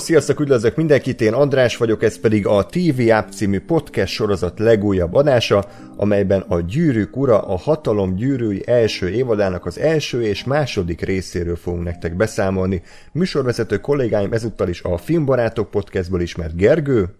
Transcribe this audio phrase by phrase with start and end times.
[0.00, 5.14] Sziasztok, üdvözlök mindenkit, én András vagyok, ez pedig a TV App című podcast sorozat legújabb
[5.14, 11.56] adása, amelyben a Gyűrűk Ura a Hatalom Gyűrűi első évadának az első és második részéről
[11.56, 12.82] fogunk nektek beszámolni.
[13.12, 17.14] Műsorvezető kollégáim ezúttal is a Filmbarátok podcastből ismert Gergő.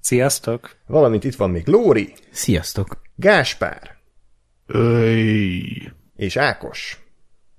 [0.00, 0.76] Sziasztok!
[0.86, 2.12] Valamint itt van még Lóri.
[2.30, 3.02] Sziasztok!
[3.16, 3.96] Gáspár.
[4.66, 5.92] Öy.
[6.16, 7.04] És Ákos.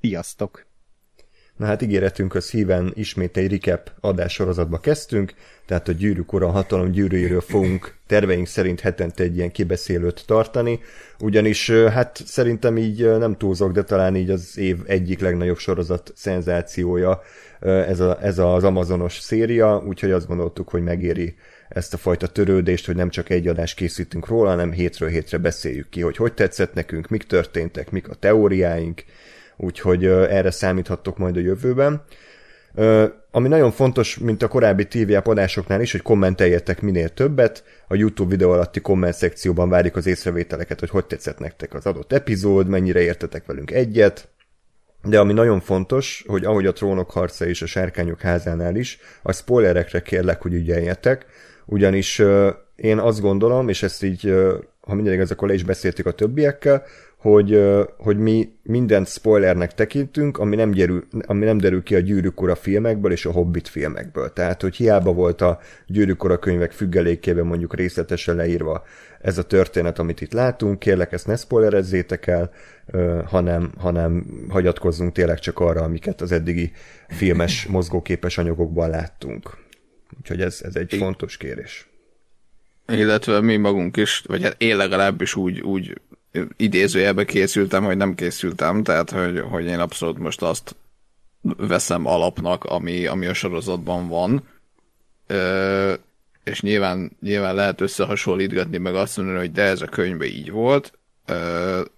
[0.01, 0.68] Sziasztok!
[1.59, 5.33] Na hát ígéretünkhöz híven ismét egy recap adássorozatba kezdtünk,
[5.65, 10.79] tehát a gyűrűk ura hatalom gyűrűjéről fogunk terveink szerint hetente egy ilyen kibeszélőt tartani,
[11.19, 17.21] ugyanis hát szerintem így nem túlzok, de talán így az év egyik legnagyobb sorozat szenzációja
[17.59, 21.35] ez, a, ez az Amazonos széria, úgyhogy azt gondoltuk, hogy megéri
[21.69, 25.89] ezt a fajta törődést, hogy nem csak egy adást készítünk róla, hanem hétről hétre beszéljük
[25.89, 29.03] ki, hogy hogy tetszett nekünk, mik történtek, mik a teóriáink,
[29.59, 32.03] úgyhogy erre számíthattok majd a jövőben.
[33.31, 37.63] Ami nagyon fontos, mint a korábbi TV adásoknál is, hogy kommenteljetek minél többet.
[37.87, 42.13] A YouTube videó alatti komment szekcióban várjuk az észrevételeket, hogy hogy tetszett nektek az adott
[42.13, 44.27] epizód, mennyire értetek velünk egyet.
[45.03, 49.31] De ami nagyon fontos, hogy ahogy a trónok harca és a sárkányok házánál is, a
[49.31, 51.25] spoilerekre kérlek, hogy ügyeljetek,
[51.65, 52.21] ugyanis
[52.75, 54.33] én azt gondolom, és ezt így,
[54.81, 56.83] ha minden igaz, akkor le is beszéltük a többiekkel,
[57.19, 57.61] hogy,
[57.97, 62.55] hogy mi mindent spoilernek tekintünk, ami nem, gyerül, ami nem derül ki a Gyűrűk Ura
[62.55, 64.33] filmekből és a Hobbit filmekből.
[64.33, 68.83] Tehát, hogy hiába volt a Gyűrűk Ura könyvek függelékében mondjuk részletesen leírva
[69.21, 72.51] ez a történet, amit itt látunk, kérlek ezt ne spoilerezzétek el,
[73.25, 76.71] hanem, hanem hagyatkozzunk tényleg csak arra, amiket az eddigi
[77.07, 79.57] filmes, mozgóképes anyagokban láttunk.
[80.17, 81.87] Úgyhogy ez, ez egy fontos kérés.
[82.87, 86.01] Illetve mi magunk is, vagy hát én legalábbis úgy, úgy
[86.57, 90.75] idézőjelbe készültem, hogy nem készültem, tehát hogy, hogy én abszolút most azt
[91.41, 94.43] veszem alapnak, ami, ami a sorozatban van.
[95.27, 95.93] Ö,
[96.43, 100.99] és nyilván, nyilván lehet összehasonlítgatni, meg azt mondani, hogy de ez a könyvben így volt,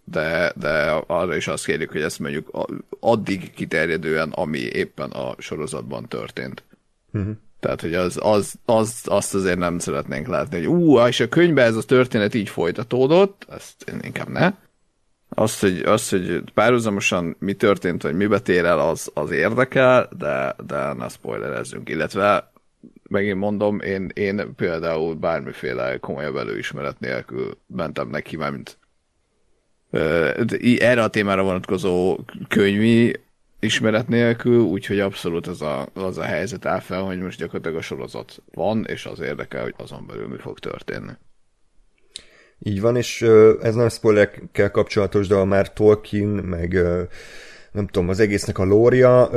[0.03, 2.67] de, de arra is azt kérjük, hogy ezt mondjuk
[2.99, 6.63] addig kiterjedően, ami éppen a sorozatban történt.
[7.13, 7.35] Uh-huh.
[7.61, 11.65] Tehát, hogy az, az, az, azt azért nem szeretnénk látni, hogy ú, és a könyvben
[11.65, 14.53] ez a történet így folytatódott, ezt inkább ne.
[15.29, 20.55] Azt, hogy, az, hogy párhuzamosan mi történt, vagy mi betér el, az, az érdekel, de,
[20.67, 21.89] de ne spoilerezzünk.
[21.89, 22.51] Illetve
[23.09, 28.77] megint mondom, én, én például bármiféle komolyabb előismeret nélkül mentem neki, mert
[30.79, 33.19] erre a témára vonatkozó könyvi
[33.61, 37.81] ismeret nélkül, úgyhogy abszolút az a, az a helyzet áll fel, hogy most gyakorlatilag a
[37.81, 41.11] sorozat van, és az érdekel, hogy azon belül mi fog történni.
[42.59, 43.21] Így van, és
[43.61, 46.73] ez nem spoilerekkel kapcsolatos, de már Tolkien, meg
[47.71, 49.29] nem tudom, az egésznek a lória,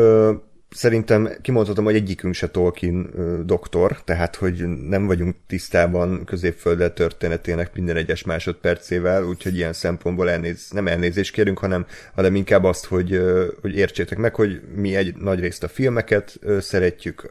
[0.75, 3.11] szerintem kimondhatom, hogy egyikünk se Tolkien
[3.47, 10.71] doktor, tehát hogy nem vagyunk tisztában középföldet történetének minden egyes másodpercével, úgyhogy ilyen szempontból elnéz,
[10.71, 13.21] nem elnézést kérünk, hanem, hanem inkább azt, hogy,
[13.61, 17.29] hogy értsétek meg, hogy mi egy nagy részt a filmeket szeretjük,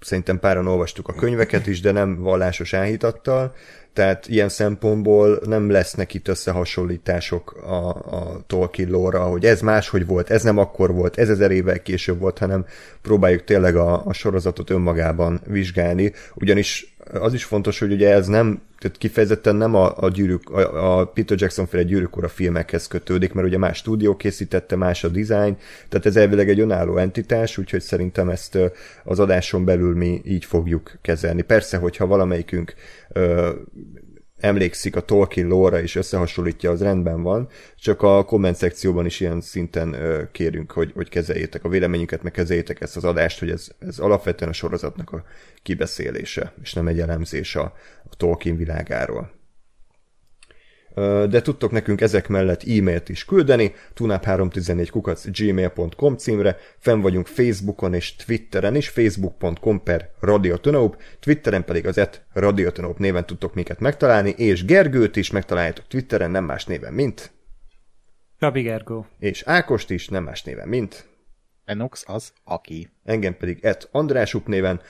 [0.00, 3.54] szerintem páran olvastuk a könyveket is, de nem vallásos áhítattal,
[3.92, 10.30] tehát ilyen szempontból nem lesznek itt összehasonlítások a, a Tolkien lore hogy ez máshogy volt,
[10.30, 12.66] ez nem akkor volt, ez ezer évvel később volt, hanem
[13.02, 18.62] próbáljuk tényleg a, a sorozatot önmagában vizsgálni, ugyanis az is fontos, hogy ugye ez nem,
[18.78, 23.32] tehát kifejezetten nem a, a, gyűrűk, a, a Peter Jackson féle gyűrűk a filmekhez kötődik,
[23.32, 25.56] mert ugye más stúdió készítette, más a design,
[25.88, 28.58] tehát ez elvileg egy önálló entitás, úgyhogy szerintem ezt
[29.04, 31.42] az adáson belül mi így fogjuk kezelni.
[31.42, 32.74] Persze, hogyha valamelyikünk
[34.40, 39.40] emlékszik a Tolkien lore és összehasonlítja, az rendben van, csak a komment szekcióban is ilyen
[39.40, 39.96] szinten
[40.32, 44.50] kérünk, hogy, hogy kezeljétek a véleményünket, meg kezeljétek ezt az adást, hogy ez, ez alapvetően
[44.50, 45.24] a sorozatnak a
[45.62, 47.72] kibeszélése, és nem egy elemzés a,
[48.10, 49.37] a Tolkien világáról
[51.28, 57.94] de tudtok nekünk ezek mellett e-mailt is küldeni, tunap314 kukac gmail.com címre, fenn vagyunk Facebookon
[57.94, 64.30] és Twitteren is, facebook.com per radiotonop, Twitteren pedig az et radiotonop néven tudtok minket megtalálni,
[64.36, 67.30] és Gergőt is megtaláljátok Twitteren, nem más néven, mint...
[68.38, 69.06] Gabi Gergó.
[69.18, 71.06] És Ákost is, nem más néven, mint...
[71.64, 72.90] Enox az, aki.
[73.04, 74.80] Engem pedig et Andrásuk néven,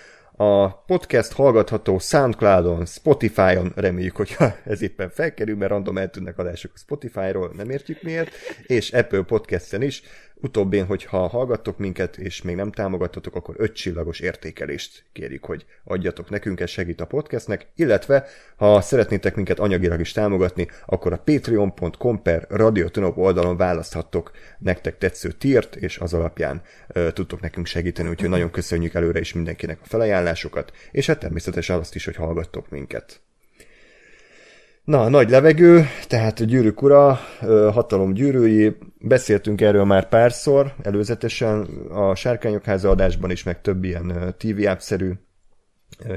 [0.40, 6.78] a podcast hallgatható Soundcloudon, Spotify-on, reméljük, hogyha ez éppen felkerül, mert random eltűnnek adások a
[6.78, 8.30] Spotify-ról, nem értjük miért,
[8.66, 10.02] és Apple Podcast-en is.
[10.40, 16.30] Utóbbén, hogyha hallgattok minket, és még nem támogattatok, akkor öt csillagos értékelést kérjük, hogy adjatok
[16.30, 18.26] nekünk, ez segít a podcastnek, illetve
[18.56, 25.32] ha szeretnétek minket anyagilag is támogatni, akkor a patreon.com per radiotonop oldalon választhattok nektek tetsző
[25.32, 29.86] tírt, és az alapján ö, tudtok nekünk segíteni, úgyhogy nagyon köszönjük előre is mindenkinek a
[29.86, 33.20] felajánlásokat, és hát természetesen azt is, hogy hallgattok minket.
[34.88, 37.20] Na, nagy levegő, tehát a gyűrűk ura,
[37.72, 41.60] hatalom gyűrűi, beszéltünk erről már párszor, előzetesen
[41.90, 45.12] a Sárkányok háza adásban is, meg több ilyen TV app-szerű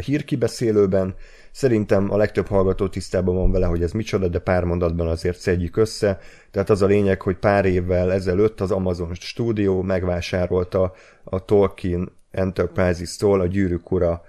[0.06, 1.16] hírkibeszélőben.
[1.52, 5.78] Szerintem a legtöbb hallgató tisztában van vele, hogy ez micsoda, de pár mondatban azért szedjük
[5.78, 6.20] össze.
[6.52, 10.94] Tehát az a lényeg, hogy pár évvel ezelőtt az Amazon stúdió megvásárolta
[11.24, 14.22] a Tolkien Enterprises-tól a gyűrűk ura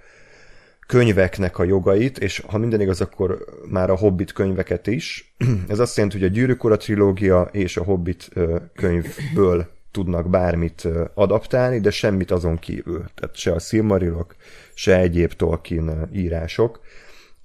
[0.87, 5.35] könyveknek a jogait, és ha minden igaz, akkor már a Hobbit könyveket is.
[5.67, 8.29] Ez azt jelenti, hogy a Gyűrűk Ura trilógia és a Hobbit
[8.75, 13.03] könyvből tudnak bármit adaptálni, de semmit azon kívül.
[13.15, 14.35] Tehát se a Silmarilok,
[14.73, 16.79] se egyéb Tolkien írások.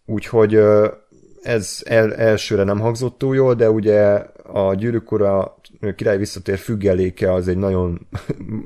[0.07, 0.61] Úgyhogy
[1.43, 4.01] ez el, elsőre nem hangzott túl jól, de ugye
[4.43, 5.57] a Gyűrűk Ura
[5.97, 8.07] király visszatér függeléke az egy nagyon,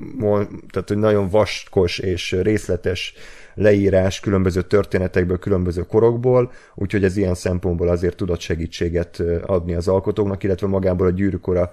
[0.72, 3.14] tehát egy nagyon vaskos és részletes
[3.54, 10.42] leírás különböző történetekből, különböző korokból, úgyhogy ez ilyen szempontból azért tudott segítséget adni az alkotóknak,
[10.42, 11.70] illetve magából a gyűrűkora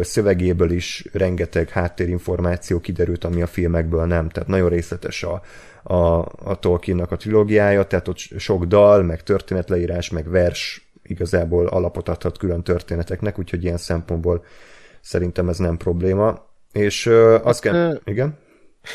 [0.00, 5.42] szövegéből is rengeteg háttérinformáció kiderült, ami a filmekből nem, tehát nagyon részletes a,
[5.82, 12.08] a, a Tolkiennak a trilógiája, tehát ott sok dal, meg történetleírás, meg vers igazából alapot
[12.08, 14.44] adhat külön történeteknek, úgyhogy ilyen szempontból
[15.00, 16.46] szerintem ez nem probléma.
[16.72, 18.00] És uh, azt kell...
[18.04, 18.38] Igen?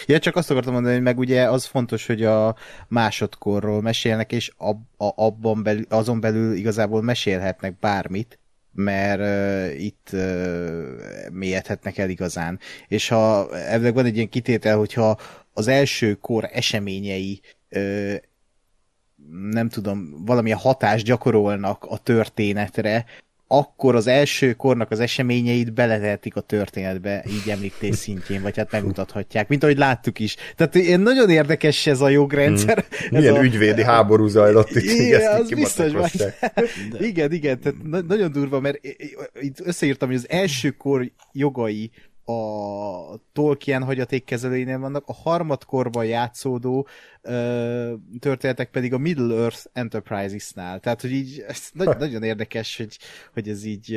[0.06, 2.56] Ja, csak azt akartam mondani, hogy meg ugye az fontos, hogy a
[2.88, 8.39] másodkorról mesélnek, és ab, a, abban belül, azon belül igazából mesélhetnek bármit,
[8.71, 12.59] mert uh, itt uh, mélyedhetnek el igazán.
[12.88, 15.19] És ha ebben van egy ilyen kitétel, hogyha
[15.53, 17.41] az első kor eseményei
[17.71, 18.15] uh,
[19.51, 23.06] nem tudom, valamilyen hatást gyakorolnak a történetre,
[23.51, 29.48] akkor az első kornak az eseményeit beletehetik a történetbe, így említés szintjén, vagy hát megmutathatják,
[29.48, 30.36] mint ahogy láttuk is.
[30.56, 32.86] Tehát ilyen nagyon érdekes ez a jogrendszer.
[32.90, 33.19] Hmm.
[33.19, 36.34] Milyen a, ügyvédi háború zajlott itt, igen, az biztos, vagy.
[37.10, 38.80] igen, igen, tehát na- nagyon durva, mert
[39.40, 41.92] itt összeírtam, hogy az első kor jogai
[42.25, 46.88] a Tolkien hagyatékkezelőinél vannak, a harmadkorban játszódó
[48.19, 50.80] történetek pedig a Middle Earth Enterprises-nál.
[50.80, 52.98] Tehát, hogy így, ez nagy, nagyon érdekes, hogy,
[53.33, 53.92] hogy ez így,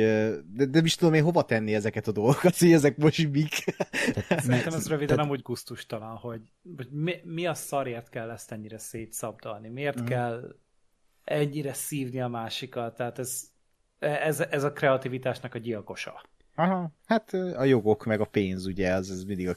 [0.53, 3.53] de, de is tudom én hova tenni ezeket a dolgokat, hogy ezek most mik.
[4.29, 6.41] Szerintem ez röviden amúgy gusztustalan, hogy,
[6.75, 10.05] hogy mi, mi a szarért kell ezt ennyire szétszabdalni, miért mm.
[10.05, 10.55] kell
[11.23, 13.43] ennyire szívni a másikat, tehát ez,
[13.99, 16.21] ez, ez a kreativitásnak a gyilkosa.
[16.55, 19.53] Aha, hát a jogok meg a pénz, ugye, az, az mindig a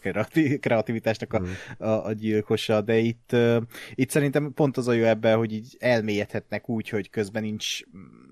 [0.61, 1.45] kreativitásnak a, mm.
[1.79, 3.63] a, a gyilkosa, de itt, uh,
[3.95, 7.81] itt szerintem pont az a jó ebben, hogy így elmélyedhetnek úgy, hogy közben nincs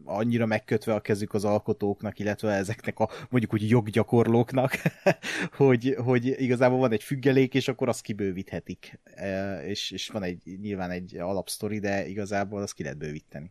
[0.05, 4.73] annyira megkötve a kezük az alkotóknak, illetve ezeknek a mondjuk úgy joggyakorlóknak,
[5.57, 9.01] hogy, hogy igazából van egy függelék, és akkor azt kibővíthetik.
[9.17, 13.51] Uh, és, és van egy nyilván egy alapsztori, de igazából azt ki lehet bővíteni.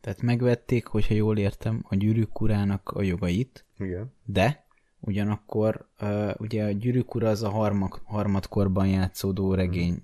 [0.00, 4.12] Tehát megvették, hogyha jól értem, a gyűrűk urának a jogait, Igen.
[4.24, 4.66] de
[5.00, 10.02] ugyanakkor uh, ugye a gyűrűk ura az a harmak, harmadkorban játszódó regény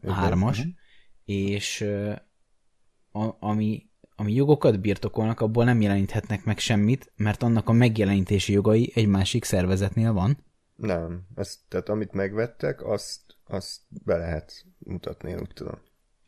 [0.00, 0.14] uh-huh.
[0.14, 0.74] hármas, uh-huh.
[1.24, 2.16] és uh,
[3.12, 8.92] a, ami, ami jogokat birtokolnak, abból nem jeleníthetnek meg semmit, mert annak a megjelenítési jogai
[8.94, 10.38] egy másik szervezetnél van.
[10.76, 15.78] Nem, ezt, tehát amit megvettek, azt, azt be lehet mutatni, úgy tudom.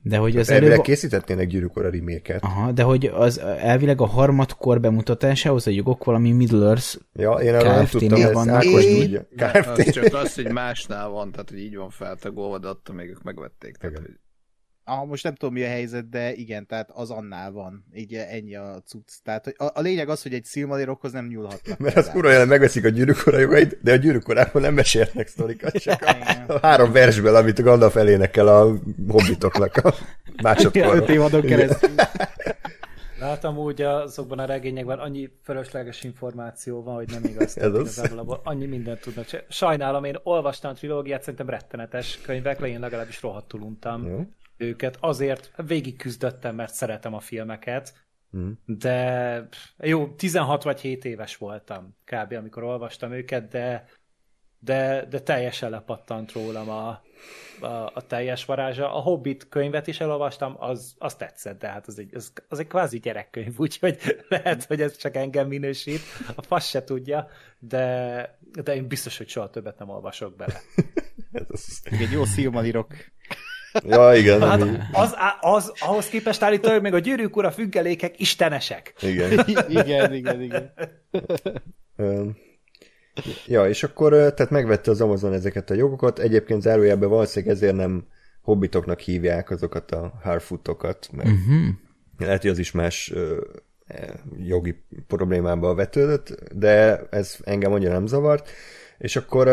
[0.07, 0.85] De hogy az elvileg előbb...
[0.85, 2.43] készítetnének gyűrűkora reméket.
[2.43, 7.55] Aha, de hogy az elvileg a harmadkor bemutatásához a jogok valami Middle Earth Ja, én
[7.55, 9.27] arra nem tudtam, ez vannak, Ákos tudja.
[9.75, 13.23] Az csak az, hogy másnál van, tehát hogy így van feltagolva, de attól még ők
[13.23, 13.77] megvették.
[13.77, 14.19] Tehát, hogy...
[14.87, 17.85] Ah, most nem tudom mi a helyzet, de igen, tehát az annál van.
[17.95, 19.11] Így ennyi a cucc.
[19.23, 21.79] Tehát a, a lényeg az, hogy egy Silmarillokhoz nem nyúlhatnak.
[21.79, 26.03] Mert az kurva jelen megveszik a gyűrűkora jogait, de a gyűrűkorában nem mesélnek sztorikat, csak
[26.03, 29.95] a, a három versből, amit a Gandalf elénekel a hobbitoknak a
[30.43, 30.97] másodkorban.
[30.97, 31.91] Öt évadon keresztül.
[33.19, 37.59] Látom úgy azokban a regényekben annyi fölösleges információ van, hogy nem igaz.
[37.59, 37.99] Ez az.
[38.17, 39.27] Abból annyi mindent tudnak.
[39.49, 44.27] Sajnálom, én olvastam a trilógiát, szerintem rettenetes könyvek, le én legalábbis rohadtul untam Jó.
[44.57, 44.97] Őket.
[45.01, 48.03] Azért végig küzdöttem, mert szeretem a filmeket,
[48.37, 48.51] Mm.
[48.67, 52.33] de jó, 16 vagy 7 éves voltam kb.
[52.33, 53.85] amikor olvastam őket, de
[54.65, 57.03] de, de teljesen lepattant rólam a,
[57.61, 58.95] a, a teljes varázsa.
[58.95, 62.67] A Hobbit könyvet is elolvastam, az, az tetszett, de hát az egy, az, az egy
[62.67, 66.01] kvázi gyerekkönyv, úgyhogy lehet, hogy ez csak engem minősít.
[66.35, 70.61] A fasz se tudja, de, de én biztos, hogy soha többet nem olvasok bele.
[71.33, 71.81] ez az...
[71.85, 72.95] Egy jó szilmalirok.
[73.83, 74.41] Ja, igen.
[74.41, 74.77] Hát ami...
[74.93, 78.95] az, az, ahhoz képest állítólag még a gyűrűk ura függelékek istenesek.
[79.01, 79.45] Igen.
[79.69, 80.73] igen, igen, igen.
[83.47, 88.07] Ja, és akkor tehát megvette az Amazon ezeket a jogokat, egyébként zárójelben valószínűleg ezért nem
[88.43, 91.69] hobbitoknak hívják azokat a Harfootokat, mert uh-huh.
[92.19, 93.13] lehet, hogy az is más
[93.87, 98.51] e, jogi problémába vetődött, de ez engem annyira nem zavart,
[98.99, 99.49] és akkor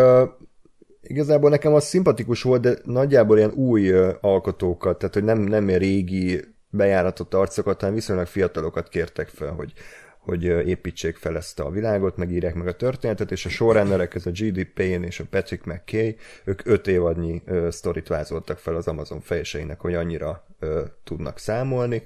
[1.02, 3.92] igazából nekem az szimpatikus volt, de nagyjából ilyen új
[4.22, 9.74] alkotókat, tehát hogy nem, nem régi bejáratott arcokat, hanem viszonylag fiatalokat kértek fel, hogy
[10.22, 14.32] hogy építsék fel ezt a világot, megírják meg a történetet, és a showrunnerek, ez a
[14.32, 14.66] G.D.
[14.74, 19.80] Payne és a Patrick McKay, ők öt évadnyi ö, sztorit vázoltak fel az Amazon fejseinek,
[19.80, 22.04] hogy annyira ö, tudnak számolni,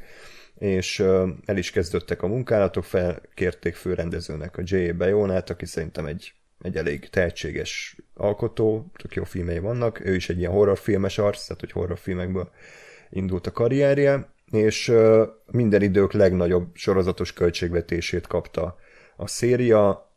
[0.58, 4.94] és ö, el is kezdődtek a munkálatok, felkérték főrendezőnek a J.A.
[4.94, 10.38] Bayonát, aki szerintem egy, egy elég tehetséges alkotó, tök jó filmei vannak, ő is egy
[10.38, 12.50] ilyen horrorfilmes arc, tehát hogy horrorfilmekből
[13.10, 14.94] indult a karrierje, és
[15.52, 18.78] minden idők legnagyobb sorozatos költségvetését kapta
[19.16, 20.12] a széria.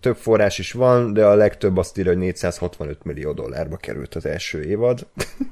[0.00, 4.26] Több forrás is van, de a legtöbb azt írja, hogy 465 millió dollárba került az
[4.26, 5.06] első évad.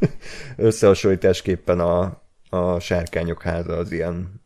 [0.56, 4.42] Összehasonlításképpen a, a Sárkányok háza az ilyen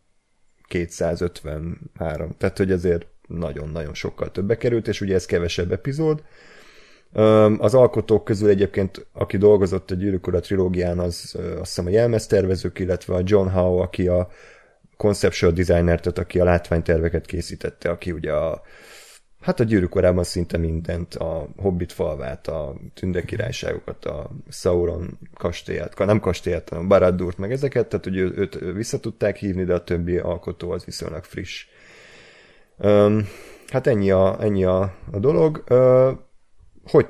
[0.69, 6.23] 253, tehát hogy ezért nagyon-nagyon sokkal többe került, és ugye ez kevesebb epizód,
[7.59, 12.79] az alkotók közül egyébként, aki dolgozott a Gyűrűk Ura trilógián, az azt hiszem a jelmeztervezők,
[12.79, 14.29] illetve a John Howe, aki a
[14.97, 18.63] conceptual designer, tehát aki a látványterveket készítette, aki ugye a
[19.41, 25.99] Hát a gyűrűk korában szinte mindent, a Hobbit falvát, a Tünde királyságokat, a Sauron kastélyát,
[25.99, 30.19] nem kastélyát, hanem Barad-dúrt, meg ezeket, tehát hogy őt vissza tudták hívni, de a többi
[30.19, 31.67] alkotó az viszonylag friss.
[32.79, 33.29] Um,
[33.69, 35.65] hát ennyi a, ennyi a, a dolog.
[35.71, 36.11] Uh,
[36.87, 37.07] hogy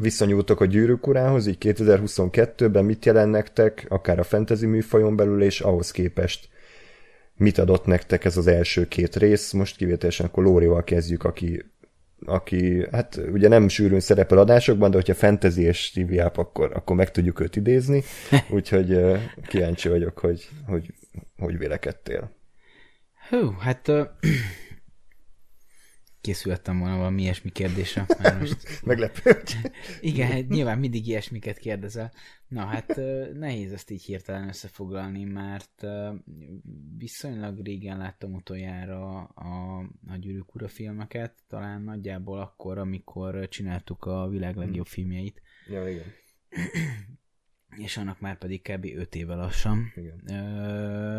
[0.00, 5.60] viszonyultok a gyűrűk urához, így 2022-ben mit jelent nektek, akár a fantasy műfajon belül, és
[5.60, 6.48] ahhoz képest?
[7.36, 11.64] Mit adott nektek ez az első két rész, most kivételesen akkor Lórival kezdjük, aki,
[12.26, 17.10] aki hát ugye nem sűrűn szerepel adásokban, de hogyha fantasy és TV akkor, akkor meg
[17.10, 18.02] tudjuk őt idézni,
[18.50, 19.00] úgyhogy
[19.46, 20.94] kíváncsi vagyok, hogy, hogy,
[21.38, 22.30] hogy vélekedtél.
[23.28, 23.90] Hú, hát
[26.28, 28.06] készültem volna valami ilyesmi kérdésre.
[28.22, 28.82] Már most...
[28.84, 29.42] Meglepő.
[30.00, 32.12] Igen, hát nyilván mindig ilyesmiket kérdezel.
[32.48, 33.00] Na hát
[33.32, 35.86] nehéz ezt így hirtelen összefoglalni, mert
[36.98, 44.28] viszonylag régen láttam utoljára a, a Gyűrűk Ura filmeket, talán nagyjából akkor, amikor csináltuk a
[44.28, 44.94] világ legjobb hmm.
[44.94, 45.42] filmjeit.
[45.68, 46.06] Ja, igen.
[47.84, 48.84] És annak már pedig kb.
[48.96, 49.92] 5 éve lassan.
[49.94, 50.22] Igen.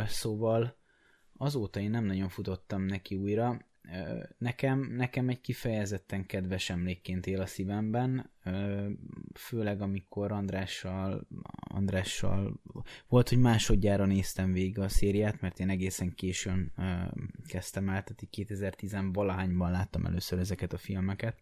[0.07, 0.77] szóval
[1.37, 3.68] azóta én nem nagyon futottam neki újra,
[4.37, 8.31] nekem, nekem egy kifejezetten kedves emlékként él a szívemben,
[9.33, 12.61] főleg amikor Andrással, Andrással
[13.07, 16.71] volt, hogy másodjára néztem végig a szériát, mert én egészen későn
[17.47, 21.39] kezdtem el, tehát 2010 valahányban láttam először ezeket a filmeket,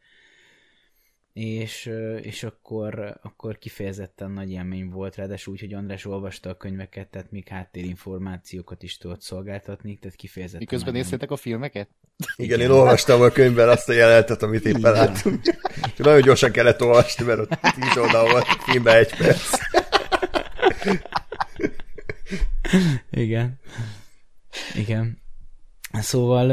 [1.38, 1.86] és,
[2.22, 7.32] és akkor, akkor kifejezetten nagy élmény volt, ráadásul úgy, hogy András olvasta a könyveket, tehát
[7.32, 10.62] még háttérinformációkat is tudott szolgáltatni, tehát kifejezetten...
[10.62, 11.90] Miközben néztétek a filmeket?
[12.36, 15.46] Igen, én olvastam a könyvben azt a jelentet, amit éppen láttunk.
[15.84, 19.60] És nagyon gyorsan kellett olvasni, mert ott tíz oldal volt, filmben egy perc.
[23.12, 23.60] Igen.
[24.74, 25.22] Igen.
[26.02, 26.48] Szóval,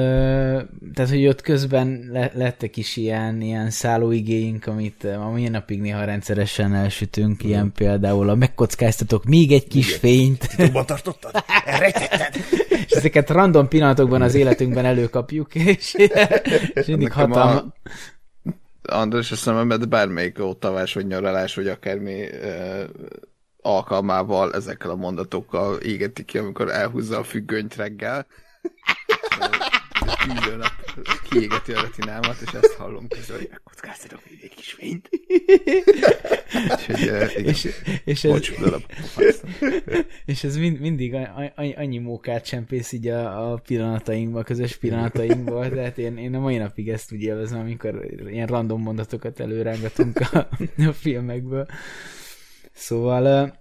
[0.95, 6.05] tehát, hogy ott közben le, lettek is ilyen, ilyen szállóigéink, amit a mai napig néha
[6.05, 7.49] rendszeresen elsütünk, mm.
[7.49, 9.99] ilyen például a megkockáztatok még egy kis Igen.
[9.99, 10.49] fényt.
[10.49, 11.45] Titokban tartottad?
[11.65, 12.35] Elrejtetted?
[12.87, 15.95] és ezeket random pillanatokban az életünkben előkapjuk, és,
[16.75, 17.65] és mindig hatalma...
[18.83, 22.27] András, azt hiszem, mert bármelyik ótavás, vagy nyaralás, vagy akármi
[23.63, 28.27] alkalmával ezekkel a mondatokkal égeti ki, amikor elhúzza a függönyt reggel
[30.25, 30.73] tűző nap
[31.31, 35.09] kiégeti a retinámat, és ezt hallom közül, hogy megkockáztatok még egy kis fényt.
[37.37, 37.69] és,
[38.05, 39.41] és, ez,
[40.25, 41.17] és ez mind, mindig
[41.55, 46.57] annyi mókát csempész így a, a pillanatainkba, a közös pillanatainkba, tehát én, én a mai
[46.57, 51.67] napig ezt úgy élvezem, amikor ilyen random mondatokat előrángatunk a, a filmekből.
[52.73, 53.55] Szóval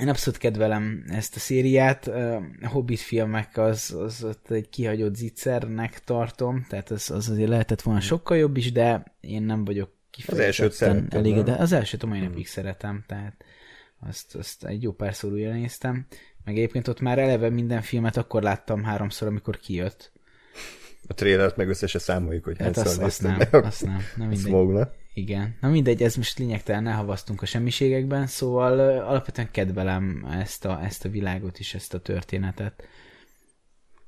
[0.00, 2.06] én abszolút kedvelem ezt a szériát.
[2.06, 7.82] A Hobbit filmek az, az ott egy kihagyott zicsernek tartom, tehát az, az azért lehetett
[7.82, 12.18] volna sokkal jobb is, de én nem vagyok kifejezetten elég, de az elsőt a mai
[12.18, 12.44] napig hmm.
[12.44, 13.44] szeretem, tehát
[14.08, 16.06] azt, azt egy jó párszor újra néztem.
[16.44, 20.12] Meg egyébként ott már eleve minden filmet akkor láttam háromszor, amikor kijött.
[21.06, 23.58] A trélert meg össze se számoljuk, hogy hát azt, azt nem, be.
[23.58, 24.00] azt nem.
[24.16, 24.46] Na mindegy.
[24.46, 24.90] Smogna.
[25.14, 25.56] Igen.
[25.60, 31.04] Na mindegy, ez most lényegtelen, ne havasztunk a semmiségekben, szóval alapvetően kedvelem ezt a, ezt
[31.04, 32.84] a világot is, ezt a történetet.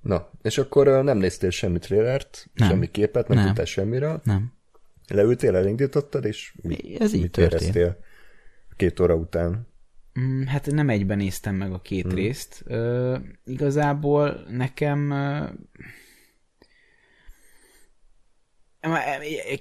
[0.00, 2.68] Na, és akkor nem néztél semmi trélert, nem.
[2.68, 3.46] semmi képet, nem, nem.
[3.46, 4.20] tudtál semmiről?
[4.24, 4.52] Nem.
[5.08, 7.60] Leültél, elindítottad, és mi, ez így mit történt.
[7.60, 7.98] éreztél
[8.76, 9.66] két óra után?
[10.20, 12.14] Mm, hát nem egyben néztem meg a két hmm.
[12.14, 12.64] részt.
[12.66, 15.14] Uh, igazából nekem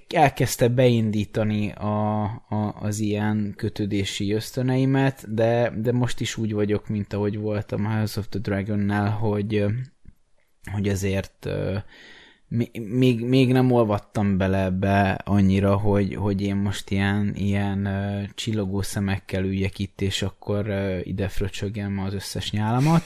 [0.09, 7.13] elkezdte beindítani a, a, az ilyen kötődési ösztöneimet, de, de most is úgy vagyok, mint
[7.13, 9.65] ahogy voltam a House of the Dragon-nál, hogy,
[10.71, 11.49] hogy azért
[12.89, 17.89] még, még nem olvattam bele ebbe annyira, hogy, hogy én most ilyen, ilyen
[18.35, 20.73] csillogó szemekkel üljek itt, és akkor
[21.03, 23.03] ide fröcsögjem az összes nyálamat.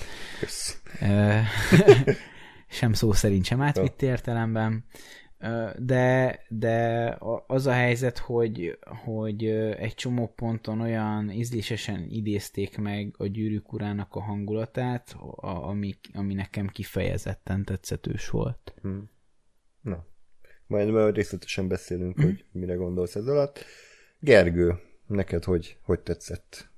[2.69, 4.85] Sem szó szerint, sem átvitt értelemben.
[5.77, 9.45] De, de az a helyzet, hogy, hogy
[9.77, 16.67] egy csomó ponton olyan ízlésesen idézték meg a gyűrűk urának a hangulatát, ami, ami nekem
[16.67, 18.73] kifejezetten tetszetős volt.
[18.81, 19.09] Hmm.
[19.81, 20.05] Na,
[20.67, 22.25] majd részletesen beszélünk, hmm.
[22.25, 23.65] hogy mire gondolsz ez alatt.
[24.19, 24.75] Gergő,
[25.07, 26.69] neked hogy, hogy tetszett?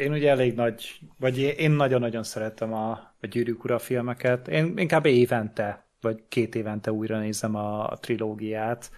[0.00, 2.90] Én ugye elég nagy, vagy én nagyon-nagyon szeretem a,
[3.20, 4.48] a Gyűrűk Ura filmeket.
[4.48, 8.90] Én inkább évente, vagy két évente újra nézem a, a trilógiát.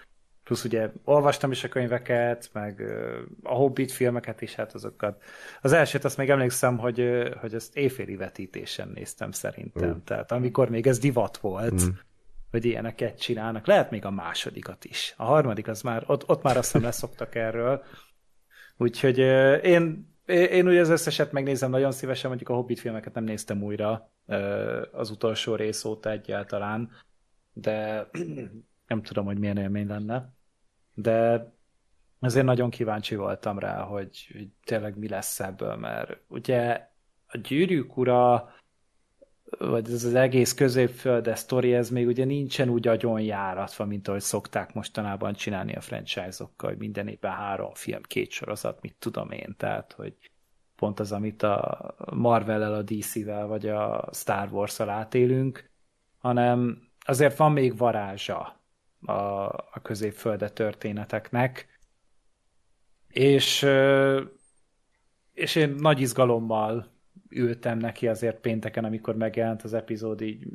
[0.45, 2.83] Plusz ugye olvastam is a könyveket, meg
[3.43, 5.23] a Hobbit filmeket is, hát azokat.
[5.61, 9.89] Az elsőt azt még emlékszem, hogy, hogy ezt éjféli vetítésen néztem szerintem.
[9.89, 10.05] Mm.
[10.05, 11.89] Tehát amikor még ez divat volt, mm.
[12.51, 13.67] hogy ilyeneket csinálnak.
[13.67, 15.15] Lehet még a másodikat is.
[15.17, 17.83] A harmadik az már, ott, ott már azt hiszem leszoktak erről.
[18.77, 19.19] Úgyhogy
[19.65, 24.11] én én ugye az összeset megnézem nagyon szívesen, mondjuk a Hobbit filmeket nem néztem újra
[24.93, 26.91] az utolsó rész óta egyáltalán,
[27.53, 28.09] de
[28.87, 30.33] nem tudom, hogy milyen élmény lenne.
[30.95, 31.47] De
[32.21, 36.89] azért nagyon kíváncsi voltam rá, hogy, hogy tényleg mi lesz ebből, mert ugye
[37.27, 38.53] a gyűrűk ura
[39.59, 44.21] vagy ez az egész középfölde sztori, ez még ugye nincsen úgy agyon járatva, mint ahogy
[44.21, 49.55] szokták mostanában csinálni a franchise-okkal, hogy minden évben három film, két sorozat, mit tudom én,
[49.59, 50.15] tehát, hogy
[50.77, 55.71] pont az, amit a Marvel-el, a DC-vel, vagy a Star Wars-al átélünk,
[56.19, 58.61] hanem azért van még varázsa
[59.01, 61.67] a, a középfölde történeteknek,
[63.09, 63.67] és
[65.33, 66.92] és én nagy izgalommal
[67.29, 70.47] ültem neki azért pénteken, amikor megjelent az epizód, így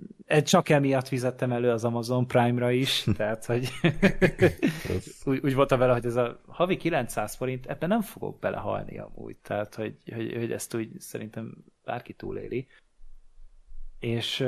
[0.44, 3.70] csak emiatt fizettem elő az Amazon Prime-ra is, tehát, hogy
[5.24, 9.38] úgy, úgy voltam vele, hogy ez a havi 900 forint, ebben nem fogok belehalni amúgy,
[9.38, 12.68] tehát, hogy, hogy, hogy ezt úgy szerintem bárki túléli.
[14.00, 14.46] És,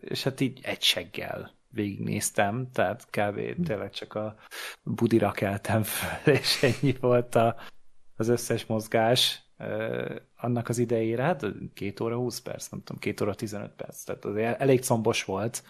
[0.00, 3.64] és hát így egy seggel végignéztem, tehát kb.
[3.64, 4.36] tényleg csak a
[4.82, 7.56] budira keltem fel, és ennyi volt a,
[8.16, 9.42] az összes mozgás,
[10.40, 14.24] annak az idejére, hát két óra 20 perc, nem tudom, két óra 15 perc, tehát
[14.24, 15.62] az elég combos volt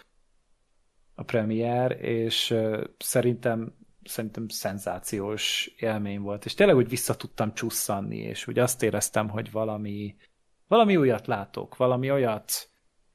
[1.15, 2.55] a premier, és
[2.99, 3.73] szerintem
[4.09, 9.51] szerintem szenzációs élmény volt, és tényleg úgy vissza tudtam csusszanni, és úgy azt éreztem, hogy
[9.51, 10.17] valami,
[10.67, 12.71] valami újat látok, valami olyat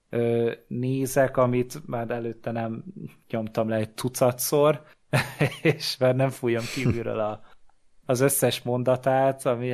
[0.09, 2.83] ö, nézek, amit már előtte nem
[3.29, 4.83] nyomtam le egy tucatszor,
[5.61, 7.41] és már nem fújom kívülről a,
[8.05, 9.71] az összes mondatát, ami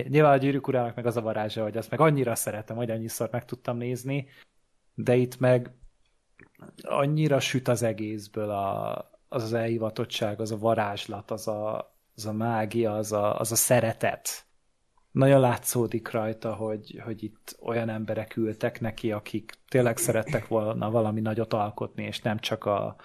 [0.00, 3.28] Nyilván a gyűrűk urának meg az a varázsa, hogy azt meg annyira szeretem, hogy annyiszor
[3.32, 4.26] meg tudtam nézni,
[4.94, 5.70] de itt meg
[6.82, 8.96] annyira süt az egészből a,
[9.28, 13.56] az az elhivatottság, az a varázslat, az a, az a mágia, az a, az a
[13.56, 14.46] szeretet.
[15.10, 21.20] Nagyon látszódik rajta, hogy, hogy itt olyan emberek ültek neki, akik tényleg szerettek volna valami
[21.20, 22.96] nagyot alkotni, és nem csak a,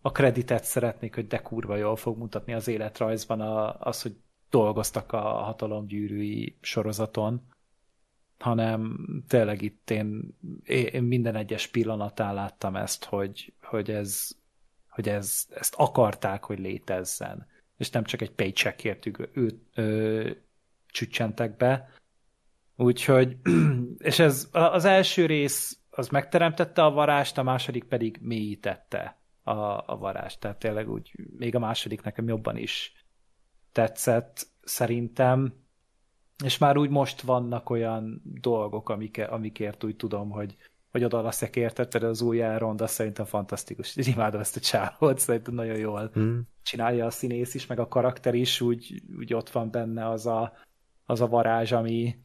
[0.00, 4.16] a kreditet szeretnék, hogy de kurva jól fog mutatni az életrajzban a, az, hogy
[4.56, 7.42] dolgoztak a hatalomgyűrűi sorozaton,
[8.38, 8.96] hanem
[9.28, 14.28] tényleg itt én, én minden egyes pillanatán láttam ezt, hogy, hogy, ez,
[14.88, 17.46] hogy ez, ezt akarták, hogy létezzen.
[17.76, 20.30] És nem csak egy paycheckért őt ö,
[20.86, 21.88] csüccsentek be.
[22.76, 23.36] Úgyhogy,
[24.10, 29.96] és ez az első rész az megteremtette a varást, a második pedig mélyítette a, a
[29.98, 30.40] varást.
[30.40, 32.95] Tehát tényleg úgy, még a második nekem jobban is
[33.76, 35.54] tetszett szerintem,
[36.44, 40.56] és már úgy most vannak olyan dolgok, amik, amikért úgy tudom, hogy,
[40.90, 43.96] hogy oda a szekértet, például az új Elrond, az szerintem fantasztikus.
[43.96, 46.38] Én imádom ezt a csávot, szerintem nagyon jól mm.
[46.62, 50.52] csinálja a színész is, meg a karakter is, úgy, úgy ott van benne az a,
[51.06, 52.20] az a varázs, ami,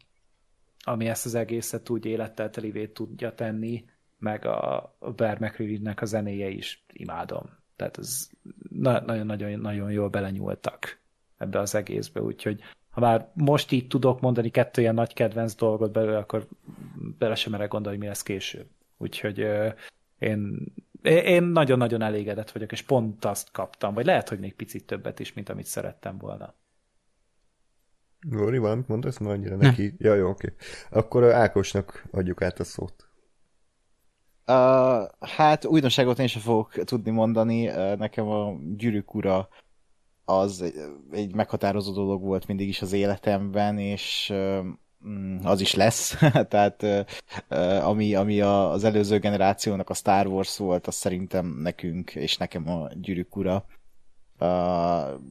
[0.84, 3.86] ami ezt az egészet úgy élettel telivé tudja tenni,
[4.18, 7.50] meg a, a Bear McCreary-nek a zenéje is imádom.
[7.76, 8.30] Tehát ez
[8.70, 11.01] nagyon-nagyon jól belenyúltak
[11.42, 15.92] ebbe az egészbe, úgyhogy ha már most így tudok mondani kettő ilyen nagy kedvenc dolgot
[15.92, 16.48] belőle, akkor
[17.18, 18.68] bele sem merek gondolni, mi lesz később.
[18.98, 19.48] Úgyhogy
[20.20, 20.66] én,
[21.02, 25.34] én nagyon-nagyon elégedett vagyok, és pont azt kaptam, vagy lehet, hogy még picit többet is,
[25.34, 26.54] mint amit szerettem volna.
[28.22, 29.18] Góri, valamit mondasz?
[29.18, 29.68] Mert annyira ne.
[29.68, 29.94] neki...
[29.98, 30.54] Ja, jó, oké.
[30.90, 33.10] Akkor Ákosnak adjuk át a szót.
[34.48, 37.68] Uh, hát újdonságot én sem fogok tudni mondani.
[37.68, 39.50] Uh, nekem a gyűrűk ura
[40.38, 40.74] az
[41.12, 44.66] egy, meghatározó dolog volt mindig is az életemben, és uh,
[45.44, 46.18] az is lesz.
[46.50, 46.86] Tehát
[47.84, 52.70] ami, ami a, az előző generációnak a Star Wars volt, az szerintem nekünk, és nekem
[52.70, 53.66] a gyűrűk ura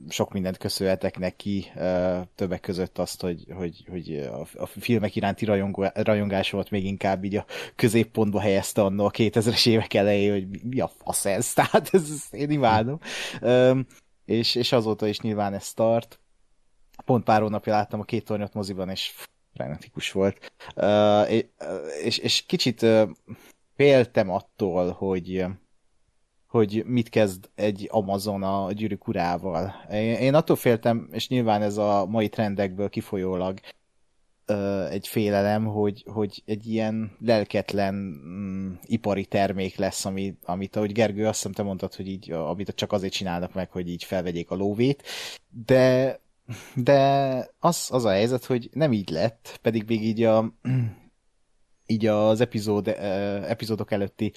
[0.09, 1.73] sok mindent köszönhetek neki,
[2.35, 7.45] többek között azt, hogy, hogy, hogy a, filmek iránti rajongó, rajongásomat még inkább így a
[7.77, 12.51] középpontba helyezte annó a 2000-es évek elején, hogy mi a fasz ez, tehát ez én
[12.51, 12.99] imádom.
[14.31, 16.21] És, és azóta is nyilván ez tart.
[17.05, 19.15] Pont pár hónapja láttam a két tornyot moziban, és
[19.53, 20.53] frenetikus volt.
[20.77, 21.33] Uh,
[22.05, 23.11] és, és kicsit uh,
[23.77, 25.45] féltem attól, hogy
[26.47, 29.75] hogy mit kezd egy Amazon a gyűrűk urával.
[29.91, 33.61] Én, attól féltem, és nyilván ez a mai trendekből kifolyólag
[34.91, 41.27] egy félelem, hogy, hogy egy ilyen lelketlen mm, ipari termék lesz, ami, amit, ahogy Gergő,
[41.27, 44.55] azt hiszem te mondtad, hogy így, amit csak azért csinálnak meg, hogy így felvegyék a
[44.55, 45.03] lóvét,
[45.65, 46.19] de
[46.75, 50.53] de az, az a helyzet, hogy nem így lett, pedig még így a
[51.87, 54.33] így az epizód, epizódok előtti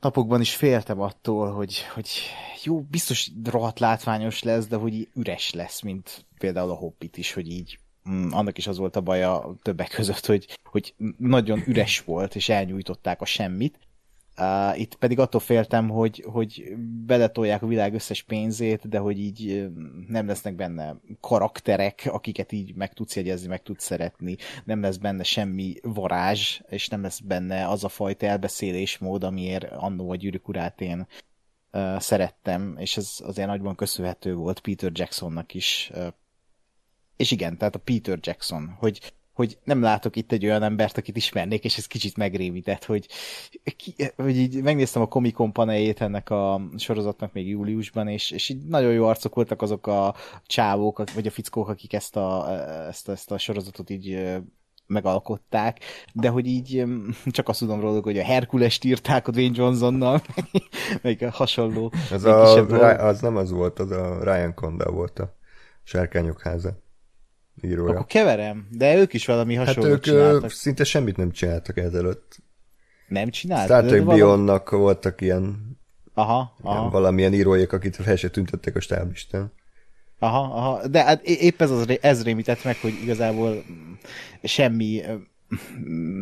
[0.00, 2.08] napokban is féltem attól, hogy, hogy
[2.64, 7.50] jó, biztos rohadt látványos lesz, de hogy üres lesz, mint például a Hobbit is, hogy
[7.50, 7.78] így
[8.30, 13.20] annak is az volt a baja többek között, hogy, hogy nagyon üres volt, és elnyújtották
[13.20, 13.78] a semmit,
[14.38, 19.68] Uh, itt pedig attól féltem, hogy, hogy beletolják a világ összes pénzét, de hogy így
[20.08, 25.22] nem lesznek benne karakterek, akiket így meg tudsz jegyezni, meg tudsz szeretni, nem lesz benne
[25.22, 30.80] semmi varázs, és nem lesz benne az a fajta elbeszélésmód, amiért annó a gyűrűk urát
[30.80, 31.06] én
[31.72, 35.90] uh, szerettem, és ez azért nagyban köszönhető volt Peter Jacksonnak is.
[35.94, 36.06] Uh,
[37.16, 41.16] és igen, tehát a Peter Jackson, hogy hogy nem látok itt egy olyan embert, akit
[41.16, 43.08] ismernék, és ez kicsit megrémített, hogy,
[43.76, 48.62] ki, hogy így megnéztem a Comic-Con panejét ennek a sorozatnak még júliusban, és, és így
[48.64, 50.14] nagyon jó arcok voltak azok a
[50.46, 52.50] csávók, vagy a fickók, akik ezt a,
[52.88, 54.26] ezt, ezt a sorozatot így
[54.86, 55.78] megalkották,
[56.12, 56.84] de hogy így
[57.24, 60.22] csak azt tudom róluk, hogy a Herkules írták a Dwayne Johnsonnal,
[61.02, 61.92] meg a hasonló.
[62.12, 65.36] Az, a, az nem az volt, az a Ryan Conda volt a
[65.82, 66.84] Sárkányok háza
[67.62, 67.92] írója.
[67.92, 70.50] Akkor keverem, de ők is valami hát hasonlót hát ők csináltak.
[70.50, 72.38] szinte semmit nem csináltak ezelőtt.
[73.08, 73.66] Nem csináltak?
[73.66, 74.84] Star Trek Beyondnak valami...
[74.84, 75.76] voltak ilyen,
[76.14, 76.78] aha, aha.
[76.78, 79.52] ilyen valamilyen íróik, akit fel se tüntettek a stáblistán.
[80.18, 83.64] Aha, aha, de hát épp ez, az, ez rémített meg, hogy igazából
[84.42, 85.02] semmi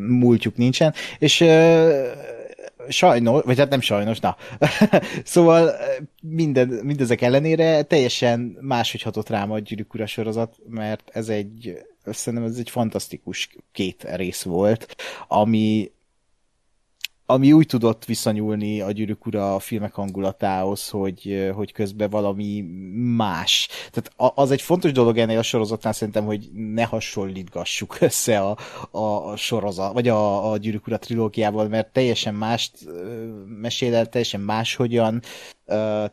[0.08, 1.40] múltjuk nincsen, és
[2.88, 4.36] sajnos, vagy hát nem sajnos, na.
[5.24, 5.74] szóval
[6.22, 12.48] minden, mindezek ellenére teljesen máshogy hatott rám a Gyűrűk Ura sorozat, mert ez egy, szerintem
[12.48, 14.96] ez egy fantasztikus két rész volt,
[15.28, 15.92] ami
[17.26, 22.64] ami úgy tudott viszonyulni a Gyűrűk Ura a filmek hangulatához, hogy, hogy közben valami
[23.16, 23.68] más.
[23.92, 28.56] Tehát az egy fontos dolog ennél a sorozatnál szerintem, hogy ne hasonlítgassuk össze a,
[28.90, 32.72] a sorozat, vagy a, a Gyűrűk Ura trilógiával, mert teljesen mást
[33.60, 35.22] mesél el, teljesen máshogyan,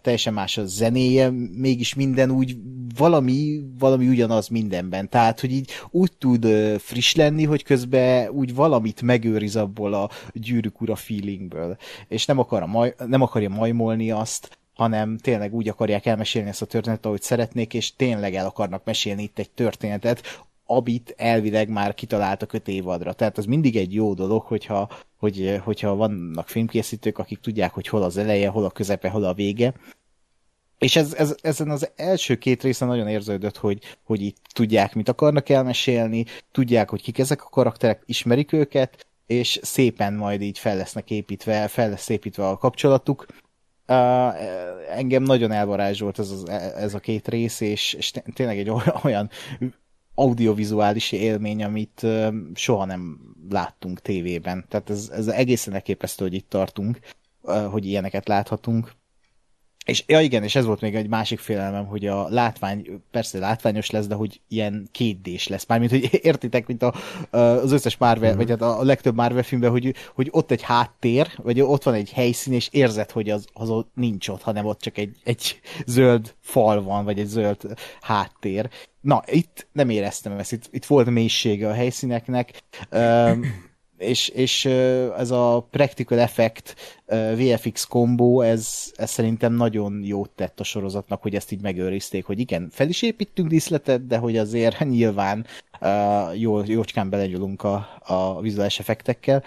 [0.01, 2.57] teljesen más a zenéje, mégis minden úgy
[2.97, 5.09] valami, valami ugyanaz mindenben.
[5.09, 6.45] Tehát, hogy így úgy tud
[6.79, 11.77] friss lenni, hogy közben úgy valamit megőriz abból a gyűrűk ura feelingből.
[12.07, 16.65] És nem, akar maj, nem akarja majmolni azt, hanem tényleg úgy akarják elmesélni ezt a
[16.65, 20.43] történetet, ahogy szeretnék, és tényleg el akarnak mesélni itt egy történetet,
[20.75, 23.13] amit elvileg már kitaláltak öt évadra.
[23.13, 28.03] Tehát az mindig egy jó dolog, hogyha, hogy, hogyha vannak filmkészítők, akik tudják, hogy hol
[28.03, 29.73] az eleje, hol a közepe, hol a vége.
[30.77, 35.09] És ez, ez, ezen az első két részen nagyon érződött, hogy, hogy itt tudják, mit
[35.09, 40.75] akarnak elmesélni, tudják, hogy kik ezek a karakterek, ismerik őket, és szépen majd így fel
[40.75, 43.25] lesznek építve, fel lesz építve a kapcsolatuk.
[43.87, 48.71] Uh, engem nagyon elvarázsolt ez, az, ez a két rész, és, és tényleg egy
[49.03, 49.29] olyan
[50.21, 52.07] audiovizuális élmény, amit
[52.53, 54.65] soha nem láttunk tévében.
[54.69, 56.99] Tehát ez, ez egészen elképesztő, hogy itt tartunk,
[57.71, 58.91] hogy ilyeneket láthatunk.
[59.85, 63.89] És ja igen, és ez volt még egy másik félelmem, hogy a látvány, persze látványos
[63.89, 65.65] lesz, de hogy ilyen kétdés lesz.
[65.65, 66.93] Mármint, hogy értitek, mint a,
[67.37, 68.37] az összes Marvel, mm-hmm.
[68.37, 72.11] vagy hát a legtöbb Marvel filmben, hogy, hogy ott egy háttér, vagy ott van egy
[72.11, 76.35] helyszín, és érzed, hogy az, az ott nincs ott, hanem ott csak egy, egy zöld
[76.41, 77.57] fal van, vagy egy zöld
[78.01, 78.69] háttér.
[79.01, 82.63] Na, itt nem éreztem ezt, itt, itt volt mélysége a helyszíneknek.
[82.91, 83.69] Um,
[84.01, 84.65] és, és
[85.17, 86.75] ez a practical effect
[87.35, 92.39] VFX kombó, ez, ez szerintem nagyon jót tett a sorozatnak, hogy ezt így megőrizték, hogy
[92.39, 95.45] igen, fel is építünk díszletet, de hogy azért nyilván
[96.33, 99.43] jó, jócskán belegyulunk a, a vizuális effektekkel.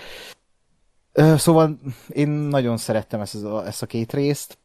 [1.37, 3.37] Szóval én nagyon szerettem ezt
[3.67, 4.59] ezt a két részt,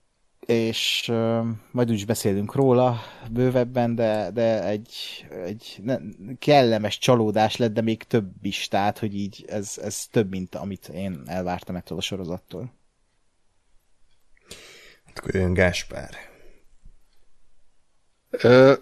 [0.49, 5.97] és uh, majd úgy beszélünk róla bővebben, de, de egy, egy ne,
[6.39, 10.87] kellemes csalódás lett, de még több is, tehát, hogy így ez, ez több, mint amit
[10.87, 12.73] én elvártam ettől a sorozattól.
[15.15, 16.09] Akkor jön Gáspár.
[18.29, 18.73] Ö,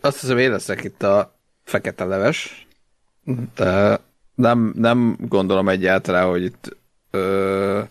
[0.00, 2.66] azt hiszem, én leszek itt a fekete leves,
[3.54, 4.00] de
[4.34, 6.76] nem, nem gondolom egyáltalán, hogy itt
[7.10, 7.82] ö,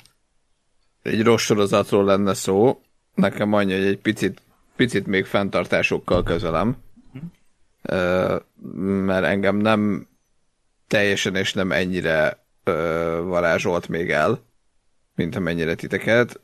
[1.02, 2.82] egy rossz sorozatról lenne szó,
[3.22, 4.42] nekem annyi, hogy egy picit,
[4.76, 6.78] picit még fenntartásokkal közelem,
[9.06, 10.08] mert engem nem
[10.88, 12.46] teljesen és nem ennyire
[13.24, 14.44] varázsolt még el,
[15.16, 16.40] mint amennyire titeket.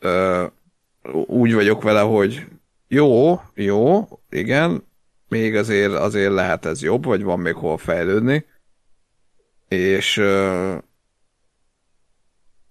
[1.26, 2.46] Úgy vagyok vele, hogy
[2.88, 4.84] jó, jó, igen,
[5.28, 8.46] még azért, azért lehet ez jobb, vagy van még hol fejlődni,
[9.68, 10.22] és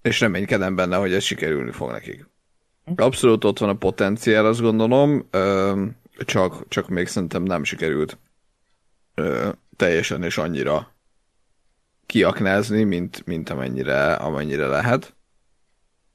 [0.02, 2.26] és reménykedem benne, hogy ez sikerülni fog nekik.
[2.94, 5.28] Abszolút ott van a potenciál, azt gondolom,
[6.18, 8.18] csak, csak még szerintem nem sikerült
[9.76, 10.94] teljesen és annyira
[12.06, 15.14] kiaknázni, mint, mint amennyire, amennyire lehet.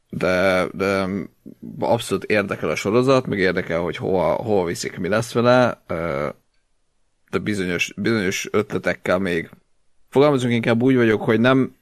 [0.10, 1.08] De, de
[1.80, 5.84] abszolút érdekel a sorozat, meg érdekel, hogy hova, hova viszik, mi lesz vele,
[7.30, 9.50] de bizonyos, bizonyos ötletekkel még
[10.10, 11.76] fogalmazunk inkább úgy vagyok, hogy nem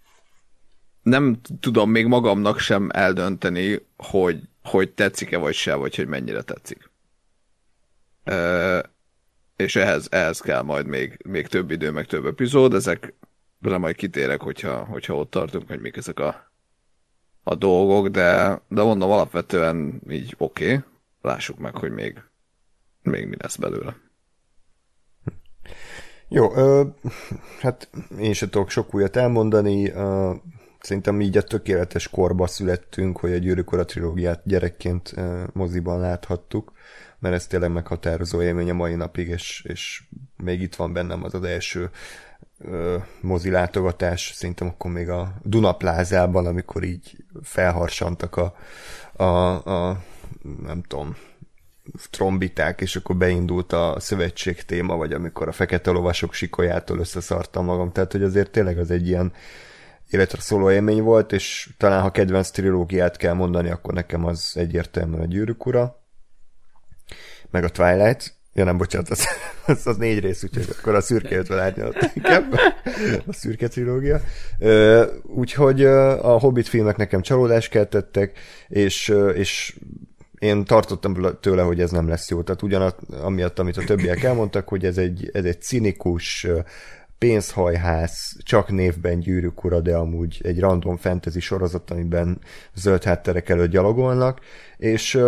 [1.02, 6.90] nem tudom még magamnak sem eldönteni, hogy hogy tetszik-e vagy se, vagy hogy mennyire tetszik.
[8.24, 8.92] E,
[9.56, 14.42] és ehhez, ehhez kell majd még, még több idő, meg több epizód, ezekre majd kitérek,
[14.42, 16.52] hogyha, hogyha ott tartunk, hogy mik ezek a,
[17.44, 20.84] a dolgok, de, de mondom, alapvetően így oké, okay.
[21.22, 22.22] lássuk meg, hogy még,
[23.02, 23.96] még mi lesz belőle.
[26.28, 26.84] Jó, ö,
[27.62, 29.90] hát én sem tudok sok újat elmondani.
[29.90, 30.34] Ö,
[30.80, 35.16] szerintem így a tökéletes korba születtünk, hogy a Gyűrűk trilógiát gyerekként
[35.54, 36.72] moziban láthattuk,
[37.20, 40.04] mert ez tényleg meghatározó élmény a mai napig, és, és
[40.38, 41.90] még itt van bennem az az első
[42.58, 48.56] ö, mozi látogatás, szerintem akkor még a Dunaplázában, amikor így felharsantak a,
[49.24, 49.54] a,
[49.90, 50.04] a
[50.64, 51.16] nem tudom,
[52.10, 57.92] trombiták, és akkor beindult a szövetség téma, vagy amikor a fekete lovasok sikolyától összeszartam magam,
[57.92, 59.34] tehát hogy azért tényleg az egy ilyen
[60.10, 65.22] életre szóló élmény volt, és talán ha kedvenc trilógiát kell mondani, akkor nekem az egyértelműen
[65.22, 66.04] a Gyűrűk Ura,
[67.50, 69.28] meg a Twilight, Ja nem, bocsánat, az,
[69.66, 72.54] az, az négy rész, úgyhogy akkor a szürke 50 árnyalat inkább.
[73.28, 74.22] A szürke trilógia.
[75.24, 79.80] Úgyhogy a Hobbit filmek nekem csalódást keltettek, és, és
[80.40, 82.42] én tartottam tőle, hogy ez nem lesz jó.
[82.42, 86.48] Tehát ugyanat, amiatt, amit a többiek elmondtak, hogy ez egy, ez egy cinikus,
[87.20, 92.42] pénzhajház, csak névben gyűrűk ura, de amúgy egy random fantasy sorozat, amiben
[92.74, 94.40] zöld hátterek előtt gyalogolnak,
[94.78, 95.20] és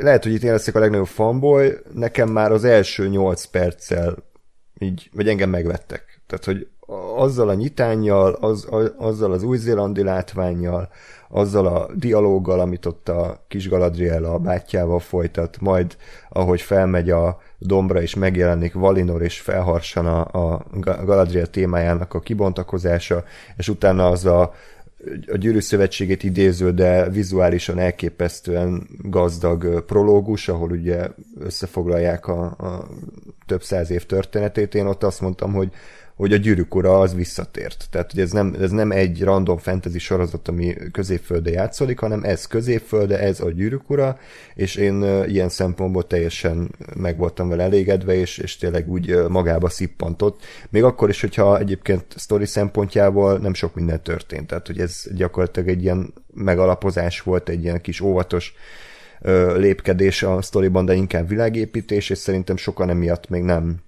[0.00, 4.24] lehet, hogy itt én leszek a legnagyobb fanboy, nekem már az első 8 perccel
[4.78, 6.22] így, vagy engem megvettek.
[6.26, 6.68] Tehát, hogy
[7.16, 10.88] azzal a nyitányjal, az, azzal az új-zélandi látványjal,
[11.28, 15.96] azzal a dialóggal, amit ott a kis Galadriel a bátyjával folytat, majd
[16.28, 23.24] ahogy felmegy a dombra és megjelenik Valinor és felharsan a, a Galadriel témájának a kibontakozása,
[23.56, 24.52] és utána az a
[25.32, 32.88] a Gyűrű Szövetségét idéző, de vizuálisan elképesztően gazdag prológus, ahol ugye összefoglalják a, a
[33.46, 34.74] több száz év történetét.
[34.74, 35.70] Én ott azt mondtam, hogy
[36.16, 37.86] hogy a gyűrűk ura az visszatért.
[37.90, 42.46] Tehát, hogy ez nem, ez nem egy random fantasy sorozat, ami középfölde játszódik, hanem ez
[42.46, 44.18] középfölde, ez a gyűrűk ura,
[44.54, 50.44] és én ilyen szempontból teljesen meg voltam vele elégedve, és, és tényleg úgy magába szippantott.
[50.70, 54.46] Még akkor is, hogyha egyébként sztori szempontjából nem sok minden történt.
[54.46, 58.54] Tehát, hogy ez gyakorlatilag egy ilyen megalapozás volt, egy ilyen kis óvatos
[59.56, 63.84] lépkedés a sztoriban, de inkább világépítés, és szerintem sokan emiatt még nem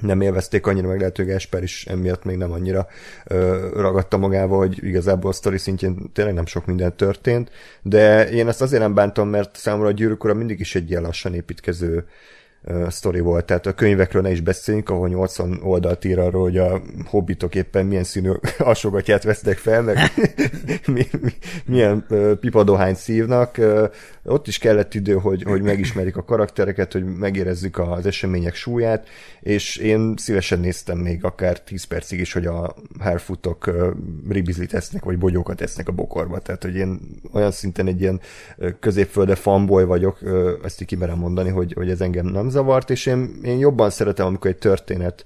[0.00, 2.86] nem élvezték annyira, meg lehet, hogy Esper is emiatt még nem annyira
[3.24, 7.50] ö, ragadta magába, hogy igazából a sztori szintjén tényleg nem sok minden történt,
[7.82, 11.34] de én ezt azért nem bántam, mert számomra a gyűrűk mindig is egy ilyen lassan
[11.34, 12.06] építkező
[12.88, 13.44] sztori volt.
[13.44, 17.86] Tehát a könyvekről ne is beszéljünk, ahol 80 oldalt ír arról, hogy a hobbitok éppen
[17.86, 19.98] milyen színű asogatját vesztek fel, meg
[20.86, 21.32] mi, mi,
[21.66, 22.06] milyen
[22.40, 23.60] pipadohányt szívnak.
[24.24, 29.08] Ott is kellett idő, hogy, hogy megismerjük a karaktereket, hogy megérezzük az események súlyát,
[29.40, 33.70] és én szívesen néztem még akár 10 percig is, hogy a Harfootok
[34.28, 36.38] ribizlit esznek, vagy bogyókat esznek a bokorba.
[36.38, 37.00] Tehát, hogy én
[37.32, 38.20] olyan szinten egy ilyen
[38.80, 40.18] középfölde fanboy vagyok,
[40.64, 44.26] ezt így kimerem mondani, hogy, hogy ez engem nem zavart, és én, én jobban szeretem,
[44.26, 45.24] amikor egy történet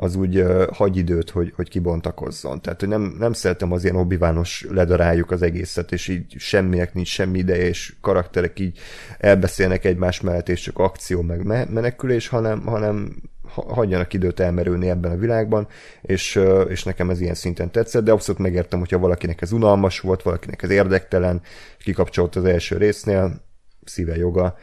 [0.00, 2.60] az úgy uh, hagy időt, hogy, hogy kibontakozzon.
[2.60, 7.08] Tehát, hogy nem, nem szeretem az ilyen obivános ledaráljuk az egészet, és így semminek nincs
[7.08, 8.78] semmi ideje, és karakterek így
[9.18, 13.16] elbeszélnek egymás mellett, és csak akció, meg menekülés, hanem, hanem
[13.48, 15.66] hagyjanak időt elmerülni ebben a világban,
[16.02, 20.22] és, és nekem ez ilyen szinten tetszett, de abszolút megértem, hogyha valakinek ez unalmas volt,
[20.22, 21.40] valakinek ez érdektelen,
[21.78, 23.40] kikapcsolt az első résznél,
[23.84, 24.56] szíve joga,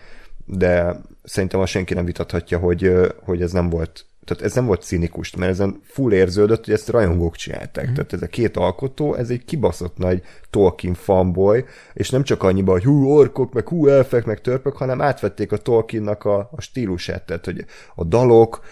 [0.46, 2.92] de szerintem azt senki nem vitathatja, hogy,
[3.24, 6.90] hogy ez nem volt tehát ez nem volt cinikus, mert ezen full érződött, hogy ezt
[6.90, 7.90] rajongók csinálták.
[7.90, 7.94] Mm.
[7.94, 12.74] Tehát ez a két alkotó, ez egy kibaszott nagy Tolkien fanboy, és nem csak annyiban,
[12.74, 17.26] hogy hú, orkok, meg hú, elfek, meg törpök, hanem átvették a Tolkiennak a, a stílusát,
[17.26, 18.64] tehát hogy a dalok,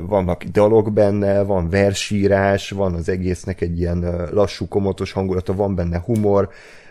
[0.00, 5.98] vannak dalok benne, van versírás, van az egésznek egy ilyen lassú, komotos hangulata, van benne
[5.98, 6.48] humor,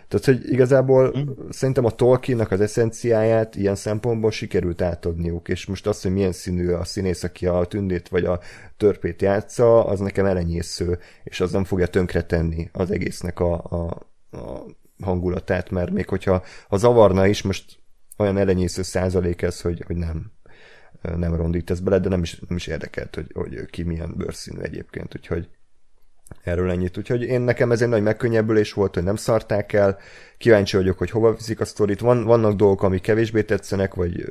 [0.09, 1.29] tehát, hogy igazából mm.
[1.49, 6.71] szerintem a Tolkiennak az eszenciáját ilyen szempontból sikerült átadniuk, és most az, hogy milyen színű
[6.71, 8.39] a színész, aki a tündét vagy a
[8.77, 14.65] törpét játsza, az nekem elenyésző, és az nem fogja tönkretenni az egésznek a, a, a
[15.03, 17.79] hangulatát, mert még hogyha ha zavarna is, most
[18.17, 20.31] olyan elenyésző százalék ez, hogy, hogy nem,
[21.01, 24.59] nem rondít ez bele, de nem is, nem is érdekelt, hogy, hogy ki milyen bőrszínű
[24.59, 25.49] egyébként, úgyhogy
[26.43, 26.97] Erről ennyit.
[26.97, 29.97] Úgyhogy én nekem ez egy nagy megkönnyebbülés volt, hogy nem szarták el.
[30.37, 31.99] Kíváncsi vagyok, hogy hova viszik a sztorit.
[31.99, 34.25] Van, vannak dolgok, amik kevésbé tetszenek, vagy,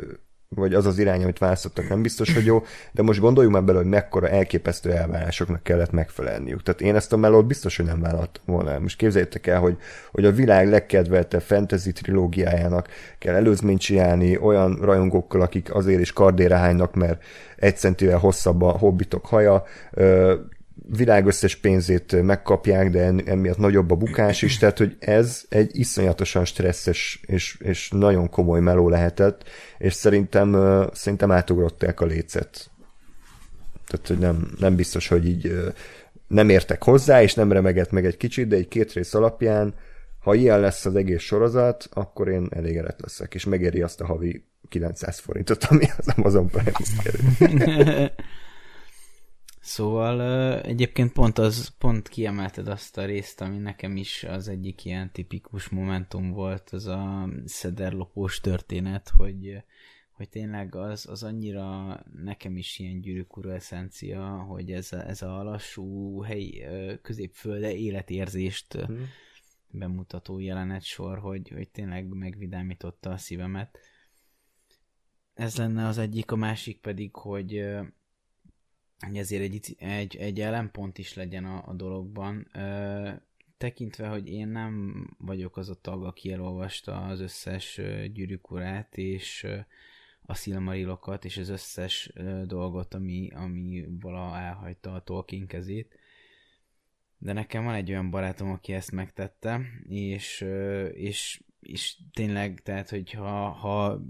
[0.49, 3.79] vagy az az irány, amit választottak, nem biztos, hogy jó, de most gondoljunk már bele,
[3.79, 6.63] hogy mekkora elképesztő elvárásoknak kellett megfelelniük.
[6.63, 8.79] Tehát én ezt a melót biztos, hogy nem vállaltam volna.
[8.79, 9.77] Most képzeljétek el, hogy,
[10.11, 16.75] hogy a világ legkedveltebb fantasy trilógiájának kell előzményt csinálni olyan rajongókkal, akik azért is kardére
[16.95, 17.23] mert
[17.57, 19.65] egy centivel hosszabb a hobbitok haja,
[20.97, 26.45] világ összes pénzét megkapják, de emiatt nagyobb a bukás is, tehát hogy ez egy iszonyatosan
[26.45, 29.45] stresszes és, és nagyon komoly meló lehetett,
[29.79, 30.57] és szerintem,
[30.93, 32.71] szerintem átugrották a lécet.
[33.87, 35.73] Tehát, hogy nem, nem biztos, hogy így
[36.27, 39.75] nem értek hozzá, és nem remegett meg egy kicsit, de egy két rész alapján,
[40.19, 44.45] ha ilyen lesz az egész sorozat, akkor én elégedett leszek, és megéri azt a havi
[44.69, 48.11] 900 forintot, ami az Amazon Prime-hoz kerül.
[49.69, 50.21] Szóval
[50.61, 55.69] egyébként pont az, pont kiemelted azt a részt, ami nekem is az egyik ilyen tipikus
[55.69, 59.63] momentum volt, az a szederlopós történet, hogy,
[60.13, 65.23] hogy tényleg az, az annyira nekem is ilyen gyűrűk ura eszencia, hogy ez a, ez
[65.23, 66.65] a lassú helyi
[67.03, 69.05] középfölde életérzést hmm.
[69.71, 73.79] bemutató jelenet sor, hogy, hogy tényleg megvidámította a szívemet.
[75.35, 77.65] Ez lenne az egyik, a másik pedig, hogy
[78.99, 82.49] hogy ezért egy, egy, egy ellenpont is legyen a, a dologban.
[82.53, 83.11] Ö,
[83.59, 87.81] tekintve, hogy én nem vagyok az a tag, aki elolvasta az összes
[88.13, 89.47] gyűrűk urát, és
[90.23, 92.13] a szilmarilokat, és az összes
[92.45, 95.99] dolgot, ami, ami vala elhagyta a Tolkien kezét.
[97.19, 100.47] De nekem van egy olyan barátom, aki ezt megtette, és,
[100.93, 104.03] és és tényleg, tehát, hogyha ha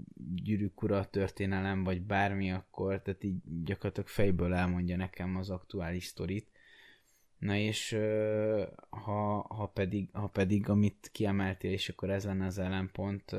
[0.43, 6.47] gyűrűk ura történelem, vagy bármi, akkor tehát így gyakorlatilag fejből elmondja nekem az aktuális sztorit.
[7.37, 7.97] Na és
[8.89, 13.35] ha, ha, pedig, ha pedig, amit kiemeltél, és akkor ez lenne az ellenpont,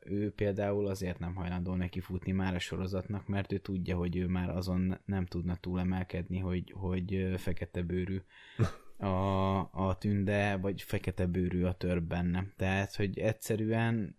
[0.00, 4.26] ő például azért nem hajlandó neki futni már a sorozatnak, mert ő tudja, hogy ő
[4.26, 8.20] már azon nem tudna túlemelkedni, hogy, hogy fekete bőrű
[9.02, 12.46] a, a tünde, vagy fekete bőrű a tör benne.
[12.56, 14.14] Tehát, hogy egyszerűen,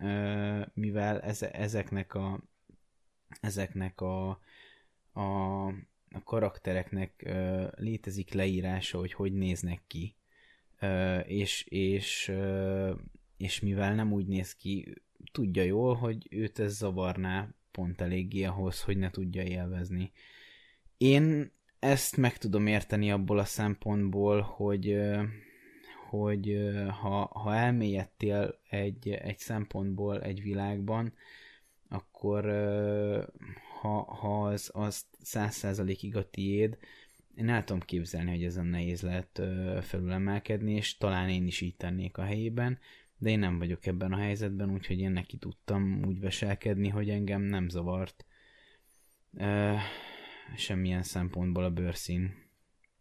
[0.74, 1.22] mivel
[1.52, 2.44] ezeknek a
[3.42, 4.30] ezeknek a,
[5.12, 5.68] a,
[6.12, 7.30] a karaktereknek
[7.76, 10.16] létezik leírása, hogy hogy néznek ki,
[11.26, 12.32] és, és,
[13.38, 14.94] és mivel nem úgy néz ki,
[15.32, 20.12] tudja jól, hogy őt ez zavarná pont eléggé ahhoz, hogy ne tudja élvezni.
[20.98, 21.52] Én
[21.84, 24.98] ezt meg tudom érteni abból a szempontból, hogy
[26.10, 26.72] hogy
[27.02, 31.14] ha, ha elmélyedtél egy, egy szempontból egy világban,
[31.90, 32.46] akkor
[33.80, 36.78] ha, ha az, az 100%-ig a tiéd,
[37.36, 39.42] én el tudom képzelni, hogy ezen nehéz lehet
[39.82, 42.80] felülemelkedni, és talán én is így tennék a helyében,
[43.18, 47.42] de én nem vagyok ebben a helyzetben, úgyhogy én neki tudtam úgy veselkedni, hogy engem
[47.42, 48.26] nem zavart
[50.56, 52.42] semmilyen szempontból a bőrszín.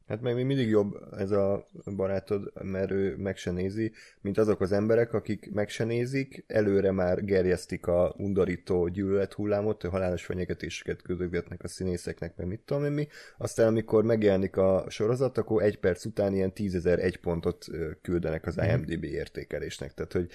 [0.07, 4.61] Hát meg még mindig jobb ez a barátod, mert ő meg se nézi, mint azok
[4.61, 11.03] az emberek, akik meg se nézik, előre már gerjesztik a undorító gyűlölet hullámot, halálos fenyegetéseket
[11.03, 13.09] küldögetnek a színészeknek, meg mit tudom én mi.
[13.39, 17.67] Aztán amikor megjelenik a sorozat, akkor egy perc után ilyen tízezer egy pontot
[18.03, 19.95] küldenek az IMDB értékelésnek.
[19.95, 20.31] Tehát, hogy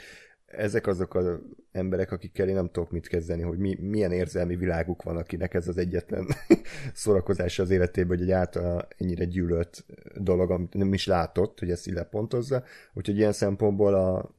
[0.47, 1.25] ezek azok az
[1.71, 5.67] emberek, akikkel én nem tudok mit kezdeni, hogy mi, milyen érzelmi világuk van, akinek ez
[5.67, 6.27] az egyetlen
[6.93, 9.85] szórakozása az életében, hogy egy által ennyire gyűlölt
[10.15, 12.63] dolog, amit nem is látott, hogy ezt így lepontozza.
[12.93, 14.35] Úgyhogy ilyen szempontból a,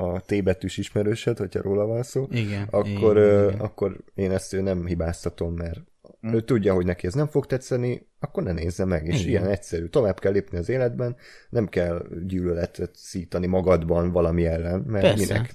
[0.00, 3.60] a T betűs ismerősöd, hogyha róla van szó, igen, akkor, igen, igen.
[3.60, 5.78] akkor én ezt nem hibáztatom, mert
[6.26, 6.32] mm.
[6.32, 9.28] ő tudja, hogy neki ez nem fog tetszeni, akkor ne nézze meg, és Igen.
[9.28, 9.86] ilyen egyszerű.
[9.86, 11.16] Tovább kell lépni az életben,
[11.50, 15.32] nem kell gyűlöletet szítani magadban valami ellen, mert Persze.
[15.32, 15.54] minek?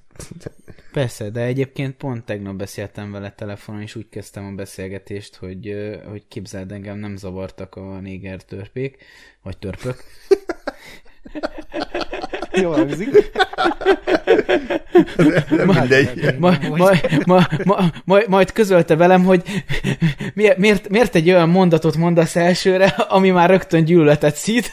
[0.91, 5.75] Persze, de egyébként pont tegnap beszéltem vele telefonon, és úgy kezdtem a beszélgetést, hogy,
[6.09, 8.97] hogy képzeld engem, nem zavartak a néger törpék,
[9.41, 10.03] vagy törpök.
[12.61, 13.31] Jó hangzik.
[15.49, 16.35] Nem mindegy.
[16.39, 16.89] Ma, ma,
[17.25, 19.41] ma, ma, ma, majd közölte velem, hogy
[20.33, 24.71] miért, miért egy olyan mondatot mondasz elsőre, ami már rögtön gyűlöletet szít.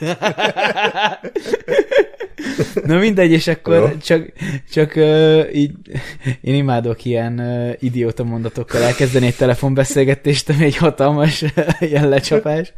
[2.84, 3.88] Na mindegy, és akkor Jó.
[4.02, 4.32] csak,
[4.72, 5.70] csak uh, így,
[6.40, 11.44] én imádok ilyen uh, idióta mondatokkal elkezdeni egy telefonbeszélgetést, ami egy hatalmas
[11.80, 12.72] ilyen lecsapás.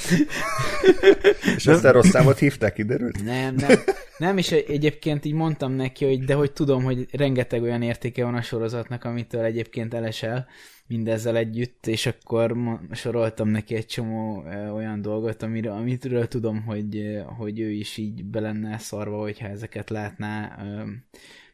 [1.56, 3.24] és aztán rossz számot hívták, kiderült?
[3.24, 3.78] Nem, nem.
[4.18, 8.34] Nem, és egyébként így mondtam neki, hogy de hogy tudom, hogy rengeteg olyan értéke van
[8.34, 10.46] a sorozatnak, amitől egyébként elesel
[10.86, 12.56] mindezzel együtt, és akkor
[12.92, 18.40] soroltam neki egy csomó olyan dolgot, amire, amitről tudom, hogy, hogy ő is így be
[18.40, 20.58] lenne szarva, hogyha ezeket látná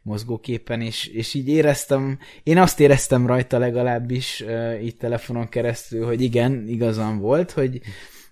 [0.03, 4.45] mozgóképpen, és, és így éreztem, én azt éreztem rajta legalábbis
[4.82, 7.80] így telefonon keresztül, hogy igen, igazam volt, hogy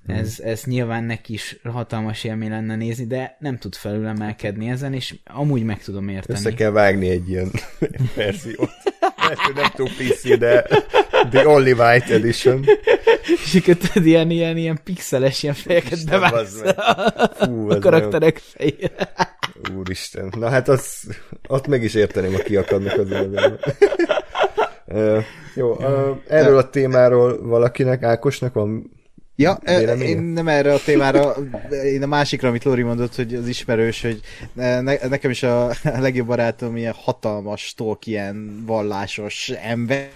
[0.07, 5.15] ez, ez nyilván neki is hatalmas élmény lenne nézni, de nem tud felülemelkedni ezen, és
[5.25, 6.39] amúgy meg tudom érteni.
[6.39, 7.51] Össze kell vágni egy ilyen
[8.17, 8.71] verziót.
[9.17, 10.67] Lehet, hogy nem túl PC, de
[11.31, 12.65] The Only White Edition.
[13.45, 16.63] És akkor tudod, ilyen, ilyen, ilyen pixeles ilyen fejeket bevágsz
[17.35, 19.15] Fú, a karakterek fejére.
[19.77, 20.33] Úristen.
[20.39, 21.17] Na hát az,
[21.49, 23.09] ott meg is érteném, a kiakadnak az
[24.87, 28.96] uh, jó, uh, erről a témáról valakinek, Ákosnak van
[29.37, 30.09] Ja, Véleménye?
[30.09, 31.37] én nem erre a témára,
[31.84, 34.20] én a másikra, amit Lóri mondott, hogy az ismerős, hogy
[34.53, 40.11] ne, nekem is a, a legjobb barátom ilyen hatalmas Tolkien vallásos ember,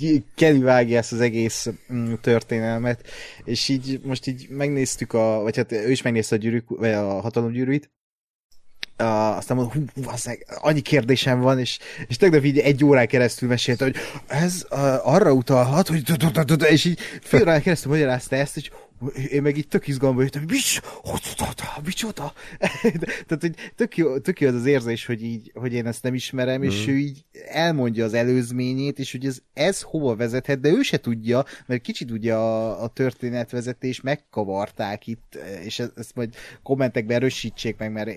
[0.00, 0.24] így
[0.60, 3.06] vágja ezt az egész mm, történelmet,
[3.44, 7.20] és így most így megnéztük a, vagy hát ő is megnézte a, gyűrűk, vagy a
[7.20, 7.90] hatalomgyűrűit,
[9.00, 11.78] Uh, aztán mondom, hú, basszeg, annyi kérdésem van, és,
[12.08, 13.96] és tegnap így egy órán keresztül mesélte, hogy
[14.26, 16.02] ez uh, arra utalhat, hogy
[16.68, 18.70] és így fél órán keresztül magyarázta ezt, és
[19.30, 20.50] én meg így tök izgalomba jöttem, hogy
[21.84, 22.32] micsoda?
[23.26, 26.14] Tehát, hogy tök jó, tök jó az az érzés, hogy, így, hogy én ezt nem
[26.14, 26.62] ismerem, mm.
[26.62, 30.98] és ő így elmondja az előzményét, és hogy ez, ez hova vezethet, de ő se
[30.98, 37.76] tudja, mert kicsit ugye a, a történetvezetés megkavarták itt, és ezt, ezt majd kommentekben erősítsék
[37.78, 38.08] meg, mert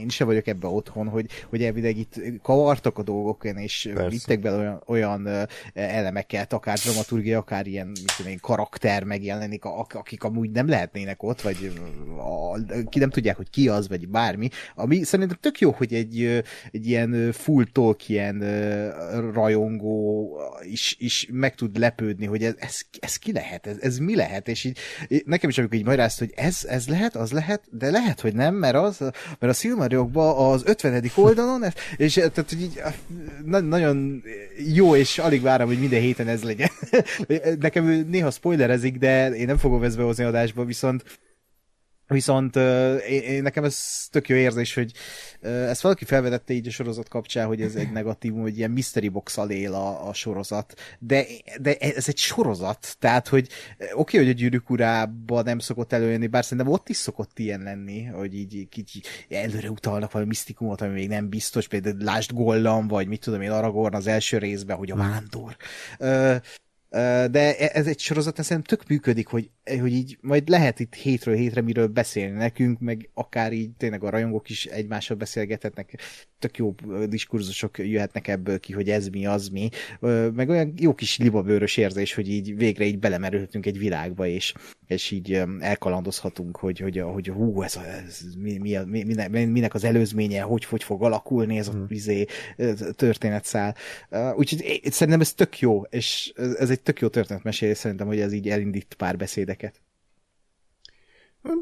[0.00, 4.08] én se vagyok ebbe otthon, hogy, hogy elvileg itt kavartak a dolgokon, és Persze.
[4.08, 10.24] vittek bele olyan, olyan elemeket, akár dramaturgia, akár ilyen mit tudom én, karakter megjelenik, akik
[10.26, 11.72] amúgy nem lehetnének ott, vagy
[12.88, 16.86] ki nem tudják, hogy ki az, vagy bármi, ami szerintem tök jó, hogy egy, egy
[16.86, 18.44] ilyen full Tolkien
[19.32, 20.30] rajongó
[20.62, 24.48] is, is meg tud lepődni, hogy ez, ez, ez ki lehet, ez, ez mi lehet,
[24.48, 24.78] és így
[25.24, 28.54] nekem is amikor így magyarázt, hogy ez, ez lehet, az lehet, de lehet, hogy nem,
[28.54, 28.98] mert az,
[29.38, 31.10] mert a Silmarillokban az 50.
[31.14, 31.64] oldalon,
[31.96, 32.82] és tehát, hogy így
[33.44, 34.22] na, nagyon
[34.74, 36.70] jó, és alig várom, hogy minden héten ez legyen.
[37.60, 41.04] Nekem néha spoilerezik, de én nem fogom ezt behozni adásba, viszont
[42.08, 42.62] Viszont uh,
[43.08, 44.92] én, én, nekem ez tök jó érzés, hogy
[45.42, 49.08] uh, ezt valaki felvedette így a sorozat kapcsán, hogy ez egy negatívum, hogy ilyen mystery
[49.08, 51.24] box él a, a sorozat, de,
[51.60, 53.48] de ez egy sorozat, tehát, hogy
[53.78, 57.60] oké, okay, hogy a gyűrűk urában nem szokott előjönni, bár szerintem ott is szokott ilyen
[57.60, 62.88] lenni, hogy így kicsi előre utalnak valami misztikumot, ami még nem biztos, például Lásd Gollam,
[62.88, 65.56] vagy mit tudom én, Aragorn az első részben, hogy a vándor.
[65.98, 66.36] Uh,
[67.30, 71.34] de e- ez egy sorozat szerintem tök működik, hogy, hogy így majd lehet itt hétről
[71.34, 75.98] hétre miről beszélni nekünk, meg akár így tényleg a rajongók is egymással beszélgethetnek,
[76.38, 76.74] tök jó
[77.08, 79.68] diskurzusok jöhetnek ebből ki, hogy ez mi, az mi,
[80.34, 84.54] meg olyan jó kis libabőrös érzés, hogy így végre így belemerülhetünk egy világba, és,
[84.86, 89.84] és így elkalandozhatunk, hogy, hogy, hogy hú, ez, ez mi, mi, mi, minek, minek az
[89.84, 91.86] előzménye, hogy, hogy fog alakulni ez a hmm.
[91.88, 92.26] izé,
[92.96, 93.74] történetszál.
[94.36, 98.48] Úgyhogy szerintem ez tök jó, és ez egy tök jó történetmesélés szerintem, hogy ez így
[98.48, 99.80] elindít pár beszédeket.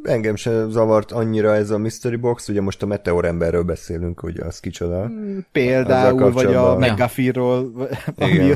[0.03, 4.41] Engem sem zavart annyira ez a Mystery Box, ugye most a Meteor emberről beszélünk, hogy
[4.41, 5.07] az kicsoda.
[5.07, 8.51] Hmm, például, vagy a McGuffin-ról, ami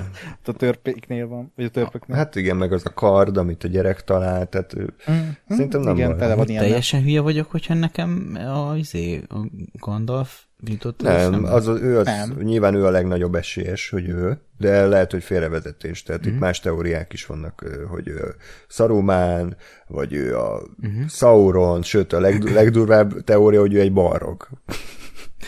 [0.44, 2.16] a törpéknél van, vagy a törpöknél.
[2.16, 6.18] Hát igen, meg az a kard, amit a gyerek talált, tehát mm, szerintem nem igen,
[6.18, 6.36] van.
[6.36, 9.38] van Teljesen hülye vagyok, hogyha nekem a, izé, a
[9.72, 12.36] Gandalf jutott Nem, az, ő az, nem.
[12.40, 16.02] nyilván ő a legnagyobb esélyes, hogy ő, de lehet, hogy félrevezetés.
[16.02, 16.30] Tehát mm-hmm.
[16.30, 16.44] itt mhm.
[16.44, 18.34] más teóriák is vannak, hogy ő
[18.68, 19.56] Saruman,
[19.86, 21.06] vagy ő a mm-hmm.
[21.08, 24.48] Sauron, sőt a leg, legdurvább teória, hogy ő egy balrog.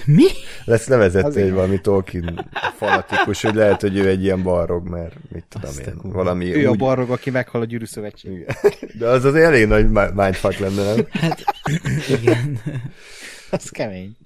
[0.04, 0.26] Mi?
[0.64, 5.44] Lesz levezette egy valami Tolkien fanatikus, hogy lehet, hogy ő egy ilyen balrog, mert mit
[5.48, 6.64] tudom Azt én, valami Ő úgy...
[6.64, 8.46] a balrog, aki meghal a gyűrű szövetség.
[8.98, 11.06] De az az elég nagy mindfuck lenne, nem?
[11.10, 11.44] Hát,
[12.08, 12.58] igen.
[13.50, 14.16] az kemény.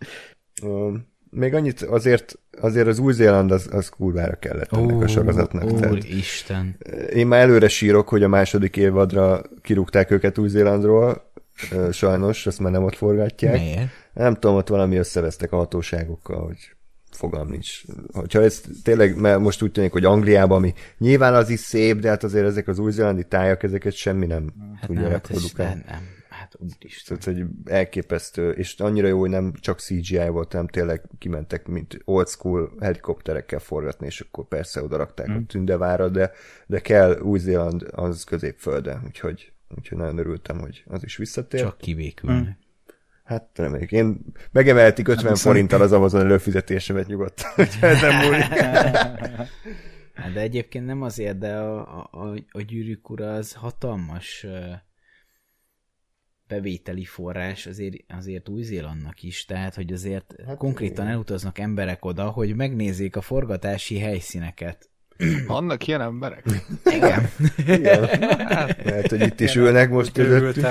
[1.30, 5.72] Még annyit azért, azért az Új-Zéland az, az kurvára kellett ennek a sorozatnak.
[5.72, 6.76] Úr Isten.
[7.12, 11.30] Én már előre sírok, hogy a második évadra kirúgták őket Új-Zélandról,
[11.92, 13.58] sajnos, azt már nem ott forgatják.
[13.58, 13.88] Miért?
[14.12, 16.74] Nem tudom, ott valami összevesztek a hatóságokkal, hogy
[17.10, 17.82] fogalm nincs.
[18.32, 22.08] Ha ez tényleg, mert most úgy tűnik, hogy Angliában, ami nyilván az is szép, de
[22.08, 25.82] hát azért ezek az új-zélandi tájak, ezeket semmi nem hát tudja nem, hát reprodukálni.
[25.86, 26.13] Nem, nem.
[26.60, 27.18] Hát úristen.
[27.18, 32.00] Tehát, hogy elképesztő, és annyira jó, hogy nem csak CGI volt, hanem tényleg kimentek, mint
[32.04, 35.36] old school helikopterekkel forgatni, és akkor persze oda rakták mm.
[35.36, 36.32] a tündevára, de,
[36.66, 41.60] de kell Új-Zéland az középfölde, úgyhogy, úgyhogy nagyon örültem, hogy az is visszatér.
[41.60, 42.42] Csak kivékülnek.
[42.42, 42.48] Mm.
[43.24, 43.92] Hát reméljük.
[43.92, 44.20] Én
[44.52, 48.42] megemeltik 50 hát, forinttal az Amazon előfizetésemet nyugodtan, hogyha ez nem múlik.
[50.14, 54.46] Hát, de egyébként nem azért, de a, a, a gyűrűk ura az hatalmas
[56.48, 61.14] bevételi forrás azért, azért Új-Zélandnak is, tehát hogy azért hát konkrétan igen.
[61.14, 64.88] elutaznak emberek oda, hogy megnézzék a forgatási helyszíneket.
[65.46, 66.44] Vannak ilyen emberek?
[66.84, 67.28] Igen.
[67.66, 68.06] igen.
[68.46, 70.66] Hát, Lehet, hogy itt is ülnek most közöttünk.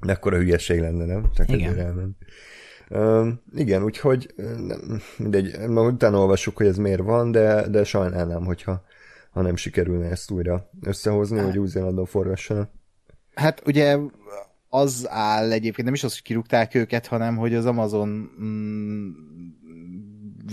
[0.00, 1.30] De akkor a hülyeség lenne, nem?
[1.34, 1.78] Csak igen.
[1.78, 2.16] elment.
[2.88, 4.34] Uh, igen, úgyhogy
[5.16, 8.84] mindegy, utána olvassuk, hogy ez miért van, de, de sajnálnám, hogyha
[9.30, 11.46] ha nem sikerülne ezt újra összehozni, hát.
[11.46, 12.70] hogy Új-Zélandon forgassanak.
[13.34, 13.98] Hát ugye
[14.68, 18.08] az áll egyébként, nem is az, hogy kirúgták őket, hanem hogy az Amazon
[18.40, 19.10] mm,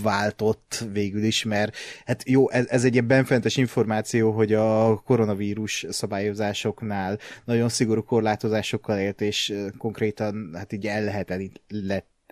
[0.02, 5.86] váltott végül is, mert hát jó, ez, ez egy ilyen benfentes információ, hogy a koronavírus
[5.88, 10.90] szabályozásoknál nagyon szigorú korlátozásokkal élt, és konkrétan hát így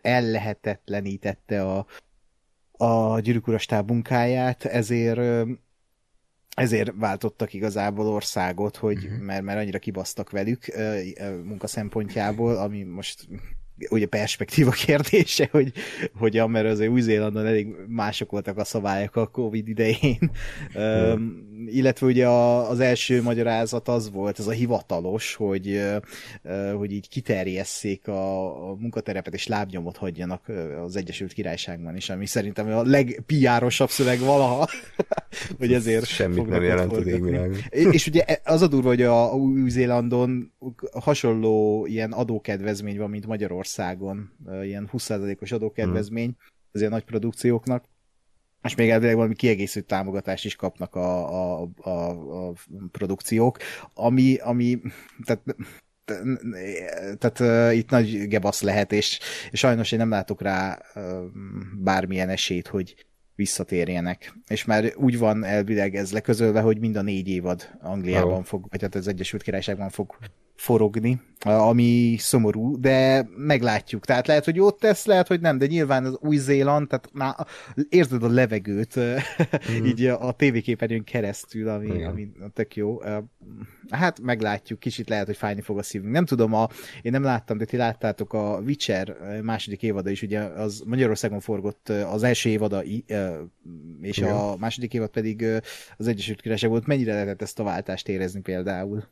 [0.02, 1.86] ellehetetlenítette a,
[2.72, 5.48] a gyűrűkurastáb munkáját, ezért
[6.58, 9.20] ezért váltottak igazából országot, hogy, uh-huh.
[9.20, 10.64] mert, mert annyira kibasztak velük
[11.44, 13.28] munka szempontjából, ami most
[13.90, 15.72] ugye perspektíva kérdése, hogy
[16.14, 20.30] hogyan, mert azért Új-Zélandon elég mások voltak a szabályok a Covid idején.
[20.78, 20.82] Mm.
[20.82, 25.80] Um, illetve ugye a, az első magyarázat az volt, ez a hivatalos, hogy,
[26.42, 30.48] uh, hogy így kiterjesszék a, a munkaterepet és lábnyomot hagyjanak
[30.84, 34.68] az Egyesült Királyságban is, ami szerintem a legpiárosabb szöveg valaha,
[35.58, 37.06] hogy ezért Semmit nem jelent az.
[37.70, 40.52] És ugye az a durva, hogy a Új-Zélandon
[40.92, 44.30] hasonló ilyen adókedvezmény van, mint Magyarország Magyarországon
[44.62, 46.36] ilyen 20%-os adókedvezmény
[46.72, 47.84] az ilyen nagy produkcióknak,
[48.62, 52.52] és még elvileg valami kiegészítő támogatást is kapnak a, a, a, a
[52.92, 53.58] produkciók,
[53.94, 54.80] ami, ami
[55.24, 55.42] tehát
[57.18, 61.02] tehát uh, itt nagy gebasz lehet, és, és sajnos én nem látok rá uh,
[61.78, 64.34] bármilyen esélyt, hogy visszatérjenek.
[64.46, 68.44] És már úgy van elvileg ez leközölve, hogy mind a négy évad Angliában oh.
[68.44, 70.16] fog, vagy hát az Egyesült Királyságban fog
[70.58, 74.04] forogni, ami szomorú, de meglátjuk.
[74.04, 77.34] Tehát lehet, hogy jót tesz, lehet, hogy nem, de nyilván az Új-Zéland, tehát már
[77.88, 79.84] érzed a levegőt mm.
[79.84, 82.10] így a, a tévéképernyőn keresztül, ami, Igen.
[82.10, 82.98] ami tök jó.
[83.90, 86.12] Hát meglátjuk, kicsit lehet, hogy fájni fog a szívünk.
[86.12, 86.68] Nem tudom, a,
[87.02, 91.88] én nem láttam, de ti láttátok a Witcher második évada is, ugye az Magyarországon forgott
[91.88, 92.82] az első évada,
[94.00, 94.34] és Igen.
[94.34, 95.46] a második évad pedig
[95.96, 96.86] az Egyesült Királyság volt.
[96.86, 99.04] Mennyire lehetett ezt a váltást érezni például?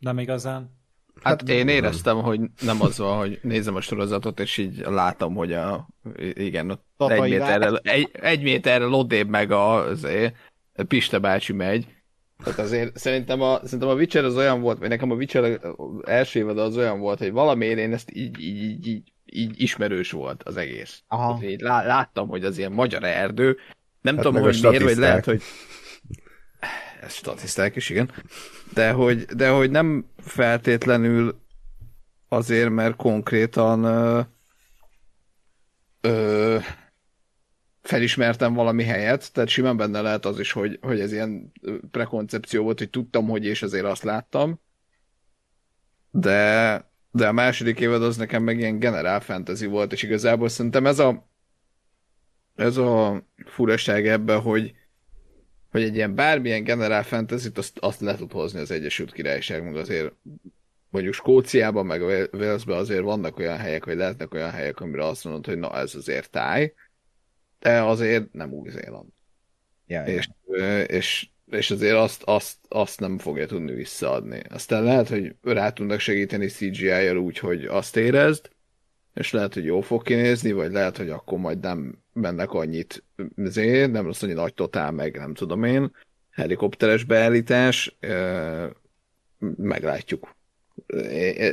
[0.00, 0.78] Nem igazán.
[1.22, 5.34] Hát, hát én éreztem, hogy nem az van, hogy nézem a sorozatot, és így látom,
[5.34, 5.88] hogy a,
[6.34, 10.06] igen, ott egy méterrel, egy, egy méterrel odébb meg a, az,
[10.88, 11.86] Pista bácsi megy.
[12.44, 15.60] Tehát azért szerintem a, szerintem a Witcher az olyan volt, vagy nekem a Witcher
[16.04, 20.10] első évad az olyan volt, hogy valamiért én ezt így, így, így, így, így ismerős
[20.10, 21.02] volt az egész.
[21.08, 21.38] Aha.
[21.42, 23.56] Így lá, láttam, hogy az ilyen magyar erdő.
[24.00, 25.42] Nem Hát tudom, a hogy miért, vagy lehet, hogy
[27.00, 28.10] ez statiszták is, igen.
[28.74, 31.40] De hogy, de hogy nem feltétlenül
[32.28, 34.20] azért, mert konkrétan ö,
[36.00, 36.58] ö,
[37.82, 41.52] felismertem valami helyet, tehát simán benne lehet az is, hogy, hogy ez ilyen
[41.90, 44.60] prekoncepció volt, hogy tudtam, hogy és azért azt láttam,
[46.10, 50.86] de, de a második évad az nekem meg ilyen generál fantasy volt, és igazából szerintem
[50.86, 51.28] ez a
[52.56, 54.74] ez a furaság ebben, hogy
[55.70, 59.76] hogy egy ilyen bármilyen generál fantasy azt, azt le tud hozni az Egyesült Királyság, meg
[59.76, 60.12] azért
[60.90, 62.02] mondjuk Skóciában, meg
[62.32, 65.94] Walesben azért vannak olyan helyek, vagy lehetnek olyan helyek, amire azt mondod, hogy na ez
[65.94, 66.74] azért táj,
[67.58, 69.08] de azért nem Új-Zéland.
[69.86, 70.14] Ja, ja.
[70.14, 74.42] És, ö, és, és azért azt, azt, azt nem fogja tudni visszaadni.
[74.48, 78.50] Aztán lehet, hogy rá tudnak segíteni CGI-jal úgy, hogy azt érezd,
[79.14, 83.04] és lehet, hogy jó fog kinézni, vagy lehet, hogy akkor majd nem mennek annyit,
[83.36, 85.90] azért, nem lesz annyi nagy totál, meg nem tudom én,
[86.30, 87.96] helikopteres beállítás,
[89.56, 90.36] meglátjuk.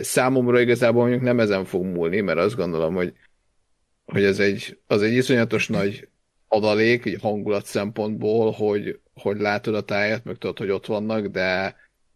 [0.01, 3.13] Számomra igazából mondjuk nem ezen fog múlni, mert azt gondolom, hogy,
[4.05, 6.07] hogy ez egy, az egy iszonyatos nagy
[6.47, 11.75] adalék, egy hangulat szempontból, hogy, hogy látod a tájat, meg tudod, hogy ott vannak, de,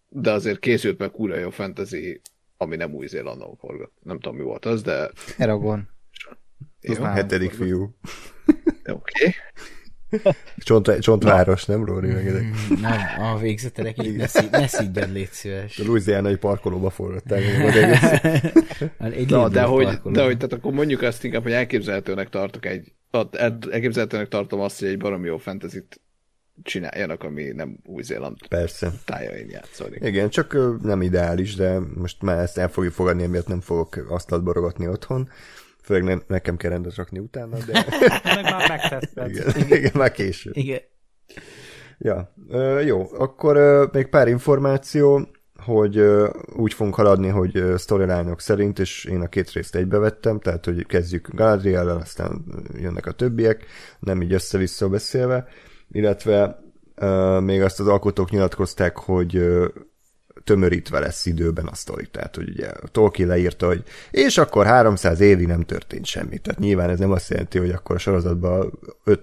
[0.10, 2.22] de azért készült meg kurva jó fantasy,
[2.58, 3.94] ami nem Új-Zélandon forgott.
[4.04, 5.90] Nem tudom, mi volt az, de Eragon.
[6.82, 6.94] Jó.
[6.94, 7.82] Az már- Hetedik fiú.
[8.84, 8.94] Oké.
[8.94, 9.36] Okay.
[10.58, 12.08] Csont, csontváros, nem Róri?
[12.12, 12.46] Meg ezek.
[12.82, 15.80] Nem, a végzetelek így ne, szí- ne szígyed, légy szíves.
[15.80, 17.42] A Louisianai parkolóba forgatták.
[19.00, 20.16] Egy Na, de hogy, parkoló.
[20.16, 22.94] de hogy, tehát akkor mondjuk azt inkább, hogy elképzelhetőnek tartok egy,
[23.70, 25.84] elképzelhetőnek tartom azt, hogy egy baromi jó fantasy
[26.64, 28.92] csináljanak, ami nem Új-Zéland Persze.
[29.06, 30.04] tájain játszódik.
[30.04, 34.44] Igen, csak nem ideális, de most már ezt el fogjuk fogadni, emiatt nem fogok asztalt
[34.44, 35.30] borogatni otthon.
[35.92, 37.86] Főleg ne, nekem kell rendet rakni utána, de
[38.36, 39.30] Meg már megtetted.
[39.30, 40.50] igen, igen, már késő.
[40.54, 40.80] Igen.
[41.98, 45.28] Ja, ö, jó, akkor ö, még pár információ,
[45.64, 50.66] hogy ö, úgy fogunk haladni, hogy storyline szerint, és én a két részt egybevettem, tehát
[50.66, 53.66] hogy kezdjük Galadriel-el, aztán jönnek a többiek,
[54.00, 55.48] nem így össze-vissza beszélve,
[55.92, 56.60] illetve
[57.40, 59.44] még azt az alkotók nyilatkozták, hogy
[60.44, 62.08] tömörítve lesz időben a sztori.
[62.12, 66.38] Tehát, hogy ugye Tolkien leírta, hogy és akkor 300 évig nem történt semmi.
[66.38, 69.22] Tehát nyilván ez nem azt jelenti, hogy akkor a sorozatban öt,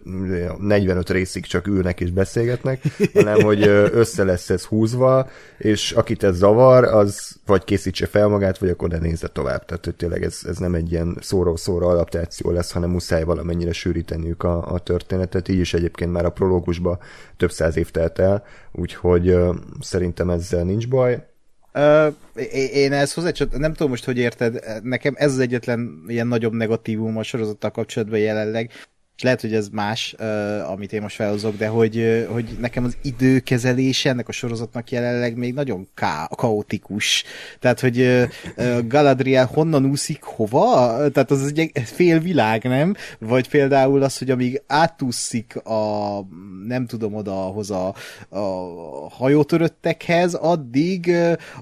[0.58, 2.82] 45 részig csak ülnek és beszélgetnek,
[3.14, 5.28] hanem hogy össze lesz ez húzva,
[5.58, 9.64] és akit ez zavar, az vagy készítse fel magát, vagy akkor ne nézze tovább.
[9.64, 14.42] Tehát, hogy tényleg ez, ez nem egy ilyen szóról-szóra adaptáció lesz, hanem muszáj valamennyire sűríteniük
[14.42, 15.48] a, a történetet.
[15.48, 16.98] Így is egyébként már a prológusban
[17.36, 18.44] több száz év telt el,
[18.78, 21.26] úgyhogy ö, szerintem ezzel nincs baj.
[22.34, 26.26] É- én ezt hozzá, csak nem tudom most, hogy érted, nekem ez az egyetlen ilyen
[26.26, 28.70] nagyobb negatívum a sorozattal kapcsolatban jelenleg,
[29.18, 32.84] és lehet, hogy ez más, uh, amit én most felhozok, de hogy, uh, hogy nekem
[32.84, 37.24] az időkezelése ennek a sorozatnak jelenleg még nagyon ká- kaotikus.
[37.58, 40.96] Tehát, hogy uh, Galadriel honnan úszik, hova?
[41.10, 42.94] Tehát az egy fél világ, nem?
[43.18, 46.20] Vagy például az, hogy amíg átúszik a,
[46.66, 47.94] nem tudom, odahoz a,
[48.28, 48.44] a
[49.10, 51.12] hajótöröttekhez, addig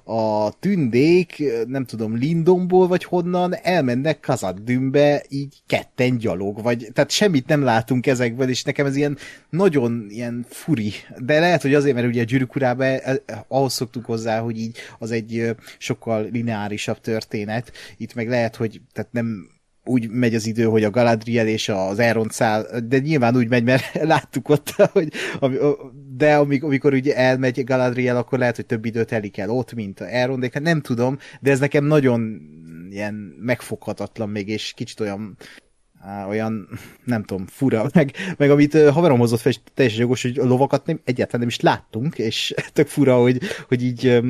[0.05, 7.45] a tündék, nem tudom, Lindomból vagy honnan elmennek Kazadümbe így ketten gyalog, vagy tehát semmit
[7.47, 9.18] nem látunk ezekből, és nekem ez ilyen
[9.51, 10.92] nagyon ilyen furi.
[11.18, 13.16] De lehet, hogy azért, mert ugye a gyűrűk urában eh,
[13.49, 17.72] ahhoz szoktuk hozzá, hogy így az egy sokkal lineárisabb történet.
[17.97, 19.55] Itt meg lehet, hogy tehát nem
[19.88, 23.64] úgy megy az idő, hogy a Galadriel és az Elrond száll, de nyilván úgy megy,
[23.64, 25.12] mert láttuk ott, hogy
[26.16, 30.01] de amik, amikor ugye elmegy Galadriel, akkor lehet, hogy több időt telik el ott, mint
[30.01, 32.40] a Elrondék, hát nem tudom, de ez nekem nagyon
[32.90, 35.36] ilyen megfoghatatlan még, és kicsit olyan
[36.07, 36.69] á, olyan,
[37.05, 41.01] nem tudom, fura, meg, meg amit haverom hozott fel, és teljesen jogos, hogy lovakat nem,
[41.05, 44.23] egyáltalán nem is láttunk, és tök fura, hogy, hogy így,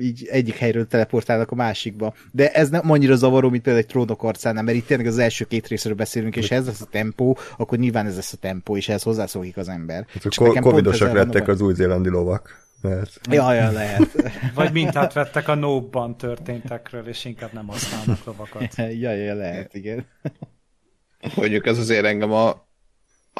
[0.00, 2.14] így egyik helyről teleportálnak a másikba.
[2.32, 5.44] De ez nem annyira zavaró, mint például egy trónok arcánál, mert itt tényleg az első
[5.44, 8.88] két részről beszélünk, és ez lesz a tempó, akkor nyilván ez lesz a tempó, és
[8.88, 10.06] ehhez hozzászokik az ember.
[10.20, 12.66] Csak Csak covidosak van lettek az új-zélandi lovak.
[12.80, 14.06] Mert Ja, ja, lehet.
[14.54, 18.74] Vagy mintát vettek a nóbban történtekről, és inkább nem használnak lovakat.
[18.76, 20.06] ja, ja, lehet, igen.
[21.34, 22.48] Mondjuk ez azért engem a,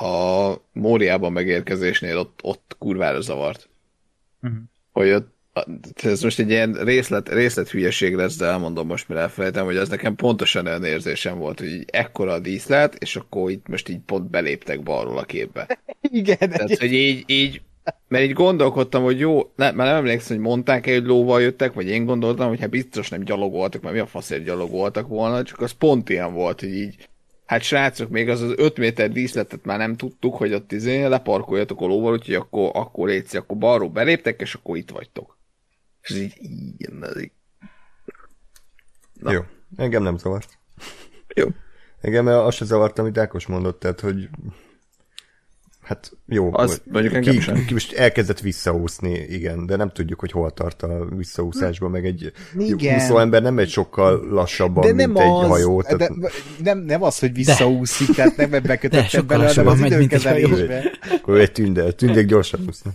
[0.05, 3.69] a Móriában megérkezésnél ott, ott kurvára zavart.
[4.41, 4.55] Mhm.
[4.93, 5.37] Hogy ott
[6.03, 9.89] ez most egy ilyen részlet, részlet hülyeség lesz, de elmondom most, mire elfelejtem, hogy az
[9.89, 14.01] nekem pontosan olyan érzésem volt, hogy így ekkora a díszlet, és akkor itt most így
[14.07, 15.79] pont beléptek balról a képbe.
[16.01, 16.39] Igen.
[16.39, 17.61] Tehát, hogy így, így
[18.09, 21.89] mert így gondolkodtam, hogy jó, ne, már nem emlékszem, hogy mondták-e, hogy lóval jöttek, vagy
[21.89, 25.73] én gondoltam, hogy hát biztos nem gyalogoltak, mert mi a faszért gyalogoltak volna, csak az
[25.73, 27.09] pont ilyen volt, hogy így,
[27.49, 31.81] hát srácok, még az az 5 méter díszletet már nem tudtuk, hogy ott izé leparkoljatok
[31.81, 35.39] a lóval, úgyhogy akkor, akkor létszi, akkor balról beléptek, és akkor itt vagytok.
[36.03, 36.33] És ez így,
[37.01, 37.33] ez így.
[39.13, 39.33] Na.
[39.33, 39.41] Jó,
[39.77, 40.59] engem nem zavart.
[41.35, 41.47] Jó.
[42.01, 44.29] Engem azt se zavart, amit Ákos mondott, tehát, hogy
[45.89, 47.65] Hát jó, az, mondjuk engem ki, sem.
[47.67, 52.33] ki most elkezdett visszaúszni, igen, de nem tudjuk, hogy hol tart a visszaúszásban, meg egy
[52.59, 52.95] Igen.
[52.97, 55.83] úszó ember nem egy sokkal lassabban, De mint nem egy az, hajó.
[55.83, 56.13] de, Tehát,
[56.63, 60.85] nem, nem az, hogy visszaúszik, tehát nem ebbe De kötöttem sokkal bele, hanem az időkezelésbe.
[61.11, 62.95] akkor egy tünde, tündék gyorsan úsznak.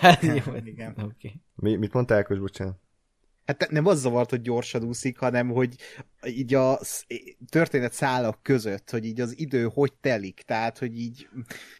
[0.00, 0.94] Hát, jó, Igen.
[1.04, 1.32] Oké.
[1.54, 2.76] Mi, mit mondta Ákos, bocsánat?
[3.46, 5.74] Hát nem az zavart, hogy gyorsan úszik, hanem hogy
[6.26, 6.80] így a
[7.50, 11.28] történet szálak között, hogy így az idő hogy telik, tehát, hogy így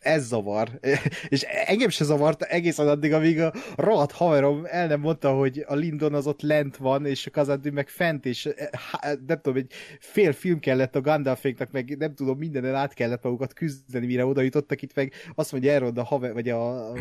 [0.00, 0.68] ez zavar.
[1.28, 5.74] És engem se zavart egészen addig, amíg a rohadt haverom el nem mondta, hogy a
[5.74, 9.72] Lindon az ott lent van, és a Kazaddi meg fent, és há- nem tudom, egy
[9.98, 14.40] fél film kellett a Gandalféknak, meg nem tudom, mindenen át kellett magukat küzdeni, mire oda
[14.40, 16.92] jutottak itt, meg azt mondja erről a haver, vagy a,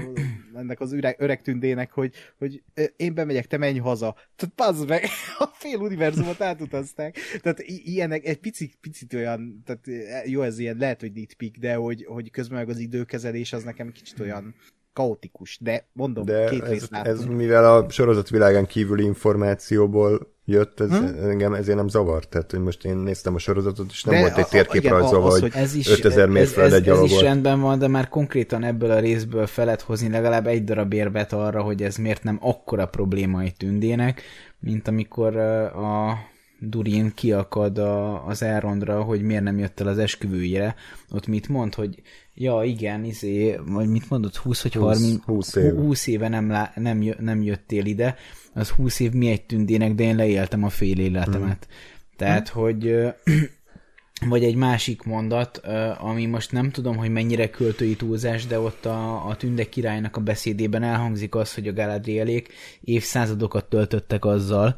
[0.55, 4.15] ennek az öreg, öreg tündének, hogy, hogy ö, én bemegyek, te menj haza.
[4.35, 5.03] Tehát pazd meg,
[5.39, 7.17] a fél univerzumot átutazták.
[7.41, 11.73] Tehát ilyenek egy picit, picit olyan, tehát eh, jó, ez ilyen lehet, hogy nitpick, de
[11.73, 14.55] hogy, hogy közben meg az időkezelés az nekem kicsit olyan
[14.93, 20.79] kaotikus, de mondom, De két ez, részt ez mivel a sorozat világán kívüli információból jött,
[20.79, 21.05] ez Hm?
[21.05, 22.29] engem ezért nem zavart.
[22.29, 25.75] Tehát, hogy most én néztem a sorozatot, és nem De volt egy térképrajzolva, hogy, Ez
[25.75, 29.65] is, 5000 ez, mér ez, is rendben van, de már konkrétan ebből a részből fel
[29.65, 34.21] lehet hozni legalább egy darab érvet arra, hogy ez miért nem akkora probléma egy tündének,
[34.59, 36.17] mint amikor a
[36.59, 40.75] Durin kiakad a, az Elrondra, hogy miért nem jött el az esküvőjére.
[41.11, 42.01] Ott mit mond, hogy
[42.39, 45.79] ja igen, izé, vagy mit mondott, 20 vagy 20 30, 20 éve.
[45.79, 48.15] 20 éve nem, lá, nem, jö, nem jöttél ide,
[48.53, 51.67] az 20 év mi egy tündének, de én leéltem a fél életemet.
[52.15, 53.09] Tehát, hogy ö,
[54.29, 55.57] vagy egy másik mondat,
[55.97, 60.21] ami most nem tudom, hogy mennyire költői túlzás, de ott a, a Tünde királynak a
[60.21, 64.75] beszédében elhangzik az, hogy a Galadrielék évszázadokat töltöttek azzal,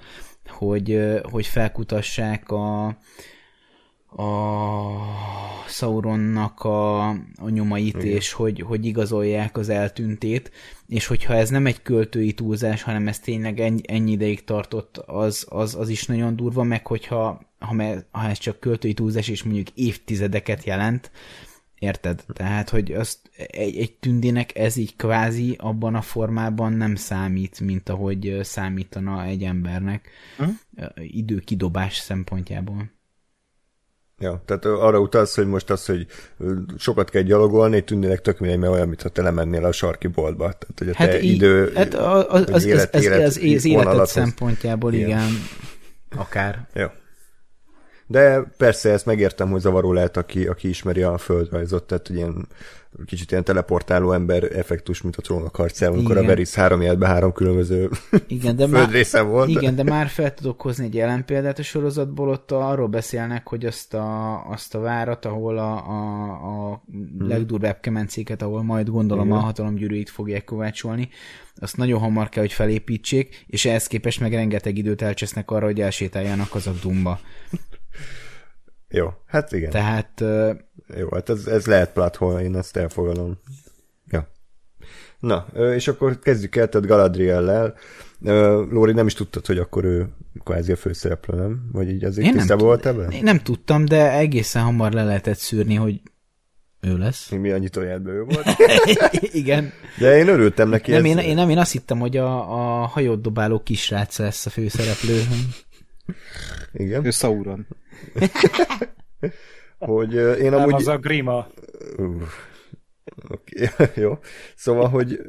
[0.47, 2.97] hogy, hogy felkutassák a,
[4.15, 8.15] a Sauronnak a, a nyomait, Igen.
[8.15, 10.51] és hogy, hogy igazolják az eltüntét,
[10.87, 15.45] és hogyha ez nem egy költői túlzás, hanem ez tényleg ennyi, ennyi ideig tartott, az,
[15.49, 19.43] az, az is nagyon durva, meg hogyha ha, me, ha ez csak költői túlzás, és
[19.43, 21.11] mondjuk évtizedeket jelent,
[21.79, 22.23] érted?
[22.33, 27.89] Tehát, hogy azt egy, egy tündének ez így kvázi abban a formában nem számít, mint
[27.89, 30.49] ahogy számítana egy embernek Hm?
[30.95, 32.91] időkidobás szempontjából.
[34.21, 36.05] Ja, tehát arra utalsz, hogy most az, hogy
[36.77, 40.43] sokat kell gyalogolni, tűnnének tök mindegy, mert olyan, mintha te lemennél a sarki boltba.
[40.43, 41.71] Tehát, hogy a te Hát, így, idő...
[41.75, 45.07] hát az, az, az, élet- az, élet az, az életed szempontjából Igen.
[45.07, 45.29] igen,
[46.15, 46.67] akár.
[46.73, 46.93] Ja.
[48.11, 52.47] De persze ezt megértem, hogy zavaró lehet, aki, aki ismeri a földrajzot, tehát hogy ilyen
[53.05, 56.23] kicsit ilyen teleportáló ember effektus, mint a trónok harcában, amikor a.
[56.23, 57.89] Veris három életben három különböző
[58.27, 59.49] Igen, de már, földrészen volt.
[59.49, 63.93] igen, de már fel tudok hozni egy ellenpéldát a sorozatból, ott arról beszélnek, hogy azt
[63.93, 66.83] a, azt a várat, ahol a, a, a
[67.19, 69.37] legdurvább kemencéket, ahol majd gondolom Igen.
[69.37, 71.09] a hatalomgyűrűit fogják kovácsolni,
[71.55, 75.81] azt nagyon hamar kell, hogy felépítsék, és ehhez képest meg rengeteg időt elcsesznek arra, hogy
[75.81, 77.19] elsétáljanak az a dumba.
[78.89, 79.69] Jó, hát igen.
[79.69, 80.23] Tehát
[80.97, 83.39] Jó, hát ez, ez lehet plathol, én ezt elfogadom.
[84.07, 84.27] Ja.
[85.19, 87.75] Na, és akkor kezdjük el, tehát Galadriellel.
[88.69, 90.07] Lóri nem is tudtad, hogy akkor ő
[90.43, 91.69] kvázi a főszereplő, nem?
[91.71, 93.11] Vagy így azért Én tisztában volt ebben?
[93.11, 96.01] én nem tudtam, de egészen hamar le lehetett szűrni, hogy
[96.81, 97.29] ő lesz.
[97.29, 98.45] Mi a nyitójátban ő volt?
[99.41, 99.71] Igen.
[99.99, 100.91] De én örültem neki.
[100.91, 104.45] Nem ez- én, én, nem, én azt hittem, hogy a, a hajót dobáló kisrác lesz
[104.45, 105.21] a főszereplő.
[106.73, 107.05] Igen.
[107.05, 107.67] Ő Sauron.
[109.79, 110.73] Hogy én Nem, amúgy...
[110.73, 111.47] az a Grima.
[113.29, 113.69] Oké,
[114.01, 114.17] jó.
[114.55, 115.19] Szóval, hogy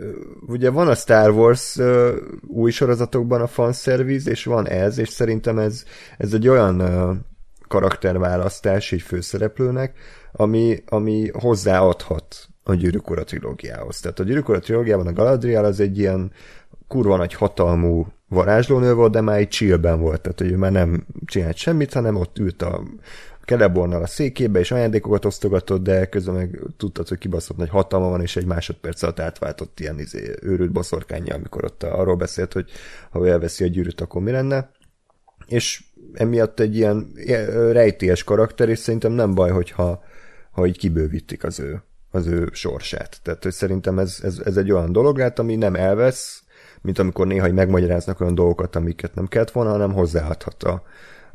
[0.46, 2.16] ugye van a Star Wars ö,
[2.46, 5.84] új sorozatokban a fanszerviz, és van ez, és szerintem ez,
[6.18, 7.12] ez egy olyan ö,
[7.68, 9.98] karakterválasztás egy főszereplőnek,
[10.32, 14.00] ami, ami hozzáadhat a Gyűrűk Ura trilógiához.
[14.00, 16.32] Tehát a Gyűrűk Ura trilógiában a Galadriel az egy ilyen
[16.88, 21.06] kurva nagy hatalmú varázslónő volt, de már egy chillben volt, tehát hogy ő már nem
[21.24, 22.82] csinált semmit, hanem ott ült a,
[23.46, 28.20] Celebornnal a székébe, és ajándékokat osztogatott, de közben meg tudtad, hogy kibaszott nagy hatalma van,
[28.20, 32.70] és egy másodperc alatt átváltott ilyen izé, őrült boszorkányja, amikor ott arról beszélt, hogy
[33.10, 34.70] ha elveszi a gyűrűt, akkor mi lenne.
[35.46, 37.12] És emiatt egy ilyen
[37.72, 40.02] rejtélyes karakter, és szerintem nem baj, hogyha
[40.50, 43.20] ha így kibővítik az ő, az ő sorsát.
[43.22, 46.41] Tehát, hogy szerintem ez, ez, ez egy olyan dolog lehet, ami nem elvesz,
[46.82, 50.82] mint amikor néha megmagyaráznak olyan dolgokat, amiket nem kellett volna, hanem hozzáadhat a,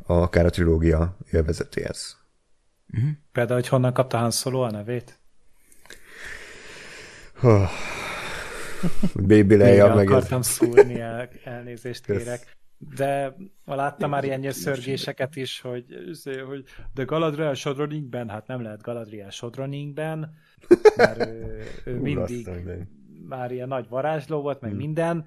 [0.02, 2.16] a, akár a trilógia élvezetéhez.
[2.94, 3.10] Uh-huh.
[3.32, 5.18] Például, hogy honnan kapta Han Solo a nevét?
[9.14, 10.10] Baby Leia meg...
[10.10, 12.56] akartam szúrni, el, elnézést kérek.
[12.96, 15.84] De láttam már ilyen szörgéseket is, hogy,
[16.48, 20.34] hogy de Galadriel Sodroningben, hát nem lehet Galadriel Sodroningben,
[20.96, 22.48] mert ő, ő mindig
[23.26, 24.78] már ilyen nagy varázsló volt, meg hmm.
[24.78, 25.26] minden.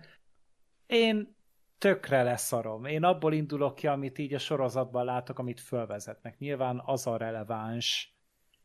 [0.86, 1.36] Én
[1.78, 2.86] tökre leszarom.
[2.86, 6.38] Én abból indulok ki, amit így a sorozatban látok, amit fölvezetnek.
[6.38, 8.16] Nyilván az a releváns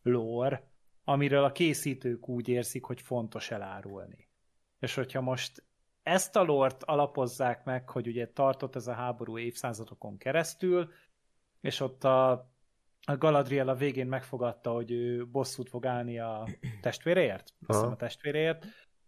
[0.02, 0.70] lore,
[1.04, 4.28] amiről a készítők úgy érzik, hogy fontos elárulni.
[4.78, 5.64] És hogyha most
[6.02, 10.90] ezt a lort alapozzák meg, hogy ugye tartott ez a háború évszázadokon keresztül,
[11.60, 12.30] és ott a,
[13.06, 16.46] a Galadriel a végén megfogadta, hogy ő bosszút fog állni a
[16.80, 18.66] testvéreért, azt a testvéreért,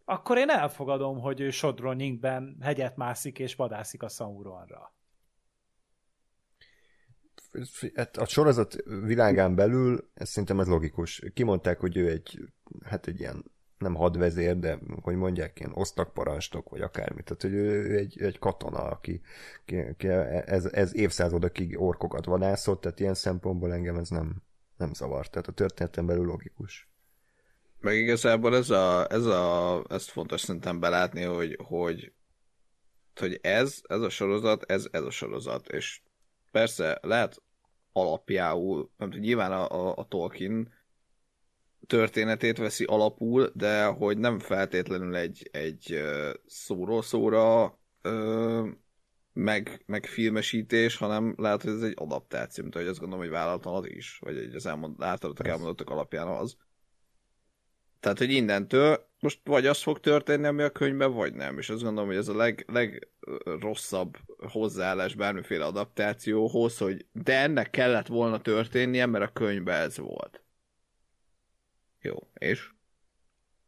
[0.09, 4.95] akkor én elfogadom, hogy ő Sodroninkben hegyet mászik és vadászik a Sauronra.
[7.95, 11.23] Hát a sorozat világán belül, ez szerintem ez logikus.
[11.35, 12.39] Kimondták, hogy ő egy,
[12.85, 13.45] hát egy ilyen
[13.79, 17.25] nem hadvezér, de hogy mondják, ilyen osztakparancsnok, vagy akármit.
[17.25, 19.21] Tehát, hogy ő egy, egy katona, aki,
[19.91, 24.43] aki ez, ez évszázadokig orkokat vadászott, tehát ilyen szempontból engem ez nem,
[24.77, 25.29] nem zavar.
[25.29, 26.89] Tehát a történetem belül logikus.
[27.81, 32.13] Meg igazából ez a, ez a, ezt fontos szerintem belátni, hogy, hogy,
[33.15, 36.01] hogy ez, ez a sorozat, ez, ez a sorozat, és
[36.51, 37.43] persze lehet
[37.93, 40.73] alapjául, nem tudom, nyilván a, a, a Tolkien
[41.87, 46.01] történetét veszi alapul, de hogy nem feltétlenül egy, egy
[46.47, 47.79] szóról szóra
[49.33, 53.75] meg, meg filmesítés, hanem lehet, hogy ez egy adaptáció, mint ahogy azt gondolom, hogy vállaltan
[53.75, 56.57] az is, vagy egy az elmond, általatok elmondottak alapján az.
[58.01, 61.59] Tehát, hogy innentől most vagy az fog történni, ami a könyvben, vagy nem.
[61.59, 68.07] És azt gondolom, hogy ez a leg, legrosszabb hozzáállás bármiféle adaptációhoz, hogy de ennek kellett
[68.07, 70.43] volna történnie, mert a könyvben ez volt.
[72.01, 72.71] Jó, és?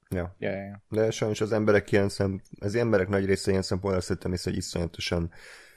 [0.09, 0.37] Ja.
[0.39, 0.83] Ja, ja, ja.
[0.89, 4.57] De sajnos az emberek ilyen szem, az emberek nagy része ilyen szempontból szerintem is, hogy
[4.57, 5.31] iszonyatosan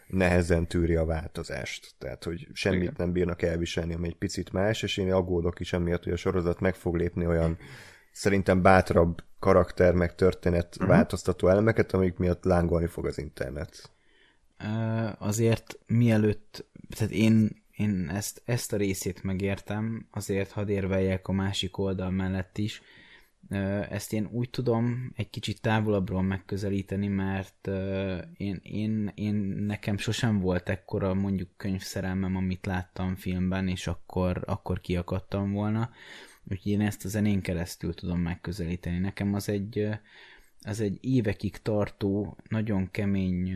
[0.08, 1.96] nehezen tűri a változást.
[1.98, 2.94] Tehát, hogy semmit Igen.
[2.98, 6.60] nem bírnak elviselni, ami egy picit más, és én aggódok is emiatt, hogy a sorozat
[6.60, 7.58] meg fog lépni olyan
[8.14, 10.88] szerintem bátrabb karakter meg történet uh-huh.
[10.88, 13.92] változtató elemeket, amik miatt lángolni fog az internet.
[15.18, 21.78] Azért mielőtt, tehát én én ezt, ezt a részét megértem, azért hadd érveljek a másik
[21.78, 22.82] oldal mellett is.
[23.90, 27.68] Ezt én úgy tudom egy kicsit távolabbról megközelíteni, mert
[28.38, 29.36] én, én, én
[29.68, 35.90] nekem sosem volt ekkora mondjuk könyvszerelmem, amit láttam filmben, és akkor, akkor kiakadtam volna.
[36.50, 38.98] Úgyhogy én ezt a zenén keresztül tudom megközelíteni.
[38.98, 39.90] Nekem az egy,
[40.62, 43.48] az egy évekig tartó, nagyon kemény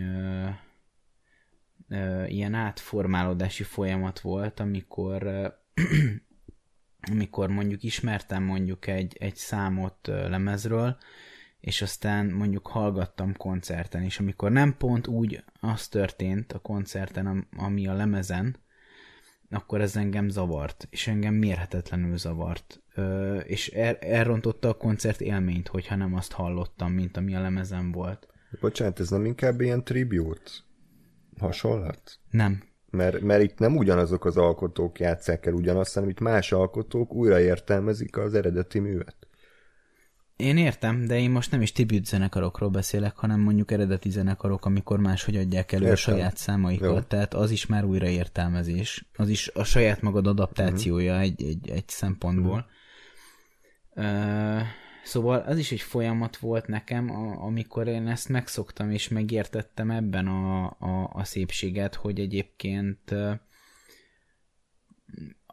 [2.27, 5.23] ilyen átformálódási folyamat volt, amikor
[7.11, 10.97] amikor mondjuk ismertem mondjuk egy, egy számot lemezről,
[11.59, 17.87] és aztán mondjuk hallgattam koncerten, és amikor nem pont úgy az történt a koncerten, ami
[17.87, 18.57] a lemezen,
[19.49, 22.81] akkor ez engem zavart, és engem mérhetetlenül zavart.
[22.95, 27.91] Ö, és el, elrontotta a koncert élményt, hogyha nem azt hallottam, mint ami a lemezen
[27.91, 28.27] volt.
[28.59, 30.51] Bocsánat, ez nem inkább ilyen tribute?
[31.39, 32.19] hasonlat?
[32.29, 32.63] Nem.
[32.89, 37.39] Mert, mert itt nem ugyanazok az alkotók játszák el ugyanazt, hanem itt más alkotók újra
[37.39, 39.26] értelmezik az eredeti művet.
[40.37, 44.99] Én értem, de én most nem is tribute zenekarokról beszélek, hanem mondjuk eredeti zenekarok, amikor
[44.99, 46.13] máshogy adják elő értem.
[46.13, 46.99] a saját számaikat, Jó.
[46.99, 49.05] tehát az is már újraértelmezés.
[49.15, 51.25] Az is a saját magad adaptációja uh-huh.
[51.27, 52.65] egy, egy, egy szempontból.
[53.95, 54.55] Uh-huh.
[54.55, 54.61] Uh,
[55.07, 57.09] Szóval az is egy folyamat volt nekem,
[57.41, 63.15] amikor én ezt megszoktam és megértettem ebben a, a, a szépséget, hogy egyébként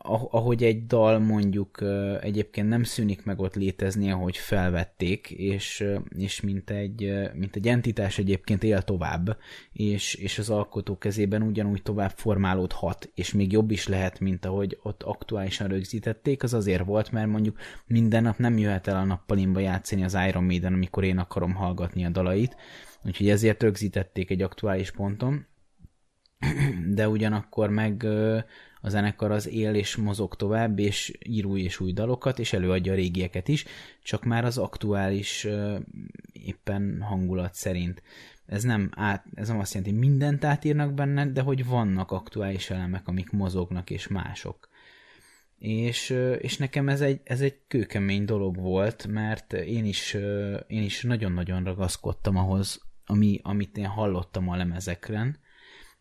[0.06, 1.78] ahogy egy dal mondjuk
[2.20, 5.84] egyébként nem szűnik meg ott létezni, ahogy felvették, és,
[6.18, 9.38] és mint, egy, mint egy entitás egyébként él tovább,
[9.72, 14.78] és, és az alkotó kezében ugyanúgy tovább formálódhat, és még jobb is lehet, mint ahogy
[14.82, 19.60] ott aktuálisan rögzítették, az azért volt, mert mondjuk minden nap nem jöhet el a nappalimba
[19.60, 22.56] játszani az Iron Maiden, amikor én akarom hallgatni a dalait,
[23.04, 25.46] úgyhogy ezért rögzítették egy aktuális ponton,
[26.94, 28.06] de ugyanakkor meg
[28.80, 32.92] a zenekar az él és mozog tovább, és ír új és új dalokat, és előadja
[32.92, 33.64] a régieket is,
[34.02, 35.46] csak már az aktuális
[36.32, 38.02] éppen hangulat szerint.
[38.46, 42.70] Ez nem, át, ez nem azt jelenti, hogy mindent átírnak benne, de hogy vannak aktuális
[42.70, 44.68] elemek, amik mozognak, és mások.
[45.58, 50.14] És, és nekem ez egy, ez egy kőkemény dolog volt, mert én is,
[50.66, 55.38] én is nagyon-nagyon ragaszkodtam ahhoz, ami, amit én hallottam a lemezekren,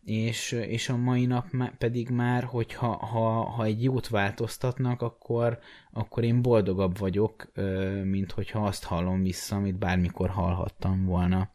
[0.04, 1.46] és, és a mai nap
[1.78, 5.58] pedig már, hogyha ha, ha egy jót változtatnak, akkor,
[5.92, 7.52] akkor én boldogabb vagyok,
[8.04, 11.50] mint hogyha azt hallom vissza, amit bármikor hallhattam volna.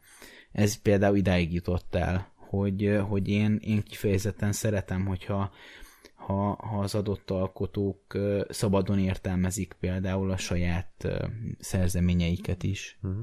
[0.52, 5.52] Ez például idáig jutott el, hogy, hogy én, én kifejezetten szeretem, hogyha
[6.14, 11.08] ha, ha az adott alkotók szabadon értelmezik például a saját
[11.58, 12.98] szerzeményeiket is.
[13.02, 13.22] Uh-huh.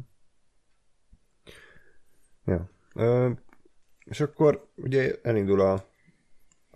[2.46, 2.70] Ja.
[4.10, 5.86] És akkor ugye elindul a,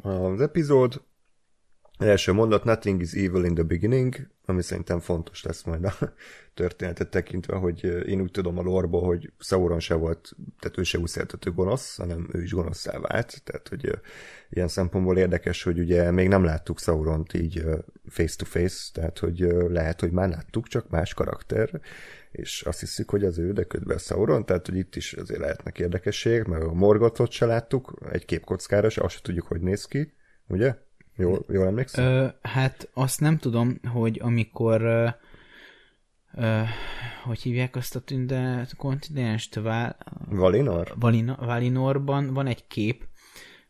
[0.10, 1.02] az epizód,
[2.02, 5.94] első mondat, nothing is evil in the beginning, ami szerintem fontos lesz majd a
[6.54, 10.98] történetet tekintve, hogy én úgy tudom a lorból, hogy Sauron se volt, tehát ő se
[10.98, 14.00] úgy szeretető gonosz, hanem ő is gonoszszá vált, tehát hogy
[14.50, 17.64] ilyen szempontból érdekes, hogy ugye még nem láttuk Sauront így
[18.10, 19.40] face to face, tehát hogy
[19.70, 21.82] lehet, hogy már láttuk, csak más karakter,
[22.32, 25.80] és azt hiszük, hogy az ő, de közben Sauron, tehát hogy itt is azért lehetnek
[25.80, 30.14] érdekesség, mert a Morgothot se láttuk, egy képkockára se, azt se tudjuk, hogy néz ki,
[30.48, 30.76] ugye?
[31.22, 32.06] Jól, jól emlékszem?
[32.06, 35.08] Ö, hát azt nem tudom, hogy amikor ö,
[36.34, 36.62] ö,
[37.24, 39.56] hogy hívják azt a tünde kontinenst?
[39.56, 39.98] Val...
[40.30, 40.94] Valinor?
[41.00, 43.08] Valina, Valinorban van egy kép,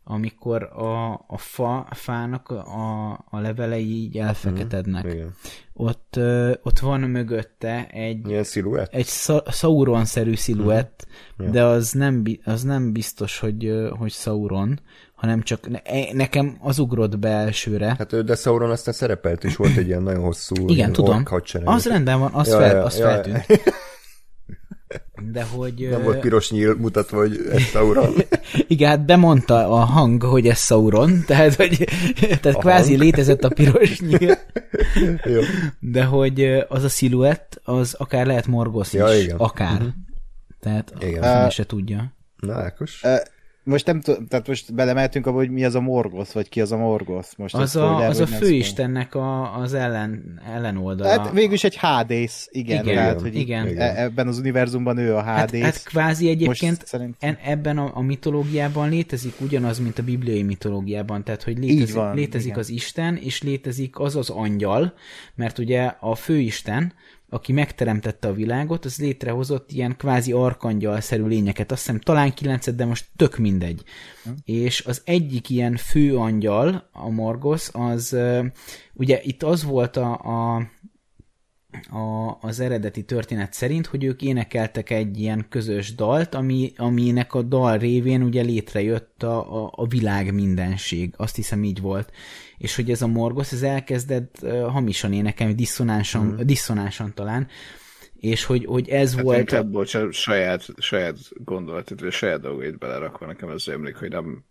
[0.03, 5.15] amikor a, a fa, a fának a, a levelei így elfeketednek.
[5.15, 5.27] Mm,
[5.73, 8.93] Ott, ö, ott van mögötte egy Ilyen sziluett?
[8.93, 9.07] egy
[9.47, 11.07] Sauron-szerű sziluett,
[11.43, 11.51] mm.
[11.51, 14.79] de az nem, az nem biztos, hogy, hogy Sauron,
[15.21, 17.95] hanem csak ne, e, nekem az ugrott be elsőre.
[17.97, 21.23] Hát de Sauron aztán szerepelt is, volt egy ilyen nagyon hosszú Igen, tudom.
[21.63, 23.45] Az rendben van, az, ja, fel, ja, az ja, feltűnt.
[23.47, 23.57] Ja.
[25.31, 25.87] De hogy...
[25.89, 28.13] Nem volt piros nyíl mutatva, hogy ez Sauron.
[28.67, 31.87] Igen, hát bemondta a hang, hogy ez Sauron, tehát, hogy,
[32.19, 33.01] tehát a kvázi hang.
[33.01, 34.37] létezett a piros nyíl.
[35.33, 35.41] Jó.
[35.79, 39.23] De hogy az a sziluett, az akár lehet morgosz ja, is.
[39.23, 39.37] Igen.
[39.37, 39.73] Akár.
[39.73, 39.91] Uh-huh.
[40.59, 41.43] Tehát igen.
[41.43, 42.13] Uh, se tudja.
[42.39, 43.03] Na, Ákos?
[43.63, 46.71] Most nem tudom, tehát most belemeltünk abba, hogy mi az a Morgoth, vagy ki az
[46.71, 47.29] a Morgoth.
[47.37, 51.09] Most az, a, az a főistennek a, az ellen, ellenoldala.
[51.09, 52.83] Hát végülis egy Hades, igen.
[52.83, 53.77] igen, tehát, hogy igen.
[53.77, 55.61] E- ebben az univerzumban ő a Hades.
[55.61, 57.15] Hát, hát kvázi egyébként szerint...
[57.43, 62.57] ebben a, a mitológiában létezik ugyanaz, mint a bibliai mitológiában, tehát hogy létezik, van, létezik
[62.57, 64.93] az Isten, és létezik az az angyal,
[65.35, 66.93] mert ugye a főisten,
[67.33, 71.71] aki megteremtette a világot, az létrehozott ilyen kvázi arkangyalszerű lényeket.
[71.71, 73.83] Azt hiszem talán kilencet, de most tök mindegy.
[74.23, 74.29] Hm.
[74.45, 78.17] És az egyik ilyen fő angyal, a Morgosz, az
[78.93, 80.67] ugye itt az volt a, a
[81.89, 87.41] a, az eredeti történet szerint, hogy ők énekeltek egy ilyen közös dalt, ami, aminek a
[87.41, 91.13] dal révén ugye létrejött a, a, a világ mindenség.
[91.17, 92.11] Azt hiszem így volt
[92.61, 96.39] és hogy ez a Morgosz, ez elkezdett uh, hamisan énekelni, diszonánsan, mm.
[96.43, 97.47] diszonánsan talán,
[98.19, 99.37] és hogy, hogy ez hát volt...
[99.37, 104.45] Inkább, bocsánat, saját, saját gondolatot, vagy saját dolgait belerakva, nekem ez emlék, hogy nem,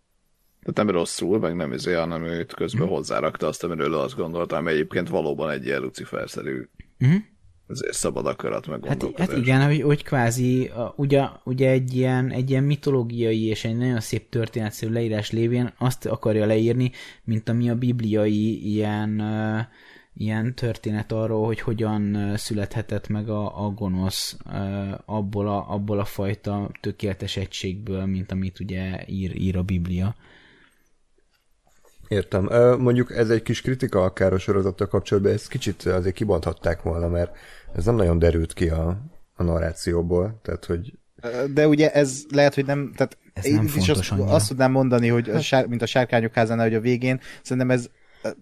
[0.61, 2.89] tehát nem rosszul, meg nem izé, hanem őt közben mm.
[2.89, 6.69] hozzárakta azt, amiről azt gondoltam, egyébként valóban egy ilyen Lucifer-szerű
[7.05, 7.15] mm
[7.71, 12.49] azért szabad akarat meg hát, hát igen, hogy, hogy kvázi ugye, ugye egy, ilyen, egy
[12.49, 16.91] ilyen mitológiai és egy nagyon szép történetszerű leírás lévén azt akarja leírni,
[17.23, 19.21] mint ami a bibliai ilyen
[20.13, 24.37] ilyen történet arról, hogy hogyan születhetett meg a, a gonosz
[25.05, 30.15] abból a, abból a fajta tökéletes egységből, mint amit ugye ír, ír a Biblia.
[32.07, 32.49] Értem.
[32.79, 37.37] Mondjuk ez egy kis kritika akár a sorozattal kapcsolatban, ezt kicsit azért kibonthatták volna, mert
[37.75, 39.01] ez nem nagyon derült ki a,
[39.35, 40.93] a narrációból, tehát hogy...
[41.53, 45.29] De ugye ez lehet, hogy nem, tehát ez nem fontos azt, azt tudnám mondani, hogy
[45.29, 47.89] a sár, mint a sárkányok házánál, hogy a végén, szerintem ez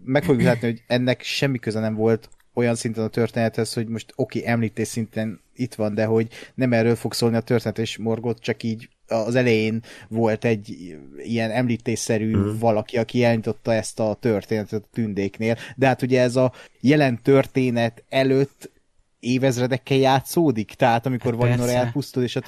[0.04, 4.14] meg fogjuk látni, hogy ennek semmi köze nem volt olyan szinten a történethez, hogy most
[4.16, 7.98] oké, okay, említés szinten itt van, de hogy nem erről fog szólni a történet, és
[7.98, 12.60] Morgot csak így az elején volt egy ilyen említésszerű mm.
[12.60, 18.04] valaki, aki elnyitotta ezt a történetet a tündéknél, de hát ugye ez a jelen történet
[18.10, 18.72] előtt
[19.20, 22.42] évezredekkel játszódik, tehát amikor hát Valinor elpusztul, és a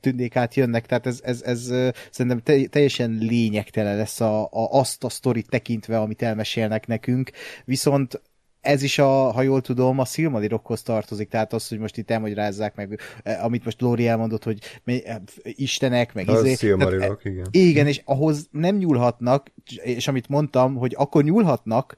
[0.00, 1.72] tündék jönnek, tehát ez, ez, ez
[2.10, 7.30] szerintem teljesen lényegtelen lesz a, a, azt a sztorit tekintve, amit elmesélnek nekünk,
[7.64, 8.20] viszont
[8.60, 12.74] ez is, a, ha jól tudom, a Silmarilokhoz tartozik, tehát az, hogy most itt elmagyarázzák
[12.74, 13.00] meg,
[13.40, 15.02] amit most Lóri elmondott, hogy mi-
[15.42, 16.74] istenek, meg Az izé.
[16.76, 17.46] Tehát, igen.
[17.50, 19.52] igen, és ahhoz nem nyúlhatnak,
[19.82, 21.96] és amit mondtam, hogy akkor nyúlhatnak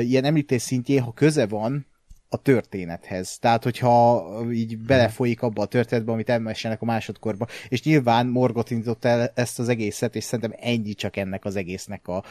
[0.00, 1.86] ilyen említés szintjén, ha köze van
[2.28, 3.38] a történethez.
[3.38, 7.46] Tehát, hogyha így belefolyik abba a történetbe, amit elmesélnek a másodkorba.
[7.68, 12.08] És nyilván Morgot indított el ezt az egészet, és szerintem ennyi csak ennek az egésznek
[12.08, 12.24] a,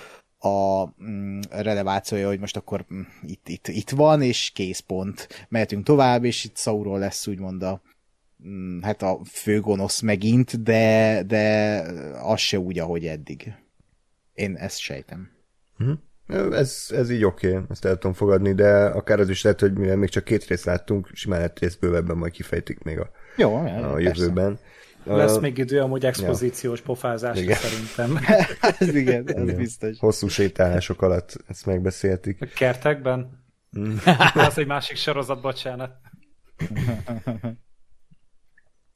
[0.48, 5.46] a mm, relevációja, hogy most akkor mm, itt, itt, itt van, és kész pont.
[5.50, 7.82] Mehetünk tovább, és itt Sauron lesz úgymond a,
[8.48, 11.78] mm, hát a főgonosz megint, de, de
[12.22, 13.54] az se úgy, ahogy eddig.
[14.34, 15.30] Én ezt sejtem.
[16.28, 19.74] Ez, ez így oké, okay, ezt el tudom fogadni, de akár az is lehet, hogy
[19.74, 23.56] mivel még csak két részt láttunk, simán lehet rész bővebben majd kifejtik még a, Jó,
[23.56, 24.00] a persze.
[24.00, 24.60] jövőben.
[25.04, 27.58] Lesz A- még idő amúgy expozíciós pofázásra Igen.
[27.58, 28.26] szerintem.
[28.80, 29.56] ez igen, ez Igen.
[29.56, 30.00] biztos.
[30.00, 32.42] Hosszú sétálások alatt ezt megbeszéltik.
[32.42, 33.44] A kertekben?
[34.34, 35.92] Az egy másik sorozat, bocsánat.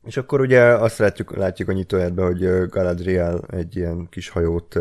[0.10, 4.80] És akkor ugye azt látjuk, látjuk a nyitójátban, hogy Galadriel egy ilyen kis hajót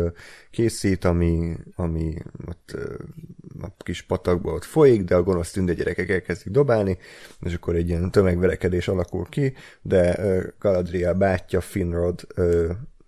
[0.51, 2.13] készít, ami, ami
[2.47, 2.77] ott
[3.61, 6.97] a kis patakba ott folyik, de a gonosz tündegyerekek elkezdik dobálni,
[7.41, 10.17] és akkor egy ilyen tömegverekedés alakul ki, de
[10.59, 12.27] Galadriel bátyja Finrod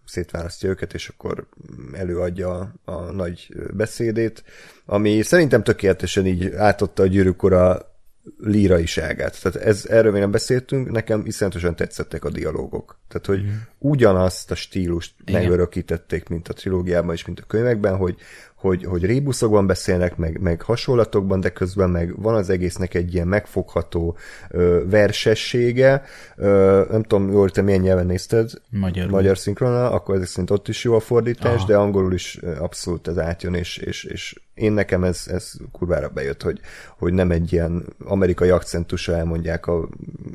[0.05, 1.47] szétválasztja őket, és akkor
[1.93, 4.43] előadja a, a nagy beszédét,
[4.85, 7.90] ami szerintem tökéletesen így átadta a gyűrűk ura
[8.37, 9.41] líraiságát.
[9.41, 12.99] Tehát ez, erről még nem beszéltünk, nekem iszonyatosan tetszettek a dialógok.
[13.07, 15.41] Tehát, hogy ugyanazt a stílust Igen.
[15.41, 18.15] megörökítették, mint a trilógiában és mint a könyvekben, hogy,
[18.55, 23.27] hogy, hogy rébuszokban beszélnek, meg, meg hasonlatokban, de közben meg van az egésznek egy ilyen
[23.27, 24.17] megfogható
[24.49, 26.03] ö, versessége.
[26.35, 28.51] Ö, nem tudom, jól te milyen nyelven nézted?
[28.69, 29.11] Magyarul.
[29.11, 31.67] Magyar szinkronnal, akkor ezek szerint ott is jó a fordítás, Aha.
[31.67, 36.41] de angolul is abszolút ez átjön, és, és, és én nekem ez, ez kurvára bejött,
[36.41, 36.59] hogy,
[36.97, 39.89] hogy nem egy ilyen amerikai akcentussal elmondják a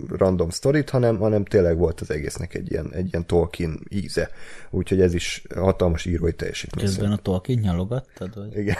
[0.08, 4.30] random sztorit, hanem, hanem tényleg volt az egésznek egy ilyen, egy ilyen Tolkien íze.
[4.70, 6.84] Úgyhogy ez is hatalmas írói teljesítmény.
[6.84, 8.34] Közben a Tolkien nyalogattad?
[8.34, 8.56] Vagy?
[8.56, 8.76] Igen.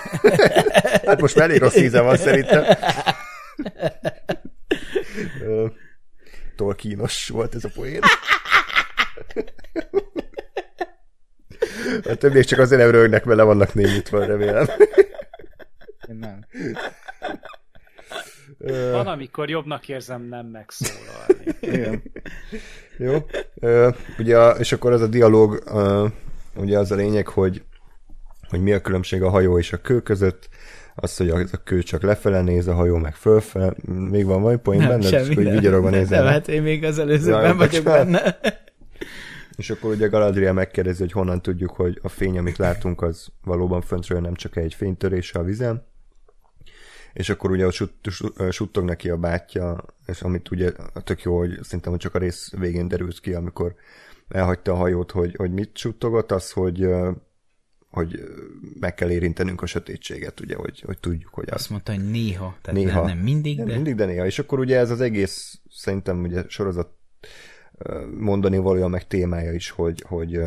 [1.07, 2.65] hát most már elég rossz íze van szerintem.
[6.57, 8.01] Tolkienos volt ez a poén.
[12.05, 14.67] A többiek csak azért nem rögnek, mert le vannak némítva, remélem.
[16.09, 16.45] Én nem.
[18.93, 21.45] Van, amikor jobbnak érzem nem megszólalni.
[21.61, 22.03] Igen.
[22.99, 23.27] Jó.
[23.55, 23.89] Ö,
[24.19, 26.07] ugye, és akkor az a dialóg, ö,
[26.55, 27.63] ugye az a lényeg, hogy,
[28.49, 30.49] hogy mi a különbség a hajó és a kő között,
[30.95, 33.75] az, hogy az a kő csak lefele néz, a hajó meg fölfele.
[33.85, 35.09] Még van valami poén benne?
[35.09, 36.23] Csak úgy vigyorogva nézel.
[36.23, 38.13] Nem, hát én még az előzőben jó, vagyok bocsánat.
[38.13, 38.39] benne.
[39.57, 43.81] És akkor ugye Galadriel megkérdezi, hogy honnan tudjuk, hogy a fény, amit látunk, az valóban
[43.81, 45.87] föntről nem csak egy fénytörése a vizen.
[47.17, 50.73] És akkor ugye ott sut, sut- suttog neki a bátyja, és amit ugye
[51.05, 53.75] tök jó, hogy szerintem hogy csak a rész végén derült ki, amikor
[54.29, 56.89] elhagyta a hajót, hogy, hogy mit suttogott, az, hogy
[57.91, 58.21] hogy
[58.81, 62.57] meg kell érintenünk a sötétséget, ugye, hogy, hogy tudjuk, hogy az Azt mondta, hogy néha.
[62.63, 62.99] Tehát Néha.
[62.99, 63.75] Nem, nem mindig, nem de...
[63.75, 64.27] mindig, de néha.
[64.27, 66.91] És akkor ugye ez az egész, szerintem ugye sorozat
[68.19, 70.41] mondani valója meg témája is, hogy, hogy,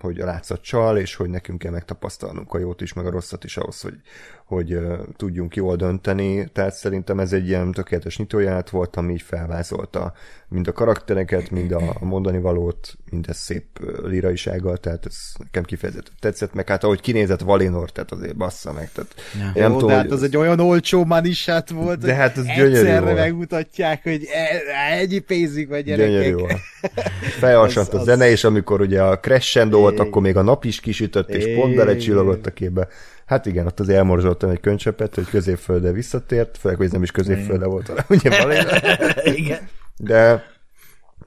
[0.00, 3.44] hogy a látszat csal, és hogy nekünk kell megtapasztalnunk a jót is, meg a rosszat
[3.44, 4.00] is ahhoz, hogy,
[4.44, 4.78] hogy
[5.16, 6.48] tudjunk jól dönteni.
[6.48, 10.12] Tehát szerintem ez egy ilyen tökéletes nyitóját volt, ami így felvázolta
[10.48, 16.12] mind a karaktereket, mind a mondani valót, mindez szép ö, líraisággal, tehát ez nekem kifejezetten
[16.20, 18.90] tetszett, meg hát ahogy kinézett Valinor, tehát azért bassza meg.
[18.92, 19.62] Tehát Ja.
[19.62, 22.44] nem Jó, tudom, de hát hogy az egy olyan olcsó manisát volt, De hát az
[22.44, 23.14] gyönyörű egyszerre volt.
[23.14, 26.34] megmutatják, hogy e- ennyi pénzig vagy Gyönyörű gyerekek.
[26.34, 26.52] volt.
[27.40, 30.64] Felhasant Az- a az- zene, és amikor ugye a crescendo volt, akkor még a nap
[30.64, 32.88] is kisütött, és pont belecsillogott a képbe.
[33.26, 37.10] Hát igen, ott azért elmorzsoltam egy könycsepet, hogy középföldre visszatért, főleg, hogy ez nem is
[37.10, 38.70] középföldre volt, hanem ugye Valéna.
[39.42, 39.58] Igen.
[39.96, 40.44] De,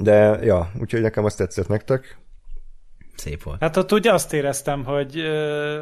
[0.04, 2.20] de, ja, úgyhogy nekem azt tetszett nektek.
[3.16, 3.62] Szép volt.
[3.62, 5.20] Hát ott ugye azt éreztem, hogy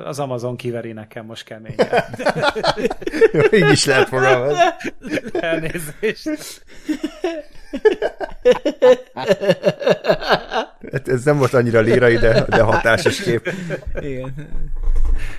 [0.05, 1.88] az Amazon kiveri nekem most keményen.
[3.34, 4.62] Jó, így is lehet fogalmazni.
[5.33, 6.63] Elnézést.
[10.91, 13.54] Hát ez nem volt annyira lírai, de, de hatásos kép.
[14.00, 14.33] Igen.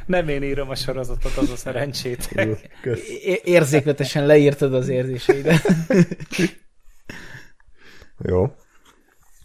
[0.06, 2.30] Nem én írom a sorozatot, az a szerencsét.
[3.24, 5.62] É- érzékletesen leírtad az érzéseidet.
[8.18, 8.54] Jó.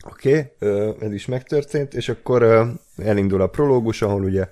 [0.09, 4.49] Oké, okay, ez is megtörtént, és akkor elindul a prológus, ahol ugye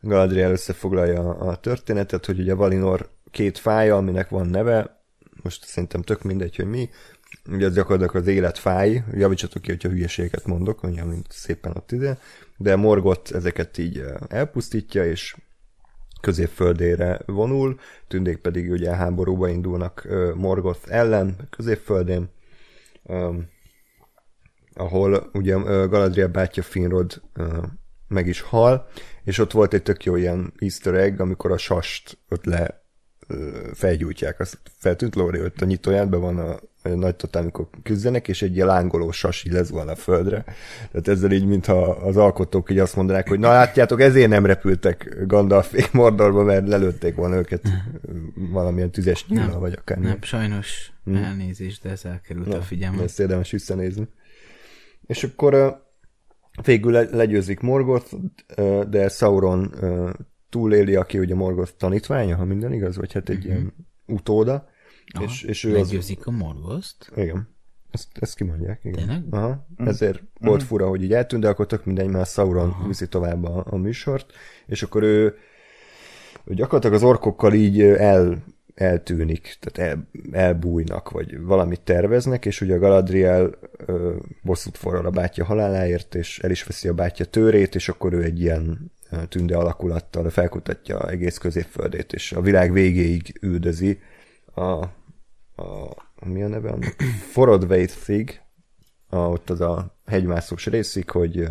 [0.00, 5.02] Galadriel összefoglalja a, történetet, hogy ugye Valinor két fája, aminek van neve,
[5.42, 6.90] most szerintem tök mindegy, hogy mi,
[7.48, 11.92] ugye ez gyakorlatilag az élet fáj, javítsatok ki, hogyha hülyeséget mondok, ugye, mint szépen ott
[11.92, 12.18] ide,
[12.56, 15.36] de Morgot ezeket így elpusztítja, és
[16.20, 22.30] középföldére vonul, tündék pedig ugye háborúba indulnak Morgoth ellen középföldén,
[24.78, 25.54] ahol ugye
[25.86, 27.22] Galadriel bátyja Finrod
[28.08, 28.86] meg is hal,
[29.24, 32.82] és ott volt egy tök jó ilyen easter egg, amikor a sast ott le
[33.72, 34.40] felgyújtják.
[34.40, 38.54] Azt feltűnt Lóri, hogy a nyitójában van a, a nagy totál, amikor küzdenek, és egy
[38.54, 40.44] ilyen lángoló sas így van a földre.
[40.90, 45.16] Tehát ezzel így, mintha az alkotók így azt mondanák, hogy na látjátok, ezért nem repültek
[45.26, 47.68] Gandalf Mordorba, mert lelőtték volna őket
[48.34, 49.98] valamilyen tüzes nyílal, vagy akár.
[49.98, 51.16] Nem, sajnos hmm.
[51.16, 53.04] elnézést, de ez elkerült na, a figyelmet.
[53.04, 54.08] Ezt érdemes visszanézni.
[55.08, 55.82] És akkor
[56.64, 58.14] végül legyőzik Morgoth,
[58.88, 59.74] de Sauron
[60.48, 63.52] túléli, aki ugye Morgoth tanítványa, ha minden igaz, vagy hát egy uh-huh.
[63.52, 63.74] ilyen
[64.06, 64.68] utóda.
[65.14, 66.26] Aha, és, és ő meggyőzik az...
[66.26, 67.10] a Morgotht?
[67.16, 67.48] Igen.
[67.90, 69.06] Ezt, ezt kimondják, igen.
[69.06, 69.22] Tényleg?
[69.30, 69.66] Aha.
[69.70, 69.88] Uh-huh.
[69.88, 70.48] Ezért uh-huh.
[70.48, 72.86] volt fura, hogy így eltűnt, de akkor tök mindegy, mert Sauron uh-huh.
[72.86, 74.32] viszi tovább a, a műsort,
[74.66, 75.34] és akkor ő,
[76.44, 78.44] ő gyakorlatilag az orkokkal így el,
[78.78, 85.10] eltűnik, tehát el, elbújnak, vagy valamit terveznek, és ugye a Galadriel ö, bosszút forral a
[85.10, 88.92] bátyja haláláért, és el is veszi a bátyja tőrét, és akkor ő egy ilyen
[89.28, 94.00] tünde alakulattal felkutatja egész középföldét, és a világ végéig üldözi
[94.54, 94.62] a,
[96.20, 96.78] a mi a neve?
[97.32, 98.40] Forodveithig,
[99.08, 101.48] a, ott az a hegymászós részig, hogy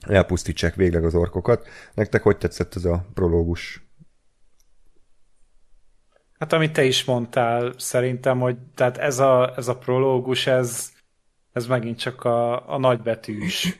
[0.00, 1.68] elpusztítsák végleg az orkokat.
[1.94, 3.91] Nektek hogy tetszett ez a prológus?
[6.42, 10.92] Hát amit te is mondtál, szerintem, hogy tehát ez a, ez a prológus, ez,
[11.52, 13.76] ez megint csak a, a nagybetűs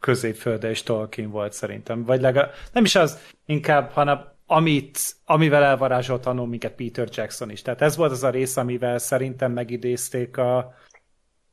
[0.00, 2.04] középfölde és Tolkien volt szerintem.
[2.04, 7.62] Vagy legalább, nem is az inkább, hanem amit, amivel elvarázsolt annó minket Peter Jackson is.
[7.62, 10.74] Tehát ez volt az a rész, amivel szerintem megidézték a,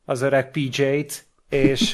[0.05, 1.91] az öreg PJ-t, és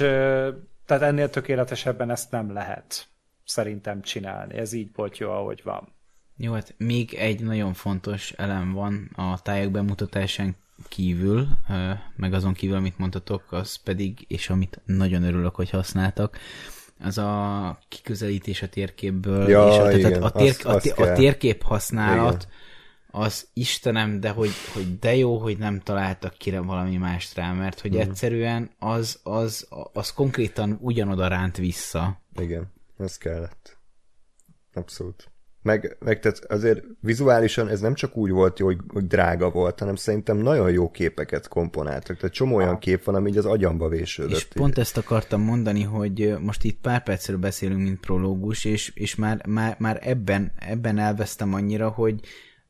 [0.85, 3.07] tehát ennél tökéletesebben ezt nem lehet
[3.43, 4.57] szerintem csinálni.
[4.57, 5.94] Ez így volt jó, ahogy van.
[6.37, 10.55] Jó, hát még egy nagyon fontos elem van a tájak bemutatásán
[10.87, 11.47] kívül,
[12.15, 16.37] meg azon kívül, amit mondtatok, az pedig, és amit nagyon örülök, hogy használtak,
[16.99, 20.87] az a kiközelítés a térképből, ja, és a, igen, tehát a, tér, azt, a, azt
[20.87, 23.21] a térkép használat, igen.
[23.23, 27.79] az Istenem, de hogy, hogy de jó, hogy nem találtak kire valami mást rá, mert
[27.79, 27.99] hogy mm.
[27.99, 32.21] egyszerűen az, az, az konkrétan ugyanoda ránt vissza.
[32.35, 33.77] Igen, ez kellett.
[34.73, 35.29] Abszolút.
[35.65, 39.79] Meg, meg tehát azért vizuálisan ez nem csak úgy volt jó, hogy, hogy drága volt,
[39.79, 42.17] hanem szerintem nagyon jó képeket komponáltak.
[42.17, 44.35] Tehát csomó olyan kép van, ami így az agyamba vésődött.
[44.35, 49.15] És pont ezt akartam mondani, hogy most itt pár percről beszélünk, mint prológus, és, és
[49.15, 52.19] már, már, már ebben, ebben elvesztem annyira, hogy,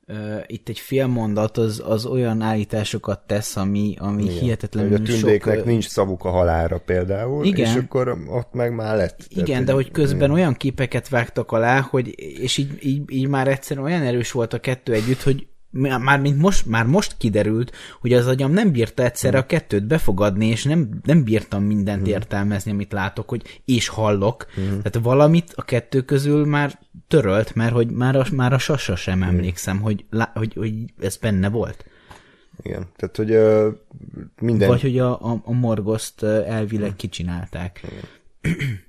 [0.08, 4.38] Uh, itt egy fél mondat az, az olyan állításokat tesz, ami, ami igen.
[4.38, 5.66] hihetetlenül hogy a tündéknek sok...
[5.66, 7.66] nincs szavuk a halára például, igen.
[7.66, 9.20] és akkor ott meg már lett.
[9.30, 10.32] Igen, tehát, de hogy közben igen.
[10.32, 14.60] olyan képeket vágtak alá, hogy, és így, így, így már egyszerűen olyan erős volt a
[14.60, 17.72] kettő együtt, hogy már, mint most, már most kiderült,
[18.02, 22.12] hogy az agyam nem bírta egyszerre a kettőt befogadni, és nem, nem bírtam mindent hmm.
[22.12, 24.46] értelmezni, amit látok, hogy és hallok.
[24.54, 24.66] Hmm.
[24.66, 29.22] Tehát valamit a kettő közül már törölt, mert hogy már a, már a sasa sem
[29.22, 29.30] hmm.
[29.30, 31.86] emlékszem, hogy, hogy, hogy ez benne volt.
[32.64, 33.74] Igen, tehát hogy uh,
[34.40, 34.68] minden...
[34.68, 36.98] Vagy hogy a, a, a morgoszt elvileg hmm.
[36.98, 37.82] kicsinálták.
[37.84, 38.58] Igen.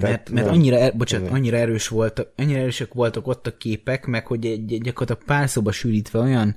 [0.00, 4.26] mert, mert annyira, er, bocsánat, annyira erős volt, annyira erősek voltak ott a képek, meg
[4.26, 6.56] hogy egy, gyakorlatilag pár szóba sűrítve olyan,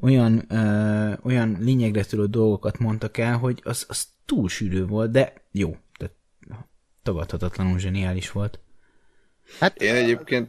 [0.00, 5.32] olyan, ö, olyan lényegre törő dolgokat mondtak el, hogy az, az túl sűrű volt, de
[5.52, 6.14] jó, tehát
[7.02, 8.60] tagadhatatlanul zseniális volt.
[9.58, 10.48] Hát én egyébként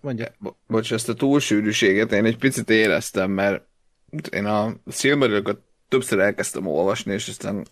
[0.00, 0.26] mondja.
[0.38, 3.64] Bo- bocs, ezt a túlsűrűséget én egy picit éreztem, mert
[4.30, 5.60] én a Silmarilliokat
[5.92, 7.66] többször elkezdtem olvasni, és aztán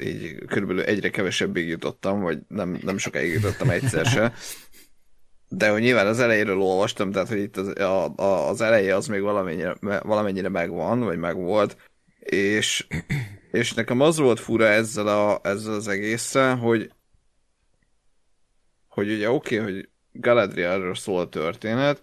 [0.00, 4.32] így körülbelül egyre kevesebbig jutottam, vagy nem, nem sokáig jutottam egyszer se.
[5.48, 9.06] De hogy nyilván az elejéről olvastam, tehát hogy itt az, a, a, az eleje az
[9.06, 11.76] még valamennyire, valamennyire megvan, vagy megvolt,
[12.18, 12.86] és,
[13.52, 16.90] és nekem az volt fura ezzel, a, ezzel az egészen, hogy
[18.88, 22.02] hogy ugye oké, okay, hogy Galadrielről szól a történet,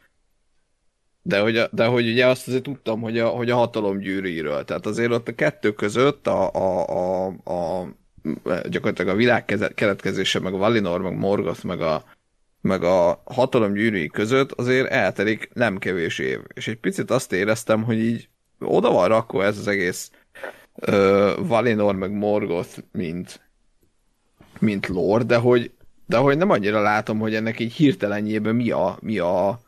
[1.26, 4.64] de hogy, de hogy ugye azt azért tudtam, hogy a, hogy a hatalom gyűrűiről.
[4.64, 7.88] Tehát azért ott a kettő között a, a, a, a
[8.70, 9.45] gyakorlatilag a világ
[9.76, 12.04] keletkezése, meg a Valinor, meg Morgoth, meg a,
[12.62, 16.40] meg a hatalom gyűrűi között azért eltelik nem kevés év.
[16.54, 18.30] És egy picit azt éreztem, hogy így
[18.60, 20.12] oda van rakva ez az egész
[20.88, 23.41] uh, Valinor, meg Morgoth, mint,
[24.60, 25.72] mint lore, de hogy,
[26.06, 29.62] de hogy nem annyira látom, hogy ennek így hirtelenjében mi a, mi a,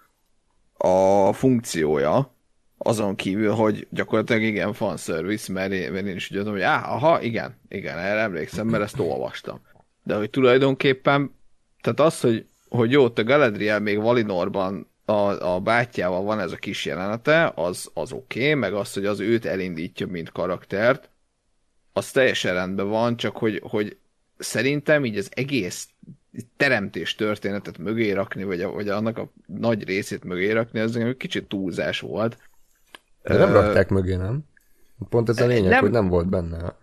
[0.77, 2.33] a funkciója,
[2.77, 7.21] azon kívül, hogy gyakorlatilag igen, fanservice, mert én, mert én is úgy hogy áh, aha,
[7.21, 9.61] igen, igen, erre emlékszem, mert ezt olvastam.
[10.03, 11.35] De hogy tulajdonképpen,
[11.81, 16.55] tehát az, hogy hogy jó, a Galadriel még Valinorban a, a bátyjával van ez a
[16.55, 21.09] kis jelenete, az, az oké, okay, meg az, hogy az őt elindítja, mint karaktert,
[21.93, 23.97] az teljesen rendben van, csak hogy, hogy
[24.37, 25.89] szerintem így az egész
[26.57, 31.17] teremtés történetet mögé rakni, vagy, a, vagy annak a nagy részét mögé rakni, az egy
[31.17, 32.37] kicsit túlzás volt.
[33.21, 34.43] De nem uh, rakták mögé, nem?
[35.09, 36.75] Pont ez a lényeg, nem, hogy nem volt benne.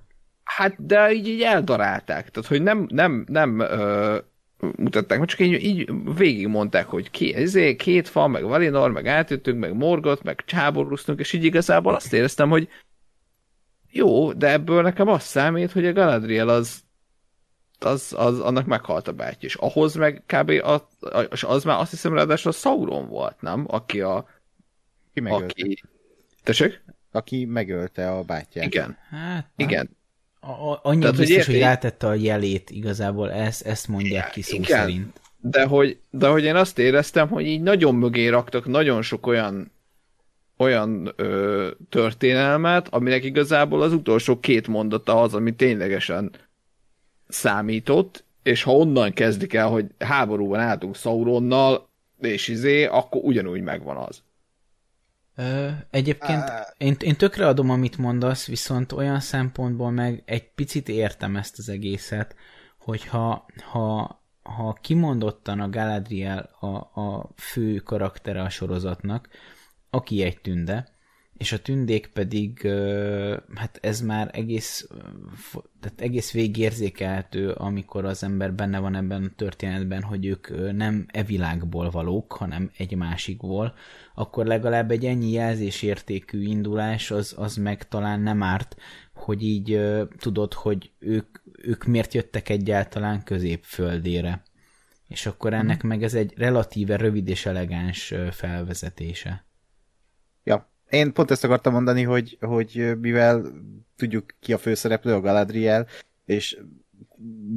[0.45, 2.31] Hát, de így, így eldarálták.
[2.31, 4.17] Tehát, hogy nem, nem, nem uh,
[4.77, 9.07] mutatták, mert csak így, így végig mondták, hogy ki, ezért két fa, meg Valinor, meg
[9.07, 12.69] átjöttünk, meg Morgot, meg csáborúztunk, és így igazából azt éreztem, hogy
[13.91, 16.83] jó, de ebből nekem az számít, hogy a Galadriel az,
[17.85, 20.51] az, az annak meghalt a báty, és ahhoz meg kb.
[20.63, 20.83] Az,
[21.41, 23.65] az már azt hiszem ráadásul a Sauron volt, nem?
[23.69, 24.29] Aki a...
[25.15, 25.45] Ki megölte?
[25.45, 25.83] Aki...
[26.43, 26.85] Tessék?
[27.13, 28.65] Aki megölte a bátyját.
[28.65, 28.97] Igen.
[29.11, 29.69] Hát, nem.
[29.69, 29.97] Igen.
[30.41, 34.57] A, annyi Tehát, biztos, hogy, hogy rátette a jelét igazából, ezt, ezt mondják ki szó
[34.57, 35.21] igen, szerint.
[35.41, 39.73] De hogy, de hogy én azt éreztem, hogy így nagyon mögé raktak nagyon sok olyan
[40.57, 46.31] olyan ö, történelmet, aminek igazából az utolsó két mondata az, ami ténylegesen
[47.33, 51.89] számított, és ha onnan kezdik el, hogy háborúban álltunk Sauronnal,
[52.21, 54.23] és izé, akkor ugyanúgy megvan az.
[55.37, 56.43] Ö, egyébként
[56.79, 61.69] én, én tökre adom, amit mondasz, viszont olyan szempontból meg egy picit értem ezt az
[61.69, 62.35] egészet,
[62.79, 69.29] hogyha ha, ha kimondottan a Galadriel a, a fő karaktere a sorozatnak,
[69.91, 70.92] aki egy tünde,
[71.43, 72.69] és a tündék pedig,
[73.55, 74.89] hát ez már egész,
[75.81, 81.23] tehát egész végérzékelhető, amikor az ember benne van ebben a történetben, hogy ők nem e
[81.23, 83.75] világból valók, hanem egy másikból,
[84.15, 88.77] akkor legalább egy ennyi jelzésértékű indulás az, az meg talán nem árt,
[89.15, 89.81] hogy így
[90.19, 94.43] tudod, hogy ők, ők miért jöttek egyáltalán középföldére.
[95.09, 95.89] És akkor ennek hmm.
[95.89, 99.45] meg ez egy relatíve rövid és elegáns felvezetése.
[100.45, 103.45] Ja, én pont ezt akartam mondani, hogy, hogy mivel
[103.97, 105.87] tudjuk ki a főszereplő, a Galadriel,
[106.25, 106.59] és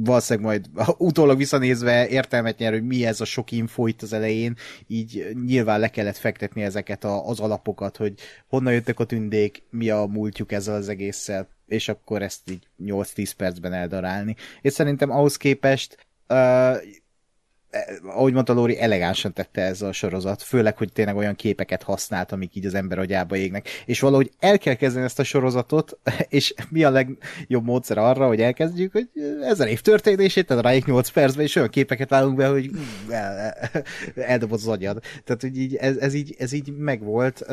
[0.04, 4.56] valószínűleg majd utólag visszanézve értelmet nyer, hogy mi ez a sok info itt az elején,
[4.86, 8.14] így nyilván le kellett fektetni ezeket a, az alapokat, hogy
[8.48, 13.30] honnan jöttek a tündék, mi a múltjuk ezzel az egésszel, és akkor ezt így 8-10
[13.36, 14.36] percben eldarálni.
[14.60, 16.76] És szerintem ahhoz képest uh,
[18.06, 22.54] ahogy mondta Lóri, elegánsan tette ez a sorozat, főleg, hogy tényleg olyan képeket használt, amik
[22.54, 23.68] így az ember agyába égnek.
[23.84, 25.98] És valahogy el kell kezdeni ezt a sorozatot,
[26.28, 29.08] és mi a legjobb módszer arra, hogy elkezdjük, hogy
[29.42, 32.70] ezer év történését, tehát rájuk 8 percben, és olyan képeket vágunk be, hogy
[33.08, 33.84] el, el,
[34.14, 35.02] eldobod az agyad.
[35.24, 37.46] Tehát, hogy így, ez, ez, így, ez így megvolt.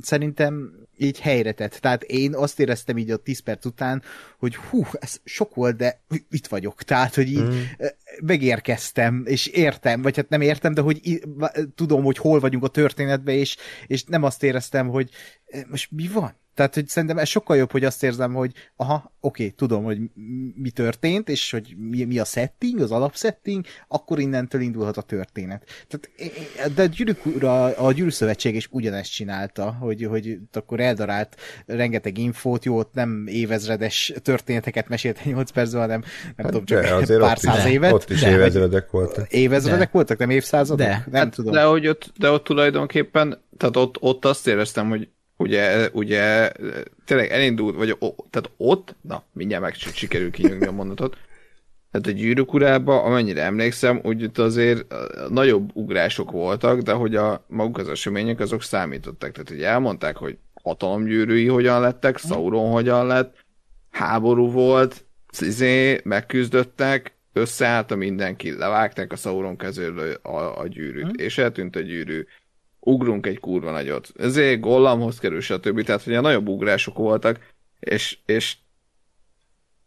[0.00, 1.72] Szerintem így helyre tett.
[1.72, 4.02] Tehát én azt éreztem így a 10 perc után,
[4.38, 6.00] hogy hú, ez sok volt, de
[6.30, 6.82] itt vagyok.
[6.82, 7.60] Tehát, hogy így mm.
[8.22, 11.20] megérkeztem, és értem, vagy hát nem értem, de hogy
[11.74, 13.56] tudom, hogy hol vagyunk a történetben, és,
[13.86, 15.10] és nem azt éreztem, hogy
[15.68, 16.34] most mi van?
[16.58, 19.98] Tehát, hogy szerintem ez sokkal jobb, hogy azt érzem, hogy aha, oké, okay, tudom, hogy
[20.54, 25.64] mi történt, és hogy mi, mi a setting, az alapsetting, akkor innentől indulhat a történet.
[25.88, 31.36] Tehát, de a Gyűrűk Ura, a Gyűrűszövetség is ugyanezt csinálta, hogy, hogy akkor eldarált
[31.66, 36.82] rengeteg infót, jó, ott nem évezredes történeteket mesélt 8 percben, hanem nem hát tudom, csak
[36.82, 37.92] de, azért pár száz is, évet.
[37.92, 39.32] Ott is de, évezredek voltak.
[39.32, 39.90] Évezredek de.
[39.92, 40.86] voltak, nem évszázadok?
[40.86, 41.04] De.
[41.10, 41.52] Nem hát, tudom.
[41.52, 45.08] De hogy ott, de ott tulajdonképpen, tehát ott, ott azt éreztem, hogy
[45.38, 46.52] ugye, ugye
[47.04, 51.16] tényleg elindult, vagy o, tehát ott, na, mindjárt meg sikerül kinyögni a mondatot,
[51.90, 54.94] tehát a gyűrűk urába, amennyire emlékszem, úgy itt azért
[55.28, 59.32] nagyobb ugrások voltak, de hogy a maguk az események azok számítottak.
[59.32, 63.44] Tehát hogy elmondták, hogy hatalomgyűrűi hogyan lettek, Sauron hogyan lett,
[63.90, 65.04] háború volt,
[65.40, 71.24] izé, megküzdöttek, összeállt a mindenki, levágták a Sauron kezéről a, a gyűrűt, hmm.
[71.24, 72.24] és eltűnt a gyűrű
[72.88, 74.12] ugrunk egy kurva nagyot.
[74.18, 75.82] Ezért gollamhoz kerül, stb.
[75.82, 77.38] Tehát, hogy a nagyobb ugrások voltak,
[77.80, 78.56] és, és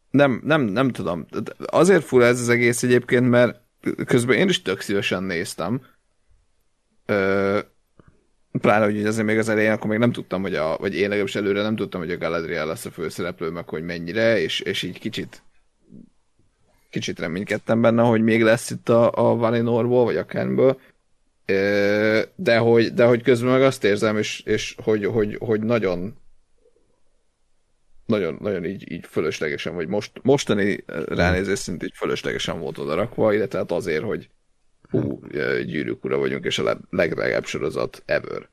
[0.09, 1.25] nem, nem, nem tudom.
[1.65, 3.59] Azért fura ez az egész egyébként, mert
[4.05, 5.81] közben én is tök szívesen néztem.
[7.05, 7.59] Ö,
[8.51, 11.35] pláne, hogy azért még az elején, akkor még nem tudtam, hogy a, vagy én legalábbis
[11.35, 14.99] előre nem tudtam, hogy a Galadriel lesz a főszereplő, meg hogy mennyire, és, és így
[14.99, 15.43] kicsit
[16.89, 20.79] kicsit reménykedtem benne, hogy még lesz itt a, a Valinorból, vagy a Kenből,
[22.35, 26.19] de hogy, de hogy közben meg azt érzem, és, és hogy, hogy, hogy nagyon
[28.05, 33.57] nagyon, nagyon így, így fölöslegesen, vagy most, mostani ránézés szint így fölöslegesen volt odarakva, illetve
[33.57, 34.29] hát azért, hogy
[34.89, 35.19] hú,
[35.65, 38.49] gyűrűk ura vagyunk, és a legdrágább sorozat ever.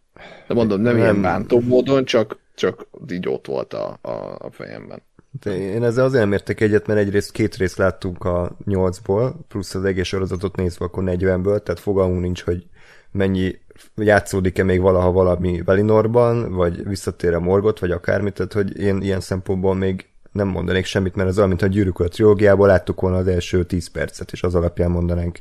[0.47, 1.03] De mondom, nem, nem.
[1.03, 5.03] ilyen bántó módon, csak, csak így ott volt a, a, a fejemben.
[5.41, 9.75] De én ezzel azért nem értek egyet, mert egyrészt két részt láttunk a nyolcból, plusz
[9.75, 12.67] az egész sorozatot nézve akkor 40-ből, tehát fogalmunk nincs, hogy
[13.13, 13.59] mennyi
[13.97, 19.21] játszódik-e még valaha valami Velinorban, vagy visszatér a Morgot, vagy akármit, tehát hogy én ilyen
[19.21, 23.17] szempontból még nem mondanék semmit, mert az olyan, mint a gyűrűk a triógiából láttuk volna
[23.17, 25.39] az első 10 percet, és az alapján mondanánk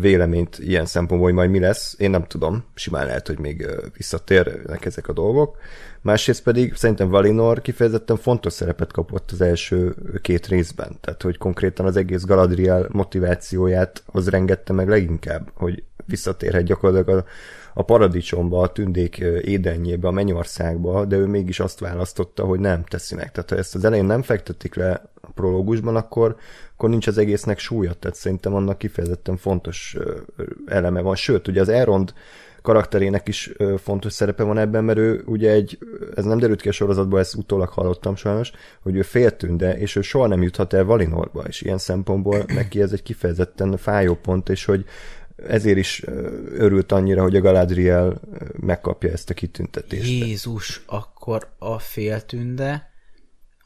[0.00, 1.94] véleményt ilyen szempontból, hogy majd mi lesz.
[1.98, 3.66] Én nem tudom, simán lehet, hogy még
[3.96, 5.56] visszatérnek ezek a dolgok.
[6.00, 10.96] Másrészt pedig szerintem Valinor kifejezetten fontos szerepet kapott az első két részben.
[11.00, 17.24] Tehát, hogy konkrétan az egész Galadriel motivációját az rengette meg leginkább, hogy visszatérhet gyakorlatilag a,
[17.74, 23.14] a paradicsomba, a tündék édenjébe, a mennyországba, de ő mégis azt választotta, hogy nem teszi
[23.14, 23.32] meg.
[23.32, 26.36] Tehát ha ezt az elején nem fektetik le a prológusban, akkor,
[26.74, 29.96] akkor nincs az egésznek súlya, tehát szerintem annak kifejezetten fontos
[30.66, 31.14] eleme van.
[31.14, 32.12] Sőt, ugye az Elrond
[32.62, 35.78] karakterének is fontos szerepe van ebben, mert ő ugye egy,
[36.14, 38.52] ez nem derült ki a sorozatban, ezt utólag hallottam sajnos,
[38.82, 42.92] hogy ő féltünde, és ő soha nem juthat el Valinorba, és ilyen szempontból neki ez
[42.92, 44.84] egy kifejezetten fájó pont, és hogy
[45.46, 46.02] ezért is
[46.52, 48.20] örült annyira, hogy a Galadriel
[48.60, 50.10] megkapja ezt a kitüntetést.
[50.10, 52.90] Jézus, akkor a féltünde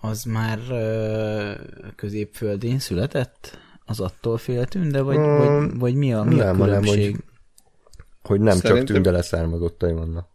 [0.00, 0.58] az már
[1.96, 3.58] középföldén született?
[3.84, 7.10] Az attól féltünde, vagy, um, vagy, vagy mi a, mi nem, a különbség?
[7.10, 7.22] Nem, hogy,
[8.22, 8.84] hogy nem Szerintem...
[8.84, 10.30] csak tünde leszármazottai vannak.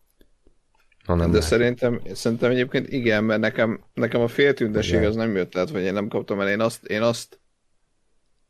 [1.05, 5.09] Hanem De szerintem, szerintem egyébként igen, mert nekem, nekem a féltündeség igen.
[5.09, 6.49] az nem jött át, vagy én nem kaptam el.
[6.49, 7.39] Én azt, én azt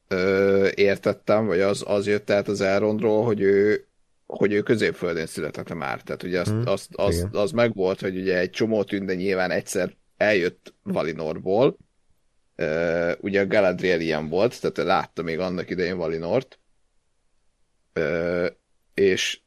[0.07, 3.88] ö, értettem, vagy az, az jött át az Elrondról, hogy ő,
[4.25, 6.01] hogy ő középföldén született már.
[6.01, 9.95] Tehát ugye azt, hmm, azt, az, az megvolt, hogy ugye egy csomó tünde nyilván egyszer
[10.17, 11.77] eljött Valinorból,
[12.57, 16.59] uh, ugye a Galadriel ilyen volt, tehát látta még annak idején Valinort,
[17.95, 18.47] uh,
[18.93, 19.39] és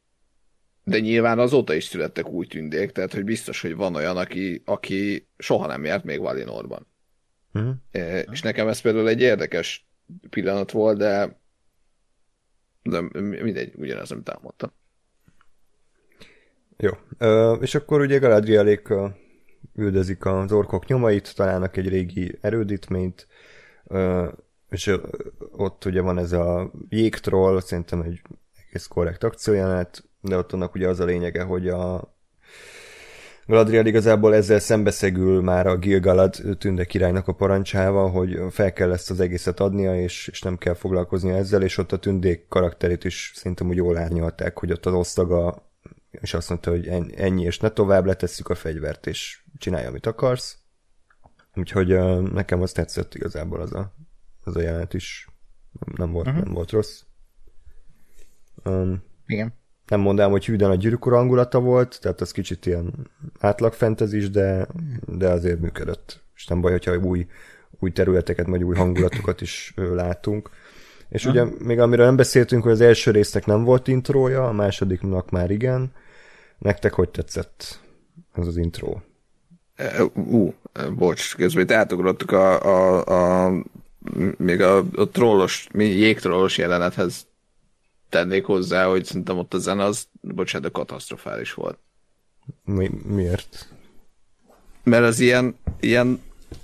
[0.83, 5.27] de nyilván azóta is születtek új tündék, tehát hogy biztos, hogy van olyan, aki, aki
[5.37, 6.87] soha nem járt még Valinorban.
[7.53, 7.73] Uh-huh.
[7.93, 9.85] Uh, és nekem ez például egy érdekes
[10.29, 11.39] pillanat volt, de
[12.83, 14.71] de mindegy, ugyanaz, amit elmondtam.
[16.77, 16.91] Jó.
[17.59, 18.93] És akkor ugye Galadrielék
[19.75, 23.27] üldözik az orkok nyomait, találnak egy régi erődítményt,
[24.69, 24.95] és
[25.51, 28.21] ott ugye van ez a jégtroll, szerintem egy
[28.67, 32.15] egész korrekt akciójánát, de ott annak ugye az a lényege, hogy a
[33.45, 39.11] Galadriel igazából ezzel szembeszegül már a Gilgalad tünde királynak a parancsával, hogy fel kell ezt
[39.11, 43.31] az egészet adnia, és, és nem kell foglalkoznia ezzel, és ott a tündék karakterét is
[43.35, 45.69] szerintem úgy jól árnyalták, hogy ott az osztaga
[46.11, 50.57] és azt mondta, hogy ennyi, és ne tovább, letesszük a fegyvert, és csinálj, amit akarsz.
[51.55, 51.87] Úgyhogy
[52.31, 53.93] nekem az tetszett igazából az a,
[54.43, 55.29] az a jelenet is.
[55.95, 56.43] Nem volt, uh-huh.
[56.43, 57.01] nem volt rossz.
[58.63, 59.53] Um, Igen.
[59.91, 62.93] Nem mondanám, hogy hűden a gyűrűkor hangulata volt, tehát az kicsit ilyen
[63.39, 63.75] átlag
[64.11, 64.67] is, de,
[65.05, 66.21] de azért működött.
[66.35, 67.27] És nem baj, hogyha új,
[67.79, 70.49] új területeket, vagy új hangulatokat is látunk.
[71.09, 71.45] És uh-huh.
[71.45, 75.51] ugye még amiről nem beszéltünk, hogy az első résznek nem volt intrója, a másodiknak már
[75.51, 75.91] igen.
[76.57, 77.79] Nektek hogy tetszett
[78.33, 78.99] ez az intro?
[80.13, 83.51] Ú, uh, bocs, közben itt átugrottuk a, a, a
[84.37, 87.29] még a, a trollos, jégtrollos jelenethez
[88.11, 91.77] tennék hozzá, hogy szerintem ott a zene az, bocsánat, a katasztrofális volt.
[92.65, 93.67] Mi, miért?
[94.83, 96.21] Mert az ilyen, ilyen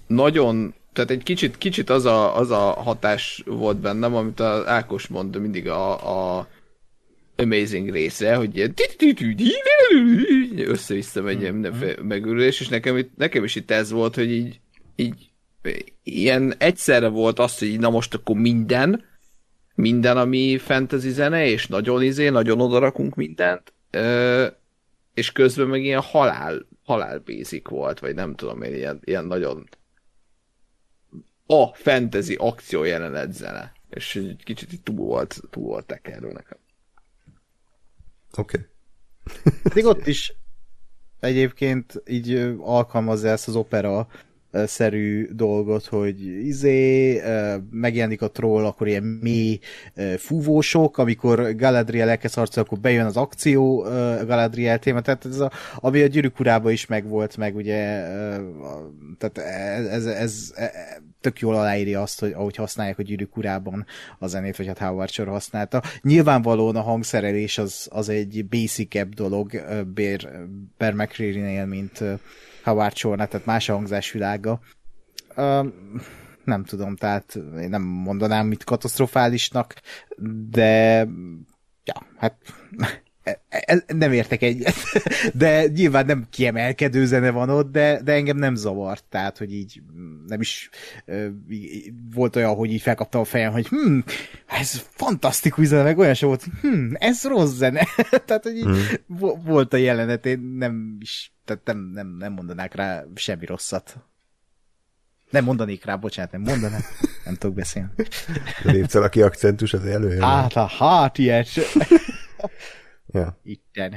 [0.08, 5.08] nagyon tehát egy kicsit, kicsit az, a, az a hatás volt bennem, amit az Ákos
[5.08, 6.48] mond mindig a, a
[7.36, 8.74] Amazing része, hogy ilyen
[10.70, 14.60] össze-vissza megy ilyen mindenféle megőrülés, és nekem, nekem is itt ez volt, hogy így,
[14.96, 15.30] így
[16.04, 19.04] ilyen egyszerre volt az, hogy na most akkor minden,
[19.78, 23.74] minden, ami fantasy zene, és nagyon izé, nagyon odarakunk mindent,
[25.14, 29.70] és közben meg ilyen halál, halál basic volt, vagy nem tudom én, ilyen, ilyen nagyon
[31.46, 33.72] a fantasy akció jelenet zene.
[33.90, 36.58] És egy kicsit túl volt, túl volt tekerről nekem.
[38.38, 38.58] Oké.
[38.58, 39.54] Okay.
[39.74, 40.34] Még ott is
[41.20, 44.08] egyébként így alkalmazza ezt az opera
[44.66, 47.22] szerű dolgot, hogy izé,
[47.72, 49.60] megjelenik a troll, akkor ilyen mély
[50.18, 53.78] fúvósok, amikor Galadriel elkezd harcolni, akkor bejön az akció
[54.26, 58.02] Galadriel téma, tehát ez a, ami a gyűrűk urában is megvolt, meg ugye
[59.18, 60.70] tehát ez, ez, ez, ez
[61.22, 63.86] tök jól aláírja azt, hogy ahogy használják a gyűrűk urában
[64.20, 65.82] a zenét, vagy hát Howard Shore használta.
[66.02, 69.52] Nyilvánvalóan a hangszerelés az, az egy basic dolog
[69.94, 70.48] Bear,
[70.78, 71.66] Bear McCreary-nél,
[72.68, 74.60] Howard shore tehát más a hangzásvilága.
[75.36, 75.68] Uh,
[76.44, 79.74] nem tudom, tehát én nem mondanám mit katasztrofálisnak,
[80.50, 81.08] de
[81.84, 82.36] ja, hát
[83.88, 84.76] nem értek egyet,
[85.34, 89.82] de nyilván nem kiemelkedő zene van ott, de, de engem nem zavart, tehát, hogy így
[90.28, 90.70] nem is
[92.14, 94.00] volt olyan, hogy így felkaptam a fejem, hogy hm,
[94.46, 97.88] ez fantasztikus zene, meg olyan sem volt, hm, ez rossz zene.
[98.26, 99.44] tehát, hogy így hmm.
[99.44, 103.98] volt a jelenet, én nem is, tehát nem, nem, nem mondanák rá semmi rosszat.
[105.30, 106.82] Nem mondanék rá, bocsánat, nem mondanám.
[107.26, 107.90] Nem tudok beszélni.
[108.64, 110.22] Lépcsel, aki akcentus, az előjön.
[110.22, 111.48] Hát a hát ilyet.
[113.08, 113.40] Ja.
[113.44, 113.96] Itten.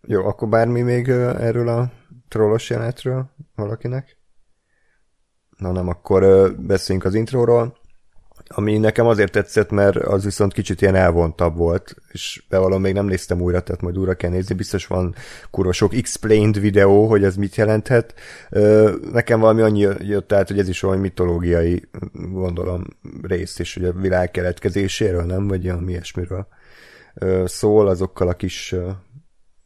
[0.00, 1.92] Jó, akkor bármi még erről a
[2.28, 4.16] trollos jelenetről valakinek?
[5.56, 7.80] Na nem, akkor beszéljünk az intróról
[8.54, 13.06] ami nekem azért tetszett, mert az viszont kicsit ilyen elvontabb volt, és bevallom, még nem
[13.06, 15.14] néztem újra, tehát majd újra kell nézni, biztos van
[15.50, 18.14] kurva sok explained videó, hogy ez mit jelenthet.
[19.12, 22.84] Nekem valami annyi jött át, hogy ez is olyan mitológiai, gondolom,
[23.22, 25.48] rész, és hogy a világ keletkezéséről, nem?
[25.48, 26.46] Vagy olyan ilyesmiről
[27.44, 28.74] szól, azokkal a kis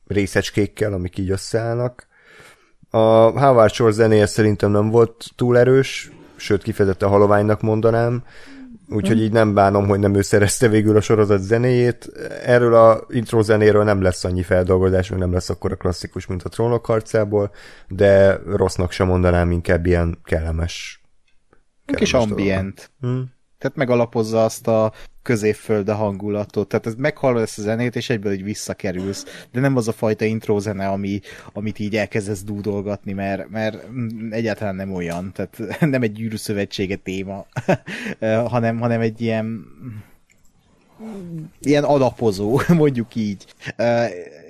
[0.07, 2.07] részecskékkel, amik így összeállnak.
[2.91, 2.99] A
[3.41, 8.25] Howard Shore zenéje szerintem nem volt túl erős, sőt kifejezetten haloványnak mondanám,
[8.89, 12.13] úgyhogy így nem bánom, hogy nem ő szerezte végül a sorozat zenéjét.
[12.45, 16.49] Erről a intro zenéről nem lesz annyi feldolgozás, nem lesz akkor a klasszikus, mint a
[16.49, 17.51] trónok harcából,
[17.89, 21.03] de rossznak sem mondanám, inkább ilyen kellemes.
[21.85, 22.91] kellemes kis ambient.
[23.01, 23.34] Hmm
[23.65, 24.93] tehát megalapozza azt a
[25.23, 29.89] középfölde hangulatot, tehát ez meghallod ezt a zenét, és egyből így visszakerülsz, de nem az
[29.89, 31.21] a fajta intro zene, ami,
[31.53, 33.87] amit így elkezdesz dúdolgatni, mert, mert
[34.31, 37.47] egyáltalán nem olyan, tehát nem egy gyűrű szövetsége téma,
[38.55, 39.67] hanem, hanem egy ilyen
[41.61, 43.45] ilyen alapozó, mondjuk így.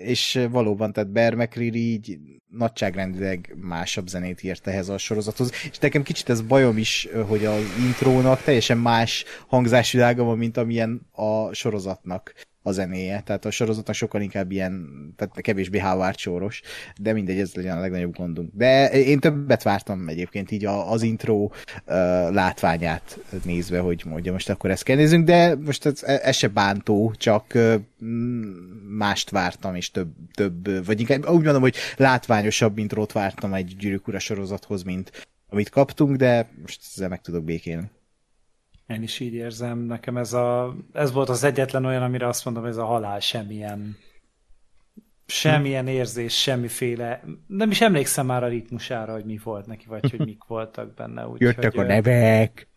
[0.04, 2.18] És valóban, tehát Bear McCreary így
[2.56, 7.62] nagyságrendileg másabb zenét írt ehhez a sorozathoz, és nekem kicsit ez bajom is, hogy az
[7.86, 12.34] intrónak teljesen más hangzásvilága van, mint amilyen a sorozatnak
[12.66, 16.60] a zenéje, tehát a sorozatnak sokkal inkább ilyen, tehát kevésbé Howard soros,
[17.00, 18.50] de mindegy, ez legyen a legnagyobb gondunk.
[18.54, 21.50] De én többet vártam egyébként így az intro
[22.30, 27.14] látványát nézve, hogy mondja, most akkor ezt kell nézzünk, de most ez, ez se bántó,
[27.16, 27.74] csak uh,
[28.88, 34.08] mást vártam, és több, több, vagy inkább úgy mondom, hogy látványosabb intrót vártam egy gyűrűk
[34.08, 37.90] ura sorozathoz, mint amit kaptunk, de most ezzel meg tudok békélni.
[38.86, 42.64] Én is így érzem, nekem ez, a, ez volt az egyetlen olyan, amire azt mondom,
[42.64, 43.96] ez a halál semmilyen
[45.26, 50.24] semmilyen érzés, semmiféle, nem is emlékszem már a ritmusára, hogy mi volt neki, vagy hogy
[50.24, 51.26] mik voltak benne.
[51.26, 52.68] Úgy, Jöttek hogy, a nevek.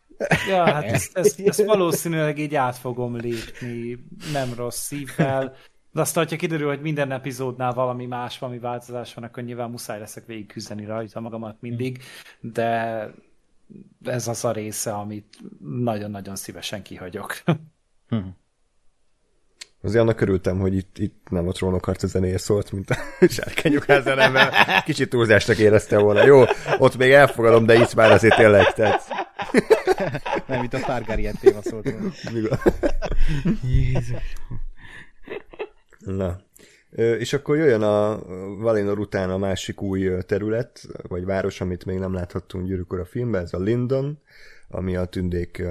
[0.49, 5.55] Ja, hát ezt, ezt, ezt valószínűleg így át fogom lépni, nem rossz szívvel,
[5.91, 9.99] de aztán, hogyha kiderül, hogy minden epizódnál valami más, valami változás van, akkor nyilván muszáj
[9.99, 12.03] leszek végig küzdeni rajta magamat mindig,
[12.39, 13.01] de
[14.03, 17.44] ez az a része, amit nagyon-nagyon szívesen kihagyok.
[18.07, 18.18] Hm.
[19.81, 22.95] Azért annak örültem, hogy itt, itt nem a trónokharca zenéje szólt, mint a
[23.30, 26.26] sárkányok házánál, mert kicsit túlzásnak érezte volna.
[26.26, 26.44] Jó,
[26.77, 29.02] ott még elfogadom, de itt már azért tényleg, tehát...
[30.48, 32.11] Nem, itt a Targaryen téma szólt volna.
[33.64, 34.34] Jézus.
[35.99, 36.39] Na,
[36.98, 38.22] és akkor jöjjön a
[38.57, 43.41] Valinor után a másik új terület, vagy város, amit még nem láthattunk gyűrűkor a filmben,
[43.41, 44.19] ez a Lindon,
[44.68, 45.64] ami a tündék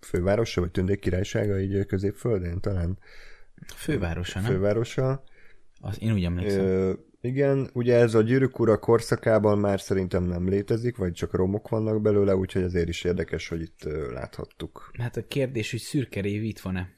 [0.00, 2.98] fővárosa, vagy tündék királysága, így középföldén talán.
[3.74, 4.50] Fővárosa, nem?
[4.50, 5.22] Fővárosa.
[5.80, 6.64] Az, én úgy emlékszem.
[6.64, 11.68] Ö, igen, ugye ez a gyűrűk ura korszakában már szerintem nem létezik, vagy csak romok
[11.68, 14.90] vannak belőle, úgyhogy azért is érdekes, hogy itt láthattuk.
[14.98, 16.96] Hát a kérdés, hogy szürke rév itt van-e?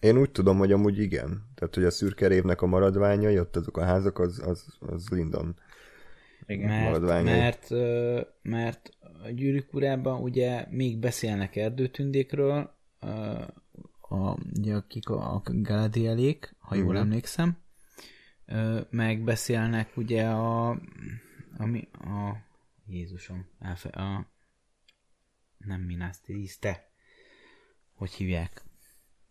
[0.00, 1.44] Én úgy tudom, hogy amúgy igen.
[1.54, 5.56] Tehát, hogy a szürke révnek a maradványai, ott azok a házak, az, az, az Lindon
[6.46, 6.68] igen.
[6.68, 7.38] Mert, maradványai.
[7.38, 7.70] Mert,
[8.42, 8.90] mert
[9.24, 12.74] a gyűrűk urában ugye még beszélnek erdőtündékről,
[14.08, 17.00] a, ugye akik a, a Galadrielék, ha jól uh-huh.
[17.00, 17.58] emlékszem,
[18.90, 20.80] megbeszélnek ugye a,
[21.56, 22.36] ami, a
[22.86, 24.26] Jézusom, elfe, a
[25.58, 26.90] nem Minas Tirith, te,
[27.94, 28.65] hogy hívják?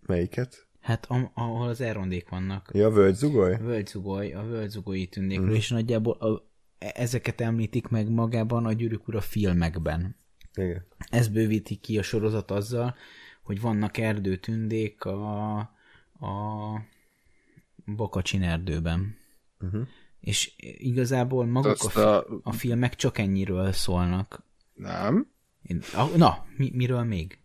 [0.07, 0.68] Melyiket?
[0.80, 2.69] Hát ahol az elrondék vannak.
[2.73, 3.57] Ja, a völgyzugoly?
[3.57, 5.53] Völgyzugoly, a völgyzugolyi tündékről, mm.
[5.53, 10.15] és nagyjából a, ezeket említik meg magában a Gyűrűk Ura filmekben.
[10.53, 10.86] Igen.
[11.10, 12.95] Ez bővíti ki a sorozat azzal,
[13.44, 15.57] hogy vannak erdőtündék a,
[16.19, 16.82] a
[17.86, 19.18] Bakacsin erdőben.
[19.60, 19.88] Uh-huh.
[20.19, 22.40] És igazából maguk a, a...
[22.44, 24.44] a filmek csak ennyiről szólnak.
[24.73, 25.27] Nem.
[25.61, 25.82] Én,
[26.15, 27.40] na, mi, miről még?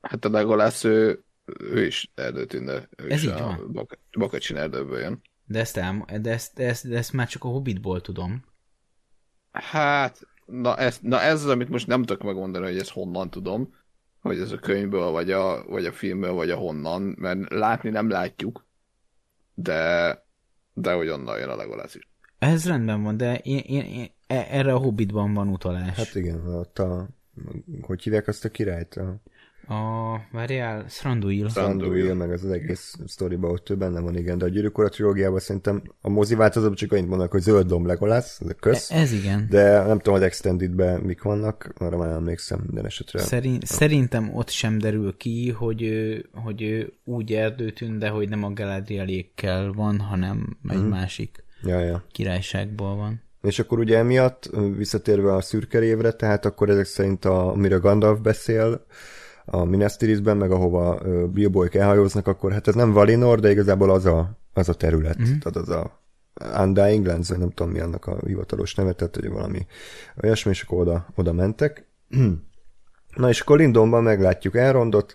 [0.00, 1.24] Hát a Legolász ő,
[1.58, 2.88] ő is erdőtűnő.
[2.96, 3.72] Ő Ez is így van.
[3.72, 5.20] Bak- Bakacsin erdőből jön.
[5.44, 8.44] De ezt, el, de, ezt, de, ezt, de ezt már csak a Hobbitból tudom.
[9.52, 13.74] Hát, na ez, na ez az, amit most nem tudok megmondani, hogy ezt honnan tudom,
[14.20, 18.08] hogy ez a könyvből, vagy a, vagy a filmből, vagy a honnan, mert látni nem
[18.08, 18.66] látjuk,
[19.54, 20.12] de,
[20.74, 22.08] de hogy onnan jön a Legolas is.
[22.38, 25.96] Ez rendben van, de én, én, én, e- erre a Hobbitban van utalás.
[25.96, 27.08] Hát igen, ott a,
[27.80, 28.94] hogy hívják azt a királyt?
[28.94, 29.20] A
[29.68, 31.46] A, várjál, Thranduil.
[31.46, 34.88] Thranduil, meg az, az egész sztoriba ott ő benne van, igen, de a Gyűrűk Ura
[34.88, 38.96] trilógiában szerintem a mozi változatban csak annyit mondanak, hogy zöld domb Legolas, ez kösz, E-
[39.00, 39.46] Ez igen.
[39.50, 43.18] de nem tudom, hogy Extendedben mik vannak, arra már nem emlékszem minden esetre.
[43.18, 45.90] Szerint, szerintem ott sem derül ki, hogy,
[46.32, 50.86] hogy úgy erdőtűn, de hogy nem a Galadrielékkel van, hanem egy Mhm.
[50.88, 52.04] másik Ja, ja.
[52.12, 53.22] királyságból van.
[53.42, 58.20] És akkor ugye emiatt, visszatérve a szürke évre, tehát akkor ezek szerint, a, amire Gandalf
[58.20, 58.84] beszél,
[59.50, 63.90] a Minas Tirithben, meg ahova ö, Bilboik elhajóznak, akkor hát ez nem Valinor, de igazából
[63.90, 65.38] az a, az a terület, mm-hmm.
[65.38, 66.00] tehát az a
[66.62, 69.66] Undying Lands, nem tudom mi annak a hivatalos neve, tehát hogy valami
[70.22, 71.86] olyasmi, és akkor oda, oda mentek.
[73.16, 75.14] Na és akkor Lindonban meglátjuk Elrondot,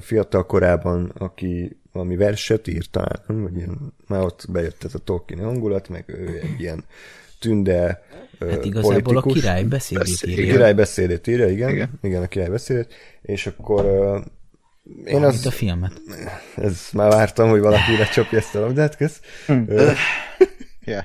[0.00, 3.42] fiatal korában, aki valami verset írt talán?
[3.42, 6.84] Vagy ilyen, már ott bejött ez a Tolkien hangulat, meg ő egy ilyen
[7.38, 8.02] tünde
[8.40, 9.32] Hát igazából politikus.
[9.32, 10.52] a király beszédét Beszél- A írja.
[10.52, 11.70] király beszédét írja, igen.
[11.70, 12.22] Igen, Igen.
[12.22, 12.94] a király beszédét.
[13.22, 14.24] És akkor uh,
[15.04, 15.92] én Mint az, a filmet.
[16.56, 19.20] ez már vártam, hogy valaki lecsapja ezt a labdát, kösz.
[20.84, 21.04] Yeah.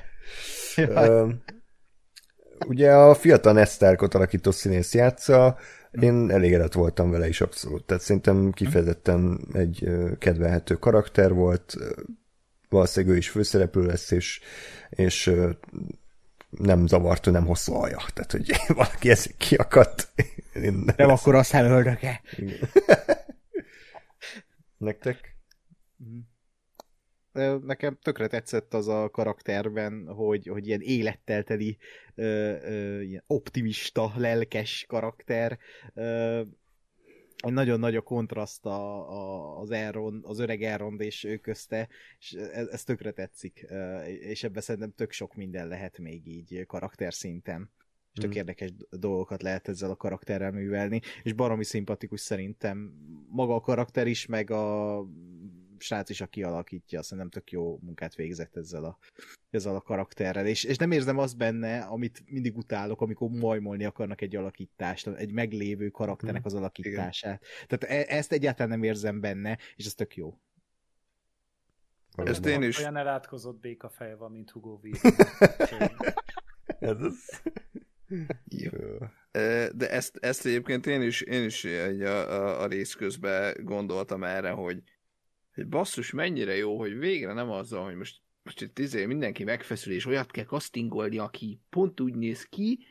[0.76, 1.28] ö,
[2.68, 5.58] ugye a fiatal Nesztárkot alakító színész játsza,
[6.00, 7.84] én elégedett voltam vele is abszolút.
[7.84, 9.88] Tehát szerintem kifejezetten egy
[10.18, 11.76] kedvelhető karakter volt,
[12.68, 14.40] valószínűleg ő is főszereplő lesz, és,
[14.90, 15.32] és
[16.58, 18.00] nem zavart, nem hosszú haja.
[18.14, 20.08] Tehát, hogy valaki ez kiakadt.
[20.54, 22.22] Én Nem akkor azt elöldöke.
[24.76, 25.36] Nektek?
[27.32, 31.78] Ö, Nekem tökre tetszett az a karakterben, hogy, hogy ilyen élettel teli,
[32.14, 35.58] ö, ö, ilyen optimista, lelkes karakter.
[35.94, 36.42] Ö,
[37.52, 41.88] nagyon nagy a kontraszt a, a, az, Elrond, az öreg Elrond és ő közte,
[42.18, 46.66] és ez, ez tökre tetszik, Ö, és ebben szerintem tök sok minden lehet még így
[46.66, 47.70] karakterszinten.
[48.12, 48.38] És tök Mhm.
[48.38, 52.92] érdekes dolgokat lehet ezzel a karakterrel művelni, és baromi szimpatikus szerintem
[53.28, 54.98] maga a karakter is, meg a
[55.78, 58.98] srác is, aki alakítja, szerintem tök jó munkát végzett ezzel a,
[59.50, 64.20] ezzel a karakterrel, és, és nem érzem azt benne, amit mindig utálok, amikor majmolni akarnak
[64.20, 67.44] egy alakítást, egy meglévő karakternek az alakítását.
[67.66, 70.38] Tehát e- ezt egyáltalán nem érzem benne, és ez tök jó.
[72.16, 74.80] Ezt én is, Olyan elátkozott béka feje van, mint Hugo.
[76.78, 77.42] Ez az.
[78.48, 78.70] Jó.
[79.72, 84.24] De ezt, ezt egyébként én is, én is egy a, a, a rész közben gondoltam
[84.24, 84.82] erre, hogy,
[85.54, 89.92] hogy basszus, mennyire jó, hogy végre nem azzal, hogy most, most itt izé mindenki megfeszül,
[89.92, 92.86] és olyat kell castingolni, aki pont úgy néz ki,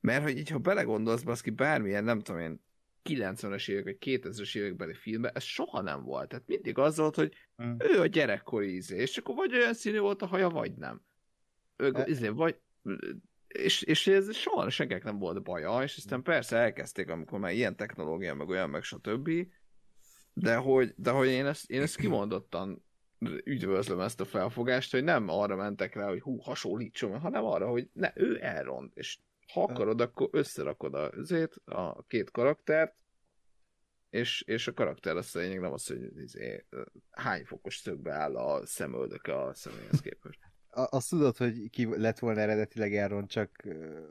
[0.00, 2.60] mert hogy így, ha belegondolsz, baszki, bármilyen, nem tudom én,
[3.04, 6.28] 90-es évek, vagy 2000-es évekbeli filmben, ez soha nem volt.
[6.28, 7.74] Tehát mindig az volt, hogy Mm.
[7.78, 11.02] ő a gyerekkori izé, és akkor vagy olyan színű volt a haja, vagy nem.
[11.76, 12.58] Ő, E- izé, vagy,
[13.48, 17.76] és, és ez soha senkinek nem volt baja, és aztán persze elkezdték, amikor már ilyen
[17.76, 19.30] technológia, meg olyan, meg stb.
[20.40, 22.82] De hogy, de hogy én, ezt, én ezt kimondottan
[23.44, 27.90] üdvözlöm ezt a felfogást, hogy nem arra mentek rá, hogy hú, hasonlítson, hanem arra, hogy
[27.92, 29.18] ne, ő elrond, és
[29.52, 32.94] ha akarod, akkor összerakod a, azért, a két karaktert,
[34.10, 36.64] és, és a karakter az a lényeg nem az, hogy izé,
[37.10, 40.38] hány fokos szögbe áll a szemöldöke a személyhez képest.
[40.70, 43.66] A- Azt tudod, hogy ki lett volna eredetileg Elrond, csak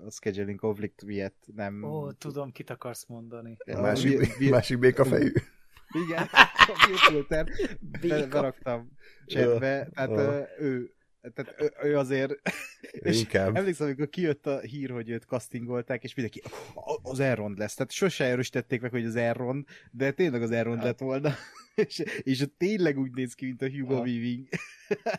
[0.06, 1.84] a scheduling conflict miatt nem...
[1.84, 3.58] Ó, tudom, kit akarsz mondani.
[3.66, 5.32] A másik, vi- másik békafejű.
[6.06, 6.28] Igen,
[6.74, 7.48] a Filter.
[8.02, 8.92] Beraktam
[9.26, 10.92] chatbe, tehát ö, ő,
[11.34, 12.34] tehát ő, ő azért...
[12.92, 13.56] és Inkább.
[13.56, 16.42] Emlékszem, amikor kijött a hír, hogy őt castingolták, és mindenki
[16.76, 17.74] "A- az Elrond lesz.
[17.74, 21.34] Tehát sose erősítették meg, hogy az Elrond, de tényleg az Elrond lett volna.
[21.86, 24.04] És, és tényleg úgy néz ki, mint a Hugo Ah.
[24.06, 24.48] Weaving.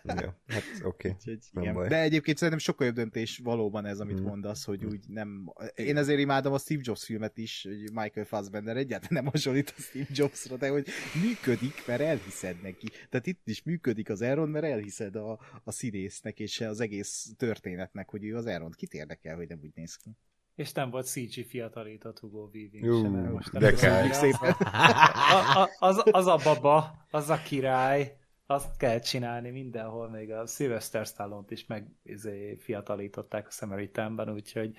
[0.05, 1.16] Ja, hát oké.
[1.52, 1.89] Baj.
[1.89, 4.24] De egyébként szerintem sokkal jobb döntés valóban ez, amit Mm.
[4.24, 5.52] mondasz, hogy úgy nem...
[5.74, 9.80] Én ezért imádom a Steve Jobs filmet is, hogy Michael Fassbender egyáltalán nem hasonlít a
[9.80, 10.86] Steve Jobsra, de hogy
[11.22, 12.86] működik, mert elhiszed neki.
[13.09, 18.10] Tehát itt is működik az Elrond, mert elhiszed a, a színésznek és az egész történetnek,
[18.10, 18.76] hogy ő az Elrond.
[18.76, 20.10] Kit érdekel, hogy nem úgy néz ki?
[20.59, 24.51] És nem volt CG fiatalított Hugo Weaving Jú, sem, mert most nem de hogy Szépen.
[24.51, 28.16] a, a, az, az a baba, az a király,
[28.47, 34.76] azt kell csinálni mindenhol, még a Sylvester Stallone-t is meg izé, fiatalították a Samaritanben, úgyhogy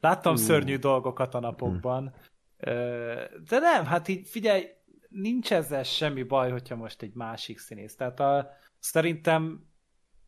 [0.00, 0.36] láttam Ú.
[0.36, 2.14] szörnyű dolgokat a napokban,
[3.48, 4.64] de nem, hát így figyelj,
[5.08, 7.96] nincs ezzel semmi baj, hogyha most egy másik színész.
[7.96, 9.66] Tehát a, szerintem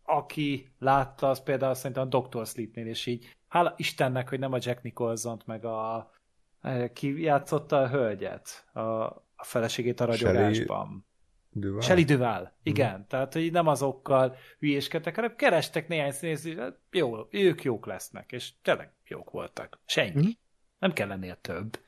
[0.02, 2.46] aki látta, az például szerintem a Dr.
[2.46, 6.10] Sleepnél, és így hála Istennek, hogy nem a Jack nicholson meg a
[6.92, 11.06] ki játszotta a hölgyet, a, a feleségét a ragyogásban.
[11.50, 11.80] Duval.
[11.80, 12.94] Shelley Duval, igen.
[12.94, 13.06] Hmm.
[13.06, 18.52] Tehát, hogy nem azokkal hülyéskedtek, hanem kerestek néhány színész, hát jó, ők jók lesznek, és
[18.62, 19.78] tényleg jók voltak.
[19.86, 20.10] Senyi.
[20.10, 20.30] Hmm.
[20.78, 21.80] Nem kell lennél több.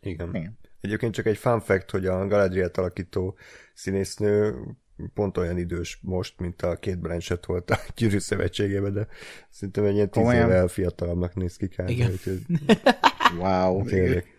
[0.00, 0.34] Igen.
[0.34, 0.58] igen.
[0.80, 3.36] Egyébként csak egy fun fact, hogy a Galadriel alakító
[3.74, 4.64] színésznő
[5.14, 9.06] pont olyan idős most, mint a két Blanchett volt a Gyűrű Szövetségében, de
[9.50, 11.90] szerintem egy ilyen tíz évvel fiatalabbnak néz ki kár.
[11.90, 12.10] Igen.
[12.10, 12.40] Úgyhogy...
[13.40, 13.84] wow.
[13.84, 14.34] Tényleg.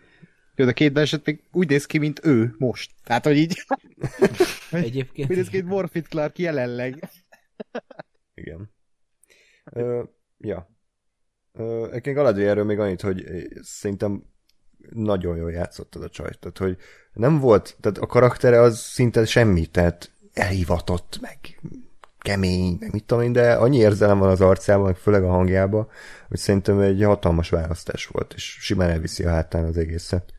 [0.54, 2.92] Jó, de két Blanchett még úgy néz ki, mint ő most.
[3.04, 3.66] Tehát, hogy így...
[4.70, 5.30] Egyébként.
[5.30, 7.08] Úgy néz ki, mint Morfit Clark jelenleg.
[8.34, 8.70] Igen.
[9.72, 10.04] Uh,
[10.38, 10.76] ja.
[11.52, 13.24] Uh, egyébként Galadrielről még annyit, hogy
[13.62, 14.22] szerintem
[14.90, 16.30] nagyon jól játszott az a csaj.
[16.40, 16.76] Tehát, hogy
[17.12, 21.38] nem volt, tehát a karaktere az szinte semmi, tehát elhivatott, meg
[22.18, 25.88] kemény, meg mit tudom én, de annyi érzelem van az arcában, meg főleg a hangjában,
[26.28, 30.32] hogy szerintem egy hatalmas választás volt, és simán elviszi a hátán az egészet.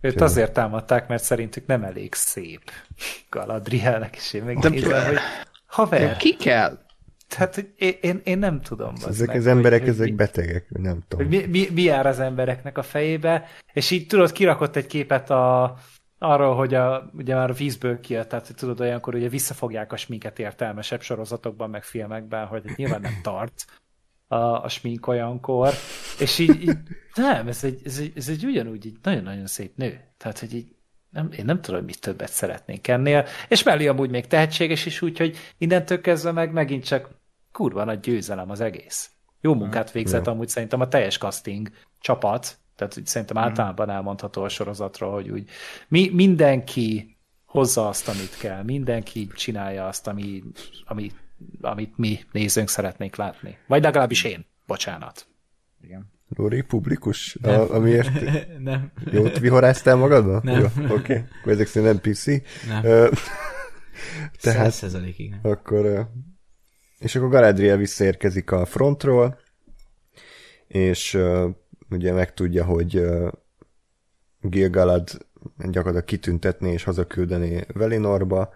[0.00, 0.22] Őt Csak...
[0.22, 2.70] azért támadták, mert szerintük nem elég szép
[3.30, 5.18] Galadrielnek, és én még nézem, hogy
[5.66, 6.00] haver.
[6.00, 6.78] De ki kell?
[7.28, 8.94] Tehát, hogy én, én, én nem tudom.
[9.06, 11.26] Ezek meg, az emberek, hogy, ezek mi, betegek, nem tudom.
[11.26, 15.30] Hogy mi, mi, mi jár az embereknek a fejébe, és így tudod, kirakott egy képet
[15.30, 15.76] a,
[16.18, 20.38] arról, hogy a, ugye már a vízből kijött, tehát tudod, olyankor ugye visszafogják a sminket
[20.38, 23.66] értelmesebb sorozatokban, meg filmekben, hogy nyilván nem tart
[24.26, 25.72] a, a smink olyankor,
[26.18, 26.76] és így, így
[27.14, 30.00] nem, ez egy, ez egy, ez egy ugyanúgy egy nagyon-nagyon szép nő.
[30.16, 30.76] Tehát, hogy így
[31.10, 35.36] nem, én nem tudom, mit többet szeretnénk ennél, és mellé amúgy még tehetséges is, úgyhogy
[35.58, 37.10] innentől kezdve meg megint csak
[37.52, 39.10] kurva nagy győzelem az egész.
[39.40, 41.70] Jó munkát végzett amúgy szerintem a teljes casting
[42.00, 43.40] csapat, tehát úgy szerintem mm.
[43.40, 45.50] általában elmondható a sorozatról, hogy úgy
[45.88, 50.42] mi, mindenki hozza azt, amit kell, mindenki csinálja azt, ami,
[50.84, 51.10] ami,
[51.60, 53.58] amit mi nézőnk szeretnénk látni.
[53.66, 54.46] Vagy legalábbis én.
[54.66, 55.26] Bocsánat.
[55.82, 56.12] Igen.
[56.36, 57.36] Lóri, publikus?
[57.40, 57.60] Nem.
[57.60, 58.10] A, amiért
[58.58, 58.92] nem.
[59.10, 60.40] jót vihoráztál magadba?
[60.42, 60.64] Nem.
[60.64, 60.92] Oké.
[60.92, 61.24] Okay.
[61.40, 62.26] Akkor ezek szerint nem PC.
[62.66, 62.82] Nem.
[64.42, 64.84] Tehát,
[65.16, 65.38] igen.
[65.42, 66.10] Akkor,
[66.98, 69.38] és akkor Galadriel visszaérkezik a frontról,
[70.66, 71.18] és
[71.90, 73.02] ugye megtudja, hogy
[74.40, 75.08] Gilgalad
[75.58, 78.54] gyakorlatilag kitüntetné és hazaküldeni Velinorba,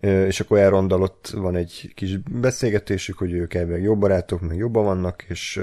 [0.00, 4.84] és akkor Elrondal ott van egy kis beszélgetésük, hogy ők ebben jó barátok, meg jobban
[4.84, 5.60] vannak, és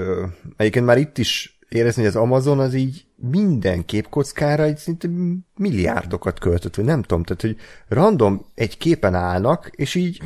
[0.56, 5.08] egyébként már itt is érezni, hogy az Amazon az így minden képkockára egy szinte
[5.56, 7.56] milliárdokat költött, vagy nem tudom, tehát hogy
[7.88, 10.22] random egy képen állnak, és így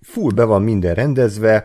[0.00, 1.64] full be van minden rendezve,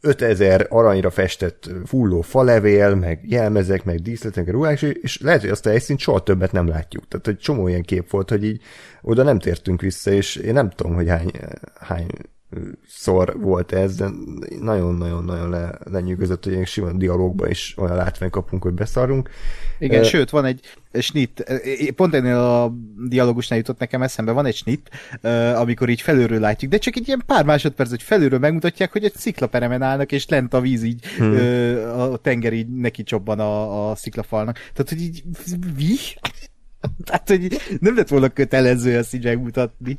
[0.00, 5.70] 5000 aranyra festett fulló falevél, meg jelmezek, meg díszletek, ruhák, és lehet, hogy azt a
[5.70, 7.08] helyszínt soha többet nem látjuk.
[7.08, 8.62] Tehát, hogy csomó ilyen kép volt, hogy így
[9.02, 11.30] oda nem tértünk vissza, és én nem tudom, hogy hány,
[11.80, 12.06] hány
[12.86, 14.08] szor volt ez, de
[14.60, 19.30] nagyon-nagyon-nagyon le, lenyűgözött, hogy ilyen sima dialógban is olyan látvány kapunk, hogy beszarunk.
[19.78, 20.60] Igen, uh, sőt, van egy
[20.92, 21.44] snit,
[21.96, 22.74] pont ennél a
[23.08, 24.90] dialógusnál jutott nekem eszembe, van egy snit,
[25.22, 29.04] uh, amikor így felülről látjuk, de csak egy ilyen pár másodperc, hogy felülről megmutatják, hogy
[29.04, 31.32] egy sziklaperemen állnak, és lent a víz így, hmm.
[31.32, 34.54] uh, a tenger így neki csobban a, a sziklafalnak.
[34.56, 35.22] Tehát, hogy így,
[35.76, 35.94] mi?
[37.04, 39.98] Tehát, hogy nem lett volna kötelező ezt így megmutatni,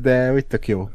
[0.00, 0.88] de hogy tök jó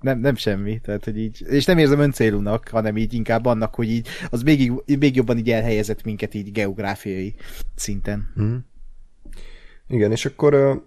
[0.00, 3.90] nem, nem semmi, tehát hogy így, és nem érzem öncélúnak, hanem így inkább annak, hogy
[3.90, 7.34] így az még, még jobban így elhelyezett minket így geográfiai
[7.74, 8.30] szinten.
[8.34, 8.64] Hmm.
[9.88, 10.82] Igen, és akkor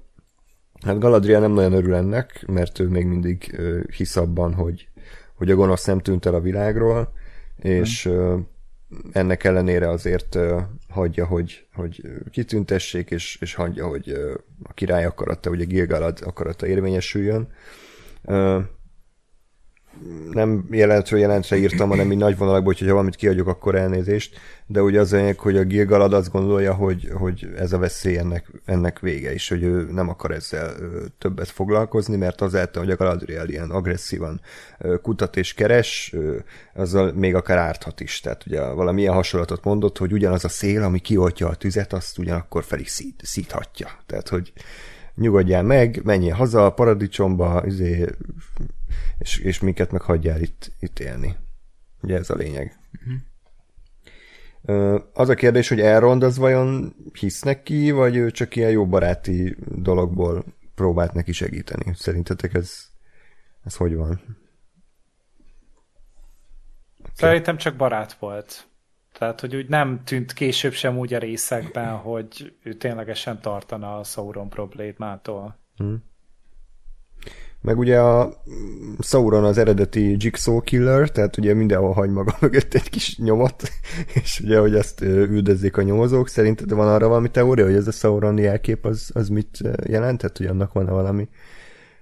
[0.81, 3.60] hát Galadriel nem nagyon örül ennek, mert ő még mindig
[3.95, 4.88] hisz abban, hogy,
[5.34, 7.14] hogy a gonosz nem tűnt el a világról,
[7.60, 8.48] és hmm.
[9.11, 10.38] ennek ellenére azért
[10.90, 14.10] hagyja, hogy, hogy kitüntessék, és, és hagyja, hogy
[14.64, 17.48] a király akarata, ugye Gilgalad akarata érvényesüljön
[20.32, 24.99] nem jelentről jelentre írtam, hanem így nagy vonalakban, hogyha valamit kiadjuk, akkor elnézést, de ugye
[24.99, 29.34] az lényeg, hogy a Gilgalad azt gondolja, hogy, hogy ez a veszély ennek, ennek vége,
[29.34, 30.74] és hogy ő nem akar ezzel
[31.18, 34.41] többet foglalkozni, mert azáltal, hogy a Galadriel ilyen agresszívan
[35.02, 36.15] kutat és keres,
[36.74, 38.20] azzal még akár árthat is.
[38.20, 42.64] Tehát ugye valamilyen hasonlatot mondott, hogy ugyanaz a szél, ami kioltja a tüzet, azt ugyanakkor
[42.64, 43.88] fel is szít, szíthatja.
[44.06, 44.53] Tehát, hogy
[45.15, 48.06] nyugodjál meg, menjél haza a paradicsomba, izé,
[49.18, 51.36] és, és minket meg hagyjál itt, itt élni.
[52.02, 52.80] Ugye ez a lényeg.
[52.94, 53.22] Uh-huh.
[55.14, 59.56] Az a kérdés, hogy Elrond az vajon hisz neki, vagy ő csak ilyen jó baráti
[59.76, 60.44] dologból
[60.76, 61.94] próbált neki segíteni?
[61.95, 62.90] Szerintetek ez,
[63.64, 64.38] ez hogy van?
[67.14, 68.68] Szerintem csak barát volt.
[69.11, 74.03] Tehát, hogy úgy nem tűnt később sem úgy a részekben, hogy ő ténylegesen tartana a
[74.03, 75.60] Sauron problémától.
[75.76, 76.03] Hmm.
[77.64, 78.34] Meg ugye a
[78.99, 83.64] Sauron az eredeti Jigsaw Killer, tehát ugye mindenhol hagy maga mögött egy kis nyomot,
[84.14, 86.27] és ugye, hogy ezt üldözzék a nyomozók.
[86.27, 90.45] Szerinted van arra valami teória, hogy ez a Sauron jelkép az, az mit jelentett, hogy
[90.45, 91.30] annak van-e valami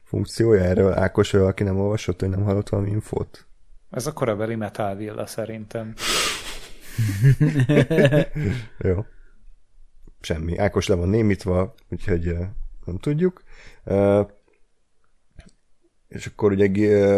[0.03, 0.63] funkciója?
[0.63, 3.45] Erről Ákos, aki nem olvasott, hogy nem hallott valami infót?
[3.89, 5.93] Ez a korabeli Metal Villa szerintem.
[8.87, 9.05] Jó.
[10.21, 10.57] Semmi.
[10.57, 12.35] Ákos le van némítva, úgyhogy
[12.85, 13.43] nem tudjuk.
[16.11, 16.67] És akkor ugye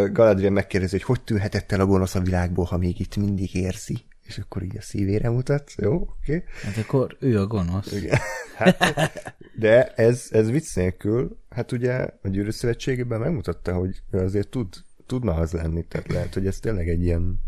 [0.07, 3.98] Galadriel megkérdezi, hogy hogy tűnhetett el a gonosz a világból, ha még itt mindig érzi.
[4.26, 5.72] És akkor így a szívére mutat.
[5.78, 6.36] Jó, oké.
[6.36, 6.44] Okay.
[6.64, 7.91] Hát akkor ő a gonosz.
[7.91, 8.18] Igen.
[8.56, 14.48] Hát, de ez, ez vicc nélkül, hát ugye a Gyűrű Szövetségében megmutatta, hogy ő azért
[14.48, 14.74] tud,
[15.06, 15.86] tudna az lenni.
[15.88, 17.40] Tehát lehet, hogy ez tényleg egy ilyen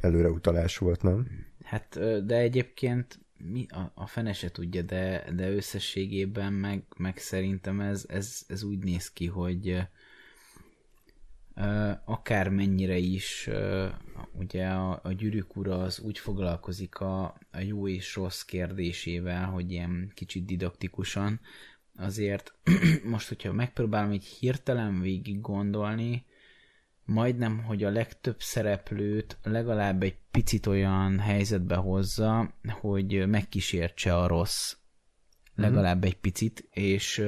[0.00, 1.26] előreutalás volt, nem?
[1.64, 7.80] Hát, de egyébként mi a, a fene se tudja, de, de összességében meg, meg szerintem
[7.80, 9.88] ez, ez, ez úgy néz ki, hogy
[12.04, 13.48] akár mennyire is
[14.32, 19.70] ugye a, a gyűrűk ura az úgy foglalkozik a, a jó és rossz kérdésével, hogy
[19.70, 21.40] ilyen kicsit didaktikusan,
[21.96, 22.52] azért
[23.12, 26.26] most, hogyha megpróbálom egy hirtelen végig gondolni,
[27.04, 34.72] majdnem, hogy a legtöbb szereplőt legalább egy picit olyan helyzetbe hozza, hogy megkísértse a rossz.
[35.54, 35.62] Mhm.
[35.62, 37.24] Legalább egy picit, és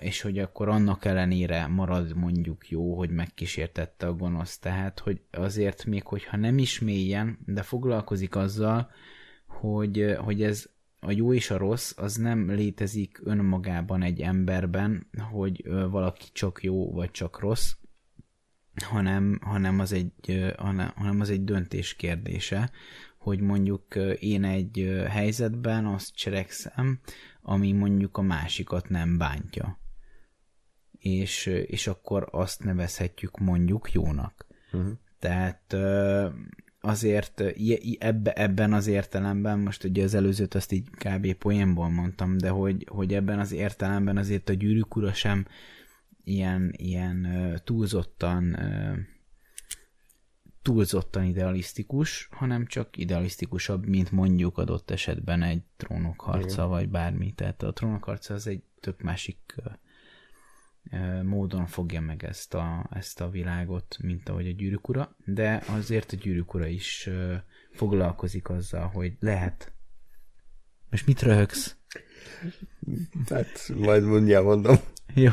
[0.00, 4.58] és hogy akkor annak ellenére marad mondjuk jó, hogy megkísértette a gonosz.
[4.58, 8.90] Tehát, hogy azért még, hogyha nem is mélyen, de foglalkozik azzal,
[9.46, 10.68] hogy, hogy ez
[11.00, 16.92] a jó és a rossz az nem létezik önmagában egy emberben, hogy valaki csak jó
[16.92, 17.72] vagy csak rossz,
[18.84, 22.70] hanem, hanem, az egy, hanem, az egy döntés kérdése,
[23.18, 27.00] hogy mondjuk én egy helyzetben azt cselekszem,
[27.46, 29.78] ami mondjuk a másikat nem bántja.
[30.98, 34.46] És, és akkor azt nevezhetjük mondjuk jónak.
[34.72, 34.92] Uh-huh.
[35.18, 35.76] Tehát
[36.80, 37.42] azért
[37.98, 41.32] ebbe, ebben az értelemben, most ugye az előzőt azt így kb.
[41.32, 45.46] poénból mondtam, de hogy, hogy ebben az értelemben azért a gyűrűk ura sem
[46.24, 47.28] ilyen, ilyen
[47.64, 48.56] túlzottan
[50.64, 56.68] túlzottan idealisztikus, hanem csak idealisztikusabb, mint mondjuk adott esetben egy trónok harca, Igen.
[56.68, 57.32] vagy bármi.
[57.32, 59.54] Tehát a trónok harca az egy tök másik
[61.22, 66.12] módon fogja meg ezt a, ezt a világot, mint ahogy a gyűrűk ura, de azért
[66.12, 67.08] a gyűrűk ura is
[67.70, 69.72] foglalkozik azzal, hogy lehet.
[70.90, 71.76] Most mit röhögsz?
[73.28, 74.76] Hát, majd mondjál, mondom.
[75.14, 75.30] Jó.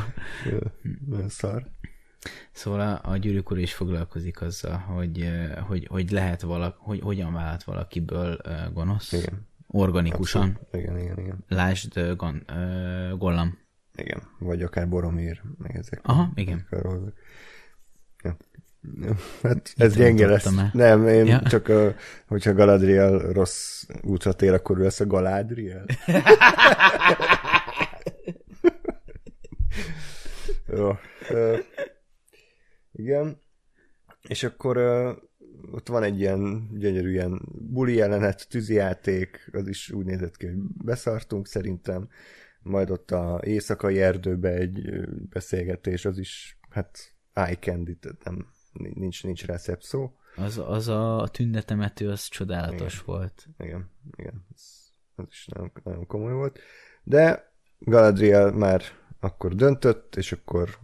[0.50, 1.28] Jó.
[1.28, 1.70] Szar.
[2.52, 5.30] Szóval a, a gyűrűk úr is foglalkozik azzal, hogy,
[5.66, 8.38] hogy, hogy lehet valaki, hogy hogyan vált valakiből
[8.72, 9.12] gonosz.
[9.12, 9.46] Igen.
[9.66, 10.42] Organikusan.
[10.42, 10.74] Abszolút.
[10.74, 11.44] Igen, igen, igen.
[11.48, 13.58] Lásd gon, uh, Gollam.
[13.94, 16.00] Igen, vagy akár Boromír, meg ezek.
[16.02, 16.66] Aha, igen.
[18.22, 18.36] Ja.
[19.00, 20.46] Ja, hát ez gyenge lesz.
[20.46, 20.70] El.
[20.72, 21.42] Nem, én ja.
[21.42, 21.94] csak, a,
[22.26, 25.84] hogyha Galadriel rossz útra tér, akkor ő lesz a Galadriel.
[30.76, 30.96] Jó.
[32.92, 33.40] Igen.
[34.28, 35.16] És akkor uh,
[35.70, 40.58] ott van egy ilyen gyönyörű ilyen buli jelenet, tűzijáték, az is úgy nézett ki, hogy
[40.84, 42.08] beszartunk szerintem.
[42.62, 49.46] Majd ott a éjszakai erdőbe egy beszélgetés, az is, hát eye candy, nem, nincs, nincs
[49.46, 50.16] rá szebb szó.
[50.36, 53.04] Az, az a tündetemető, az csodálatos igen.
[53.06, 53.48] volt.
[53.58, 54.46] Igen, igen.
[54.54, 54.62] Ez,
[55.14, 56.58] az is nagyon, nagyon komoly volt.
[57.02, 58.82] De Galadriel már
[59.20, 60.78] akkor döntött, és akkor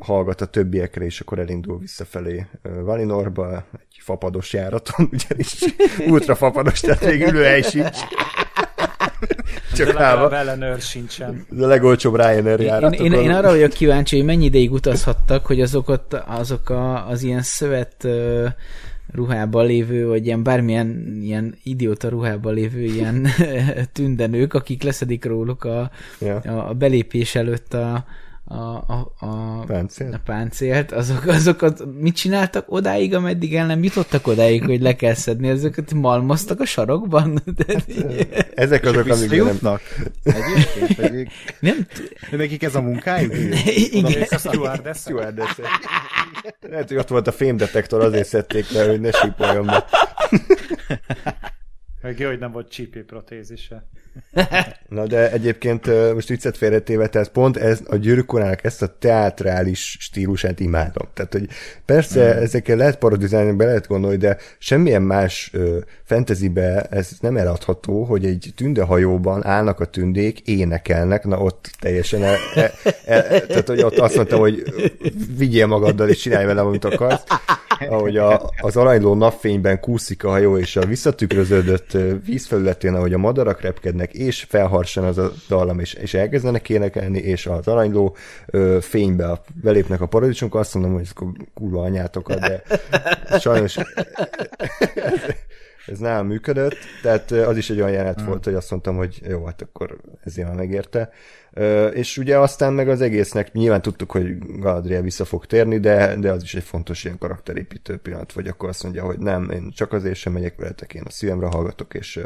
[0.00, 5.58] hallgat a többiekre, és akkor elindul visszafelé Valinorba, egy fapados járaton, ugyanis
[6.06, 7.98] ultra fapados, tehát még ülőhely sincs.
[9.74, 11.46] Csak a ellenőr sincsen.
[11.52, 12.94] Ez a legolcsóbb Ryanair járat.
[12.94, 17.08] Én, én, én, arra vagyok kíváncsi, hogy mennyi ideig utazhattak, hogy azok, ott, azok a,
[17.08, 18.46] az ilyen szövet uh,
[19.12, 23.26] ruhában lévő, vagy ilyen bármilyen ilyen idióta ruhában lévő ilyen
[23.92, 25.90] tündenők, akik leszedik róluk a,
[26.44, 28.04] a, a belépés előtt a,
[28.48, 30.14] a, a, a, páncélt.
[30.14, 35.14] a páncélt, azok, azokat mit csináltak odáig, ameddig el nem jutottak odáig, hogy le kell
[35.14, 37.38] szedni, ezeket malmoztak a sarokban?
[37.66, 39.80] Hát, ezek azok, amik jutnak.
[40.22, 41.28] Egyébként pedig.
[41.60, 41.86] Nem
[42.30, 43.34] Nekik ez a munkájuk?
[43.90, 44.22] Igen.
[44.30, 45.56] A stewardess.
[46.70, 49.84] Lehet, hogy ott volt a fémdetektor, azért szedték le, hogy ne sípoljon be.
[52.06, 53.86] Meg jó, hogy nem volt csípé protézise.
[54.88, 60.60] Na de egyébként most viccet félretéve, tehát pont ez, a gyűrűkorának ezt a teátrális stílusát
[60.60, 61.08] imádom.
[61.14, 61.48] Tehát, hogy
[61.84, 62.42] persze mm.
[62.42, 68.24] ezekkel lehet parodizálni, be lehet gondolni, de semmilyen más uh, fantasybe ez nem eladható, hogy
[68.24, 72.72] egy tündehajóban állnak a tündék, énekelnek, na ott teljesen el, el,
[73.06, 74.62] el, tehát, hogy ott azt mondtam, hogy
[75.36, 77.24] vigyél magaddal és csinálj vele, amit akarsz.
[77.88, 83.60] Ahogy a, az aranyló napfényben kúszik a hajó, és a visszatükröződött vízfelületén, ahogy a madarak
[83.60, 88.16] repkednek, és felharsan az a dallam, és, és elkezdenek énekelni, és az aranyló
[88.46, 91.12] ö, fénybe belépnek a paradicsomok, azt mondom, hogy ez
[91.54, 92.62] kurva anyátokat, de
[93.38, 93.76] sajnos
[95.86, 98.26] ez nem működött, tehát az is egy olyan jelenet hmm.
[98.26, 101.10] volt, hogy azt mondtam, hogy jó, hát akkor ezért már megérte.
[101.92, 106.30] És ugye aztán meg az egésznek nyilván tudtuk, hogy Galadriel vissza fog térni, de, de
[106.30, 109.92] az is egy fontos ilyen karakterépítő pillanat, vagy akkor azt mondja, hogy nem, én csak
[109.92, 112.20] azért sem megyek veletek, én a szívemre hallgatok, és,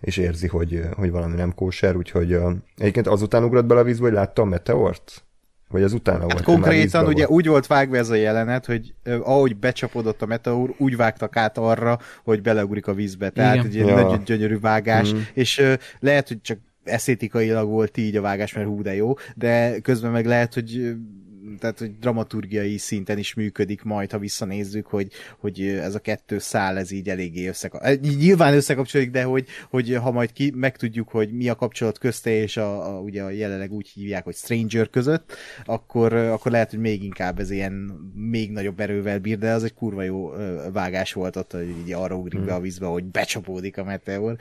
[0.00, 2.38] és érzi, hogy, hogy valami nem kóser, úgyhogy
[2.76, 5.24] egyébként azután ugrott bele a vízbe, hogy látta a meteort?
[5.68, 6.44] Vagy az utána hát volt?
[6.44, 7.30] Konkrétan ugye volt.
[7.30, 11.98] úgy volt vágva ez a jelenet, hogy ahogy becsapodott a meteor, úgy vágtak át arra,
[12.24, 13.30] hogy beleugrik a vízbe.
[13.30, 13.66] Tehát Igen.
[13.66, 13.94] egy ja.
[13.94, 15.18] nagyon gyönyörű vágás, mm.
[15.32, 15.62] és
[16.00, 20.26] lehet, hogy csak eszétikailag volt így a vágás, mert hú de jó, de közben meg
[20.26, 20.94] lehet, hogy
[21.58, 26.78] tehát hogy dramaturgiai szinten is működik majd, ha visszanézzük, hogy, hogy ez a kettő szál,
[26.78, 28.12] ez így eléggé összekapcsolódik.
[28.12, 32.30] Eh, nyilván összekapcsolódik, de hogy, hogy ha majd ki, megtudjuk, hogy mi a kapcsolat közte,
[32.30, 35.32] és a, a, ugye a jelenleg úgy hívják, hogy Stranger között,
[35.64, 37.72] akkor, akkor lehet, hogy még inkább ez ilyen
[38.14, 40.30] még nagyobb erővel bír, de az egy kurva jó
[40.72, 42.62] vágás volt ott, hogy így arra ugrik be a hmm.
[42.62, 44.36] vízbe, hogy becsapódik a meteor.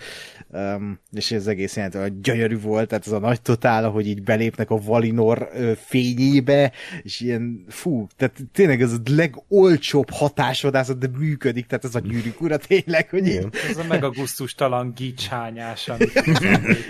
[0.47, 4.69] Um, és ez egész jelentő, gyönyörű volt, tehát ez a nagy totál, hogy így belépnek
[4.69, 6.71] a Valinor fényébe,
[7.03, 12.41] és ilyen, fú, tehát tényleg ez a legolcsóbb hatásvadászat, de működik, tehát ez a gyűrűk
[12.41, 13.47] ura tényleg, hogy így...
[13.69, 16.15] Ez a meg a gusztustalan gicsányás, amit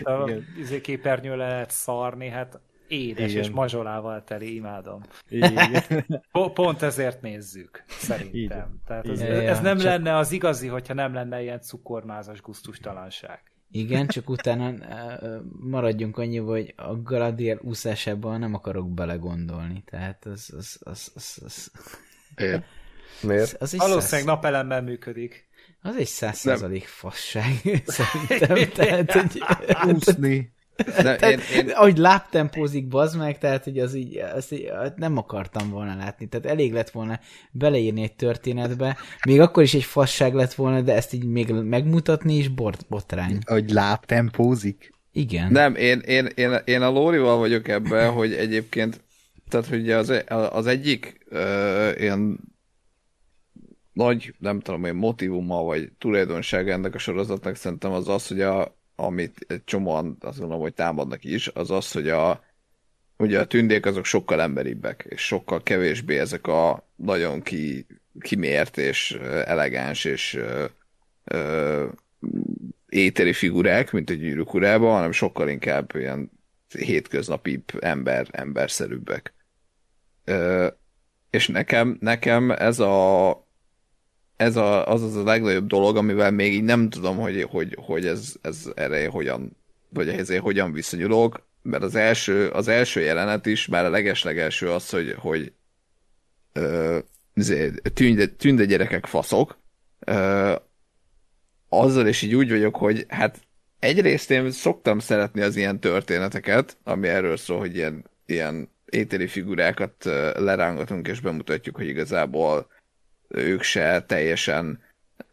[0.04, 0.30] a
[0.60, 2.60] izé képernyő le lehet szarni, hát
[2.92, 3.44] édes Igen.
[3.44, 5.02] és mazsolával teli, imádom.
[5.30, 5.84] Igen.
[6.54, 8.34] Pont ezért nézzük, szerintem.
[8.34, 8.82] Igen.
[8.86, 9.86] Tehát ez, Igen, ez nem csak...
[9.86, 13.51] lenne az igazi, hogyha nem lenne ilyen cukormázas gusztustalanság.
[13.72, 14.74] Igen, csak utána
[15.60, 19.84] maradjunk annyi, hogy a Galadriel úszásában nem akarok belegondolni.
[19.86, 20.54] Tehát az...
[20.58, 21.72] az, az, az, az...
[22.36, 22.64] Miért?
[23.22, 23.54] Miért?
[23.54, 24.24] Az, az Valószínűleg száz...
[24.24, 25.50] napelemmel működik.
[25.82, 27.54] Az egy száz százalék fasság,
[27.86, 28.70] szerintem.
[28.70, 29.42] Tehát, hogy...
[29.94, 30.52] Úszni.
[30.86, 31.70] De tehát, én, én...
[31.70, 36.28] Ahogy láptempózik, bazd meg, tehát hogy az így, azt így, nem akartam volna látni.
[36.28, 37.20] Tehát elég lett volna
[37.52, 42.36] beleírni egy történetbe, még akkor is egy fasság lett volna, de ezt így még megmutatni
[42.36, 43.38] is bort, botrány.
[43.46, 44.94] Hogy láptempózik?
[45.12, 45.52] Igen.
[45.52, 49.02] Nem, én, én, én, én a Lórival vagyok ebben, hogy egyébként
[49.52, 50.14] tehát, hogy az,
[50.52, 52.40] az egyik uh, ilyen
[53.94, 58.80] nagy, nem tudom én, motivuma, vagy tulajdonság ennek a sorozatnak szerintem az az, hogy a,
[59.02, 62.44] amit egy csomóan azt gondolom, hogy támadnak is, az az, hogy a,
[63.18, 67.86] ugye a tündék azok sokkal emberibbek, és sokkal kevésbé ezek a nagyon ki,
[68.20, 69.12] kimért és
[69.46, 70.66] elegáns és ö,
[71.24, 71.88] ö,
[72.90, 76.32] éteri figurák, mint a gyűrűk urában, hanem sokkal inkább ilyen
[76.68, 79.34] hétköznapi ember, emberszerűbbek.
[80.24, 80.68] Ö,
[81.30, 83.30] és nekem, nekem ez a
[84.42, 88.06] ez a, az az a legnagyobb dolog, amivel még így nem tudom, hogy, hogy, hogy
[88.06, 89.58] ez, ez erre hogyan,
[89.90, 94.90] vagy ehhez hogyan viszonyulok, mert az első, az első jelenet is, már a legeslegelső az,
[94.90, 95.54] hogy, hogy
[96.54, 96.98] ö,
[97.34, 97.72] izé,
[98.38, 99.58] tünde, gyerekek faszok,
[100.00, 100.54] ö,
[101.70, 103.40] azzal is így úgy vagyok, hogy hát
[103.80, 110.04] egyrészt én szoktam szeretni az ilyen történeteket, ami erről szól, hogy ilyen, ilyen ételi figurákat
[110.34, 112.68] lerángatunk és bemutatjuk, hogy igazából
[113.34, 114.80] ők se teljesen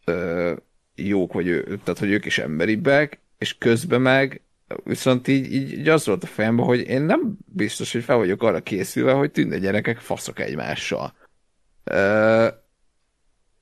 [0.05, 0.53] ö,
[0.95, 4.41] jók, vagy ő, tehát hogy ők is emberibbek, és közben meg
[4.83, 8.43] viszont így, így, így az volt a fejemben, hogy én nem biztos, hogy fel vagyok
[8.43, 11.13] arra készülve, hogy tűnne gyerekek faszok egymással.
[11.83, 12.47] Ö,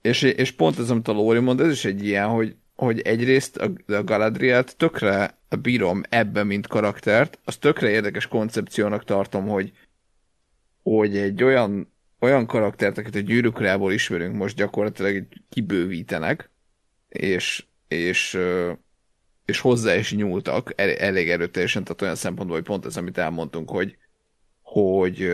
[0.01, 3.57] és, és pont ez, amit a Lóri mond, ez is egy ilyen, hogy, hogy egyrészt
[3.57, 9.71] a, a Galadrielt tökre bírom ebben, mint karaktert, az tökre érdekes koncepciónak tartom, hogy,
[10.83, 16.49] hogy egy olyan olyan karaktert, akit a gyűrűkrából ismerünk, most gyakorlatilag kibővítenek,
[17.09, 18.37] és, és,
[19.45, 23.97] és hozzá is nyúltak elég erőteljesen, tehát olyan szempontból, hogy pont ez, amit elmondtunk, hogy,
[24.61, 25.29] hogy,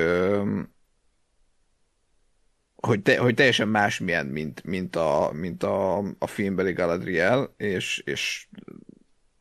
[2.75, 8.47] hogy, te, hogy teljesen másmilyen, mint, mint, a, mint a, a filmbeli Galadriel, és, és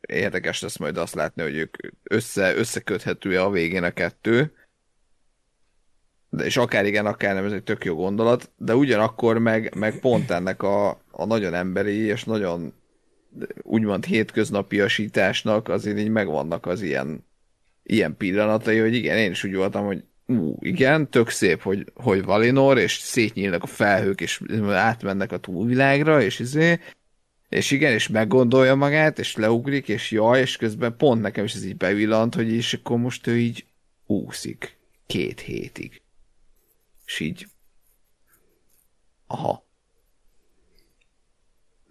[0.01, 4.53] érdekes lesz majd azt látni, hogy ők össze, összeköthető-e a végén a kettő,
[6.35, 9.99] de és akár igen, akár nem, ez egy tök jó gondolat, de ugyanakkor meg, meg
[9.99, 12.73] pont ennek a, a nagyon emberi és nagyon
[13.61, 17.25] úgymond hétköznapiasításnak azért így megvannak az ilyen,
[17.83, 22.23] ilyen pillanatai, hogy igen, én is úgy voltam, hogy ú, igen, tök szép, hogy, hogy
[22.23, 26.79] Valinor, és szétnyílnak a felhők, és átmennek a túlvilágra, és izé,
[27.49, 31.65] és igen, és meggondolja magát, és leugrik, és jaj, és közben pont nekem is ez
[31.65, 33.65] így bevillant, hogy és akkor most ő így
[34.05, 36.02] úszik két hétig.
[37.05, 37.47] És így
[39.27, 39.65] aha.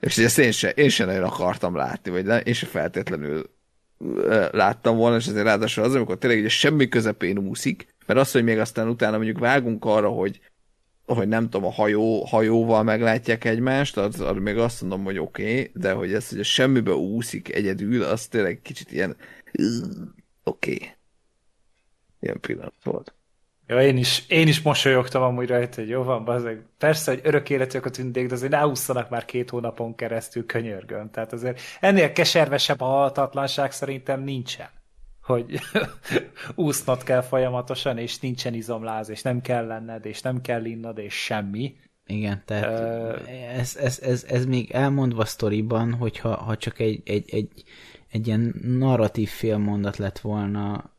[0.01, 3.51] És ezt én se, én se nagyon akartam látni, vagy ne, én se feltétlenül
[4.51, 8.45] láttam volna, és ezért ráadásul az, amikor tényleg ugye semmi közepén úszik, mert az, hogy
[8.45, 10.41] még aztán utána mondjuk vágunk arra, hogy
[11.07, 15.43] hogy nem tudom, a hajó, hajóval meglátják egymást, az, az még azt mondom, hogy oké,
[15.43, 19.17] okay, de hogy ez, hogy a semmibe úszik egyedül, az tényleg kicsit ilyen
[20.43, 20.75] oké.
[20.75, 20.91] Okay.
[22.21, 23.15] Ilyen pillanat volt.
[23.73, 26.63] Ja, én is, én is mosolyogtam amúgy rajta, hogy jó van, bazdmeg.
[26.79, 31.11] Persze, hogy örök életűek a tündék, de azért ne ússzanak már két hónapon keresztül könyörgön.
[31.11, 34.69] Tehát azért ennél keservesebb a halhatatlanság szerintem nincsen
[35.23, 35.59] hogy
[36.55, 41.15] úsznod kell folyamatosan, és nincsen izomláz, és nem kell lenned, és nem kell innod, és
[41.15, 41.75] semmi.
[42.07, 47.25] Igen, tehát uh, ez, ez, ez, ez még elmondva sztoriban, hogyha ha csak egy, egy,
[47.31, 47.49] egy,
[48.09, 50.91] egy ilyen narratív félmondat lett volna,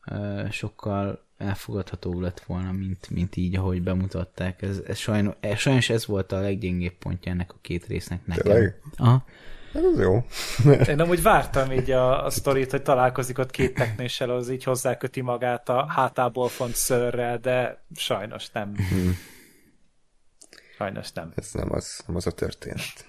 [0.52, 4.62] sokkal elfogadható lett volna, mint, mint így, ahogy bemutatták.
[4.62, 8.44] Ez, ez sajnos, sajnos ez volt a leggyengébb pontja ennek a két résznek nekem.
[8.44, 8.80] Tényleg?
[8.98, 9.26] Aha.
[9.74, 10.26] Hát ez jó.
[10.94, 15.22] Én amúgy vártam így a, a sztorit, hogy találkozik ott két teknéssel, az így hozzáköti
[15.22, 18.76] magát a hátából font szörrel, de sajnos nem.
[18.76, 19.18] Hmm.
[20.78, 21.32] Sajnos nem.
[21.36, 23.06] Ez nem az, nem az a történet.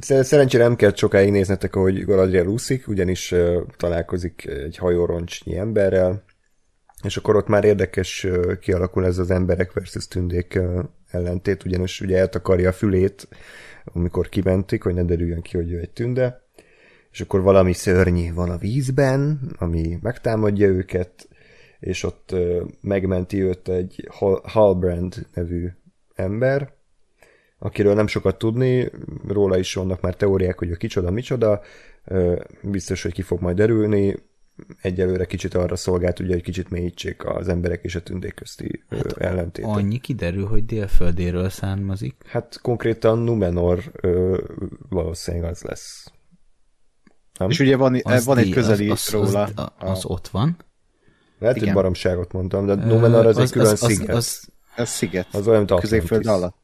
[0.00, 3.34] Szerencsére nem kell sokáig néznetek, ahogy Galadriel úszik, ugyanis
[3.76, 6.24] találkozik egy hajóroncsnyi emberrel,
[7.04, 8.26] és akkor ott már érdekes
[8.60, 10.58] kialakul ez az emberek versus tündék
[11.10, 13.28] ellentét, ugyanis ugye eltakarja a fülét
[13.92, 16.44] amikor kimentik, hogy ne derüljön ki, hogy ő egy tünde,
[17.10, 21.28] és akkor valami szörnyi van a vízben, ami megtámadja őket,
[21.78, 22.34] és ott
[22.80, 24.08] megmenti őt egy
[24.42, 25.68] Halbrand nevű
[26.14, 26.72] ember,
[27.58, 28.90] akiről nem sokat tudni,
[29.28, 31.60] róla is vannak már teóriák, hogy ő kicsoda, micsoda,
[32.62, 34.16] biztos, hogy ki fog majd derülni,
[34.82, 39.12] egyelőre kicsit arra szolgált, ugye, hogy kicsit mélyítsék az emberek és a tündék közti hát
[39.12, 39.70] ellentétet.
[39.70, 42.14] Annyi kiderül, hogy délföldéről származik.
[42.26, 44.40] Hát konkrétan Numenor ö,
[44.88, 46.10] valószínűleg az lesz.
[47.38, 47.50] Nem?
[47.50, 49.42] És ugye van, az van egy közeli az, az, róla.
[49.42, 50.56] Az, az, az ott van.
[51.38, 54.08] Lehet, hogy baromságot mondtam, de Numenor az, az egy külön az, sziget.
[54.08, 55.26] Az, az, az sziget.
[55.32, 56.56] Az olyan, mint Középföld alatt.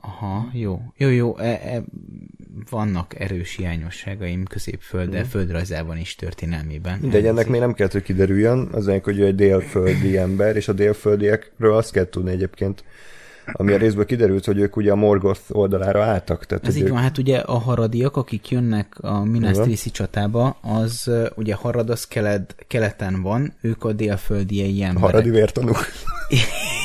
[0.00, 0.80] Aha, jó.
[0.96, 1.38] Jó, jó.
[1.38, 1.82] E, e,
[2.70, 5.22] vannak erős hiányosságaim középföld, de mm.
[5.22, 6.98] földrajzában is történelmében.
[7.00, 10.68] Mindegy, ennek még nem kell, hogy kiderüljön, az ennek, hogy ő egy délföldi ember, és
[10.68, 12.84] a délföldiekről azt kell tudni egyébként,
[13.52, 16.46] ami a részből kiderült, hogy ők ugye a Morgoth oldalára álltak.
[16.46, 16.88] Tehát, Ez így ők...
[16.88, 22.06] van, hát ugye a haradiak, akik jönnek a Minas Tirith csatába, az ugye harad az
[22.06, 25.10] kelet, keleten van, ők a délföldiei emberek.
[25.10, 25.78] Haradi vértanúk.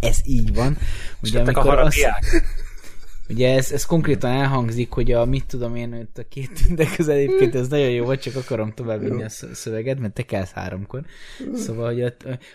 [0.00, 0.76] Ez így van.
[1.22, 1.96] Ugye, amikor a azt,
[3.30, 7.16] Ugye ez, ez konkrétan elhangzik, hogy a mit tudom én, hogy a két tünde közel
[7.16, 11.04] egyébként ez nagyon jó, vagy csak akarom továbbvinni a szöveget, mert te kelsz háromkor.
[11.54, 12.12] Szóval, hogy, a,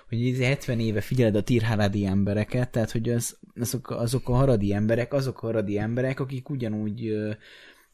[0.10, 5.14] hogy 70 éve figyeled a tirhárádi embereket, tehát hogy az, azok, azok a haradi emberek,
[5.14, 7.32] azok a haradi emberek, akik ugyanúgy ö,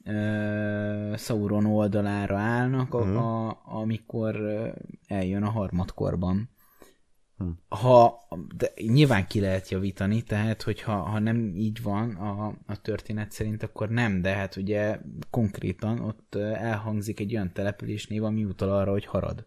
[0.06, 3.26] ö, Sauron oldalára állnak, a, uh-huh.
[3.26, 4.36] a, amikor
[5.08, 6.50] eljön a harmadkorban.
[7.42, 7.76] Hm.
[7.78, 8.28] Ha,
[8.58, 13.64] de nyilván ki lehet javítani, tehát hogyha ha nem így van a, a történet szerint,
[13.64, 15.00] akkor nem, de hát ugye
[15.30, 19.44] konkrétan ott elhangzik egy olyan településnév, ami utal arra, hogy harad.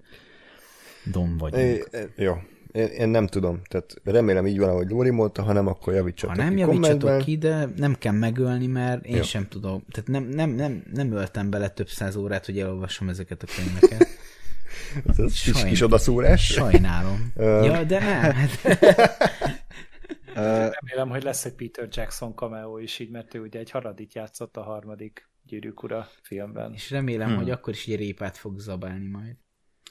[1.12, 1.54] Dom vagy.
[1.54, 1.84] É,
[2.16, 2.34] jó,
[2.74, 6.36] én, én nem tudom, tehát remélem így van, ahogy Lóri mondta, ha nem, akkor javítsatok
[6.36, 9.22] Ha nem ki javítsatok ki, de nem kell megölni, mert én Jó.
[9.22, 9.84] sem tudom.
[9.90, 14.06] Tehát nem, nem, nem, nem öltem bele több száz órát, hogy elolvassam ezeket a könyveket.
[15.09, 16.46] Ez az kis, kis odaszúrás.
[16.46, 17.32] Sajnálom.
[17.36, 18.32] ja, de nem.
[20.34, 24.56] Remélem, hogy lesz egy Peter Jackson cameo is így, mert ő ugye egy haradit játszott
[24.56, 26.72] a harmadik Gyűrűk Ura filmben.
[26.74, 27.36] És remélem, hmm.
[27.36, 29.36] hogy akkor is egy répát fog zabálni majd.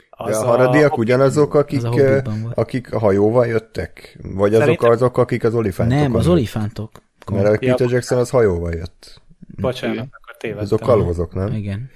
[0.10, 0.96] Az De a haradiak a...
[0.96, 2.22] ugyanazok, akik, a
[2.54, 4.20] akik a hajóval jöttek?
[4.22, 4.76] Vagy Szerintem...
[4.76, 5.98] azok azok, akik az olifántok?
[5.98, 6.92] Nem, az olifántok.
[7.32, 9.22] Mert a Peter ja, Jackson az hajóval jött.
[9.56, 10.64] Bocsánat, akkor tévedtem.
[10.64, 11.54] Azok kalózok, nem?
[11.54, 11.90] Igen.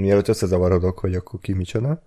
[0.00, 2.02] Mielőtt összezavarodok, hogy akkor ki micsoda.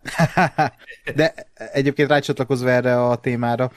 [1.16, 1.34] De
[1.74, 3.72] egyébként rácsatlakozva erre a témára,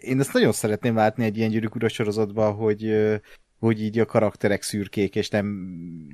[0.00, 2.94] én ezt nagyon szeretném látni egy ilyen gyűrűk ura sorozatban, hogy
[3.58, 5.46] hogy így a karakterek szürkék, és nem,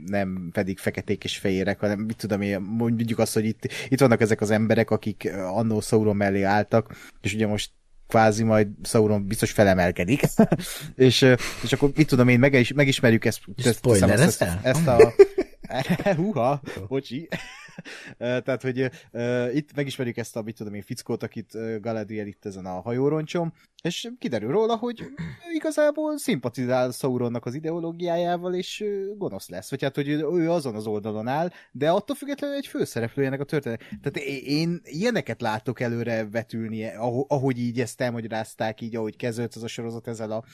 [0.07, 4.21] nem pedig feketék és fehérek, hanem mit tudom én, mondjuk azt, hogy itt, itt vannak
[4.21, 7.71] ezek az emberek, akik annó Sauron mellé álltak, és ugye most
[8.09, 10.21] kvázi majd Sauron biztos felemelkedik,
[10.95, 11.27] és,
[11.63, 14.99] és akkor mit tudom én, meg is, megismerjük ezt, ezt, ezt, ezt, ezt a...
[16.17, 17.29] Húha, bocsi.
[18.19, 22.45] Tehát, hogy uh, itt megismerjük ezt a, mit tudom én, fickót, akit uh, Galadriel itt
[22.45, 25.05] ezen a hajóroncsom, és kiderül róla, hogy
[25.53, 29.71] igazából szimpatizál Sauronnak az ideológiájával, és uh, gonosz lesz.
[29.71, 33.45] Vagy hát, hogy ő azon az oldalon áll, de attól függetlenül egy főszereplő ennek a
[33.45, 33.81] történet.
[34.03, 36.91] Tehát én ilyeneket látok előre vetülni,
[37.27, 40.45] ahogy így ezt elmagyarázták, így ahogy kezdődött ez a sorozat ezzel a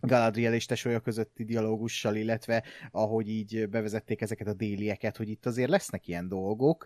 [0.00, 5.70] Galadriel és tesója közötti dialógussal, illetve ahogy így bevezették ezeket a délieket, hogy itt azért
[5.70, 6.84] lesznek ilyen dolgok.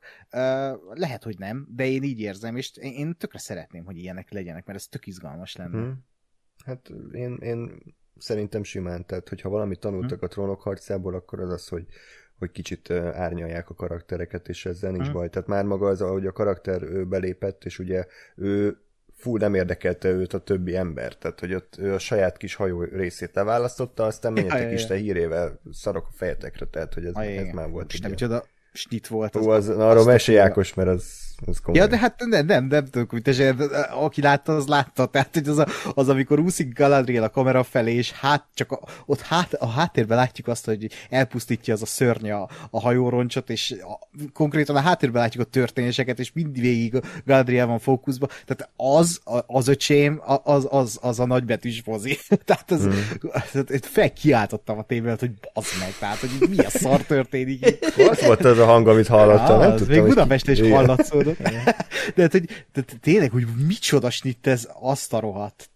[0.90, 4.78] Lehet, hogy nem, de én így érzem, és én tökre szeretném, hogy ilyenek legyenek, mert
[4.78, 5.82] ez tök izgalmas lenne.
[5.82, 6.04] Hmm.
[6.64, 7.82] Hát én, én
[8.16, 10.28] szerintem simán, tehát hogyha valamit tanultak hmm.
[10.28, 11.86] a trónok harcából, akkor az az, hogy
[12.38, 15.12] hogy kicsit árnyalják a karaktereket, és ezzel nincs hmm.
[15.12, 15.28] baj.
[15.28, 18.06] Tehát már maga az, ahogy a karakter belépett, és ugye
[18.36, 18.80] ő
[19.20, 22.82] fú, nem érdekelte őt a többi ember, tehát hogy ott ő a saját kis hajó
[22.82, 27.70] részét leválasztotta, aztán menjetek ja, Isten hírével szarok a fejetekre, tehát hogy ez, ez már
[27.70, 27.92] volt.
[27.92, 29.36] És nem micsoda snit volt.
[29.36, 31.04] Az, az, az arról mesélj Ákos, mert az,
[31.46, 31.80] az komoly.
[31.80, 33.54] Ja, de hát nem, nem, nem tudok, hogy te
[33.90, 35.06] aki látta, az látta.
[35.06, 38.80] Tehát, hogy az, a, az amikor úszik Galadriel a kamera felé, és hát csak a,
[39.06, 43.74] ott hát, a háttérben látjuk azt, hogy elpusztítja az a szörny a, a hajóroncsot, és
[43.82, 48.28] a, konkrétan a háttérben látjuk a történéseket, és mindvégig Galadriel van fókuszban.
[48.46, 52.18] Tehát az, az öcsém, az, az, az a nagybetűs mozi.
[52.44, 53.62] tehát az, hmm.
[53.82, 57.78] felkiáltottam a tévét, hogy bazd meg, tehát, hogy mi a szar történik.
[58.08, 59.60] Az volt az a hang, amit hallottam.
[59.60, 61.38] Ja, nem tudtam, még Budapesten is hallatszódott.
[62.14, 65.70] de, hogy, de, tényleg, hogy micsoda snitt ez azt a rohadt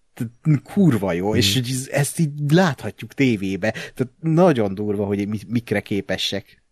[0.63, 1.37] kurva jó, hmm.
[1.37, 3.71] és ezt így láthatjuk tévébe.
[3.71, 6.64] Tehát nagyon durva, hogy mikre képesek.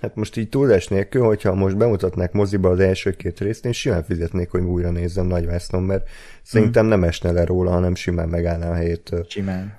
[0.00, 4.02] Hát most így túlzás nélkül, hogyha most bemutatnák moziba az első két részt, én simán
[4.02, 6.08] fizetnék, hogy újra nézzem Nagy Vásznon, mert
[6.42, 9.10] szerintem nem esne le róla, hanem simán megállná a helyét.
[9.28, 9.78] Simán.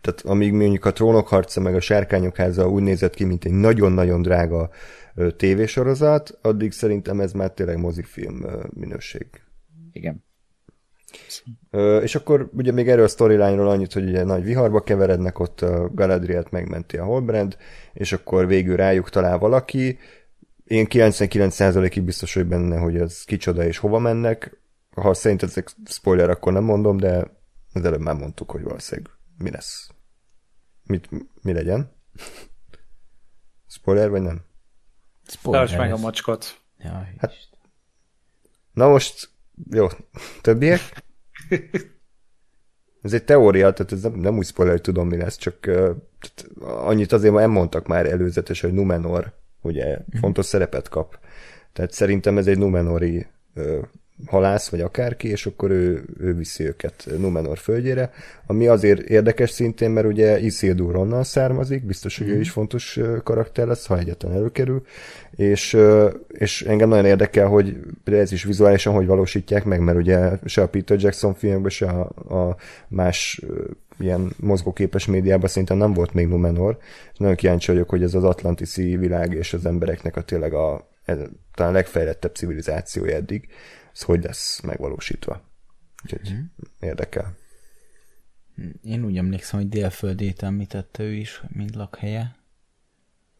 [0.00, 3.52] Tehát amíg mondjuk a Trónok harca meg a Sárkányok háza úgy nézett ki, mint egy
[3.52, 4.70] nagyon-nagyon drága
[5.36, 9.26] tévésorozat, addig szerintem ez már tényleg mozifilm minőség.
[9.92, 10.24] Igen.
[12.02, 15.90] És akkor ugye még erről a storyline-ról annyit, hogy ugye nagy viharba keverednek, ott a
[15.94, 17.56] Galadrielt megmenti a Holbrand,
[17.92, 19.98] és akkor végül rájuk talál valaki.
[20.64, 24.58] Én 99%-ig biztos vagy benne, hogy ez kicsoda és hova mennek.
[24.94, 27.38] Ha szerint ezek spoiler, akkor nem mondom, de
[27.72, 29.88] az előbb már mondtuk, hogy valószínűleg mi lesz.
[30.84, 31.08] Mit,
[31.42, 31.92] mi legyen?
[33.66, 34.40] Spoiler, vagy nem?
[35.26, 35.66] Spoiler.
[35.66, 36.60] Tarts meg a macskot.
[36.78, 37.32] Jaj, hát,
[38.72, 39.30] na most,
[39.70, 39.86] jó,
[40.40, 40.80] többiek?
[43.02, 45.90] Ez egy teória, tehát ez nem, nem úgy spoiler, hogy tudom, mi lesz, csak uh,
[46.60, 49.32] annyit azért nem mondtak már előzetes, hogy Numenor
[49.62, 50.18] ugye mm.
[50.18, 51.18] fontos szerepet kap.
[51.72, 53.78] Tehát szerintem ez egy Numenori uh,
[54.26, 58.10] halász, vagy akárki, és akkor ő, ő viszi őket Numenor földjére,
[58.46, 62.30] ami azért érdekes szintén, mert ugye Isildur onnan származik, biztos, hogy mm.
[62.30, 62.40] ő mhm.
[62.40, 64.82] is fontos karakter lesz, ha egyetlen előkerül,
[65.30, 65.76] és,
[66.28, 70.68] és engem nagyon érdekel, hogy ez is vizuálisan hogy valósítják meg, mert ugye se a
[70.68, 72.00] Peter Jackson filmben, se a,
[72.38, 72.56] a
[72.88, 73.40] más
[73.98, 76.78] ilyen mozgóképes médiában szerintem nem volt még Numenor,
[77.12, 80.72] és nagyon kíváncsi vagyok, hogy ez az atlantiszi világ és az embereknek a tényleg a,
[80.74, 81.12] a
[81.54, 83.48] talán legfejlettebb civilizációja eddig,
[83.92, 85.42] ez hogy lesz megvalósítva.
[86.04, 86.42] Úgyhogy mm.
[86.80, 87.36] érdekel.
[88.82, 92.34] Én úgy emlékszem, hogy délföldét említette ő is, mint lakhelye.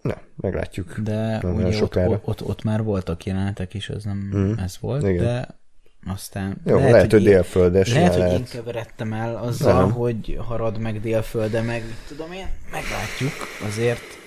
[0.03, 0.99] Na, meglátjuk.
[0.99, 4.53] De nem ugye ott, ott, ott, ott, már voltak jelenetek, és ez nem mm.
[4.53, 5.25] ez volt, Igen.
[5.25, 5.59] de
[6.07, 6.61] aztán...
[6.65, 7.93] Jó, lehet, lehet hogy, hogy délföldes.
[7.93, 9.93] Lehet, hogy én keveredtem el azzal, nem.
[9.93, 13.33] hogy harad meg délfölde, meg tudom én, meglátjuk,
[13.67, 14.19] azért...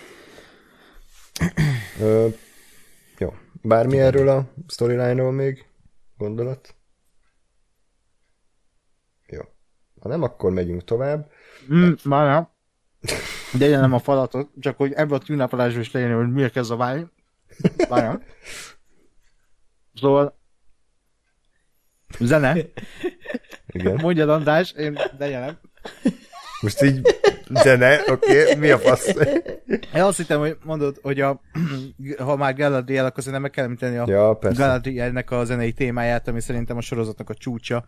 [1.99, 2.27] Ö,
[3.17, 5.65] jó, bármi erről a storyline-ról még?
[6.23, 6.75] Gondolat?
[9.27, 9.41] Jó.
[9.99, 11.31] Ha nem, akkor megyünk tovább.
[11.73, 12.47] Mm, már nem.
[13.59, 16.75] De nem a falatot, csak hogy ebből a tűnapolásból is legyen, hogy miért kezd a
[16.75, 17.07] válni.
[17.89, 18.23] Várjál.
[19.93, 20.39] Szóval
[22.19, 22.55] zene.
[23.67, 23.95] Igen.
[24.01, 25.59] Mondjad András, én de
[26.61, 27.01] Most így
[27.49, 28.55] zene, oké, okay.
[28.55, 29.13] mi a fasz?
[29.95, 31.41] Én azt hittem, hogy mondod, hogy a,
[32.25, 36.41] ha már Galadriel, akkor szerintem meg kell említeni a ja, Galadrielnek a zenei témáját, ami
[36.41, 37.85] szerintem a sorozatnak a csúcsa.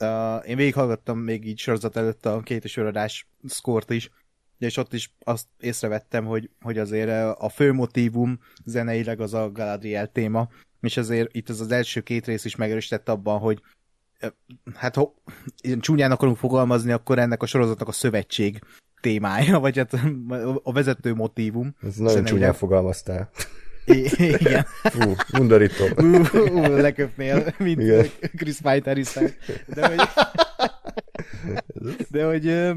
[0.00, 4.10] Uh, én végighallgattam még így sorozat előtt a két és adás szkort is,
[4.58, 10.06] és ott is azt észrevettem, hogy, hogy azért a fő motívum zeneileg az a Galadriel
[10.06, 10.48] téma,
[10.80, 13.60] és azért itt az az első két rész is megerősített abban, hogy
[14.74, 15.14] hát ha
[15.80, 18.58] csúnyán akarunk fogalmazni, akkor ennek a sorozatnak a szövetség
[19.00, 19.92] témája, vagy hát
[20.62, 21.74] a vezető motívum.
[21.82, 23.30] Ez nagyon csúnyán fogalmaztál.
[23.84, 24.66] igen.
[24.82, 25.84] Fú, undorító.
[25.96, 28.06] Ú, ú, leköpnél, mint Igen.
[28.36, 28.98] Chris Fighter.
[29.66, 30.00] De hogy,
[32.10, 32.72] de hogy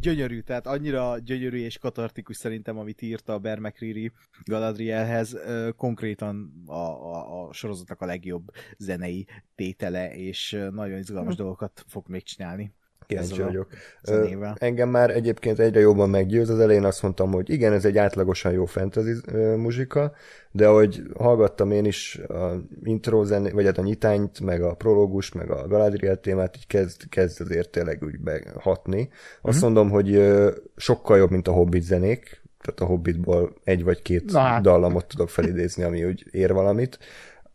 [0.00, 4.12] gyönyörű, tehát annyira gyönyörű és katartikus szerintem, amit írta a Bear McCreary
[4.44, 5.36] Galadrielhez,
[5.76, 12.22] konkrétan a, a, a sorozatnak a legjobb zenei tétele, és nagyon izgalmas dolgokat fog még
[12.22, 12.72] csinálni.
[13.10, 13.66] Kíváncsi ezzel a vagyok.
[14.02, 14.56] zenével.
[14.58, 16.50] Engem már egyébként egyre jobban meggyőz.
[16.50, 19.12] Az elején azt mondtam, hogy igen, ez egy átlagosan jó fantasy
[19.56, 20.12] muzsika,
[20.52, 25.32] de ahogy hallgattam én is a intro zené, vagy hát a nyitányt, meg a prológus,
[25.32, 29.08] meg a Galadriel témát, így kezd, kezd azért tényleg úgy behatni.
[29.42, 29.64] Azt Mhm.
[29.64, 30.32] mondom, hogy
[30.76, 34.62] sokkal jobb, mint a Hobbit zenék, tehát a Hobbitból egy vagy két Na hát.
[34.62, 36.98] dallamot tudok felidézni, ami úgy ér valamit.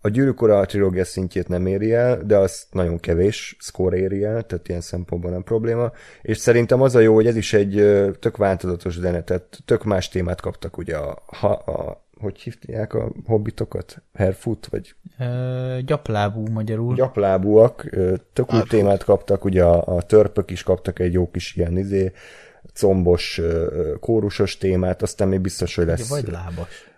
[0.05, 4.43] A Gyűrűk Ura trilógia szintjét nem éri el, de az nagyon kevés score éri el,
[4.43, 5.91] tehát ilyen szempontból nem probléma.
[6.21, 7.73] És szerintem az a jó, hogy ez is egy
[8.19, 13.11] tök változatos zene, tehát tök más témát kaptak ugye a, ha, a hogy hívják a
[13.25, 14.01] hobbitokat?
[14.13, 16.95] Herfoot, vagy Ö, gyaplábú magyarul.
[16.95, 17.89] gyaplábúak,
[18.33, 22.11] tök új témát kaptak, ugye a, a törpök is kaptak egy jó kis ilyen izé,
[22.73, 23.41] combos,
[23.99, 26.93] kórusos témát, aztán még biztos, hogy Ugye, lesz vagy lábas.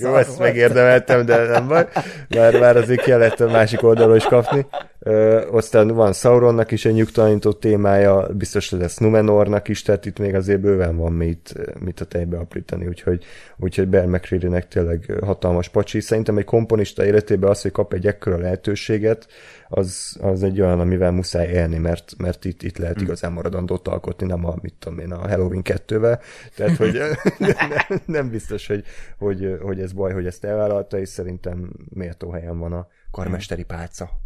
[0.00, 1.88] Jó, ezt megérdemeltem, de nem baj.
[2.28, 4.66] Már, már azért kellett a másik oldalról is kapni.
[5.06, 10.34] Ö, aztán van Sauronnak is egy nyugtalanító témája, biztos lesz Numenornak is, tehát itt még
[10.34, 13.24] azért bőven van mit, mit a tejbe aprítani, úgyhogy,
[13.56, 16.00] úgyhogy Bear McCreary-nek tényleg hatalmas pacsi.
[16.00, 19.26] Szerintem egy komponista életében az, hogy kap egy ekkora lehetőséget,
[19.68, 24.26] az, az egy olyan, amivel muszáj élni, mert, mert itt, itt lehet igazán maradandót alkotni,
[24.26, 26.20] nem a, mit tudom én, a Halloween 2-vel.
[26.56, 27.00] Tehát, hogy
[27.88, 28.84] nem, nem biztos, hogy,
[29.18, 34.23] hogy, hogy ez baj, hogy ezt elvállalta, és szerintem méltó helyen van a karmesteri pálca.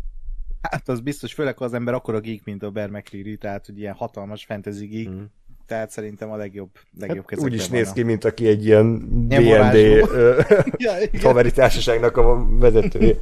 [0.62, 3.78] Hát az biztos, főleg ha az ember akkora geek, mint a Bear McCreary, tehát hogy
[3.78, 5.22] ilyen hatalmas fantasy geek, Mm.
[5.66, 8.64] tehát szerintem a legjobb, legjobb Hát úgy is van néz a- ki, mint aki egy
[8.66, 13.14] ilyen Ilyen D&D haveri társaságnak a vezetője.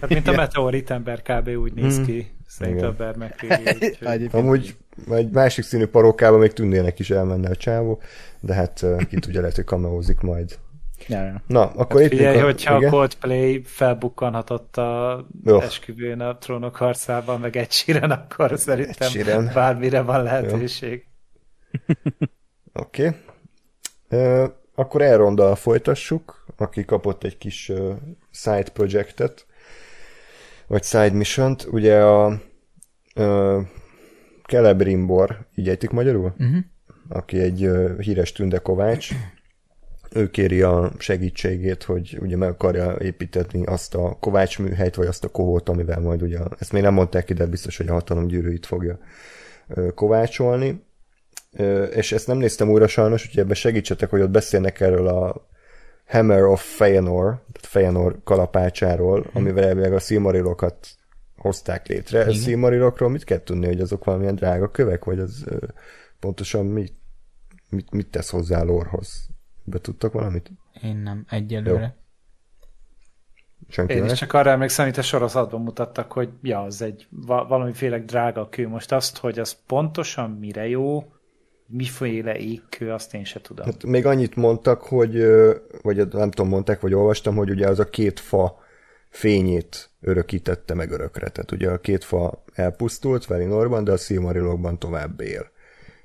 [0.00, 1.48] Hát mint a meteorit ember kb.
[1.48, 2.04] úgy néz Hmm.
[2.04, 2.26] ki.
[2.46, 2.90] Szerintem Igen.
[2.90, 4.76] a Bear McCreary, úgyhogy- Amúgy
[5.10, 8.00] egy másik színű parókába még tündének is elmenne a csávó,
[8.40, 10.58] de hát ki tudja, lehet, hogy kameózik majd.
[11.08, 11.42] Ja, ja.
[11.46, 12.90] Na, akkor itt Figyelj, hogyha a igen?
[12.90, 15.60] Coldplay felbukkanhatott a Jó.
[15.60, 19.50] esküvőn a trónok harcában, meg egy síren, akkor szerintem Ed Sheeran.
[19.54, 21.06] bármire van lehetőség.
[22.72, 23.14] Oké.
[24.08, 24.46] Okay.
[24.74, 27.94] Akkor Elrondal folytassuk, aki kapott egy kis uh,
[28.30, 29.46] side projectet,
[30.66, 31.66] vagy side mission-t.
[31.70, 32.40] Ugye a
[33.16, 33.62] uh,
[34.48, 36.34] Celebrimbor, így ejtik magyarul?
[36.38, 36.56] Uh-huh.
[37.08, 39.10] Aki egy uh, híres tündekovács.
[40.12, 45.24] Ő kéri a segítségét, hogy ugye meg akarja építetni azt a kovács műhelyt, vagy azt
[45.24, 48.26] a kohót, amivel majd ugye, ezt még nem mondták ki, de biztos, hogy a hatalom
[48.26, 48.98] gyűrűit fogja
[49.94, 50.86] kovácsolni.
[51.94, 55.48] És ezt nem néztem újra sajnos, úgyhogy ebben segítsetek, hogy ott beszélnek erről a
[56.06, 59.30] Hammer of Feanor, tehát Feanor kalapácsáról, hmm.
[59.32, 60.88] amivel elvileg a Silmarilokat
[61.36, 62.24] hozták létre.
[62.24, 65.44] A Silmarilokról mit kell tudni, hogy azok valamilyen drága kövek, vagy az
[66.20, 66.92] pontosan mit,
[67.70, 69.26] mit, mit tesz hozzá lórhoz?
[69.70, 70.50] Be tudtak valamit?
[70.82, 71.96] Én nem, egyelőre.
[73.68, 77.48] Senki Én is csak arra emlékszem, amit a sorozatban mutattak, hogy ja, az egy va-
[77.48, 78.68] valamiféle drága kő.
[78.68, 81.12] Most azt, hogy az pontosan mire jó,
[81.66, 83.66] miféle égkő, azt én se tudom.
[83.66, 85.26] Hát még annyit mondtak, hogy,
[85.82, 88.58] vagy nem tudom, mondták, vagy olvastam, hogy ugye az a két fa
[89.08, 91.28] fényét örökítette meg örökre.
[91.28, 95.50] Tehát ugye a két fa elpusztult Velinorban, de a Silmarilokban tovább él.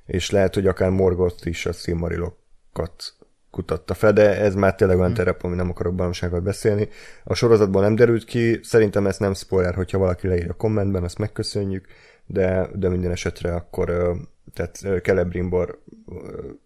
[0.05, 3.13] És lehet, hogy akár Morgoth is a Silmarilokat
[3.53, 6.89] kutatta fel, de ez már tényleg olyan terep, ami nem akarok baromságot beszélni.
[7.23, 11.17] A sorozatban nem derült ki, szerintem ez nem spoiler, hogyha valaki leír a kommentben, azt
[11.17, 11.85] megköszönjük,
[12.25, 14.15] de, de minden esetre akkor
[14.53, 15.79] tehát Celebrimbor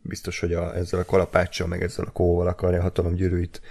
[0.02, 3.62] biztos, hogy a, ezzel a kalapáccsal, meg ezzel a kóval akarja a hatalom gyűrűit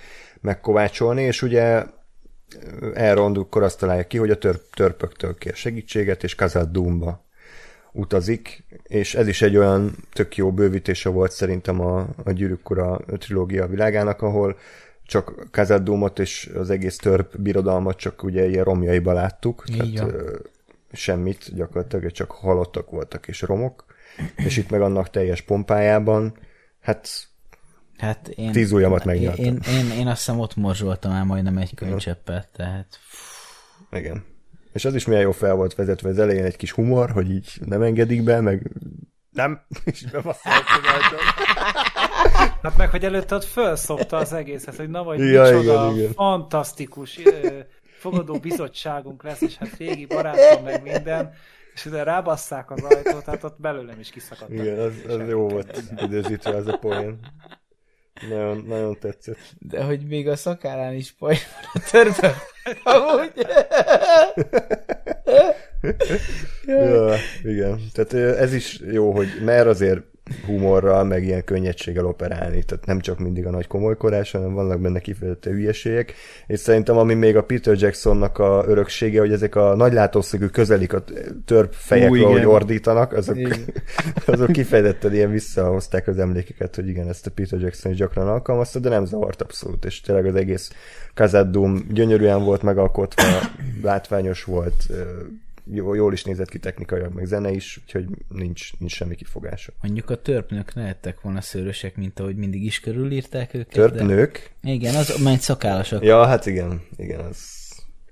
[0.41, 1.85] megkovácsolni, és ugye
[2.95, 7.26] Elrond akkor azt találja ki, hogy a törp, törpöktől kér segítséget, és Kazad Doomba
[7.97, 13.01] utazik, és ez is egy olyan tök jó bővítése volt szerintem a, a Gyűrűk Ura
[13.19, 14.57] trilógia világának, ahol
[15.05, 20.13] csak Kazad Doomot és az egész törp birodalmat csak ugye ilyen romjaiba láttuk, Így tehát
[20.13, 20.39] ö,
[20.93, 23.85] semmit, gyakorlatilag csak halottak voltak és romok,
[24.37, 26.39] és itt meg annak teljes pompájában,
[26.81, 27.09] hát
[27.97, 29.45] Hát én, Tíz ujjamat én, megnyaltam.
[29.45, 32.99] én, én, én azt hiszem ott morzsoltam el majdnem egy könycseppet, tehát
[33.93, 34.25] Igen.
[34.77, 37.53] És az is milyen jó fel volt vezetve az elején egy kis humor, hogy így
[37.65, 38.71] nem engedik be, meg
[39.31, 40.63] nem, és bebasszoltam
[42.63, 46.13] Hát meg, hogy előtte ott felszopta az egészet, hogy na vagy Ja, micsoda igen, igen.
[46.13, 47.21] fantasztikus
[47.99, 51.33] fogadó bizottságunk lesz, és hát régi barátom meg minden,
[51.75, 54.53] és ide rábasszák az ajtót, hát ott belőlem is kiszakadt.
[54.53, 57.19] Igen, az, az jó volt időzítve az a poén.
[58.29, 59.39] Nagyon, nagyon tetszett.
[59.59, 62.35] De hogy még a szakállán is paj van a törpe.
[62.85, 63.33] Amúgy.
[66.67, 67.81] Ja, igen.
[67.93, 70.01] Tehát ez is jó, hogy mer azért
[70.47, 74.99] humorral, meg ilyen könnyedséggel operálni, tehát nem csak mindig a nagy komolykorás, hanem vannak benne
[74.99, 76.15] kifejezetten hülyeségek,
[76.47, 80.93] és szerintem ami még a Peter Jacksonnak a öröksége, hogy ezek a nagy látószögű közelik
[80.93, 81.05] a
[81.45, 83.37] törp fejekről, hogy ordítanak, azok,
[84.27, 88.79] azok kifejezetten ilyen visszahozták az emlékeket, hogy igen, ezt a Peter Jackson is gyakran alkalmazta,
[88.79, 90.71] de nem zavart abszolút, és tényleg az egész
[91.15, 93.41] Kazadum gyönyörűen volt megalkotva,
[93.83, 94.87] látványos volt,
[95.73, 99.73] jól is nézett ki technikailag, meg zene is, úgyhogy nincs, nincs semmi kifogása.
[99.83, 103.73] Mondjuk a törpnők lehettek volna szőrösek, mint ahogy mindig is körülírták őket.
[103.73, 104.53] Törpnők?
[104.63, 104.71] De...
[104.71, 106.05] Igen, az majd szakállasak.
[106.05, 107.39] Ja, hát igen, igen, az,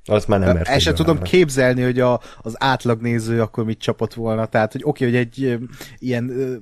[0.04, 4.46] azt már nem El sem tudom képzelni, hogy a, az átlagnéző akkor mit csapott volna.
[4.46, 5.58] Tehát, hogy oké, okay, hogy egy
[5.98, 6.54] ilyen ö,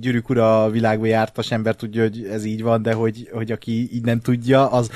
[0.00, 4.04] gyűrűk ura világba jártas ember tudja, hogy ez így van, de hogy, hogy aki így
[4.04, 4.90] nem tudja, az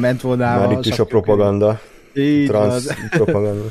[0.00, 1.80] ment volna Már itt is a propaganda.
[2.14, 3.70] Így Transz propaganda.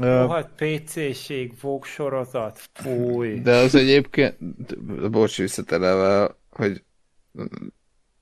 [0.00, 3.40] Rohadt PC-ség, Vogue sorozat, fúj.
[3.40, 4.36] De az egyébként,
[5.10, 6.82] bocs, visszateleve, hogy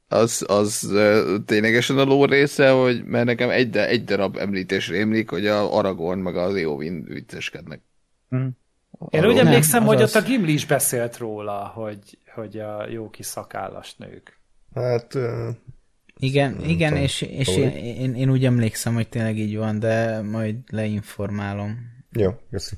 [0.09, 0.93] az, az
[1.47, 6.19] ténylegesen a ló része, hogy mert nekem egy, egy darab említés rémlik, hogy a Aragorn
[6.19, 7.81] meg az Éowyn vicceskednek.
[8.37, 8.47] Mm.
[9.11, 13.27] Én úgy emlékszem, hogy ott a Gimli is beszélt róla, hogy, hogy a jó kis
[13.27, 14.39] szakállas nők.
[14.75, 15.19] Hát
[16.21, 19.79] igen, nem igen tudom, és, és én, én, én úgy emlékszem, hogy tényleg így van,
[19.79, 21.79] de majd leinformálom.
[22.13, 22.77] Jó, köszi.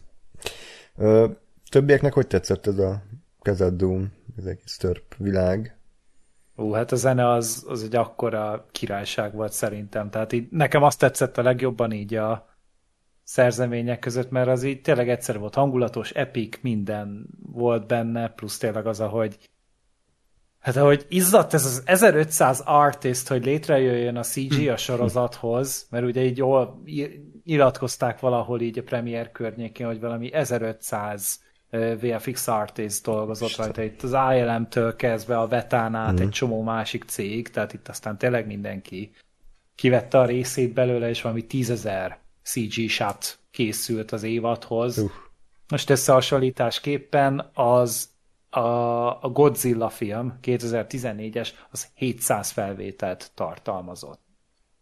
[0.97, 1.28] Ö,
[1.70, 3.02] többieknek hogy tetszett ez a
[3.40, 5.77] kezed Doom, ez egész törp világ?
[6.56, 10.10] Ú, hát a zene az, az egy akkora királyság volt szerintem.
[10.10, 12.51] Tehát így, nekem azt tetszett a legjobban így a
[13.23, 18.86] szerzemények között, mert az így tényleg egyszer volt hangulatos, epic, minden volt benne, plusz tényleg
[18.86, 19.51] az, ahogy
[20.62, 26.24] Hát ahogy izzadt ez az 1500 artist, hogy létrejöjjön a CG a sorozathoz, mert ugye
[26.24, 26.82] így jól
[27.44, 31.40] nyilatkozták valahol így a premier környékén, hogy valami 1500
[32.01, 36.22] VFX artist dolgozott rajta, itt az ILM-től kezdve a Vetán át mm.
[36.22, 39.10] egy csomó másik cég, tehát itt aztán tényleg mindenki
[39.74, 44.98] kivette a részét belőle, és valami tízezer CG shot készült az évadhoz.
[44.98, 45.10] Uh.
[45.68, 48.09] Most összehasonlításképpen az
[48.55, 54.20] a, Godzilla film 2014-es az 700 felvételt tartalmazott.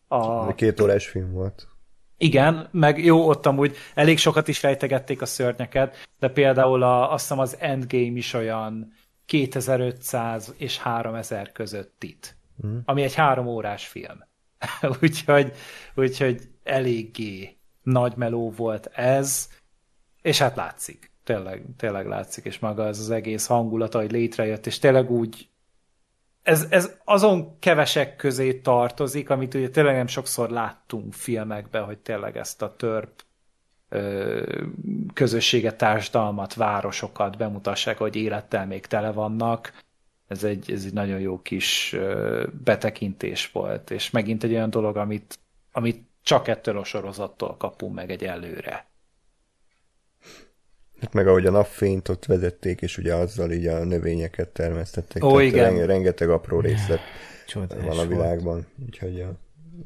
[0.09, 0.55] A...
[0.55, 1.69] Két órás film volt.
[2.17, 7.23] Igen, meg jó, ott amúgy elég sokat is rejtegették a szörnyeket, de például a, azt
[7.23, 8.93] hiszem az Endgame is olyan
[9.27, 12.37] 2500 és 3000 között itt,
[12.67, 12.79] mm.
[12.85, 14.25] ami egy három órás film.
[15.03, 15.53] úgyhogy,
[15.95, 19.49] úgyhogy eléggé nagy meló volt ez,
[20.23, 24.79] és hát látszik tényleg, tényleg látszik, és maga ez az egész hangulata, hogy létrejött, és
[24.79, 25.51] tényleg úgy
[26.43, 32.37] ez, ez azon kevesek közé tartozik, amit ugye tényleg nem sokszor láttunk filmekben, hogy tényleg
[32.37, 33.23] ezt a törp
[33.89, 34.65] ö,
[35.15, 39.73] közösséget, társadalmat, városokat bemutassák, hogy élettel még tele vannak.
[40.29, 44.97] Ez egy, ez egy nagyon jó kis ö, betekintés volt, és megint egy olyan dolog,
[44.97, 45.39] amit,
[45.73, 48.90] amit csak ettől a sorozattól kapunk meg egy előre.
[51.01, 55.25] Hát meg ahogy a napfényt ott vezették, és ugye azzal így a növényeket termesztették.
[55.25, 55.65] Ó, igen.
[55.65, 57.01] Renge, rengeteg apró részlet
[57.47, 58.53] Csodás van a világban.
[58.53, 58.67] Volt.
[58.87, 59.25] Úgyhogy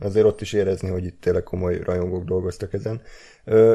[0.00, 3.00] azért ott is érezni, hogy itt tényleg komoly rajongók dolgoztak ezen.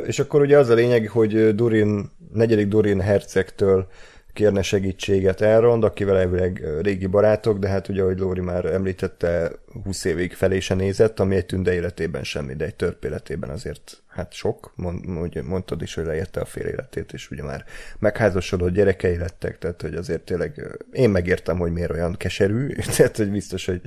[0.05, 3.87] És akkor ugye az a lényeg, hogy Durin, negyedik Durin hercegtől
[4.33, 9.51] kérne segítséget Elrond, akivel elvileg régi barátok, de hát ugye, ahogy Lóri már említette,
[9.83, 14.01] 20 évig felé se nézett, ami egy tünde életében semmi, de egy törp életében azért
[14.07, 17.65] hát sok, mond, mondtad is, hogy leérte a fél életét, és ugye már
[17.99, 23.31] megházasodott gyerekei lettek, tehát hogy azért tényleg én megértem, hogy miért olyan keserű, tehát hogy
[23.31, 23.81] biztos, hogy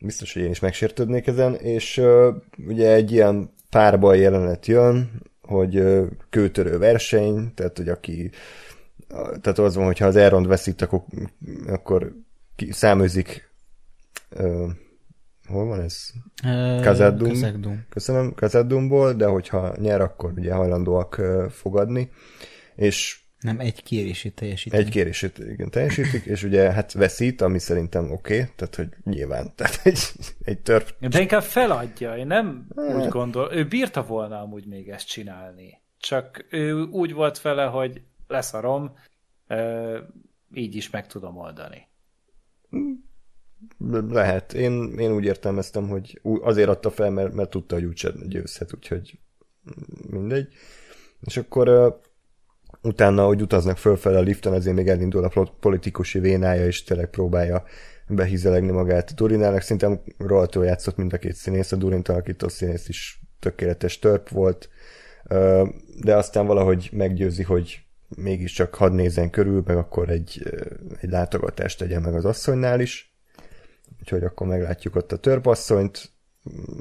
[0.00, 2.02] biztos, hogy én is megsértődnék ezen, és
[2.66, 5.10] ugye egy ilyen párban jelenet jön,
[5.42, 8.30] hogy uh, kőtörő verseny, tehát hogy aki
[9.40, 11.02] tehát az van, hogyha az Elrond veszít, akkor,
[11.66, 12.12] akkor
[12.70, 13.50] számőzik
[14.30, 14.70] uh,
[15.48, 16.10] hol van ez?
[16.82, 17.86] Kazadum.
[17.88, 21.20] Köszönöm, Kazadumból, de hogyha nyer, akkor ugye hajlandóak
[21.50, 22.10] fogadni.
[22.74, 24.78] És nem, egy kérését teljesítik.
[24.78, 29.52] Egy kérését, igen, teljesítik, és ugye hát veszít, ami szerintem oké, okay, tehát hogy nyilván,
[29.56, 29.98] tehát egy,
[30.42, 30.94] egy törp...
[31.08, 32.94] De inkább feladja, én nem hát.
[32.94, 35.78] úgy gondol, ő bírta volna amúgy még ezt csinálni.
[35.98, 38.92] Csak ő úgy volt vele, hogy leszarom,
[40.54, 41.88] így is meg tudom oldani.
[44.08, 44.52] Lehet.
[44.52, 49.18] Én, én úgy értelmeztem, hogy azért adta fel, mert, mert tudta, hogy úgyse győzhet, úgyhogy
[50.10, 50.48] mindegy.
[51.20, 51.98] És akkor
[52.82, 57.64] utána, hogy utaznak fölfele a liften, azért még elindul a politikusi vénája, és tényleg próbálja
[58.08, 59.60] behizelegni magát Durinának.
[59.60, 64.68] Szerintem rohadtul játszott mind a két színész, a Durint alakító színész is tökéletes törp volt,
[66.00, 67.84] de aztán valahogy meggyőzi, hogy
[68.16, 70.42] mégiscsak hadd nézzen körül, meg akkor egy,
[71.00, 73.14] egy látogatást tegyen meg az asszonynál is.
[74.00, 76.10] Úgyhogy akkor meglátjuk ott a törpasszonyt,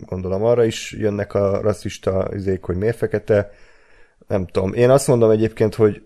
[0.05, 3.51] gondolom arra is jönnek a rasszista izék, hogy miért fekete.
[4.27, 4.73] Nem tudom.
[4.73, 6.03] Én azt mondom egyébként, hogy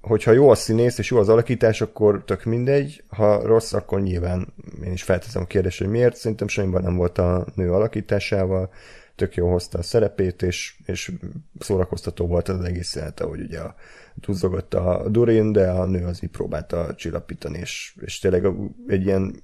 [0.00, 4.54] hogyha jó a színész és jó az alakítás, akkor tök mindegy, ha rossz, akkor nyilván
[4.84, 6.16] én is felteszem a kérdést, hogy miért.
[6.16, 8.70] Szerintem semmiben nem volt a nő alakításával,
[9.16, 11.12] tök jó hozta a szerepét, és, és
[11.58, 13.74] szórakoztató volt az egész jelenete, hogy ugye a,
[14.14, 18.46] duzzogott a Durin, de a nő az így próbálta csillapítani, és, és tényleg
[18.86, 19.34] egy ilyen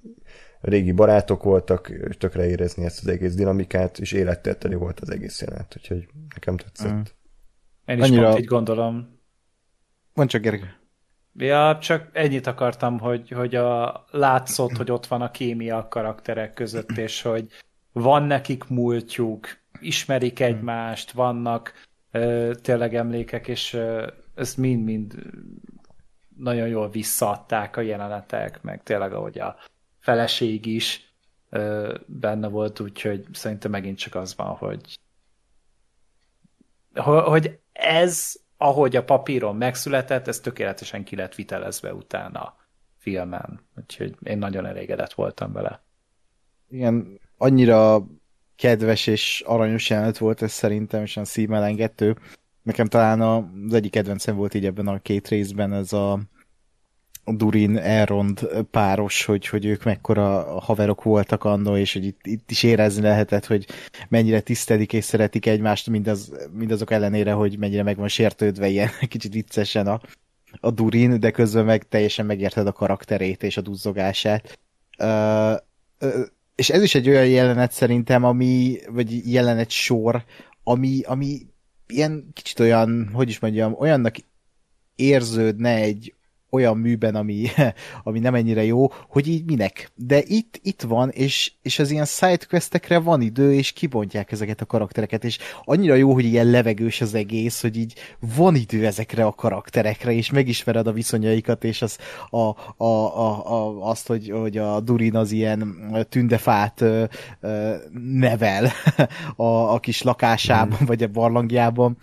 [0.61, 5.41] régi barátok voltak, tökre érezni ezt az egész dinamikát, és élettel teli volt az egész
[5.41, 6.93] jelenet, úgyhogy nekem tetszett.
[6.93, 7.01] Mm.
[7.87, 8.29] Én is Annyira...
[8.29, 9.19] pont így gondolom.
[10.15, 10.75] Mondd csak, Gergő.
[11.37, 16.53] Ja, csak ennyit akartam, hogy, hogy a, látszott, hogy ott van a kémia a karakterek
[16.53, 17.47] között, és hogy
[17.93, 19.47] van nekik múltjuk,
[19.81, 21.73] ismerik egymást, vannak
[22.11, 25.15] ö, tényleg emlékek, és ö, ezt mind-mind
[26.37, 29.57] nagyon jól visszaadták a jelenetek, meg tényleg ahogy a
[29.99, 31.15] feleség is
[31.51, 34.99] ö, benne volt, úgyhogy szerintem megint csak az van, hogy
[37.03, 42.57] hogy ez, ahogy a papíron megszületett, ez tökéletesen ki lett vitelezve utána
[42.99, 43.61] filmen.
[43.77, 45.83] Úgyhogy én nagyon elégedett voltam vele.
[46.69, 48.07] Igen, annyira
[48.57, 52.17] kedves és aranyos jelenet volt ez szerintem, és a szímelengető.
[52.63, 56.21] Nekem talán az egyik kedvencem volt így ebben a két részben ez a
[57.25, 62.63] Durin Elrond páros, hogy, hogy ők mekkora haverok voltak annó, és hogy itt, itt is
[62.63, 63.67] érezni lehetett, hogy
[64.09, 69.33] mennyire tisztelik és szeretik egymást, mindaz, mindazok ellenére, hogy mennyire meg van sértődve ilyen kicsit
[69.33, 70.01] viccesen a,
[70.61, 74.59] a Durin, de közben meg teljesen megérted a karakterét és a duzzogását.
[74.99, 75.53] Uh,
[76.01, 80.25] uh, és ez is egy olyan jelenet szerintem, ami, vagy jelenet sor,
[80.63, 81.47] ami, ami
[81.91, 84.17] ilyen kicsit olyan, hogy is mondjam, olyannak
[84.95, 86.15] érződne egy
[86.51, 87.47] olyan műben, ami,
[88.05, 89.91] ami nem ennyire jó, hogy így minek.
[89.95, 94.67] De itt, itt van, és, és az ilyen sidequestekre van idő, és kibontják ezeket a
[94.67, 97.95] karaktereket, és annyira jó, hogy ilyen levegős az egész, hogy így
[98.35, 101.99] van idő ezekre a karakterekre, és megismered a viszonyaikat, és az,
[102.31, 105.77] a, a, a, a, azt, hogy, hogy a Durin az ilyen
[106.09, 107.05] tündefát ö,
[107.41, 108.71] ö, nevel
[109.37, 109.45] a,
[109.75, 110.87] a kis lakásában, mm.
[110.87, 111.99] vagy a barlangjában,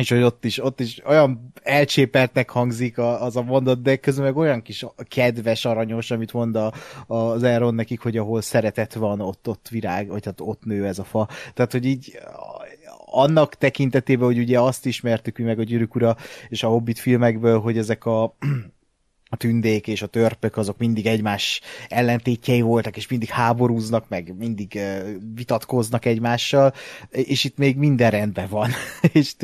[0.00, 4.36] és hogy ott is, ott is olyan elcsépeltnek hangzik az a mondat, de közben meg
[4.36, 6.72] olyan kis kedves, aranyos, amit mond a,
[7.06, 10.98] az Aaron nekik, hogy ahol szeretet van, ott, ott virág, vagy hát ott nő ez
[10.98, 11.28] a fa.
[11.54, 12.18] Tehát, hogy így
[13.04, 16.16] annak tekintetében, hogy ugye azt ismertük mi meg a Gyűrűk Ura
[16.48, 18.36] és a Hobbit filmekből, hogy ezek a
[19.32, 24.80] a tündék és a törpök azok mindig egymás ellentétjei voltak, és mindig háborúznak, meg mindig
[25.34, 26.72] vitatkoznak egymással,
[27.10, 28.70] és itt még minden rendben van.
[29.12, 29.34] és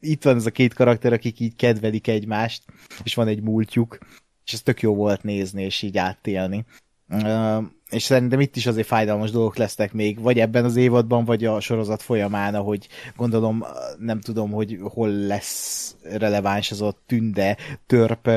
[0.00, 2.64] itt van ez a két karakter, akik így kedvelik egymást,
[3.02, 3.98] és van egy múltjuk,
[4.44, 6.64] és ez tök jó volt nézni, és így átélni.
[7.08, 11.44] Uh, és szerintem itt is azért fájdalmas dolgok lesznek még, vagy ebben az évadban, vagy
[11.44, 13.64] a sorozat folyamán, ahogy gondolom,
[13.98, 17.56] nem tudom, hogy hol lesz releváns az a tünde,
[17.86, 18.30] törp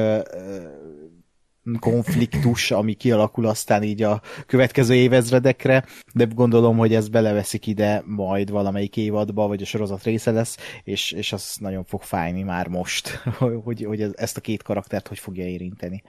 [1.80, 8.50] konfliktus, ami kialakul aztán így a következő évezredekre, de gondolom, hogy ez beleveszik ide majd
[8.50, 13.08] valamelyik évadba, vagy a sorozat része lesz, és, és az nagyon fog fájni már most,
[13.64, 16.04] hogy, hogy ezt a két karaktert hogy fogja érinteni.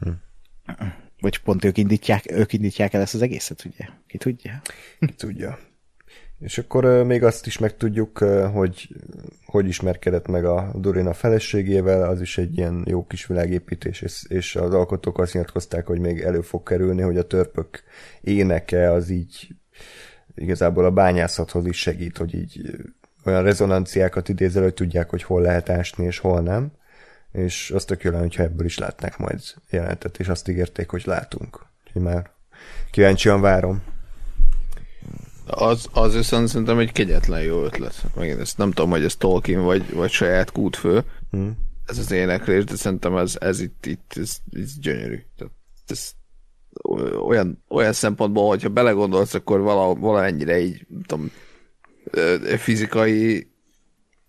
[0.00, 0.10] Hm.
[1.20, 3.86] Vagy pont ők indítják, ők indítják el ezt az egészet, ugye?
[4.06, 4.60] Ki tudja?
[4.98, 5.58] Ki tudja.
[6.40, 8.18] És akkor még azt is megtudjuk,
[8.52, 8.88] hogy
[9.44, 14.56] hogy ismerkedett meg a Dorina feleségével, az is egy ilyen jó kis világépítés, és, és
[14.56, 17.82] az alkotók azt nyilatkozták, hogy még elő fog kerülni, hogy a törpök
[18.20, 19.48] éneke az így
[20.34, 22.76] igazából a bányászathoz is segít, hogy így
[23.24, 26.72] olyan rezonanciákat idézel, hogy tudják, hogy hol lehet ásni, és hol nem
[27.32, 29.40] és azt tök jó lenne, hogyha ebből is látnak majd
[29.70, 31.66] jelenetet, és azt ígérték, hogy látunk.
[31.86, 32.30] Úgyhogy már
[32.90, 33.82] kíváncsian várom.
[35.46, 38.04] Az, az viszont szerintem egy kegyetlen jó ötlet.
[38.14, 41.04] Megint ezt nem tudom, hogy ez Tolkien vagy, vagy saját kútfő.
[41.30, 41.56] Hmm.
[41.86, 45.24] Ez az éneklés, de szerintem ez, ez itt, itt ez, ez gyönyörű.
[45.36, 45.52] Tehát
[45.86, 46.12] ez
[47.26, 51.30] olyan, olyan szempontból, hogyha belegondolsz, akkor vala, valamennyire így, tudom,
[52.56, 53.49] fizikai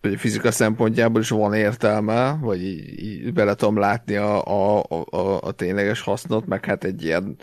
[0.02, 5.52] fizika szempontjából is van értelme, vagy így, így bele tudom látni a, a, a, a
[5.52, 7.38] tényleges hasznot, meg hát egy ilyen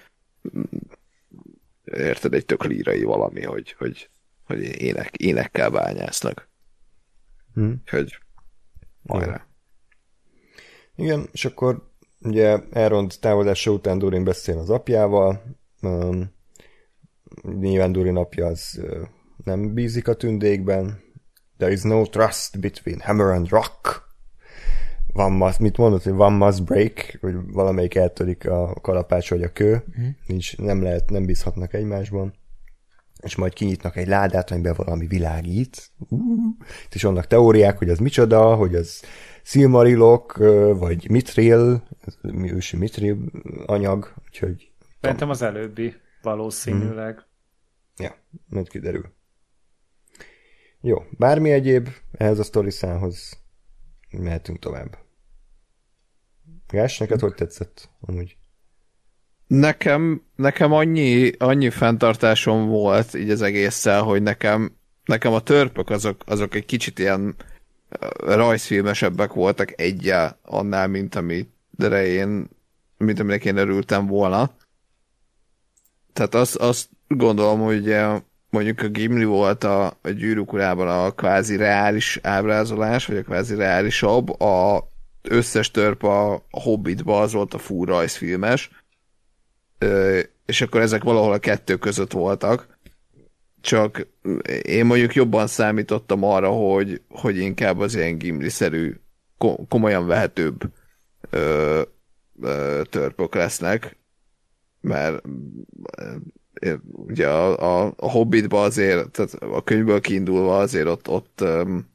[1.84, 4.10] érted, egy tök lírai valami, hogy, hogy,
[4.44, 6.48] hogy ének, énekkel bányásznak.
[7.54, 7.82] Hmm.
[7.90, 8.18] Hogy
[9.06, 9.46] Hajrá.
[10.96, 11.90] Igen, és akkor
[12.20, 15.42] ugye Elrond távozása után Durin beszél az apjával,
[15.82, 16.32] um,
[17.42, 18.80] nyilván Durin apja az
[19.44, 21.00] nem bízik a tündékben,
[21.58, 24.06] there is no trust between hammer and rock.
[25.12, 29.52] Van must, mit mondod, hogy one must break, hogy valamelyik eltörik a kalapács vagy a
[29.52, 30.08] kő, mm.
[30.26, 32.34] Nincs, nem lehet, nem bízhatnak egymásban
[33.22, 36.20] és majd kinyitnak egy ládát, amiben valami világít, uh,
[36.90, 39.02] és annak teóriák, hogy az micsoda, hogy az
[39.42, 40.36] Silmarilok,
[40.78, 41.82] vagy Mitril,
[42.32, 43.16] ősi Mitril
[43.66, 44.70] anyag, úgyhogy...
[45.00, 47.14] Szerintem az előbbi, valószínűleg.
[47.14, 48.06] Hmm.
[48.06, 48.14] Ja,
[48.48, 49.16] majd kiderül.
[50.80, 53.42] Jó, bármi egyéb ehhez a sztoriszához
[54.10, 54.98] mehetünk tovább.
[56.68, 58.36] Gás, neked hogy tetszett amúgy?
[59.46, 66.22] Nekem, nekem annyi, annyi fenntartásom volt így az egésszel, hogy nekem, nekem a törpök azok,
[66.26, 67.34] azok egy kicsit ilyen
[68.18, 72.48] rajzfilmesebbek voltak egyel annál, mint amire én,
[72.96, 74.56] mint aminek én örültem volna.
[76.12, 77.96] Tehát azt, azt gondolom, hogy
[78.50, 83.54] mondjuk a Gimli volt a, a gyűrűk urában a kvázi reális ábrázolás, vagy a kvázi
[83.54, 84.88] reálisabb, a
[85.22, 88.70] összes törp a Hobbitba az volt a full rajzfilmes,
[90.46, 92.78] és akkor ezek valahol a kettő között voltak.
[93.60, 94.06] Csak
[94.62, 99.00] én mondjuk jobban számítottam arra, hogy, hogy inkább az ilyen gimli-szerű,
[99.68, 100.60] komolyan vehetőbb
[101.30, 101.82] ö,
[102.40, 103.96] ö, törpök lesznek,
[104.80, 105.22] mert
[106.82, 111.88] ugye a, a, a Hobbitba azért, tehát a könyvből kiindulva azért ott, ott um,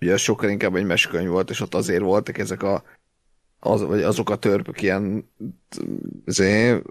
[0.00, 2.82] ugye sokkal inkább egy meskönyv volt, és ott azért voltak ezek a
[3.64, 5.30] az, vagy azok a törpök ilyen
[6.26, 6.82] azért,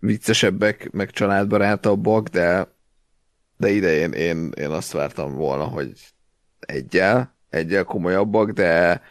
[0.00, 2.68] viccesebbek, meg családbarátabbak, de,
[3.56, 5.92] de idején én, én azt vártam volna, hogy
[6.60, 9.02] egyel, egyel komolyabbak, de,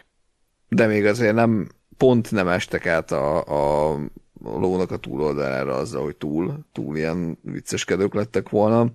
[0.70, 4.00] de még azért nem, pont nem estek át a, a,
[4.46, 8.94] a lónak a túloldalára azzal, hogy túl, túl ilyen vicceskedők lettek volna.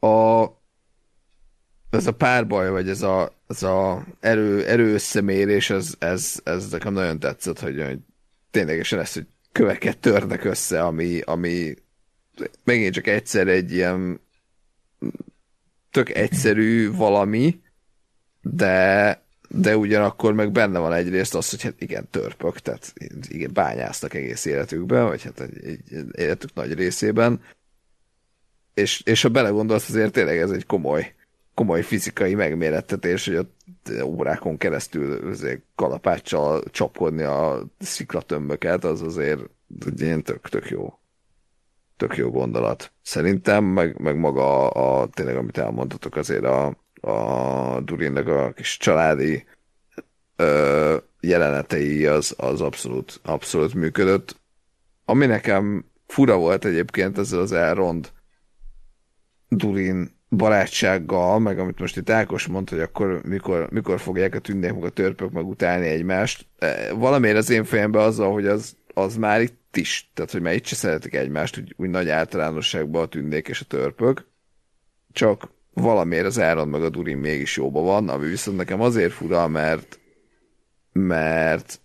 [0.00, 0.46] A,
[1.90, 6.92] ez a párbaj, vagy ez a, ez a erő, erő összemérés, ez, ez, ez nekem
[6.92, 7.98] nagyon tetszett, hogy, hogy
[8.50, 11.74] ténylegesen ezt, hogy köveket törnek össze, ami, ami
[12.64, 14.20] megint csak egyszer egy ilyen
[15.90, 17.60] tök egyszerű valami,
[18.40, 19.22] de,
[19.54, 22.92] de ugyanakkor meg benne van egyrészt az, hogy hát igen, törpök, tehát
[23.28, 25.48] igen, bányáztak egész életükben, vagy hát
[26.12, 27.40] életük nagy részében,
[28.74, 31.14] és, és ha belegondolsz, azért tényleg ez egy komoly
[31.54, 35.34] komoly fizikai megmérettetés, hogy ott órákon keresztül
[35.74, 39.40] kalapáccsal csapkodni a sziklatömböket, az azért
[39.86, 41.00] egy ilyen tök, tök jó
[42.00, 42.92] tök jó gondolat.
[43.02, 48.76] Szerintem, meg, meg maga a, a, tényleg, amit elmondhatok, azért a, a Durinnek a kis
[48.76, 49.44] családi
[50.36, 54.40] ö, jelenetei az, az abszolút, abszolút működött.
[55.04, 58.12] Ami nekem fura volt egyébként ezzel az Elrond
[59.48, 64.72] Durin barátsággal, meg amit most itt Ákos mondta, hogy akkor mikor, mikor fogják a tündék
[64.72, 66.46] meg a törpök meg utálni egymást.
[66.58, 70.54] E, valamiért az én fejemben azzal, hogy az, az már itt is, tehát hogy már
[70.54, 74.26] itt se szeretik egymást, úgy, úgy nagy általánosságban a tündék és a törpök,
[75.12, 79.48] csak valamiért az Áron meg a Durin mégis jóban van, ami viszont nekem azért fura,
[79.48, 80.00] mert
[80.92, 81.80] mert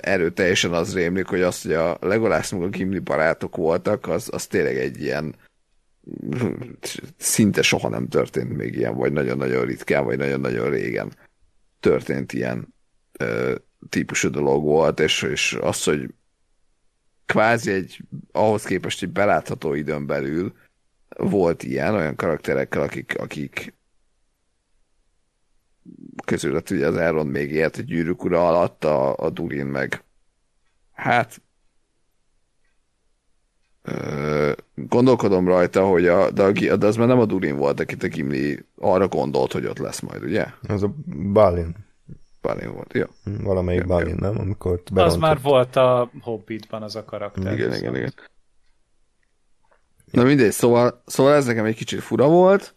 [0.00, 4.46] erőteljesen az rémlik, hogy azt, hogy a Legolász meg a Gimli barátok voltak, az, az
[4.46, 5.34] tényleg egy ilyen
[7.16, 11.12] szinte soha nem történt még ilyen, vagy nagyon-nagyon ritkán, vagy nagyon-nagyon régen
[11.80, 12.74] történt ilyen
[13.18, 13.54] ö,
[13.88, 16.08] típusú dolog volt, és, és az, hogy
[17.26, 17.98] kvázi egy,
[18.32, 20.52] ahhoz képest egy belátható időn belül
[21.16, 23.74] volt ilyen, olyan karakterekkel, akik, akik
[26.24, 30.04] közülött ugye az Elrond még élt a gyűrűk ura alatt, a, a Durin meg
[30.92, 31.40] hát
[34.74, 38.08] gondolkodom rajta, hogy a, de, a, de az már nem a Durin volt, akit a
[38.08, 40.46] Gimli arra gondolt, hogy ott lesz majd, ugye?
[40.68, 40.94] Az a
[41.32, 41.74] Balin.
[42.40, 43.04] Balin volt, jó.
[43.42, 44.38] Valamelyik ja, Balin, nem?
[44.38, 47.52] Amikor Az már volt a Hobbitban az a karakter.
[47.52, 48.12] Igen, igen, igen.
[50.12, 52.74] Na mindegy, szóval, szóval ez nekem egy kicsit fura volt,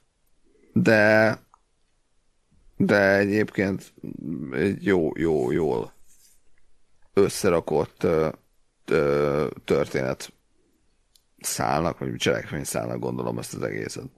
[0.74, 1.40] de
[2.78, 3.94] de egyébként
[4.52, 5.94] egy jó, jó, jól
[7.14, 8.30] összerakott ö,
[8.86, 10.34] ö, történet
[11.40, 14.10] szálnak, vagy cselekmény szálnak gondolom ezt az egészet.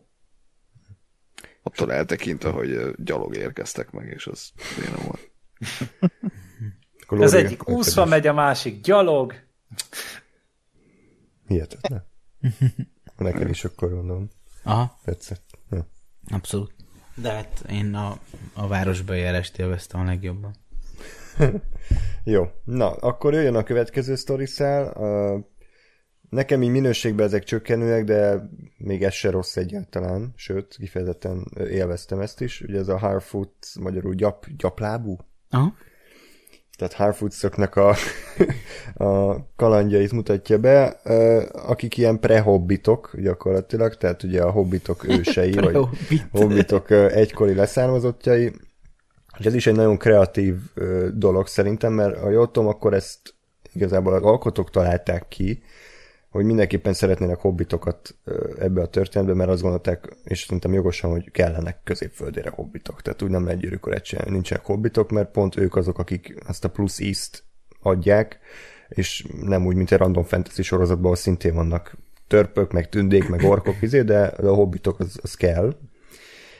[1.63, 5.29] Attól eltekintve, hogy gyalog érkeztek meg, és az nem volt.
[7.07, 9.33] Az egyik úszva megy, a másik gyalog.
[11.47, 12.07] Hihetetlen.
[13.17, 14.29] Nekem is akkor gondolom.
[14.63, 14.99] Aha.
[15.03, 15.59] Tetszett.
[15.69, 15.87] Ja.
[16.29, 16.73] Abszolút.
[17.15, 18.17] De hát én a,
[18.53, 20.55] a városba járást élveztem a legjobban.
[22.23, 24.93] Jó, na, akkor jöjjön a következő sztoriszál.
[24.95, 25.43] Uh,
[26.29, 32.41] nekem így minőségben ezek csökkenőek, de még ez se rossz egyáltalán, sőt, kifejezetten élveztem ezt
[32.41, 32.61] is.
[32.61, 35.17] Ugye ez a Harfoot, magyarul gyap, gyaplábú?
[35.49, 35.73] Aha.
[36.77, 37.95] Tehát Harfootszoknak a,
[39.05, 40.85] a kalandjait mutatja be,
[41.51, 45.77] akik ilyen prehobbitok gyakorlatilag, tehát ugye a hobbitok ősei, vagy
[46.31, 48.53] hobbitok egykori leszármazottjai,
[49.37, 50.55] és ez is egy nagyon kreatív
[51.13, 53.35] dolog szerintem, mert ha jól tudom, akkor ezt
[53.73, 55.63] igazából az alkotók találták ki,
[56.37, 58.15] hogy mindenképpen szeretnének hobbitokat
[58.59, 63.01] ebbe a történetbe, mert azt gondolták, és szerintem jogosan, hogy kellenek középföldére hobbitok.
[63.01, 66.69] Tehát úgy nem lehet gyűrűkorát csinálni, nincsenek hobbitok, mert pont ők azok, akik azt a
[66.69, 67.43] plusz ízt
[67.81, 68.39] adják,
[68.87, 73.43] és nem úgy, mint egy random fantasy sorozatban, ahol szintén vannak törpök, meg tündék, meg
[73.43, 75.75] orkok, izé, de a hobbitok az, az kell.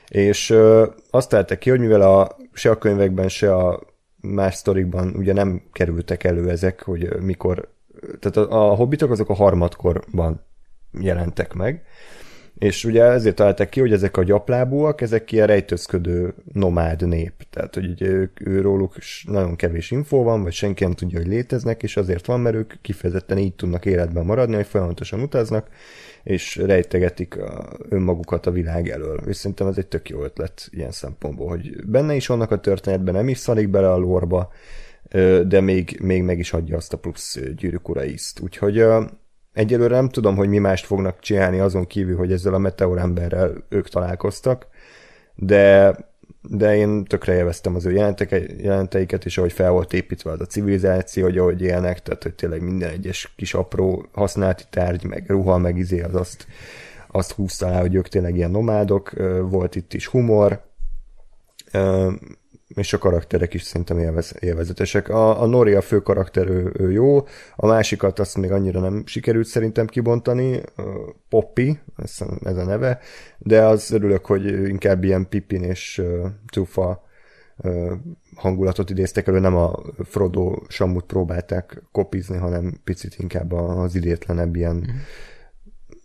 [0.08, 3.82] És ö, azt találtak ki, hogy mivel a, se a könyvekben, se a
[4.20, 7.76] más sztorikban ugye nem kerültek elő ezek, hogy mikor
[8.20, 10.44] tehát a, a hobbitok azok a harmadkorban
[11.00, 11.84] jelentek meg,
[12.58, 17.32] és ugye ezért találták ki, hogy ezek a gyaplábúak, ezek ilyen rejtőzködő nomád nép.
[17.50, 18.94] Tehát, hogy ők, ő róluk
[19.24, 22.72] nagyon kevés infó van, vagy senki nem tudja, hogy léteznek, és azért van, mert ők
[22.80, 25.68] kifejezetten így tudnak életben maradni, hogy folyamatosan utaznak,
[26.22, 29.20] és rejtegetik a, önmagukat a világ elől.
[29.26, 33.14] És szerintem ez egy tök jó ötlet ilyen szempontból, hogy benne is vannak a történetben,
[33.14, 34.52] nem is szanik bele a lórba,
[35.46, 38.02] de még, még meg is adja azt a plusz gyűrűk ura.
[38.42, 38.84] Úgyhogy
[39.52, 43.52] egyelőre nem tudom, hogy mi mást fognak csinálni azon kívül, hogy ezzel a meteor emberrel
[43.68, 44.66] ők találkoztak,
[45.34, 45.96] de,
[46.42, 47.92] de én tökre élveztem az ő
[48.58, 52.62] jelenteiket, és ahogy fel volt építve az a civilizáció, hogy ahogy élnek, tehát hogy tényleg
[52.62, 56.46] minden egyes kis apró használati tárgy, meg ruha, meg izé az azt,
[57.10, 59.12] azt húzta el, hogy ők tényleg ilyen nomádok,
[59.50, 60.66] volt itt is humor,
[62.68, 65.08] és a karakterek is szerintem élvez, élvezetesek.
[65.08, 69.02] A, a Nori a fő karakter, ő, ő jó, a másikat azt még annyira nem
[69.06, 70.60] sikerült szerintem kibontani,
[71.28, 72.98] Poppy, ez, ez a neve,
[73.38, 77.04] de az örülök, hogy inkább ilyen Pippin és uh, Tufa
[77.56, 77.92] uh,
[78.34, 84.76] hangulatot idéztek elő, nem a Frodo Samut próbálták kopizni, hanem picit inkább az idétlenebb ilyen,
[84.76, 84.96] mm.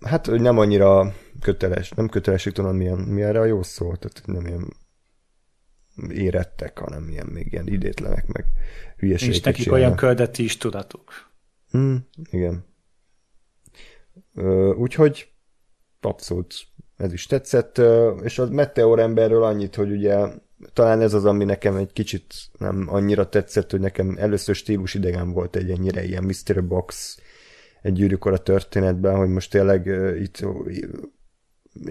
[0.06, 4.46] hát nem annyira köteles, nem kötelesek tudom, milyen, mi erre a jó szó, tehát nem
[4.46, 4.82] ilyen
[6.10, 8.46] érettek, hanem ilyen még ilyen idétlenek, meg
[8.98, 9.34] hülyeségek.
[9.34, 11.32] Nincs nekik olyan köldeti is tudatuk.
[11.78, 11.96] Mm,
[12.32, 12.66] igen.
[14.76, 15.32] Úgyhogy
[16.02, 16.54] abszolút
[16.98, 17.82] ez is tetszett,
[18.24, 20.28] és a Meteor emberről annyit, hogy ugye
[20.74, 25.32] talán ez az, ami nekem egy kicsit nem annyira tetszett, hogy nekem először stílus idegen
[25.32, 26.64] volt egy ennyire ilyen Mr.
[26.68, 27.20] Box
[27.82, 29.86] egy gyűrűkor a történetben, hogy most tényleg
[30.22, 30.46] itt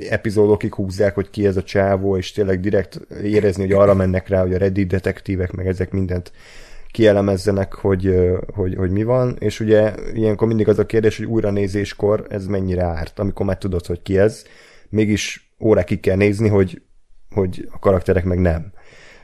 [0.09, 4.41] epizódokig húzzák, hogy ki ez a csávó, és tényleg direkt érezni, hogy arra mennek rá,
[4.41, 6.33] hogy a Reddit detektívek, meg ezek mindent
[6.91, 8.15] kielemezzenek, hogy,
[8.55, 12.47] hogy, hogy mi van, és ugye ilyenkor mindig az a kérdés, hogy újra nézéskor ez
[12.47, 14.45] mennyire árt, amikor már tudod, hogy ki ez,
[14.89, 16.83] mégis órákig kell nézni, hogy,
[17.35, 18.73] hogy a karakterek meg nem.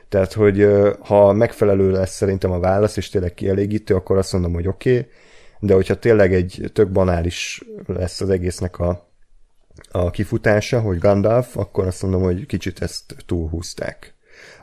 [0.09, 0.67] Tehát, hogy
[0.99, 5.11] ha megfelelő lesz szerintem a válasz, és tényleg kielégítő, akkor azt mondom, hogy oké, okay,
[5.59, 9.08] de hogyha tényleg egy tök banális lesz az egésznek a,
[9.91, 14.13] a kifutása, hogy Gandalf, akkor azt mondom, hogy kicsit ezt túlhúzták.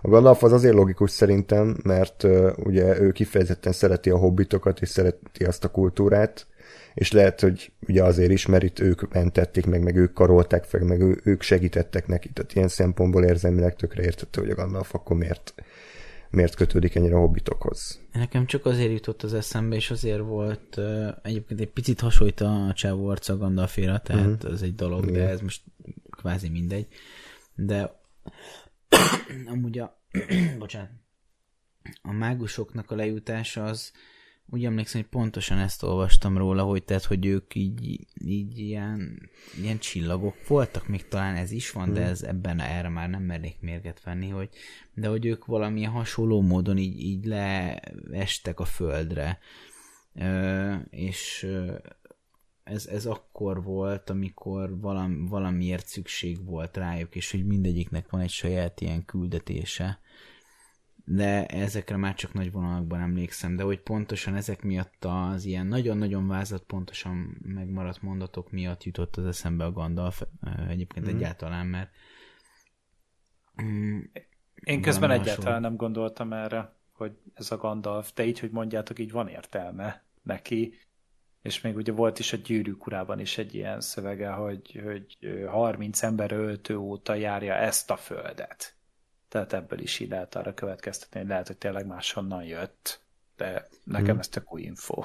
[0.03, 4.89] A Gandalf az azért logikus szerintem, mert uh, ugye ő kifejezetten szereti a hobbitokat, és
[4.89, 6.47] szereti azt a kultúrát,
[6.95, 10.81] és lehet, hogy ugye azért is, mert itt ők mentették meg, meg ők karolták fel,
[10.81, 12.31] meg ő, ők segítettek neki.
[12.33, 15.55] Tehát ilyen szempontból érzelmileg tökre értette, hogy a Gandalf akkor miért
[16.31, 18.01] miért kötődik ennyire a hobbitokhoz.
[18.13, 22.73] Nekem csak azért jutott az eszembe, és azért volt uh, egyébként egy picit hasonlít a
[22.75, 24.53] csávó arca Gandalféra, tehát uh-huh.
[24.53, 25.15] ez egy dolog, Igen.
[25.15, 25.63] de ez most
[26.11, 26.87] kvázi mindegy.
[27.55, 28.01] De
[29.53, 30.03] amúgy a
[30.59, 30.91] bocsánat,
[32.03, 33.93] a mágusoknak a lejutása az
[34.50, 39.31] úgy emlékszem, hogy pontosan ezt olvastam róla, hogy tehát, hogy ők így, így ilyen,
[39.62, 41.94] ilyen csillagok voltak, még talán ez is van, hmm.
[41.94, 44.49] de ez ebben erre már nem mernék mérget venni, hogy,
[44.94, 49.39] de hogy ők valamilyen hasonló módon így, így leestek a földre.
[50.15, 51.49] Ö, és
[52.65, 58.31] ez, ez akkor volt, amikor valam, valamiért szükség volt rájuk, és hogy mindegyiknek van egy
[58.31, 60.00] saját ilyen küldetése
[61.09, 66.28] de ezekre már csak nagy vonalakban emlékszem, de hogy pontosan ezek miatt az ilyen nagyon-nagyon
[66.28, 70.23] vázat, pontosan megmaradt mondatok miatt jutott az eszembe a Gandalf
[70.68, 71.17] egyébként mm.
[71.17, 71.91] egyáltalán, mert
[73.62, 73.99] mm,
[74.55, 75.68] én közben egyáltalán hasonló.
[75.68, 80.75] nem gondoltam erre, hogy ez a Gandalf, de így, hogy mondjátok, így van értelme neki,
[81.43, 86.02] és még ugye volt is a gyűrűk urában is egy ilyen szövege, hogy, hogy 30
[86.02, 88.76] ember öltő óta járja ezt a földet.
[89.29, 93.01] Tehát ebből is így lehet arra következtetni, hogy lehet, hogy tényleg máshonnan jött,
[93.37, 94.19] de nekem hmm.
[94.19, 95.05] ez tök új info.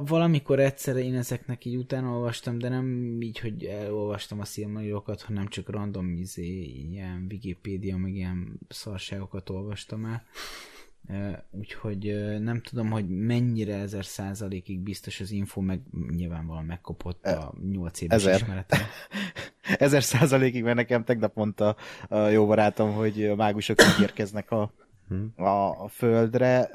[0.00, 5.48] valamikor egyszer én ezeknek így utána olvastam, de nem így, hogy elolvastam a szilmarilokat, hanem
[5.48, 10.24] csak random izé, ilyen Wikipédia, meg ilyen szarságokat olvastam el.
[11.50, 15.80] Úgyhogy nem tudom, hogy mennyire ezer százalékig biztos az info, meg
[16.10, 18.34] nyilvánvalóan megkopott a nyolc éves ezer.
[18.34, 18.80] ismeretem.
[19.78, 21.76] ezer százalékig, mert nekem tegnap mondta
[22.08, 24.72] a jó barátom, hogy a mágusok érkeznek a,
[25.36, 26.70] a, a földre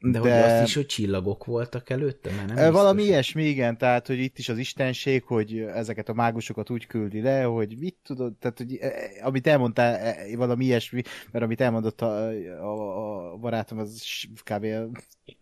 [0.00, 2.30] de, de hogy azt is, hogy csillagok voltak előtte?
[2.30, 3.12] Mert nem valami biztos.
[3.12, 7.42] ilyesmi, igen, tehát, hogy itt is az istenség, hogy ezeket a mágusokat úgy küldi le,
[7.42, 8.78] hogy mit tudod, tehát, hogy
[9.22, 12.28] amit elmondtál, valami ilyesmi, mert amit elmondott a,
[12.62, 14.02] a, a barátom, az
[14.44, 14.66] kb.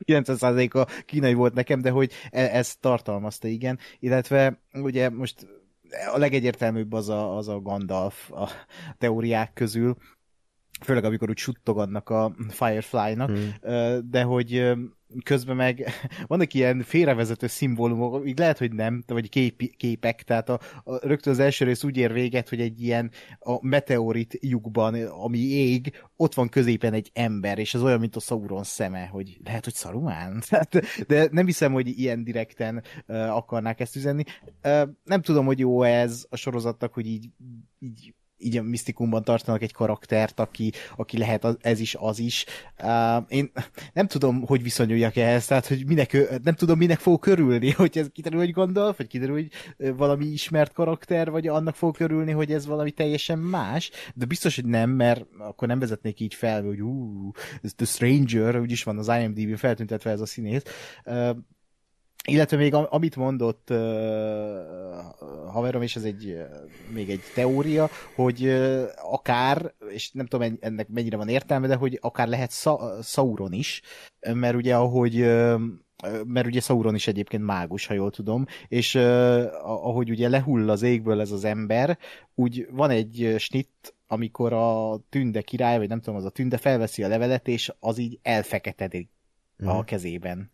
[0.04, 5.46] 90%-a kínai volt nekem, de hogy e, ezt tartalmazta, igen, illetve ugye most
[6.14, 8.48] a legegyértelműbb az a, az a Gandalf a
[8.98, 9.96] teóriák közül,
[10.84, 13.54] főleg amikor úgy suttogadnak a Firefly-nak, hmm.
[14.10, 14.72] de hogy
[15.22, 15.90] közben meg
[16.26, 21.32] vannak ilyen félrevezető szimbólumok, így lehet, hogy nem, vagy kép, képek, tehát a, a, rögtön
[21.32, 26.34] az első rész úgy ér véget, hogy egy ilyen a meteorit lyukban, ami ég, ott
[26.34, 30.42] van középen egy ember, és az olyan, mint a Sauron szeme, hogy lehet, hogy Saruman?
[31.06, 34.24] de nem hiszem, hogy ilyen direkten uh, akarnák ezt üzenni.
[34.64, 37.28] Uh, nem tudom, hogy jó ez a sorozatnak, hogy így,
[37.78, 42.44] így így a misztikumban tartanak egy karaktert, aki, aki lehet az, ez is, az is.
[42.82, 43.52] Uh, én
[43.92, 48.08] nem tudom, hogy viszonyuljak ehhez, tehát hogy minek, nem tudom, minek fog körülni, hogy ez
[48.12, 49.50] kiderül, hogy gondol, vagy kiderül, hogy
[49.96, 54.66] valami ismert karakter, vagy annak fog körülni, hogy ez valami teljesen más, de biztos, hogy
[54.66, 57.30] nem, mert akkor nem vezetnék így fel, hogy ú,
[57.62, 60.62] ez The Stranger, úgyis van az IMDb-n feltüntetve ez a színész.
[61.04, 61.36] Uh,
[62.24, 63.72] illetve még amit mondott
[65.52, 66.36] haverom, és ez egy
[66.92, 68.48] még egy teória, hogy
[69.02, 73.82] akár, és nem tudom ennek mennyire van értelme, de hogy akár lehet Sa- Sauron is,
[74.32, 75.60] mert ugye ahogy uh,
[76.24, 79.02] mert ugye Sauron is egyébként mágus, ha jól tudom, és uh,
[79.62, 81.98] ahogy ugye lehull az égből ez az ember,
[82.34, 87.02] úgy van egy snitt, amikor a tünde király, vagy nem tudom, az a tünde felveszi
[87.02, 89.15] a levelet, és az így elfeketedik
[89.64, 89.84] a mhm.
[89.84, 90.50] kezében.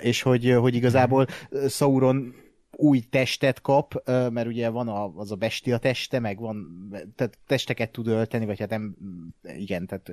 [0.00, 1.26] És hogy, hogy igazából
[1.68, 2.34] Sauron
[2.70, 7.90] új testet kap, mert ugye van a, az a bestia teste, meg van, tehát testeket
[7.90, 8.96] tud ölteni, vagy hát nem,
[9.42, 10.12] igen, tehát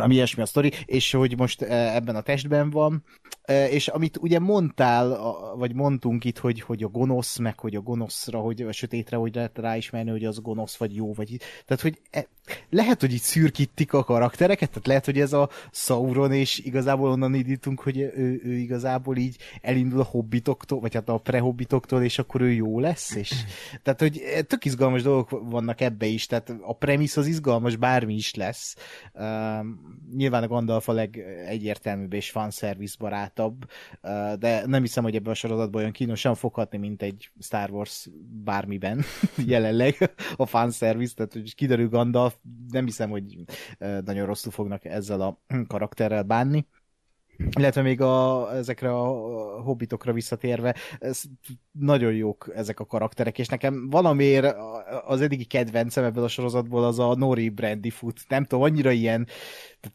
[0.00, 3.04] ami ilyesmi a sztori, és hogy most ebben a testben van,
[3.70, 5.18] és amit ugye mondtál,
[5.56, 9.34] vagy mondtunk itt, hogy, hogy a gonosz, meg hogy a gonoszra, hogy a sötétre, hogy
[9.34, 12.26] lehet ráismerni, hogy az gonosz, vagy jó, vagy tehát, hogy e,
[12.70, 17.34] lehet, hogy itt szürkítik a karaktereket, tehát lehet, hogy ez a Sauron, és igazából onnan
[17.34, 22.40] indítunk, hogy ő, ő igazából így elindul a hobbitoktól, vagy hát a prehobbitoktól, és akkor
[22.40, 23.32] ő jó lesz, és
[23.82, 28.34] tehát, hogy tök izgalmas dolgok vannak ebbe is, tehát a premisz az izgalmas, bármi is
[28.34, 28.76] lesz.
[29.12, 33.70] Um, nyilván a Gandalf a legegyértelműbb és fanservice barátabb,
[34.38, 38.08] de nem hiszem, hogy ebben a sorozatban olyan kínosan foghatni, mint egy Star Wars
[38.44, 39.04] bármiben
[39.46, 42.33] jelenleg a fanservice, tehát hogy kiderül Gandalf,
[42.68, 43.44] nem hiszem, hogy
[43.78, 46.66] nagyon rosszul fognak ezzel a karakterrel bánni.
[47.36, 49.04] Illetve még a, ezekre a
[49.62, 51.22] hobbitokra visszatérve, ez
[51.72, 54.56] nagyon jók ezek a karakterek, és nekem valamiért
[55.06, 58.20] az eddigi kedvencem ebből a sorozatból az a Nori Brandy Foot.
[58.28, 59.26] Nem tudom, annyira ilyen,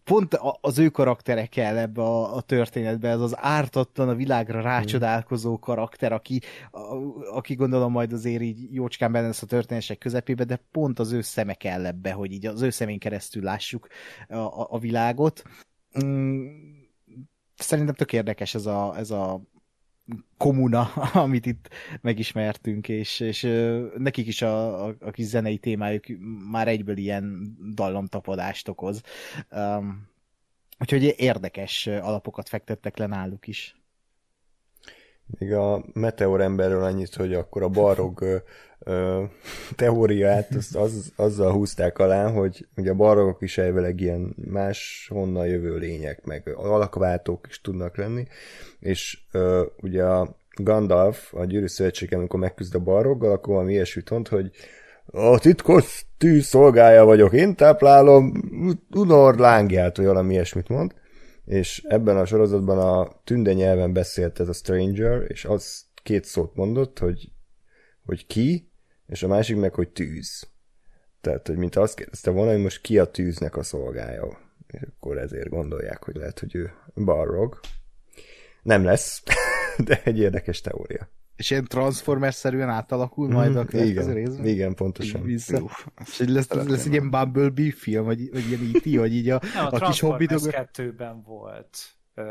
[0.03, 6.11] pont az ő karakterekkel ebbe a, a történetbe, ez az ártatlan, a világra rácsodálkozó karakter,
[6.11, 6.79] aki, a,
[7.35, 11.21] aki gondolom majd azért így jócskán benne lesz a történések közepébe, de pont az ő
[11.21, 13.87] szeme kell ebbe, hogy így az ő szemén keresztül lássuk
[14.27, 15.43] a, a, a világot.
[16.03, 16.77] Mm
[17.59, 19.41] szerintem tök érdekes ez a, ez a
[20.37, 20.81] komuna,
[21.25, 21.69] amit itt
[22.01, 23.47] megismertünk, és, és
[23.97, 26.03] nekik is a, a, a kis zenei témájuk
[26.51, 29.01] már egyből ilyen dallamtapadást okoz.
[29.51, 30.07] Um,
[30.79, 33.78] úgyhogy érdekes alapokat fektettek le náluk is.
[35.37, 38.41] Még a Meteor emberről annyit, hogy akkor a barog
[38.79, 39.23] ö,
[39.75, 45.47] teóriát az, az, azzal húzták alá, hogy ugye a barogok is elvileg ilyen más honnan
[45.47, 48.27] jövő lények, meg alakváltók is tudnak lenni,
[48.79, 54.09] és ö, ugye a Gandalf, a Gyűrű Szövetség, amikor megküzd a baroggal, akkor valami ilyesmit
[54.09, 54.51] mond, hogy
[55.11, 58.31] a titkos tűz szolgája vagyok, én táplálom
[58.95, 60.93] Unor lángját, vagy valami ilyesmit mond,
[61.49, 66.55] és ebben a sorozatban a tünde nyelven beszélt ez a Stranger, és az két szót
[66.55, 67.31] mondott, hogy,
[68.05, 68.71] hogy ki,
[69.07, 70.47] és a másik meg, hogy tűz.
[71.21, 74.39] Tehát, hogy mint azt kérdezte volna, hogy most ki a tűznek a szolgája.
[74.67, 77.59] és akkor ezért gondolják, hogy lehet, hogy ő Balrog.
[78.61, 79.23] Nem lesz,
[79.85, 81.09] de egy érdekes teória.
[81.39, 84.45] És ilyen Transformers-szerűen átalakul majd a következő igen, részben?
[84.45, 85.23] igen, pontosan.
[85.23, 85.61] Vissza.
[86.05, 89.39] És így lesz, lesz egy ilyen Bumblebee film, vagy, vagy ilyen E.T., vagy így a,
[89.53, 91.77] Nem, a, a kis hobbi Transformers 2-ben volt
[92.15, 92.23] ö,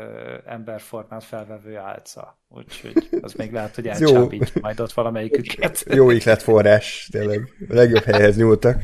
[0.45, 2.39] emberformát felvevő álca.
[2.49, 3.91] Úgyhogy az még lehet, hogy jó.
[3.91, 5.85] elcsábítja majd ott valamelyiküket.
[5.99, 7.49] Jó ihletforrás, tényleg.
[7.69, 8.83] A legjobb helyhez nyúltak.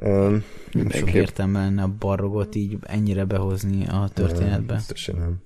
[0.00, 4.74] Um, Nem sok értelme lenne a barrogot így ennyire behozni a történetbe.
[4.74, 5.42] biztosan nem.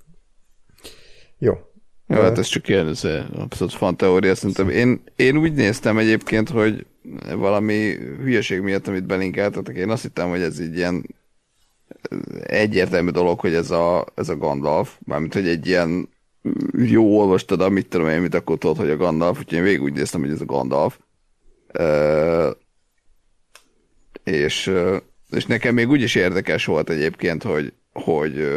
[1.38, 1.58] Jó.
[2.06, 4.68] Jó, hát ez csak ilyen ez abszolút fan teória, szerintem.
[4.68, 6.86] Én, én úgy néztem egyébként, hogy
[7.36, 11.14] valami hülyeség miatt, amit belinkeltetek, én azt hittem, hogy ez így ilyen
[12.42, 16.08] egyértelmű dolog, hogy ez a, ez a Gandalf, mármint, hogy egy ilyen
[16.72, 19.92] jó olvastad, amit tudom én, mit akkor tudod, hogy a Gandalf, úgyhogy én végig úgy
[19.92, 20.98] néztem, hogy ez a Gandalf.
[21.78, 22.50] Uh,
[24.24, 24.72] és,
[25.30, 28.48] és nekem még úgy is érdekes volt egyébként, hogy, hogy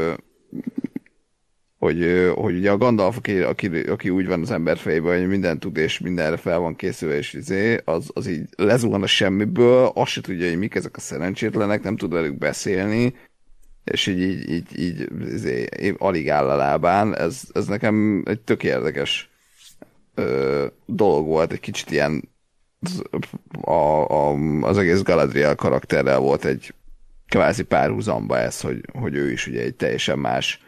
[1.87, 5.59] hogy, hogy ugye a Gandalf, aki, aki, aki úgy van az ember fejében, hogy mindent
[5.59, 10.11] tud, és mindenre fel van készülve, és izé, az, az így lezuhan a semmiből, azt
[10.11, 13.15] se tudja, hogy mik ezek a szerencsétlenek, nem tud velük beszélni,
[13.83, 15.67] és így, így, így, így izé,
[15.97, 17.15] alig áll a lábán.
[17.15, 19.29] Ez, ez nekem egy tök érdekes
[20.15, 22.29] ö, dolog volt, egy kicsit ilyen
[23.61, 26.73] a, a, az egész Galadriel karakterrel volt egy
[27.27, 30.66] kvázi párhuzamba ez, hogy, hogy ő is ugye egy teljesen más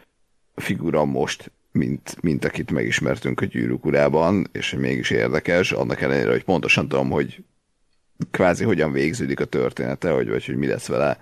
[0.60, 6.44] figura most, mint, mint akit megismertünk a gyűrűk urában, és mégis érdekes, annak ellenére, hogy
[6.44, 7.44] pontosan tudom, hogy
[8.30, 11.18] kvázi hogyan végződik a története, hogy, vagy hogy mi lesz vele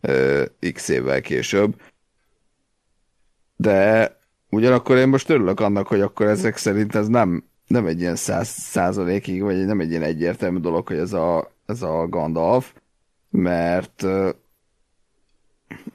[0.00, 1.80] ö, x évvel később.
[3.56, 4.16] De
[4.48, 8.48] ugyanakkor én most örülök annak, hogy akkor ezek szerint ez nem, nem egy ilyen száz
[8.48, 12.72] százalékig, vagy nem egy ilyen egyértelmű dolog, hogy ez a, ez a Gandalf,
[13.30, 14.06] mert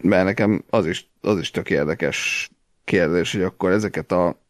[0.01, 2.49] mert nekem az is, az is tök érdekes
[2.83, 4.41] kérdés, hogy akkor ezeket a,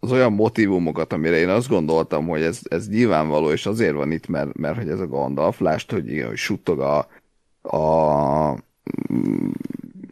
[0.00, 4.26] az olyan motivumokat, amire én azt gondoltam, hogy ez, ez nyilvánvaló, és azért van itt,
[4.26, 6.98] mert, mert hogy ez a Gandalf, lást, hogy, igen, hogy suttog a,
[7.76, 8.56] a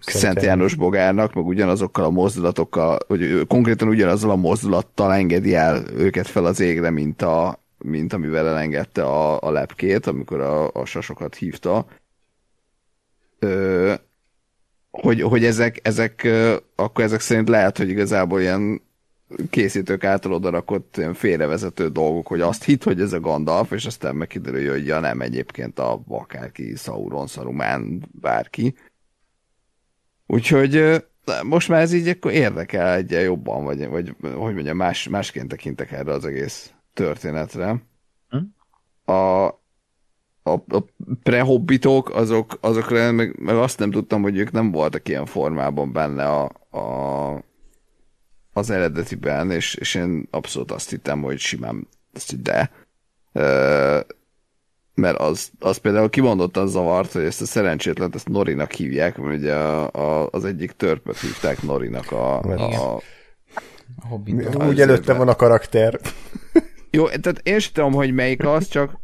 [0.01, 6.27] Szent János bogárnak, meg ugyanazokkal a mozdulatokkal, hogy konkrétan ugyanazzal a mozdulattal engedi el őket
[6.27, 11.35] fel az égre, mint, a, mint amivel elengedte a, a lepkét, amikor a, a sasokat
[11.35, 11.87] hívta.
[13.39, 13.95] Ö,
[15.03, 16.29] hogy, hogy ezek, ezek,
[16.75, 18.81] akkor ezek szerint lehet, hogy igazából ilyen
[19.51, 24.15] készítők által odarakott ilyen félrevezető dolgok, hogy azt hit, hogy ez a Gandalf, és aztán
[24.15, 28.75] megkiderül, hogy ja nem egyébként a akárki, Sauron, Saruman, bárki.
[30.27, 31.05] Úgyhogy
[31.43, 35.93] most már ez így akkor érdekel egy jobban, vagy, vagy hogy mondjam, más, másként tekintek
[35.93, 37.83] erre az egész történetre.
[38.29, 39.13] Hm?
[39.13, 39.60] A,
[40.53, 40.85] a, a
[41.23, 46.25] prehobbitok, azok, azokra meg, meg azt nem tudtam, hogy ők nem voltak ilyen formában benne
[46.25, 47.45] a, a,
[48.53, 52.71] az eredetiben, és, és én abszolút azt hittem, hogy simán azt de.
[53.33, 54.07] E,
[54.95, 59.55] mert az, az például kimondottan zavart, hogy ezt a szerencsétlen ezt Norinak hívják, mert ugye
[59.55, 63.01] a, a, az egyik törpöt hívták Norinak a, a, a,
[64.11, 66.01] a Úgy előtte van a karakter.
[66.91, 69.01] Jó, tehát én sem tudom, hogy melyik az, csak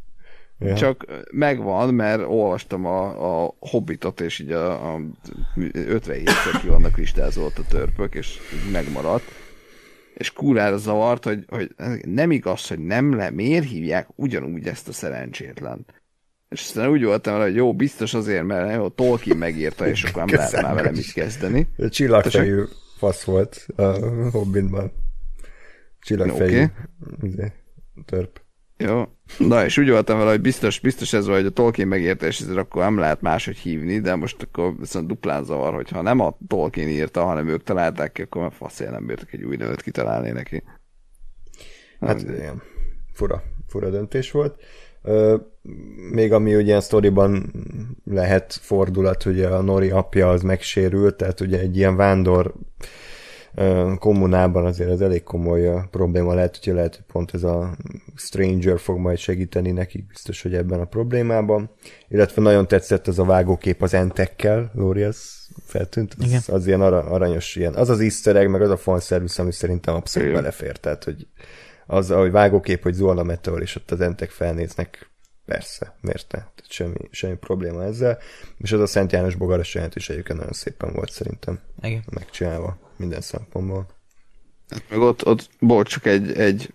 [0.58, 0.74] Ja.
[0.74, 5.00] Csak megvan, mert olvastam a, a Hobbitot, és így a, a
[5.56, 8.38] 57-szer ki vannak listázolt a törpök, és
[8.72, 9.24] megmaradt.
[10.14, 11.70] És kurára zavart, hogy, hogy
[12.04, 15.86] nem igaz, hogy nem le, miért hívják ugyanúgy ezt a szerencsétlen.
[16.48, 20.34] És aztán úgy voltam hogy jó, biztos azért, mert jó, Tolkien megírta, és akkor nem
[20.34, 21.68] lehet már vele mit kezdeni.
[21.88, 22.62] Csillagfejű
[22.98, 23.82] fasz volt a
[24.30, 24.92] Hobbitban.
[26.00, 26.64] Csillagfejű
[27.22, 27.52] okay.
[28.04, 28.40] törp.
[28.78, 29.04] Jó.
[29.38, 32.40] Na, és úgy voltam vele, hogy biztos, biztos ez vagy, hogy a Tolkien megérte, és
[32.40, 36.38] ezért akkor nem lehet máshogy hívni, de most akkor viszont duplán zavar, hogyha nem a
[36.46, 40.62] Tolkien írta, hanem ők találták ki, akkor faszél nem bírtak egy új nevet kitalálni neki.
[42.00, 42.62] Hát ilyen
[43.12, 44.62] fura, fura döntés volt.
[45.02, 45.40] Uh,
[46.12, 47.52] még ami ugye ilyen sztoriban
[48.04, 52.54] lehet fordulat, hogy a Nori apja az megsérült, tehát ugye egy ilyen vándor
[53.98, 57.76] kommunában azért ez elég komoly probléma lehet, hogy lehet, hogy pont ez a
[58.14, 61.70] Stranger fog majd segíteni nekik biztos, hogy ebben a problémában.
[62.08, 66.40] Illetve nagyon tetszett ez a vágókép az entekkel, Lóri, az feltűnt, az, Igen.
[66.46, 70.28] az ilyen aranyos, ilyen, az az easter egg, meg az a fanszervisz, ami szerintem abszolút
[70.28, 70.40] Igen.
[70.40, 71.26] belefér, tehát, hogy
[71.86, 75.10] az, ahogy vágókép, hogy Zola Meteor, és ott az entek felnéznek,
[75.46, 76.38] persze, miért ne?
[76.38, 78.18] Tehát semmi, semmi probléma ezzel.
[78.58, 82.04] És az a Szent János bogaras jelent is egyébként nagyon szépen volt szerintem Igen.
[82.10, 83.86] megcsinálva minden szempontból.
[84.68, 86.74] Hát meg ott, ott volt csak egy, egy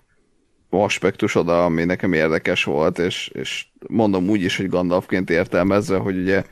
[0.69, 6.17] aspektus oda, ami nekem érdekes volt, és, és mondom úgy is, hogy Gandalfként értelmezve, hogy
[6.17, 6.43] ugye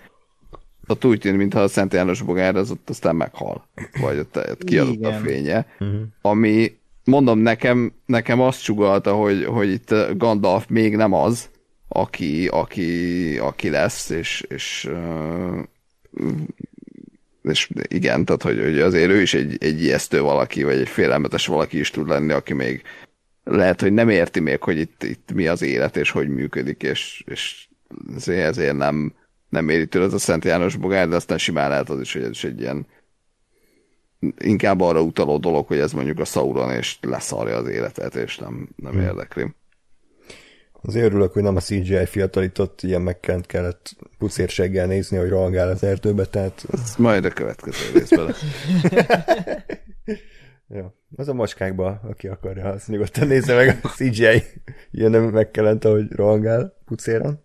[0.88, 3.68] ott úgy tűnik, mintha a Szent János bogár az ott aztán meghal,
[4.02, 5.14] vagy ott, ott kiadott Igen.
[5.14, 6.02] a fénye, uh-huh.
[6.22, 11.50] ami mondom nekem, nekem azt csugalta, hogy, hogy itt Gandalf még nem az,
[11.90, 14.90] aki, aki, aki lesz, és, és,
[17.42, 21.46] és igen, tehát hogy, hogy azért ő is egy, egy ijesztő valaki, vagy egy félelmetes
[21.46, 22.82] valaki is tud lenni, aki még
[23.44, 27.24] lehet, hogy nem érti még, hogy itt, itt mi az élet, és hogy működik, és,
[27.26, 27.68] és
[28.16, 29.14] ezért, ezért nem,
[29.50, 32.24] nem éri tőle az a Szent János bogár, de aztán simán lehet az is, hogy
[32.24, 32.88] ez is egy ilyen
[34.38, 38.70] inkább arra utaló dolog, hogy ez mondjuk a Sauron, és leszarja az életet, és nem,
[38.76, 39.02] nem hmm.
[39.02, 39.54] érdekli.
[40.82, 45.84] Azért örülök, hogy nem a CGI fiatalított ilyen megkent kellett pucérseggel nézni, hogy rohangál az
[45.84, 46.66] erdőbe, tehát...
[46.72, 48.28] Ez majd a következő részben
[50.68, 50.98] ja.
[51.16, 54.44] Az a macskákba, aki akarja, azt nyugodtan nézze meg a CGI
[54.92, 57.44] ilyen nem megkelent, ahogy rohangál pucéran,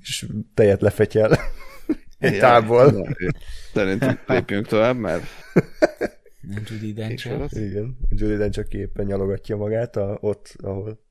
[0.00, 1.30] és tejet lefetyel
[2.18, 3.16] egy távol.
[3.72, 5.24] Szerintem lépjünk tovább, mert
[6.64, 7.26] Judy Dench.
[7.48, 11.05] Igen, Judy Dench, aki éppen nyalogatja magát a, ott, ahol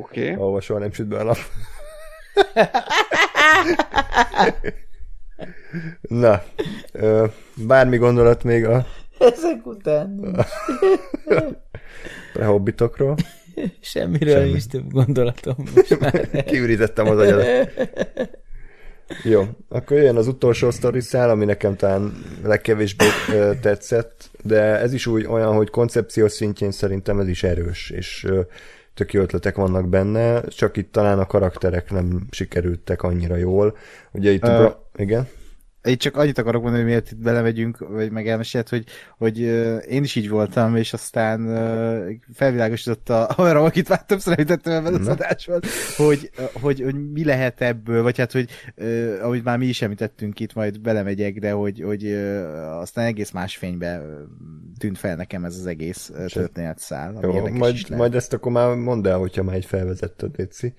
[0.00, 0.22] Oké.
[0.22, 0.34] Okay.
[0.34, 1.38] Ahova soha nem süt be a nap.
[6.00, 6.42] Na,
[6.92, 8.86] ö, bármi gondolat még a...
[9.18, 10.20] Ezek után
[12.40, 13.16] a hobbitokról.
[13.80, 14.50] Semmiről Semmi.
[14.50, 16.28] nincs több gondolatom most már.
[16.44, 17.70] Kiürítettem az agyadat.
[19.22, 23.04] Jó, akkor jön az utolsó sztori szál, ami nekem talán legkevésbé
[23.60, 28.26] tetszett, de ez is úgy olyan, hogy koncepció szintjén szerintem ez is erős, és
[29.00, 33.76] tök jó ötletek vannak benne, csak itt talán a karakterek nem sikerültek annyira jól.
[34.12, 35.28] Ugye itt uh, a bra- igen?
[35.82, 38.84] Én csak annyit akarok mondani, hogy miért itt belemegyünk, vagy meg elmesélt, hogy,
[39.18, 39.38] hogy
[39.88, 41.40] én is így voltam, és aztán
[42.34, 45.60] felvilágosított a haverom, akit már többször említettem ebben az adásban,
[45.96, 48.48] hogy, hogy, hogy mi lehet ebből, vagy hát, hogy
[49.22, 52.12] ahogy már mi is említettünk itt, majd belemegyek, de hogy, hogy
[52.80, 54.02] aztán egész más fénybe
[54.78, 57.18] tűnt fel nekem ez az egész történetszál.
[57.22, 60.74] Jó, majd, majd ezt akkor már mondd el, hogyha már egy felvezetted, Léci.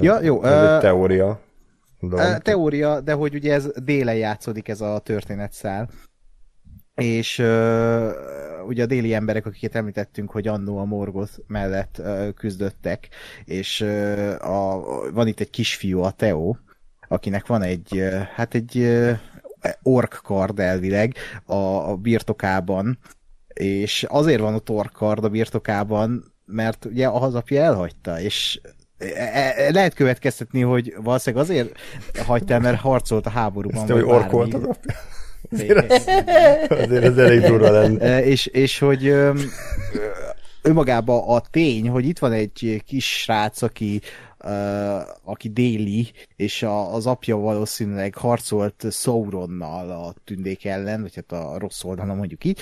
[0.00, 0.42] Ja, jó.
[0.44, 1.40] Ez egy teória.
[2.00, 2.38] Dolog.
[2.38, 5.90] Teória, de hogy ugye ez délen játszódik ez a történetszál.
[6.94, 8.10] És uh,
[8.66, 13.08] ugye a déli emberek, akiket említettünk, hogy annó a Morgoth mellett uh, küzdöttek,
[13.44, 16.54] és uh, a, van itt egy kisfiú, a Teo,
[17.08, 19.18] akinek van egy, uh, hát egy uh,
[19.82, 22.98] ork kard elvileg a, a birtokában,
[23.48, 28.60] és azért van ott ork kard a birtokában, mert ugye a hazapja elhagyta, és
[29.70, 31.78] lehet következtetni, hogy valószínűleg azért
[32.26, 33.82] hagyta el, mert harcolt a háborúban.
[33.82, 34.94] Ezt, hogy orkolt az apja?
[35.52, 35.92] Azért,
[36.70, 38.00] azért ez elég durva lenne.
[38.00, 39.14] E, és, és hogy
[40.62, 44.00] önmagában a tény, hogy itt van egy kis srác, aki
[45.24, 51.58] aki déli, és a, az apja valószínűleg harcolt Sauronnal a tündék ellen, vagy hát a
[51.58, 52.60] rossz oldalon mondjuk így,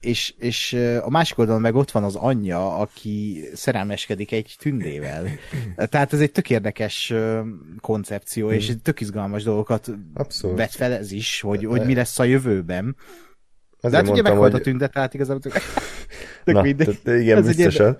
[0.00, 5.28] és, és a másik oldalon meg ott van az anyja, aki szerelmeskedik egy tündével.
[5.76, 7.14] Tehát ez egy tök érdekes
[7.80, 10.56] koncepció, és egy tök izgalmas dolgokat Abszolút.
[10.56, 12.96] vet fel ez is, hogy, hogy mi lesz a jövőben.
[13.80, 14.60] Azért De hát ugye meghalt hogy...
[14.60, 15.52] a tünde, tehát igazából tök,
[16.54, 16.98] Na, mindegy.
[17.02, 17.96] Tehát igen, ez biztosan.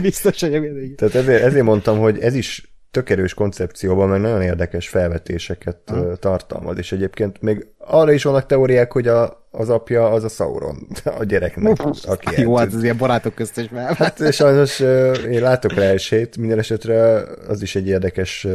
[0.00, 0.50] biztosan.
[0.96, 6.16] Tehát ezért, ezért mondtam, hogy ez is tök erős koncepcióban, meg nagyon érdekes felvetéseket ha.
[6.16, 10.86] tartalmaz, és egyébként még arra is vannak teóriák, hogy a, az apja az a Sauron,
[11.20, 13.94] a gyereknek, aki Jó, hát az ilyen barátok közt is már.
[13.94, 14.80] Hát sajnos
[15.30, 18.46] én látok rá esélyt, minden esetre az is egy érdekes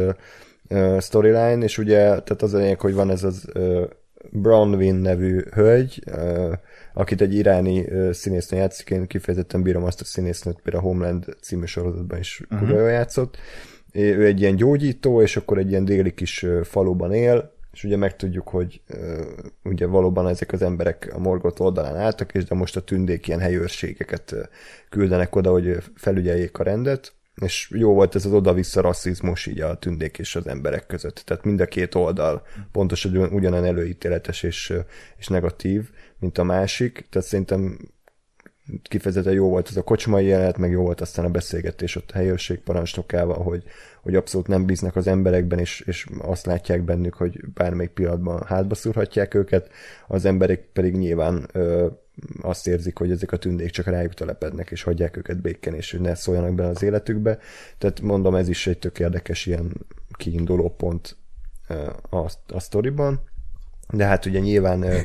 [1.00, 3.44] storyline, és ugye, tehát az a lényeg, hogy van ez az
[4.30, 6.04] Bronwyn nevű hölgy,
[6.94, 11.64] akit egy iráni színésznő játszik, én kifejezetten bírom azt a színésznőt, például a Homeland című
[11.64, 12.90] sorozatban is uh-huh.
[12.90, 13.36] játszott,
[13.92, 18.48] ő egy ilyen gyógyító, és akkor egy ilyen déli kis faluban él, és ugye megtudjuk,
[18.48, 19.26] hogy uh,
[19.64, 23.40] ugye valóban ezek az emberek a morgot oldalán álltak, és de most a tündék ilyen
[23.40, 24.50] helyőrségeket
[24.88, 29.78] küldenek oda, hogy felügyeljék a rendet, és jó volt ez az oda-vissza rasszizmus így a
[29.78, 31.22] tündék és az emberek között.
[31.24, 34.72] Tehát mind a két oldal pontosan ugyanen előítéletes és,
[35.16, 37.06] és negatív, mint a másik.
[37.10, 37.78] Tehát szerintem
[38.82, 42.16] kifejezetten jó volt ez a kocsmai jelenet, meg jó volt aztán a beszélgetés ott a
[42.16, 43.64] helyőrség parancsnokával, hogy,
[44.02, 48.74] hogy abszolút nem bíznak az emberekben, és, és azt látják bennük, hogy bármelyik pillanatban hátba
[48.74, 49.70] szúrhatják őket,
[50.06, 51.86] az emberek pedig nyilván ö,
[52.42, 56.00] azt érzik, hogy ezek a tündék csak rájuk telepednek, és hagyják őket béken, és hogy
[56.00, 57.38] ne szóljanak bele az életükbe.
[57.78, 59.72] Tehát mondom, ez is egy tök érdekes ilyen
[60.16, 61.16] kiinduló pont
[62.10, 63.20] a, a sztoriban.
[63.92, 64.96] De hát ugye nyilván ö,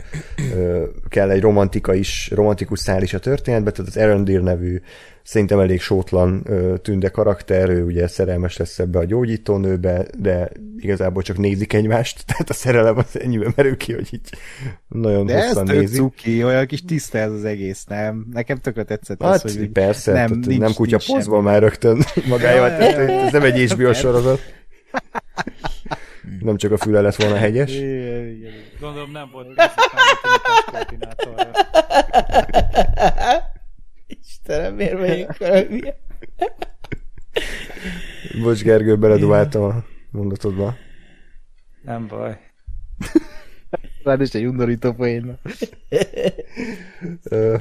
[0.56, 4.82] ö, kell egy romantika is, romantikus szál is a történetbe, tehát az Erendir nevű
[5.24, 11.22] szerintem elég sótlan ö, tünde karakter, ő ugye szerelmes lesz ebbe a gyógyítónőbe, de igazából
[11.22, 14.30] csak nézik egymást, tehát a szerelem az ennyiben merül ki, hogy így
[14.88, 15.98] nagyon De ez hosszan tök nézik.
[15.98, 18.26] cuki, olyan kis tiszta ez az egész, nem?
[18.32, 22.00] Nekem tökre tetszett Hát az, hogy persze, nem, nem, nincs, nem kutya pozban már rögtön
[22.30, 23.10] tehát ja.
[23.10, 24.40] ez nem egy HBO sorozat.
[26.40, 27.72] Nem csak a füle lett volna hegyes.
[27.76, 28.54] Igen, igen.
[28.80, 29.62] Gondolom nem volt
[30.72, 31.52] koordinátorra.
[34.08, 35.80] Istenem, miért vagyunk valami?
[38.42, 40.76] Bocs, Gergő, beleduváltam a mondatodba.
[41.82, 42.38] Nem baj.
[44.04, 45.40] Rád is egy undorító poén.
[47.24, 47.58] Ö,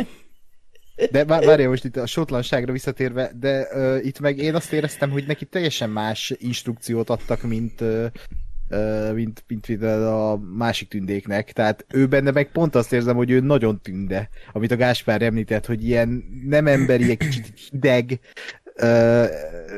[1.11, 5.11] De vár- várja most itt a sotlanságra visszatérve, de uh, itt meg én azt éreztem,
[5.11, 8.07] hogy neki teljesen más instrukciót adtak, mint uh,
[9.15, 11.53] mint, mint például a másik tündéknek.
[11.53, 15.67] Tehát ő benne meg pont azt érzem, hogy ő nagyon tünde, amit a Gáspár említett,
[15.67, 18.21] hogy ilyen nem emberi, egy kicsit hideg,
[18.83, 19.27] Uh,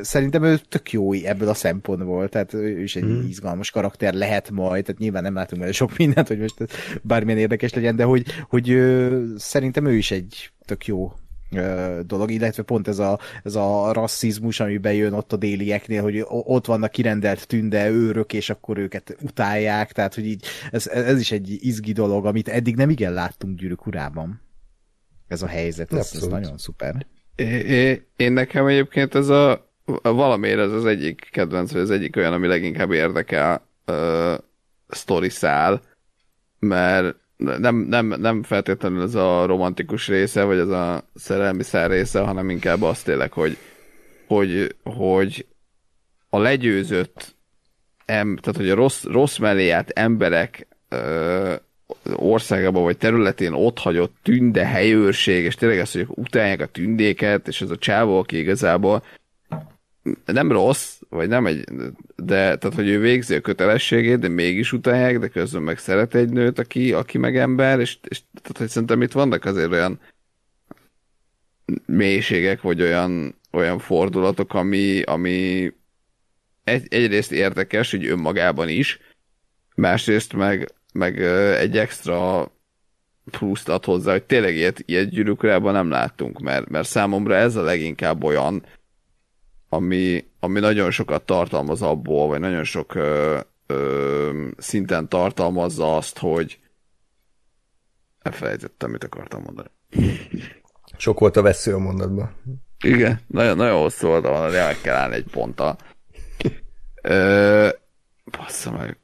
[0.02, 3.12] szerintem ő tök jó ebből a szempontból, tehát ő is egy Hmm.
[3.12, 3.28] mm.
[3.28, 6.55] izgalmas karakter lehet majd, tehát nyilván nem látunk benne sok mindent, hogy most
[7.02, 11.12] bármilyen érdekes legyen, de hogy, hogy uh, szerintem ő is egy tök jó
[12.07, 16.67] dolog, illetve pont ez a, ez a rasszizmus, ami bejön ott a délieknél, hogy ott
[16.67, 21.57] vannak kirendelt tünde őrök, és akkor őket utálják, tehát hogy így ez, ez is egy
[21.60, 24.41] izgi dolog, amit eddig nem igen láttunk gyűrűk urában.
[25.28, 27.07] Ez a helyzet, ez, ez nagyon szuper.
[27.35, 29.67] É, én nekem egyébként ez a
[30.02, 34.35] valamiért ez az egyik kedvenc, vagy az egyik olyan, ami leginkább érdekel uh,
[34.89, 35.81] sztori szál,
[36.59, 42.20] mert nem, nem, nem feltétlenül ez a romantikus része, vagy ez a szerelmi szál része,
[42.20, 43.56] hanem inkább az tényleg, hogy,
[44.26, 45.47] hogy, hogy
[46.28, 47.34] a legyőzött
[48.05, 51.55] em, tehát hogy a rossz, rossz mellé járt emberek ö,
[52.15, 57.60] országában vagy területén ott hagyott tünde helyőrség, és tényleg ezt, hogy utálják a tündéket, és
[57.60, 59.02] ez a csávó, aki igazából
[60.25, 61.65] nem rossz, vagy nem egy,
[62.17, 66.28] de tehát, hogy ő végzi a kötelességét, de mégis utálják, de közben meg szeret egy
[66.28, 70.01] nőt, aki, aki meg ember, és, és tehát, hogy szerintem itt vannak azért olyan
[71.86, 75.73] mélységek, vagy olyan, olyan fordulatok, ami, ami
[76.65, 79.01] egy, egyrészt érdekes, hogy önmagában is,
[79.75, 81.23] másrészt meg, meg
[81.55, 82.51] egy extra
[83.31, 88.25] pluszt ad hozzá, hogy tényleg ilyet, ilyet nem láttunk, mert, mert számomra ez a leginkább
[88.25, 88.65] olyan,
[89.77, 96.61] ami, ami nagyon sokat tartalmaz abból, vagy nagyon sok ö, ö, szinten tartalmazza azt, hogy
[98.19, 99.69] elfelejtettem, mit akartam mondani.
[100.97, 102.37] sok volt a vesző a mondatban.
[102.85, 105.77] Igen, nagyon, nagyon hosszú volt, van, de meg kell állni egy ponttal.
[107.03, 107.69] Ö,
[108.25, 108.99] bassza meg.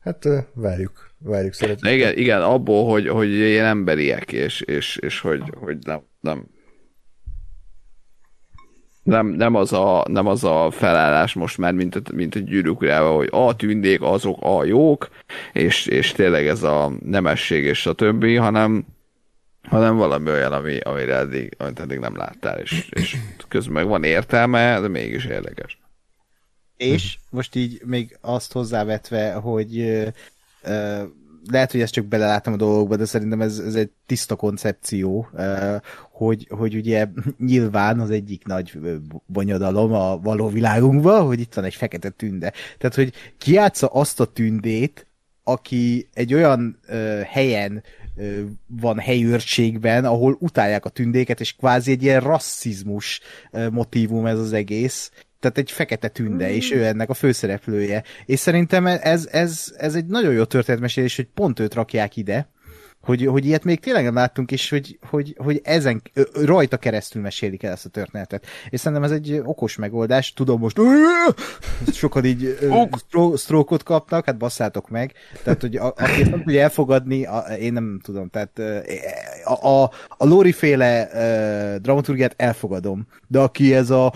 [0.00, 1.92] Hát várjuk, várjuk szeretettel.
[1.92, 6.46] igen, igen, abból, hogy, hogy ilyen emberiek, és, és, és hogy, hogy nem, nem,
[9.02, 12.78] nem, nem, az a, nem az a felállás most már, mint, a- mint a gyűrűk
[12.90, 15.08] hogy a tündék azok a jók,
[15.52, 18.86] és, és tényleg ez a nemesség és a többi, hanem,
[19.62, 23.16] hanem valami olyan, ami, amire eddig, amit eddig nem láttál, és, és
[23.48, 25.80] közben meg van értelme, de mégis érdekes.
[26.76, 30.02] És most így még azt hozzávetve, hogy
[31.50, 35.28] lehet, hogy ezt csak belelátom a dolgokba, de szerintem ez, ez egy tiszta koncepció,
[36.10, 37.06] hogy, hogy ugye
[37.38, 38.78] nyilván az egyik nagy
[39.26, 42.52] bonyodalom a való világunkban, hogy itt van egy fekete tünde.
[42.78, 45.06] Tehát, hogy kiátsza azt a tündét,
[45.44, 46.78] aki egy olyan
[47.26, 47.82] helyen
[48.66, 54.52] van helyőrségben, ahol utálják a tündéket, és kvázi egy ilyen rasszizmus ö, motívum ez az
[54.52, 55.10] egész.
[55.42, 58.02] Tehát egy fekete tünde, és ő ennek a főszereplője.
[58.26, 62.48] És szerintem ez, ez, ez egy nagyon jó történetmesélés, hogy pont őt rakják ide,
[63.02, 66.02] hogy, hogy ilyet még tényleg nem láttunk, és hogy, hogy, hogy ezen
[66.44, 68.46] rajta keresztül mesélik el ezt a történetet.
[68.70, 70.32] És szerintem ez egy okos megoldás.
[70.32, 70.78] Tudom most,
[71.92, 72.58] sokan így
[73.34, 75.12] sztrókot kapnak, hát basszátok meg.
[75.42, 78.28] Tehát, hogy a, aki ezt nem tudja elfogadni, a, én nem tudom.
[78.28, 78.78] Tehát ö,
[79.44, 81.08] a, a, a Lóri féle
[81.82, 83.06] dramaturgiát elfogadom.
[83.32, 84.12] De aki ez a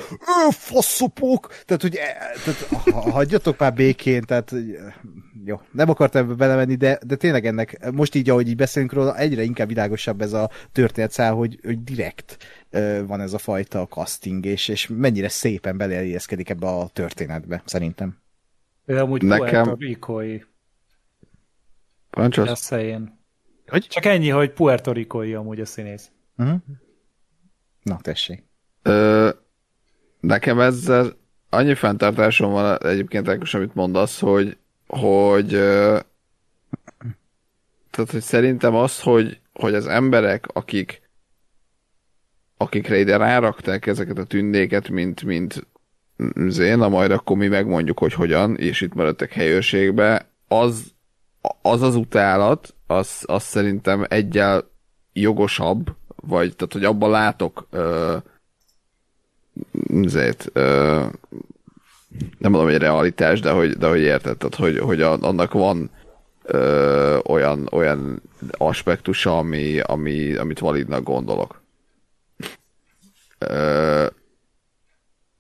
[0.51, 2.61] faszopok, tehát, hogy e, tehát,
[2.93, 4.59] ha, hagyjatok már békén, tehát ö,
[5.45, 9.19] jó, nem akartam ebbe belemenni, de, de tényleg ennek, most így, ahogy így beszélünk róla,
[9.19, 12.37] egyre inkább világosabb ez a történetszál, hogy, hogy direkt
[12.71, 18.19] ö, van ez a fajta casting, és, és mennyire szépen beleegyezkedik ebbe a történetbe, szerintem.
[18.85, 20.45] Ő amúgy Nekem- Puerto Ricoi.
[23.67, 23.87] Hogy?
[23.89, 26.11] Csak ennyi, hogy Puerto Ricoi amúgy a színész.
[26.37, 26.61] Uh-huh.
[27.83, 28.45] Na, tessék.
[28.87, 29.29] Ö,
[30.21, 31.17] nekem ezzel,
[31.51, 34.57] annyi fenntartásom van egyébként, Ákos, amit mondasz, hogy,
[34.87, 35.99] hogy ö,
[37.91, 41.05] tehát, hogy szerintem az, hogy, hogy az emberek, akik
[42.57, 45.67] akikre ide rárakták ezeket a tündéket, mint, mint
[46.49, 50.95] Zéna, majd akkor mi megmondjuk, hogy hogyan, és itt maradtak helyőrségbe, az
[51.63, 54.71] az, az utálat, az, az szerintem egyel
[55.13, 58.17] jogosabb, vagy tehát, hogy abban látok ö,
[60.07, 61.05] zét, ö,
[62.39, 65.91] nem mondom, hogy realitás, de hogy, de hogy érted, tehát, hogy, hogy annak van
[66.43, 71.61] ö, olyan, olyan aspektusa, ami, ami, amit validnak gondolok.
[73.39, 74.07] Ö,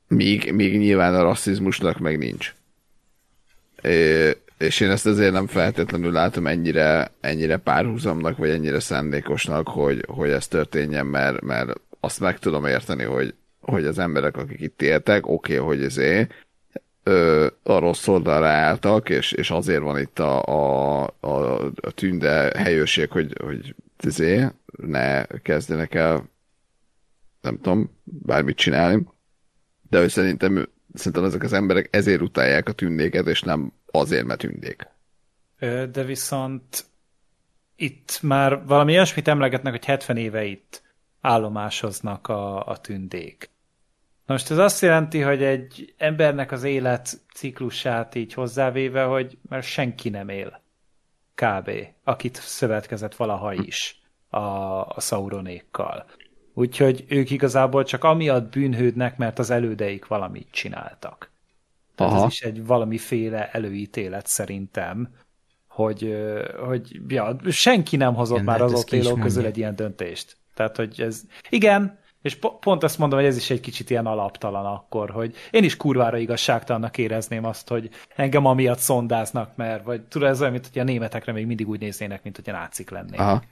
[0.09, 2.55] míg, míg nyilván a rasszizmusnak meg nincs.
[3.83, 10.05] É, és én ezt azért nem feltétlenül látom ennyire, ennyire párhuzamnak, vagy ennyire szándékosnak, hogy,
[10.09, 13.35] hogy ez történjen, mert, mert azt meg tudom érteni, hogy,
[13.67, 16.33] hogy az emberek, akik itt éltek, oké, okay, hogy ezért
[17.03, 22.53] ö, a rossz oldalra álltak, és, és azért van itt a, a, a, a tünde
[22.57, 26.29] helyőrség, hogy, hogy ezért ne kezdjenek el
[27.41, 29.07] nem tudom, bármit csinálni.
[29.91, 34.41] De hogy szerintem, szerintem ezek az emberek ezért utálják a tündéket, és nem azért, mert
[34.41, 34.89] tündék.
[35.93, 36.85] De viszont
[37.77, 40.83] itt már valami olyasmit emlegetnek, hogy 70 éve itt
[41.21, 43.51] állomásoznak a, a tündék.
[44.27, 49.67] Na most ez azt jelenti, hogy egy embernek az élet ciklusát így hozzávéve, hogy mert
[49.67, 50.63] senki nem él.
[51.35, 51.71] Kb.
[52.05, 56.07] Akit szövetkezett valaha is a, a Sauronékkal.
[56.55, 61.31] Úgyhogy ők igazából csak amiatt bűnhődnek, mert az elődeik valamit csináltak.
[61.95, 62.25] Tehát Aha.
[62.25, 65.09] ez is egy valamiféle előítélet szerintem,
[65.67, 66.17] hogy,
[66.67, 70.37] hogy ja, senki nem hozott igen, már hát az ott élők közül egy ilyen döntést.
[70.55, 74.07] Tehát, hogy ez, igen, és po- pont azt mondom, hogy ez is egy kicsit ilyen
[74.07, 80.03] alaptalan akkor, hogy én is kurvára igazságtalannak érezném azt, hogy engem amiatt szondáznak, mert, vagy
[80.03, 82.91] tudod, ez olyan, mint hogy a németekre még mindig úgy néznének, mint hogy a nácik
[82.91, 83.21] lennének.
[83.21, 83.43] Aha.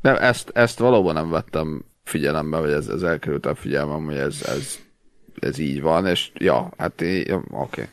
[0.00, 4.42] Nem, ezt, ezt valóban nem vettem figyelembe, vagy ez, ez elkerült a figyelmem, hogy ez,
[4.46, 4.78] ez
[5.40, 7.46] ez így van, és ja, hát ja, oké.
[7.50, 7.84] Okay.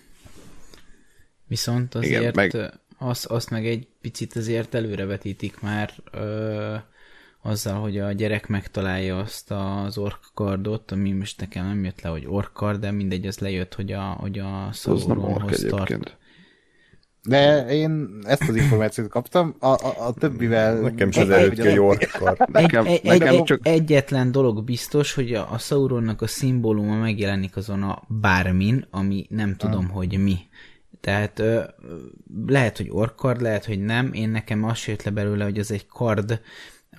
[1.47, 2.71] Viszont azért Igen, meg...
[2.97, 6.75] azt, azt meg egy picit azért előrevetítik már ö,
[7.41, 12.25] azzal, hogy a gyerek megtalálja azt az orkkardot, ami most nekem nem jött le, hogy
[12.27, 16.19] orkkard, de mindegy, az lejött, hogy a, hogy a Sauronhoz tart.
[17.23, 20.79] De én ezt az információt kaptam, a, a, a többivel...
[20.79, 22.37] Nekem is az előtt a Yorkkar.
[22.51, 23.67] Nekem, egy, nekem egy, csak...
[23.67, 29.55] Egyetlen dolog biztos, hogy a, a Sauronnak a szimbóluma megjelenik azon a bármin, ami nem
[29.55, 29.95] tudom, ah.
[29.95, 30.37] hogy mi.
[31.01, 31.63] Tehát ö,
[32.47, 34.13] lehet, hogy orkard, lehet, hogy nem.
[34.13, 36.41] Én nekem azt jött le belőle, hogy az egy kard,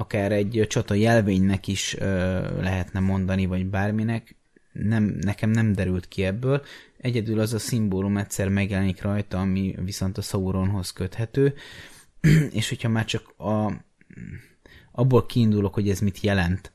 [0.03, 2.07] akár egy csata jelvénynek is ö,
[2.61, 4.37] lehetne mondani, vagy bárminek.
[4.73, 6.63] Nem, nekem nem derült ki ebből.
[6.99, 11.55] Egyedül az a szimbólum egyszer megjelenik rajta, ami viszont a Sauronhoz köthető,
[12.59, 13.73] és hogyha már csak a,
[14.93, 16.73] abból kiindulok, hogy ez mit jelent,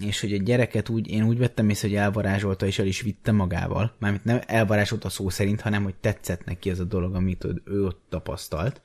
[0.00, 3.32] és hogy a gyereket úgy, én úgy vettem észre, hogy elvarázsolta, és el is vitte
[3.32, 3.96] magával.
[3.98, 8.02] Mármint nem elvarázsolta szó szerint, hanem hogy tetszett neki ez a dolog, amit ő ott
[8.08, 8.82] tapasztalt.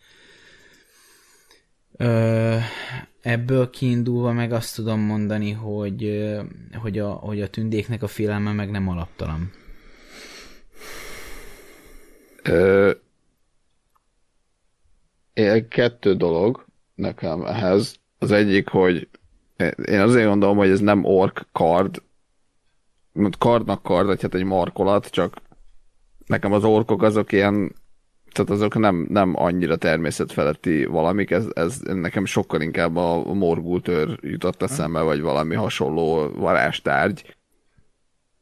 [1.97, 2.57] Ö,
[3.21, 6.29] ebből kiindulva meg azt tudom mondani, hogy,
[6.73, 9.51] hogy, a, hogy a tündéknek a félelme meg nem alaptalan.
[12.43, 12.91] Ö,
[15.69, 16.65] kettő dolog
[16.95, 17.95] nekem ehhez.
[18.19, 19.07] Az egyik, hogy
[19.85, 22.01] én azért gondolom, hogy ez nem ork kard,
[23.37, 25.41] kardnak kard, vagy hát egy markolat, csak
[26.25, 27.75] nekem az orkok azok ilyen,
[28.35, 34.61] tehát azok nem, nem annyira természetfeletti valamik, ez, ez nekem sokkal inkább a morgultőr jutott
[34.61, 37.35] eszembe, vagy valami hasonló varástárgy,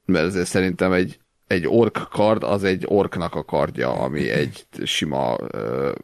[0.05, 5.35] mert ezért szerintem egy, egy ork kard az egy orknak a kardja, ami egy sima
[5.35, 5.95] uh,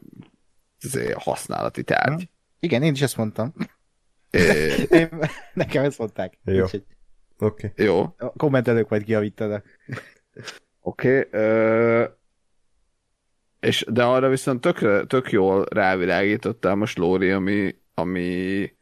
[1.14, 2.30] használati tárgy.
[2.60, 3.54] Igen, én is ezt mondtam.
[4.30, 4.74] É...
[5.00, 5.10] én,
[5.54, 6.38] nekem ezt mondták.
[6.44, 6.64] Jó.
[6.64, 6.84] Oké.
[7.38, 7.86] Okay.
[7.86, 8.02] Jó.
[8.18, 9.66] A kommentelők majd kiavítanak.
[10.82, 11.20] Oké.
[11.20, 12.18] Okay, uh,
[13.60, 18.78] és de arra viszont tök, tök jól rávilágítottál most Lóri, ami, ami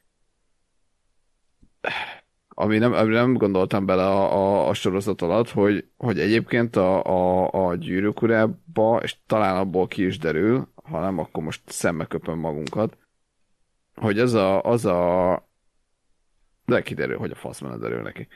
[2.59, 7.03] ami nem, ami nem gondoltam bele a, a, a sorozat alatt, hogy, hogy egyébként a,
[7.03, 12.05] a, a gyűrűk urába, és talán abból ki is derül, ha nem, akkor most szembe
[12.05, 12.97] köpöm magunkat,
[13.95, 15.49] hogy az a, az a
[16.65, 18.27] de kiderül, hogy a faszban derül neki.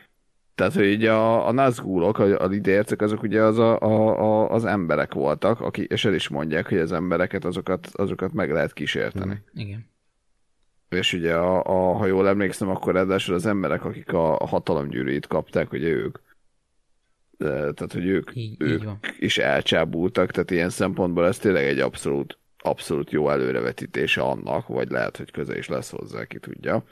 [0.55, 4.65] Tehát, hogy a, a Nazgulok, a, a lidércek, azok ugye az, a, a, a, az
[4.65, 9.33] emberek voltak, akik, és el is mondják, hogy az embereket, azokat, azokat meg lehet kísérteni.
[9.33, 9.89] Mm, igen
[10.95, 15.27] és ugye, a, a, ha jól emlékszem, akkor ráadásul az emberek, akik a, a hatalomgyűrűit
[15.27, 16.17] kapták, ugye ők
[17.47, 18.99] tehát hogy ők, Így- ők így van.
[19.19, 25.17] is elcsábultak, tehát ilyen szempontból ez tényleg egy abszolút, abszolút jó előrevetítése annak, vagy lehet,
[25.17, 26.83] hogy köze is lesz hozzá, ki tudja.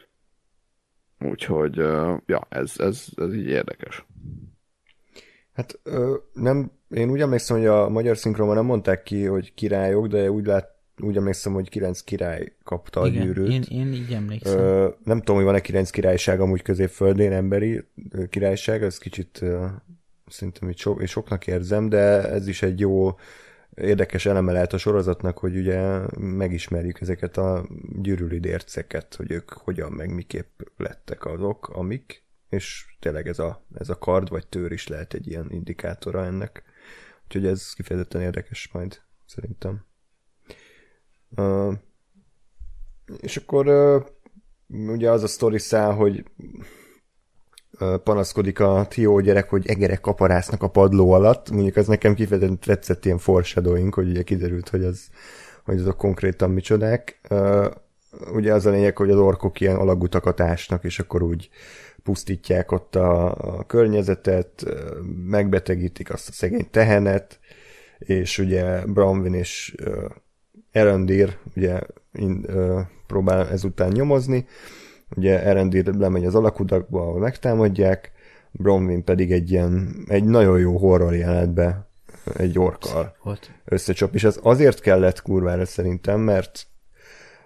[1.19, 1.75] Úgyhogy,
[2.25, 4.05] ja, ez, ez, ez így érdekes.
[5.53, 5.79] Hát
[6.33, 10.45] nem, én úgy emlékszem, hogy a magyar szinkronban nem mondták ki, hogy királyok, de úgy,
[10.45, 13.51] lát, úgy emlékszem, hogy kilenc király kapta a Igen, gyűrűt.
[13.51, 14.59] én, én így emlékszem.
[14.59, 17.83] Ö, nem tudom, hogy van-e kilenc királyság amúgy középföldén, emberi
[18.29, 19.65] királyság, ez kicsit ö,
[20.27, 23.15] szerintem így so, és soknak érzem, de ez is egy jó
[23.81, 27.67] érdekes eleme lehet a sorozatnak, hogy ugye megismerjük ezeket a
[28.01, 33.97] gyűrűlidérceket, hogy ők hogyan meg miképp lettek azok, amik, és tényleg ez a, ez a
[33.97, 36.63] kard vagy tőr is lehet egy ilyen indikátora ennek.
[37.23, 39.85] Úgyhogy ez kifejezetten érdekes majd, szerintem.
[41.29, 41.73] Uh,
[43.21, 44.05] és akkor uh,
[44.89, 46.23] ugye az a sztori hogy
[48.03, 51.51] panaszkodik a Tió gyerek, hogy egerek kaparásznak a padló alatt.
[51.51, 55.07] Mondjuk az nekem kifejezetten tetszett ilyen foreshadowing, hogy ugye kiderült, hogy az,
[55.63, 57.19] hogy azok konkrétan micsodák.
[58.33, 61.49] Ugye az a lényeg, hogy az orkok ilyen alagutakat ásnak, és akkor úgy
[62.03, 64.65] pusztítják ott a, a környezetet,
[65.25, 67.39] megbetegítik azt a szegény tehenet,
[67.97, 69.75] és ugye Bronwyn és
[70.71, 71.79] Erendir ugye
[73.07, 74.47] próbál ezután nyomozni,
[75.15, 78.11] ugye Erendir lemegy az alakudakba, ahol megtámadják,
[78.51, 81.87] Bronwyn pedig egy ilyen, egy nagyon jó horror jelenetbe
[82.37, 83.51] egy orkkal Volt.
[83.65, 86.67] összecsap, és ez azért kellett kurvára szerintem, mert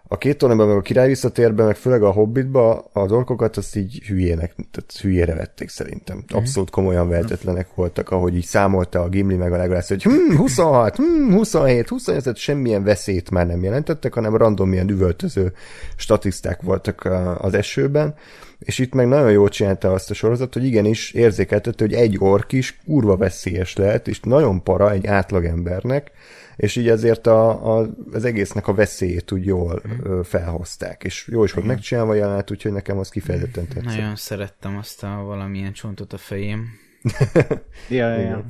[0.08, 4.02] a két tornában, meg a király visszatérben, meg főleg a Hobbitba az orkokat azt így
[4.08, 6.24] hülyének, tehát hülyére vették szerintem.
[6.28, 10.96] Abszolút komolyan vehetetlenek voltak, ahogy így számolta a Gimli meg a Legolász, hogy hm, 26,
[10.96, 15.54] hm, 27, 28, tehát semmilyen veszélyt már nem jelentettek, hanem random ilyen üvöltöző
[15.96, 18.16] statiszták voltak az esőben,
[18.60, 22.52] és itt meg nagyon jól csinálta azt a sorozat, hogy igenis érzékeltette, hogy egy ork
[22.52, 26.12] is kurva veszélyes lehet, és nagyon para egy átlagembernek,
[26.56, 31.44] és így ezért a, a, az egésznek a veszélyét úgy jól ö, felhozták, és jó
[31.44, 33.84] is volt megcsinálva a jelenet, úgyhogy nekem az kifejezetten tetszett.
[33.84, 36.70] Nagyon szerettem azt a valamilyen csontot a fejém.
[37.90, 38.46] Ja, ja, ja.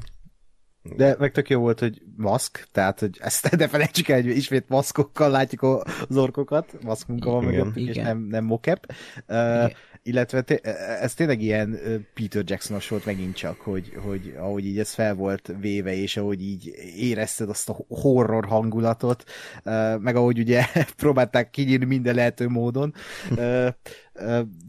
[0.96, 4.70] De meg tök jó volt, hogy maszk, tehát hogy ezt ne felejtsük el, hogy ismét
[4.70, 8.94] maszkokkal látjuk a- az orkokat, maszkmunka van mögöttük, és nem, nem mocap.
[9.28, 9.72] Uh,
[10.04, 10.66] illetve té-
[11.02, 11.80] ez tényleg ilyen
[12.14, 16.42] Peter Jacksonos volt megint csak, hogy, hogy ahogy így ez fel volt véve, és ahogy
[16.42, 19.24] így érezted azt a horror hangulatot,
[19.66, 20.66] uh, meg ahogy ugye
[20.98, 22.94] próbálták kinyírni minden lehető módon,
[23.32, 23.70] uh,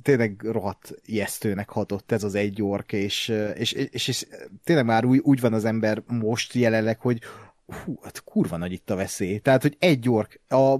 [0.02, 4.26] tényleg rohadt ijesztőnek hatott ez az egy ork, és, és, és, és
[4.64, 7.20] tényleg már úgy, úgy van az ember most jelenleg, hogy
[7.66, 9.38] hú, hát kurva nagy itt a veszély.
[9.38, 10.76] Tehát, hogy egy ork, a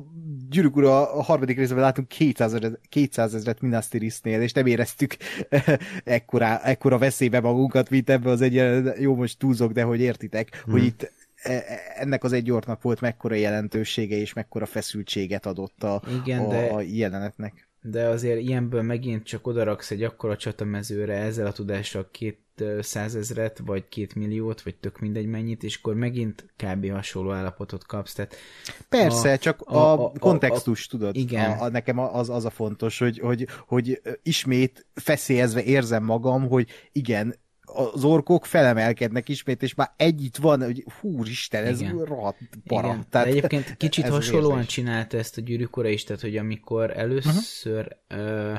[0.48, 5.16] gyűrűk ura a harmadik részben látunk 200 ezeret, 200 ezeret Minas Tirithnél, és nem éreztük
[6.04, 8.54] ekkora, ekkora veszélybe magunkat, mint ebbe az egy,
[9.00, 10.72] jó, most túlzok, de hogy értitek, hmm.
[10.72, 15.82] hogy itt e- e- ennek az egy orknak volt mekkora jelentősége, és mekkora feszültséget adott
[15.82, 17.64] a, Igen, a, de- a jelenetnek.
[17.86, 22.38] De azért ilyenből megint csak odaraksz egy akkora csatamezőre ezzel a tudással két
[22.80, 26.90] százezret, vagy két milliót, vagy tök mindegy mennyit, és akkor megint kb.
[26.90, 28.12] hasonló állapotot kapsz.
[28.14, 28.36] Tehát
[28.88, 31.16] Persze, A- a, csak a- a, a- a kontextus, tudod?
[31.16, 31.50] igen.
[31.50, 36.68] A, a, nekem az, az a fontos, hogy, hogy, hogy ismét feszélyezve érzem magam, hogy
[36.92, 37.34] igen,
[37.75, 42.05] az orkok felemelkednek ismét, és már egy itt van, hogy húristen, ez Igen.
[42.05, 42.86] rohadt para.
[42.86, 44.73] Igen, Tehát de egyébként kicsit hasonlóan érzés.
[44.73, 48.53] csinálta ezt a gyűrűk ura is, tehát hogy amikor először uh-huh.
[48.53, 48.59] uh,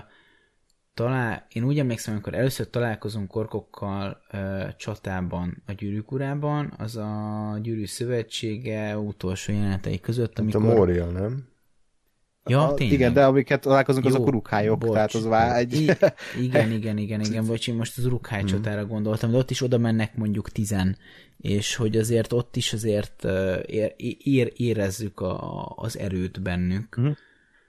[0.93, 7.59] talál, én úgy emlékszem, amikor először találkozunk orkokkal uh, csatában a gyűrűk urában, az a
[7.61, 10.77] gyűrű szövetsége utolsó jelenetei között, Mint a amikor...
[10.77, 11.53] Moria, nem?
[12.47, 12.95] Ja, a, tényleg.
[12.95, 14.91] igen, de amiket találkozunk, azok Jó, a urukhályok, bocs.
[14.93, 15.73] tehát az már egy...
[15.73, 15.91] I-
[16.41, 18.47] igen, igen, igen, igen, vagy én most az urukhály Hmm.
[18.49, 20.97] csatára gondoltam, de ott is oda mennek mondjuk tizen,
[21.37, 23.23] és hogy azért ott is azért
[23.65, 23.93] ér,
[24.23, 26.95] ér, érezzük a, az erőt bennük.
[26.95, 27.09] Mhm.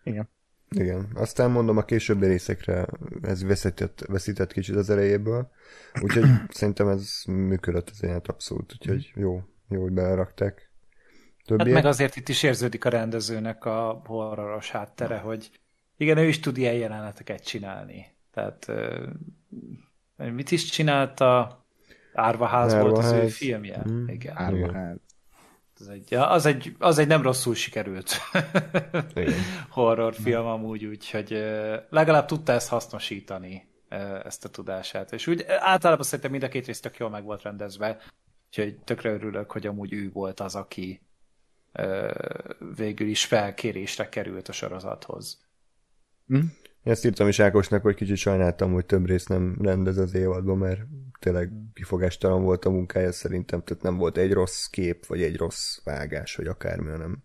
[0.05, 0.29] Igen.
[0.71, 1.07] Igen.
[1.15, 2.87] Aztán mondom, a későbbi részekre
[3.23, 5.51] ez veszített, veszített kicsit az erejéből,
[6.03, 10.66] úgyhogy szerintem ez működött az ilyen abszolút, úgyhogy jó, jó, hogy belerakták.
[11.49, 11.75] Hát Többiek?
[11.75, 15.51] meg azért itt is érződik a rendezőnek a horroros háttere, hogy
[15.97, 18.07] igen, ő is tud ilyen jeleneteket csinálni.
[18.33, 18.73] Tehát
[20.17, 21.61] mit is csinálta?
[22.15, 23.37] Árvaház volt az ő Árvaház.
[23.37, 23.83] filmje.
[23.91, 24.09] Mm.
[24.09, 24.37] Igen.
[24.37, 25.01] Árva, hát.
[25.81, 28.17] Az egy, az, egy, az egy nem rosszul sikerült
[29.69, 31.31] horrorfilm amúgy, úgyhogy
[31.91, 33.69] legalább tudta ezt hasznosítani,
[34.25, 35.13] ezt a tudását.
[35.13, 37.99] És úgy általában szerintem mind a két rész tök jól meg volt rendezve,
[38.47, 41.01] úgyhogy tökre örülök, hogy amúgy ő volt az, aki
[42.77, 45.45] végül is felkérésre került a sorozathoz.
[46.29, 50.59] Én ezt írtam is Ákosnak, hogy kicsit sajnáltam, hogy több rész nem rendez az évadban,
[50.59, 50.81] mert
[51.19, 55.79] tényleg kifogástalan volt a munkája szerintem, tehát nem volt egy rossz kép, vagy egy rossz
[55.85, 57.23] vágás, vagy akármi, hanem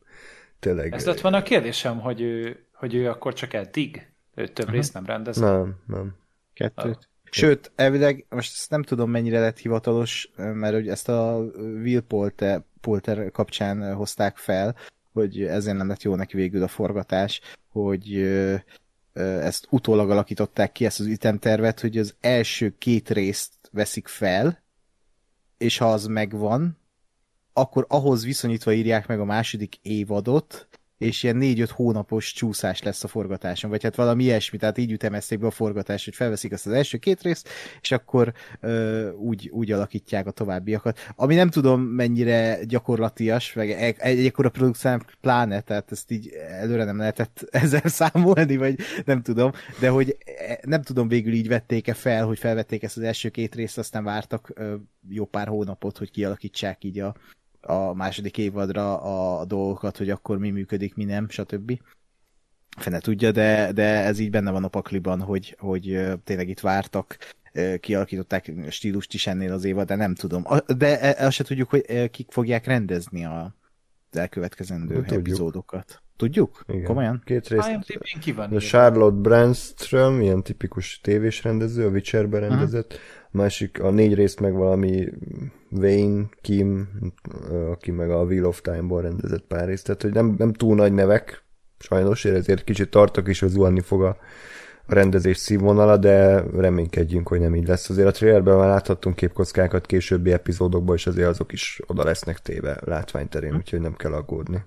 [0.59, 0.93] tényleg...
[0.93, 4.11] Ez lett volna a kérdésem, hogy ő, hogy ő akkor csak eddig?
[4.35, 4.71] Ő több uh-huh.
[4.71, 5.37] részt nem rendez?
[5.37, 6.15] Nem, nem.
[6.53, 7.09] Kettőt.
[7.33, 12.63] Sőt, elvileg, most ezt nem tudom mennyire lett hivatalos, mert hogy ezt a Will Polter,
[12.81, 14.75] Polter kapcsán hozták fel,
[15.13, 18.15] hogy ezért nem lett jó neki végül a forgatás, hogy
[19.13, 24.63] ezt utólag alakították ki, ezt az ütemtervet, hogy az első két részt veszik fel,
[25.57, 26.77] és ha az megvan,
[27.53, 30.67] akkor ahhoz viszonyítva írják meg a második évadot,
[31.01, 35.39] és ilyen négy-öt hónapos csúszás lesz a forgatáson, vagy hát valami ilyesmi, tehát így ütemezték
[35.39, 37.49] be a forgatást, hogy felveszik azt az első két részt,
[37.81, 40.99] és akkor ö, úgy, úgy alakítják a továbbiakat.
[41.15, 46.83] Ami nem tudom mennyire gyakorlatias, meg egy, egy ekkora produkcián pláne, tehát ezt így előre
[46.83, 51.93] nem lehetett ezzel számolni, vagy nem tudom, de hogy e, nem tudom végül így vették-e
[51.93, 54.75] fel, hogy felvették ezt az első két részt, aztán vártak ö,
[55.09, 57.15] jó pár hónapot, hogy kialakítsák így a,
[57.61, 61.79] a második évadra a dolgokat, hogy akkor mi működik, mi nem, stb.
[62.77, 67.17] Fene tudja, de, de ez így benne van a pakliban, hogy, hogy tényleg itt vártak,
[67.79, 70.43] kialakították stílust is ennél az évad, de nem tudom.
[70.77, 73.55] De e, azt se tudjuk, hogy kik fogják rendezni a
[74.15, 76.01] elkövetkezendő hát, epizódokat.
[76.15, 76.63] Tudjuk?
[76.67, 76.83] Igen.
[76.83, 77.21] Komolyan?
[77.25, 77.65] Két rész.
[78.19, 82.93] ki van a Charlotte Brandström, ilyen tipikus tévés rendező, a Witcherben rendezett.
[82.93, 85.07] Uh-huh másik, a négy részt meg valami
[85.69, 86.89] Wayne, Kim,
[87.71, 90.93] aki meg a Wheel of Time-ból rendezett pár részt, tehát hogy nem, nem túl nagy
[90.93, 91.43] nevek,
[91.79, 94.17] sajnos, ezért kicsit tartok is, hogy zuhanni fog a,
[94.87, 97.89] a rendezés színvonala, de reménykedjünk, hogy nem így lesz.
[97.89, 102.79] Azért a trailerben már láthattunk képkockákat későbbi epizódokban, és azért azok is oda lesznek téve
[102.85, 104.65] látványterén, úgyhogy nem kell aggódni.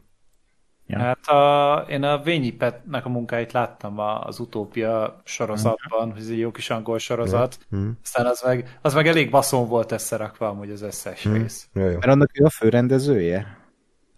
[0.87, 0.99] Ja.
[0.99, 6.39] Hát a, én a Vényi Petnek a munkáit láttam az Utópia sorozatban, hogy ez egy
[6.39, 7.79] jó kis angol sorozat, ja.
[7.79, 7.91] mm.
[8.03, 11.33] aztán az meg, az meg elég baszon volt összerakva amúgy az összes mm.
[11.33, 11.69] rész.
[11.73, 13.59] Ja, Mert annak ő a főrendezője?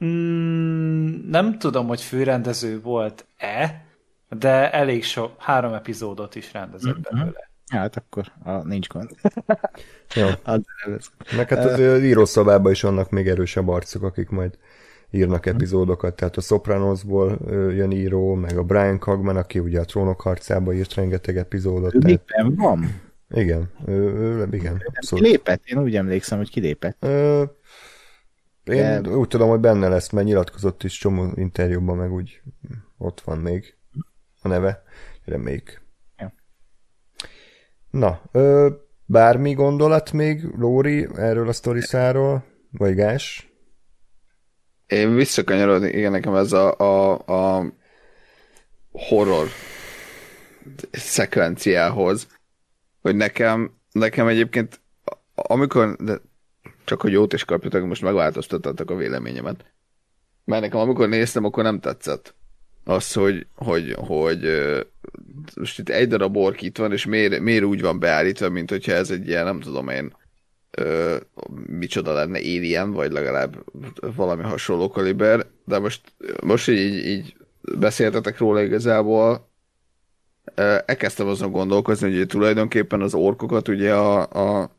[0.04, 3.85] Mm, nem tudom, hogy főrendező volt-e,
[4.28, 7.18] de elég sok, három epizódot is rendezett mm-hmm.
[7.18, 7.50] belőle.
[7.66, 9.10] Hát akkor a, nincs gond.
[10.14, 10.26] Jó.
[11.36, 14.58] Meg hát az írószobában is vannak még erősebb arcok, akik majd
[15.10, 20.20] írnak epizódokat, tehát a Sopranosból jön író, meg a Brian Cogman, aki ugye a Trónok
[20.20, 21.94] harcába írt rengeteg epizódot.
[21.94, 22.22] Ő tehát...
[22.56, 23.00] van?
[23.30, 25.24] Igen, ő, ő, igen, abszolút.
[25.24, 25.62] Kilépett?
[25.64, 26.96] Én úgy emlékszem, hogy kilépett.
[27.00, 27.42] Ö,
[28.64, 29.10] én De...
[29.10, 32.40] úgy tudom, hogy benne lesz, mert nyilatkozott is csomó interjúban, meg úgy
[32.98, 33.75] ott van még
[34.46, 34.82] a neve.
[35.24, 35.80] Reméljük.
[36.18, 36.32] Ja.
[37.90, 38.70] Na, ö,
[39.04, 42.44] bármi gondolat még, Lóri, erről a sztoriszáról?
[42.70, 43.50] Vagy Gás?
[44.86, 47.12] Én visszakanyarodni, igen, nekem ez a, a,
[47.56, 47.72] a
[48.92, 49.48] horror
[50.90, 52.26] szekvenciához,
[53.00, 54.80] hogy nekem, nekem egyébként,
[55.34, 56.20] amikor, de
[56.84, 59.64] csak hogy jót is kapjatok, most megváltoztattatok a véleményemet.
[60.44, 62.34] Mert nekem amikor néztem, akkor nem tetszett.
[62.88, 64.48] Az, hogy, hogy, hogy
[65.56, 68.92] most itt egy darab ork itt van, és miért, miért úgy van beállítva, mint hogyha
[68.92, 70.16] ez egy ilyen, nem tudom én,
[70.70, 71.16] ö,
[71.66, 73.64] micsoda lenne Alien, vagy legalább
[74.00, 76.00] valami hasonló kaliber, de most,
[76.42, 77.36] most így, így
[77.78, 79.48] beszéltetek róla igazából,
[80.86, 84.20] elkezdtem azon gondolkozni, hogy tulajdonképpen az orkokat ugye a,
[84.60, 84.70] a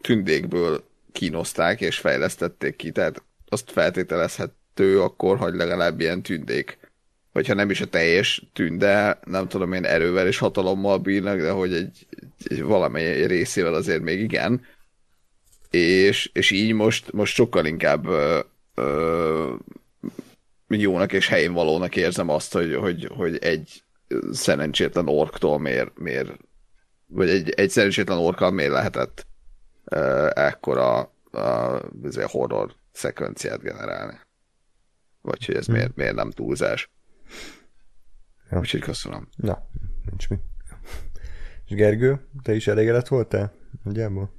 [0.00, 6.83] tündékből kínozták és fejlesztették ki, tehát azt feltételezhető akkor, hogy legalább ilyen tündék,
[7.34, 11.74] hogyha nem is a teljes tünde, nem tudom én erővel és hatalommal bírnak, de hogy
[11.74, 12.06] egy,
[12.44, 14.66] egy valamely részével azért még igen,
[15.70, 18.40] és, és így most, most sokkal inkább ö,
[18.74, 19.54] ö,
[20.68, 23.82] jónak és helyén valónak érzem azt, hogy, hogy, hogy egy
[24.32, 26.30] szerencsétlen orktól miért, miért
[27.06, 29.26] vagy egy, egy szerencsétlen orkkal miért lehetett
[29.84, 34.20] uh, ekkora uh, horror szekvenciát generálni.
[35.20, 35.74] Vagy hogy ez hmm.
[35.74, 36.90] miért, miért nem túlzás.
[38.50, 38.58] Ja.
[38.58, 39.28] Úgyhogy köszönöm.
[39.36, 39.66] Na,
[40.10, 40.38] nincs mi.
[41.66, 43.52] És Gergő, te is elégedett voltál?
[43.82, 44.30] Nagyjából?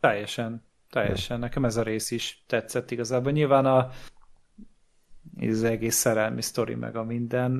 [0.00, 1.38] Teljesen, teljesen.
[1.38, 3.32] Nekem ez a rész is tetszett igazából.
[3.32, 3.90] Nyilván a
[5.40, 7.58] az egész szerelmi sztori meg a minden,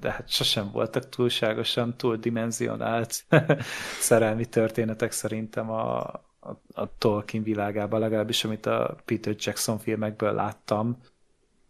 [0.00, 3.24] de hát sosem voltak túlságosan túldimenzionált
[4.00, 5.98] szerelmi történetek szerintem a,
[6.40, 10.96] a, a Tolkien világában, legalábbis amit a Peter Jackson filmekből láttam.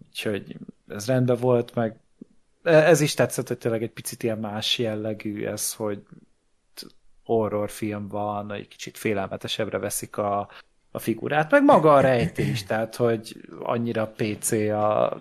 [0.07, 0.57] Úgyhogy
[0.89, 2.01] ez rendben volt, meg
[2.69, 6.03] ez is tetszett, hogy tényleg egy picit ilyen más jellegű ez, hogy
[7.25, 10.51] horrorfilm van, egy kicsit félelmetesebbre veszik a,
[10.91, 15.21] a figurát, meg maga a rejtés, tehát hogy annyira PC a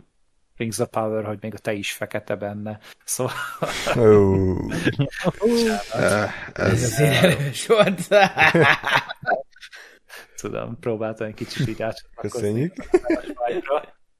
[0.58, 2.80] Rings of Power, hogy még a te is fekete benne.
[3.04, 3.34] Szóval...
[3.96, 4.74] Oh.
[6.54, 8.08] ez azért erős volt.
[10.36, 11.84] Tudom, próbáltam egy kicsit így
[12.16, 12.74] Köszönjük.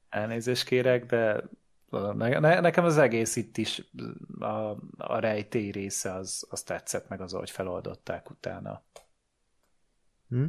[0.10, 1.44] Elnézést kérek, de
[1.90, 3.92] ne, ne, nekem az egész itt is
[4.40, 8.84] a, a rejtély része az, az tetszett meg az, ahogy feloldották utána.
[10.30, 10.46] Hm?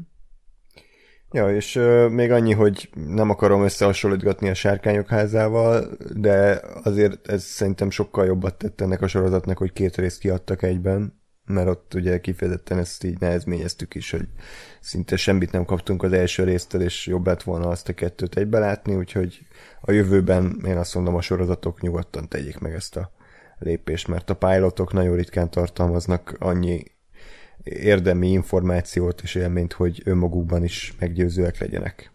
[1.30, 7.44] Ja, és uh, még annyi, hogy nem akarom összehasonlítgatni a sárkányok házával, de azért ez
[7.44, 11.17] szerintem sokkal jobbat tett ennek a sorozatnak, hogy két részt kiadtak egyben,
[11.48, 14.28] mert ott ugye kifejezetten ezt így nehezményeztük is, hogy
[14.80, 18.58] szinte semmit nem kaptunk az első résztől, és jobb lett volna azt a kettőt egybe
[18.58, 19.46] látni, úgyhogy
[19.80, 23.12] a jövőben én azt mondom, a sorozatok nyugodtan tegyék meg ezt a
[23.58, 26.82] lépést, mert a pilotok nagyon ritkán tartalmaznak annyi
[27.62, 32.12] érdemi információt és élményt, hogy önmagukban is meggyőzőek legyenek.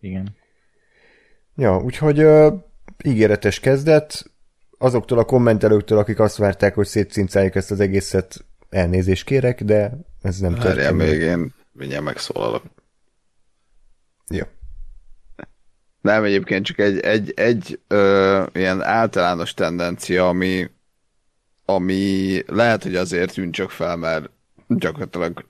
[0.00, 0.34] Igen.
[1.56, 2.54] Ja, úgyhogy uh,
[3.04, 4.30] ígéretes kezdet.
[4.78, 10.38] Azoktól a kommentelőktől, akik azt várták, hogy szétcincáljuk ezt az egészet, elnézést kérek, de ez
[10.38, 10.96] nem történik.
[10.96, 12.62] még én mindjárt megszólalok.
[14.28, 14.44] Jó.
[16.00, 20.70] Nem, egyébként csak egy, egy, egy ö, ilyen általános tendencia, ami,
[21.64, 24.30] ami lehet, hogy azért tűnt csak fel, mert
[24.68, 25.44] gyakorlatilag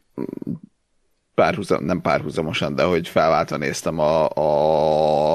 [1.34, 4.28] párhuzam, nem párhuzamosan, de hogy felváltva néztem a,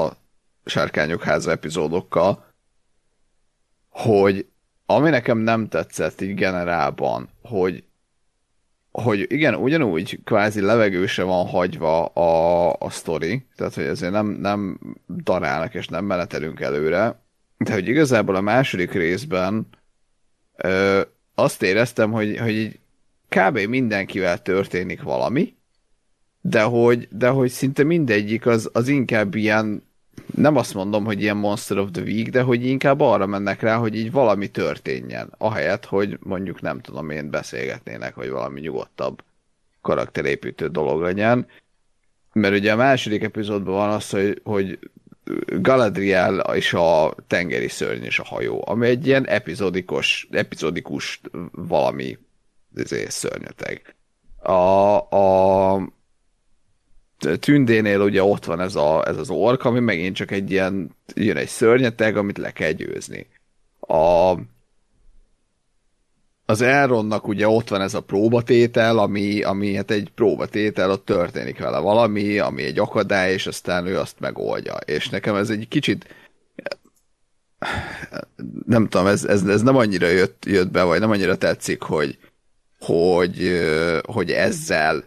[0.06, 0.18] a
[0.66, 2.51] Sárkányok háza epizódokkal,
[3.92, 4.46] hogy
[4.86, 7.84] ami nekem nem tetszett így generálban, hogy
[8.92, 14.80] hogy igen, ugyanúgy kvázi levegőse van hagyva a, a sztori, tehát hogy ezért nem, nem
[15.08, 17.22] darálnak és nem menetelünk előre,
[17.58, 19.68] de hogy igazából a második részben
[20.56, 21.02] ö,
[21.36, 22.80] azt éreztem, hogy, hogy így
[23.30, 23.60] kb.
[23.60, 25.56] mindenkivel történik valami,
[26.42, 29.84] de hogy, de hogy szinte mindegyik az, az inkább ilyen,
[30.36, 33.76] nem azt mondom, hogy ilyen Monster of the Week, de hogy inkább arra mennek rá,
[33.76, 39.24] hogy így valami történjen, ahelyett, hogy mondjuk nem tudom én beszélgetnének, vagy valami nyugodtabb
[39.82, 41.48] karakterépítő dolog legyen.
[42.34, 44.80] Mert ugye a második epizódban van az, hogy, hogy
[45.46, 52.18] Galadriel és a tengeri szörny és a hajó, ami egy ilyen epizódikus, epizódikus valami
[52.76, 53.96] izé, szörnyeteg.
[54.38, 55.82] A, a
[57.40, 61.38] tündénél ugye ott van ez, a, ez az ork, ami megint csak egy ilyen, jön
[61.38, 63.28] egy szörnyeteg, amit le kell győzni.
[63.80, 64.36] A,
[66.46, 71.60] az Elronnak ugye ott van ez a próbatétel, ami, ami hát egy próbatétel, ott történik
[71.60, 74.74] vele valami, ami egy akadály, és aztán ő azt megoldja.
[74.74, 76.06] És nekem ez egy kicsit
[78.66, 82.18] nem tudom, ez, ez, ez nem annyira jött, jött be, vagy nem annyira tetszik, hogy,
[82.80, 83.62] hogy,
[84.06, 85.04] hogy ezzel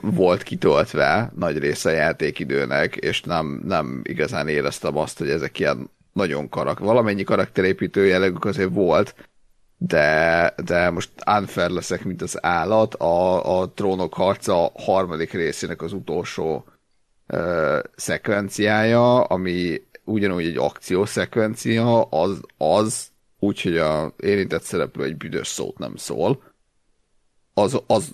[0.00, 5.90] volt kitöltve nagy része a játékidőnek, és nem, nem igazán éreztem azt, hogy ezek ilyen
[6.12, 9.14] nagyon karak, valamennyi karakterépítő jellegük azért volt,
[9.76, 12.94] de, de most unfair leszek, mint az állat.
[12.94, 16.64] A, a trónok harca harmadik részének az utolsó
[17.26, 25.78] ö, szekvenciája, ami ugyanúgy egy akciószekvencia, az, az úgyhogy a érintett szereplő egy büdös szót
[25.78, 26.40] nem szól
[27.60, 28.12] az, az,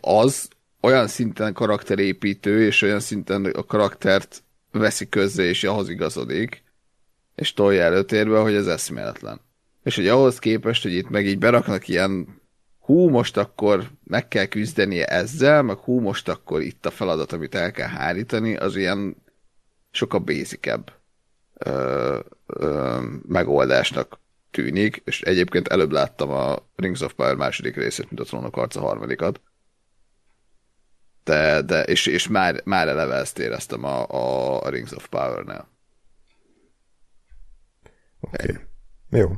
[0.00, 0.48] az
[0.86, 6.62] olyan szinten karakterépítő, és olyan szinten a karaktert veszi közzé, és ahhoz igazodik,
[7.34, 9.40] és tolja előtérbe, hogy ez eszméletlen.
[9.82, 12.40] És hogy ahhoz képest, hogy itt meg így beraknak ilyen
[12.78, 17.54] hú, most akkor meg kell küzdenie ezzel, meg hú, most akkor itt a feladat, amit
[17.54, 19.16] el kell hárítani, az ilyen
[19.90, 20.92] sokkal basicebb
[21.54, 24.18] ö, ö, megoldásnak
[24.50, 28.80] tűnik, és egyébként előbb láttam a Rings of Power második részét, mint a Trónok harca
[28.80, 29.40] harmadikat.
[31.26, 35.68] De, de és, és már, már eleve ezt éreztem a, a, a Rings of Power-nél.
[38.20, 38.50] Oké.
[38.50, 38.62] Okay.
[39.10, 39.32] Jó.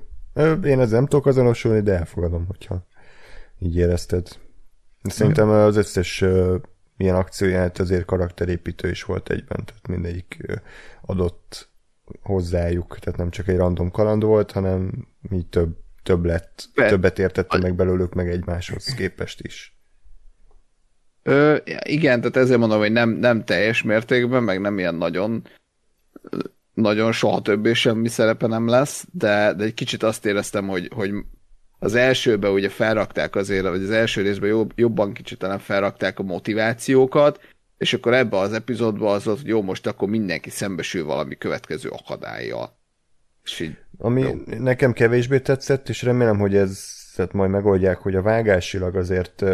[0.64, 2.86] Én ezzel nem tudok azonosulni, de elfogadom, hogyha
[3.58, 4.28] így érezted.
[5.02, 6.60] Szerintem az összes uh,
[6.96, 10.56] ilyen akcióját azért karakterépítő is volt egyben, tehát mindegyik uh,
[11.02, 11.70] adott
[12.22, 17.18] hozzájuk, tehát nem csak egy random kaland volt, hanem így több, több lett, Be, többet
[17.18, 19.77] értette meg belőlük, meg egymáshoz képest is.
[21.28, 25.42] Ö, igen, tehát ezért mondom, hogy nem, nem teljes mértékben, meg nem ilyen nagyon
[26.74, 31.10] nagyon soha többé semmi szerepe nem lesz, de, de egy kicsit azt éreztem, hogy, hogy
[31.78, 36.22] az elsőben ugye felrakták azért, vagy az első részben jobb, jobban kicsit nem felrakták a
[36.22, 37.40] motivációkat,
[37.78, 41.88] és akkor ebbe az epizódban az volt, hogy jó, most akkor mindenki szembesül valami következő
[41.88, 42.76] akadályjal.
[43.44, 44.34] És így, Ami jó.
[44.58, 49.44] nekem kevésbé tetszett, és remélem, hogy ez tehát majd megoldják, hogy a vágásilag azért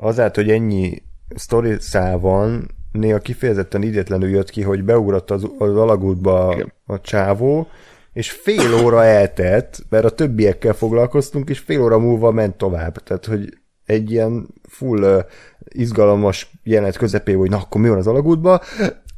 [0.00, 1.02] azáltal, hogy ennyi
[1.34, 7.00] sztori szál van, néha kifejezetten idétlenül jött ki, hogy beugrott az, az alagútba a, a
[7.00, 7.68] csávó,
[8.12, 12.98] és fél óra eltelt, mert a többiekkel foglalkoztunk, és fél óra múlva ment tovább.
[12.98, 15.26] Tehát, hogy egy ilyen full
[15.64, 18.60] izgalmas jelenet közepén, hogy na akkor mi van az alagútban,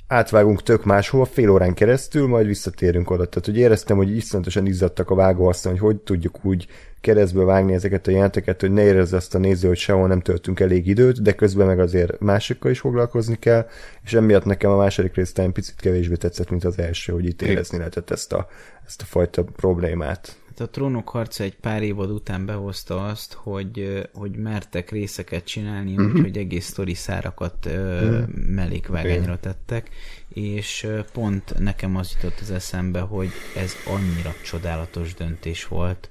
[0.07, 3.27] átvágunk tök máshova fél órán keresztül, majd visszatérünk oda.
[3.27, 6.67] Tehát, hogy éreztem, hogy iszonyatosan izzadtak a vágóasztal, hogy hogy tudjuk úgy
[7.03, 10.61] keresztbe vágni ezeket a jelenteket, hogy ne érezze azt a néző, hogy sehol nem töltünk
[10.61, 13.67] elég időt, de közben meg azért másikkal is foglalkozni kell,
[14.05, 17.43] és emiatt nekem a második rész talán picit kevésbé tetszett, mint az első, hogy itt
[17.43, 18.49] érezni lehetett ezt a,
[18.87, 20.37] ezt a fajta problémát.
[20.49, 25.93] Hát a trónok harca egy pár évad után behozta azt, hogy, hogy mertek részeket csinálni,
[25.93, 26.15] uh-huh.
[26.15, 28.29] úgyhogy egész sztori szárakat uh-huh.
[28.47, 29.91] mellékvágányra tettek,
[30.29, 36.11] és pont nekem az jutott az eszembe, hogy ez annyira csodálatos döntés volt,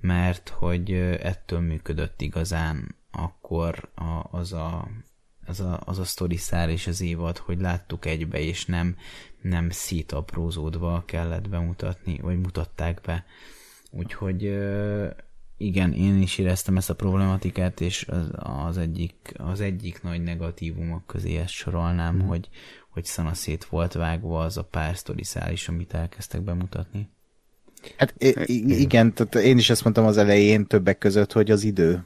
[0.00, 4.88] mert hogy ettől működött igazán akkor a, az a
[5.48, 8.96] az a, az a sztori szár és az évad, hogy láttuk egybe, és nem,
[9.42, 13.24] nem szétaprózódva kellett bemutatni, vagy mutatták be.
[13.90, 14.42] Úgyhogy
[15.56, 21.06] igen, én is éreztem ezt a problematikát, és az, az, egyik, az egyik nagy negatívumok
[21.06, 22.26] közé ezt sorolnám, mm.
[22.26, 22.48] hogy,
[22.88, 27.08] hogy szana szét volt vágva az a pár sztori szál is, amit elkezdtek bemutatni.
[27.96, 28.14] Hát
[28.46, 32.04] igen, tehát én is ezt mondtam az elején többek között, hogy az idő.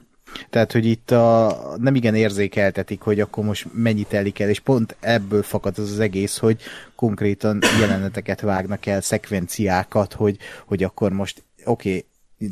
[0.49, 4.95] Tehát, hogy itt a, nem igen érzékeltetik, hogy akkor most mennyit telik el, és pont
[4.99, 6.61] ebből fakad az az egész, hogy
[6.95, 12.05] konkrétan jeleneteket vágnak el, szekvenciákat, hogy, hogy akkor most oké, okay,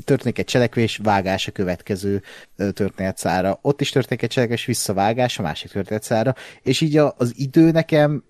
[0.03, 2.21] történik egy cselekvés, vágás a következő
[2.73, 3.59] történetszára.
[3.61, 8.23] Ott is történik egy cselekvés, visszavágás a másik történetszára, és így a, az idő nekem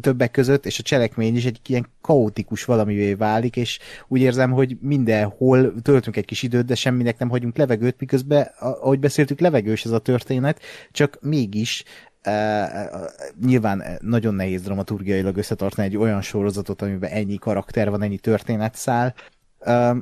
[0.00, 3.78] többek között, és a cselekmény is egy ilyen kaotikus valamivé válik, és
[4.08, 8.98] úgy érzem, hogy mindenhol töltünk egy kis időt, de semminek nem hagyunk levegőt, miközben, ahogy
[8.98, 10.60] beszéltük, levegős ez a történet,
[10.90, 11.84] csak mégis
[12.26, 13.08] Uh,
[13.44, 19.14] nyilván nagyon nehéz dramaturgiailag összetartani egy olyan sorozatot, amiben ennyi karakter van, ennyi történetszál.
[19.58, 19.96] Uh,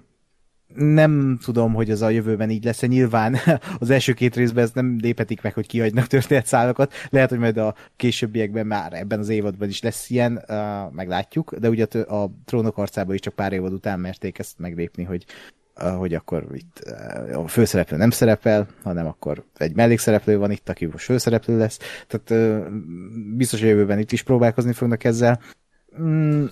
[0.74, 2.86] nem tudom, hogy ez a jövőben így lesz -e.
[2.86, 3.36] Nyilván
[3.78, 6.92] az első két részben ez nem lépetik meg, hogy kihagynak történetszálakat.
[7.10, 11.68] Lehet, hogy majd a későbbiekben már ebben az évadban is lesz ilyen, uh, meglátjuk, de
[11.68, 15.24] ugye a trónok arcában is csak pár évad után merték ezt meglépni, hogy
[15.98, 16.78] hogy akkor itt
[17.32, 21.78] a főszereplő nem szerepel, hanem akkor egy mellékszereplő van itt, aki most főszereplő lesz.
[22.06, 22.54] Tehát
[23.36, 25.40] biztos, hogy a jövőben itt is próbálkozni fognak ezzel.
[26.00, 26.44] Mm,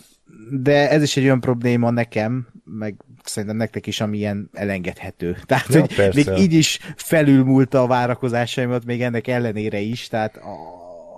[0.50, 2.94] de ez is egy olyan probléma nekem, meg
[3.24, 5.36] szerintem nektek is, ami ilyen elengedhető.
[5.46, 6.30] Tehát, ja, hogy persze.
[6.30, 10.52] még így is felülmúlta a várakozásaimat, még ennek ellenére is, tehát a,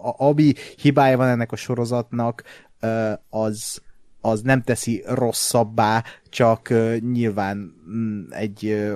[0.08, 2.42] a, ami hibája van ennek a sorozatnak,
[3.28, 3.80] az,
[4.20, 6.72] az nem teszi rosszabbá, csak
[7.12, 8.86] nyilván mm, egy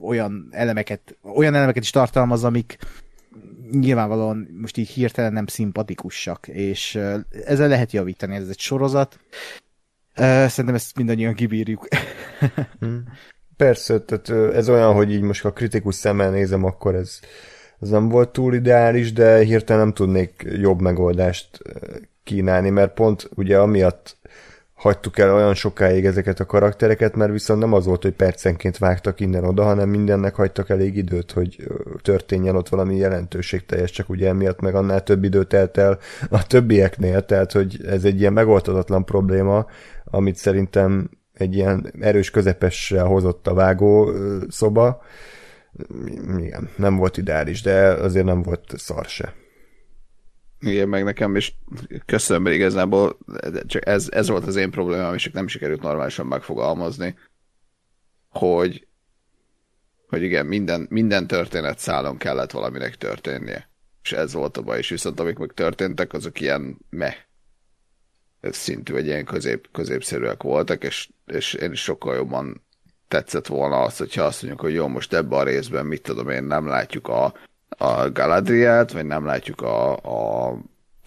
[0.00, 2.78] olyan elemeket, olyan elemeket is tartalmaz, amik
[3.72, 6.98] nyilvánvalóan most így hirtelen nem szimpatikusak, és
[7.44, 9.18] ezzel lehet javítani, ez egy sorozat,
[10.14, 11.88] Szerintem ezt mindannyian kibírjuk.
[12.78, 13.04] Hmm.
[13.56, 17.20] Persze, tehát ez olyan, hogy így most a kritikus szemmel nézem, akkor ez,
[17.80, 21.58] ez nem volt túl ideális, de hirtelen nem tudnék jobb megoldást
[22.24, 24.16] kínálni, mert pont ugye amiatt
[24.82, 29.20] hagytuk el olyan sokáig ezeket a karaktereket, mert viszont nem az volt, hogy percenként vágtak
[29.20, 31.68] innen-oda, hanem mindennek hagytak elég időt, hogy
[32.02, 35.98] történjen ott valami jelentőségteljes, csak ugye emiatt meg annál több időt telt el
[36.30, 39.66] a többieknél, tehát hogy ez egy ilyen megoldatlan probléma,
[40.04, 44.10] amit szerintem egy ilyen erős közepessel hozott a vágó
[44.48, 45.02] szoba.
[46.38, 49.32] Igen, nem volt ideális, de azért nem volt szar se.
[50.62, 51.58] Igen, meg nekem is
[52.06, 53.18] köszönöm, mert igazából
[53.66, 57.18] csak ez, ez volt az én problémám, és nem sikerült normálisan megfogalmazni,
[58.28, 58.86] hogy
[60.08, 63.68] hogy igen, minden, minden történet szálon kellett valaminek történnie.
[64.02, 67.14] És ez volt a baj, és viszont amik meg történtek, azok ilyen meh
[68.40, 72.64] szintű, vagy ilyen közép, középszerűek voltak, és, és én is sokkal jobban
[73.08, 76.44] tetszett volna az, hogyha azt mondjuk, hogy jó, most ebben a részben, mit tudom én,
[76.44, 77.34] nem látjuk a,
[77.76, 80.56] a Galadriát, vagy nem látjuk a, a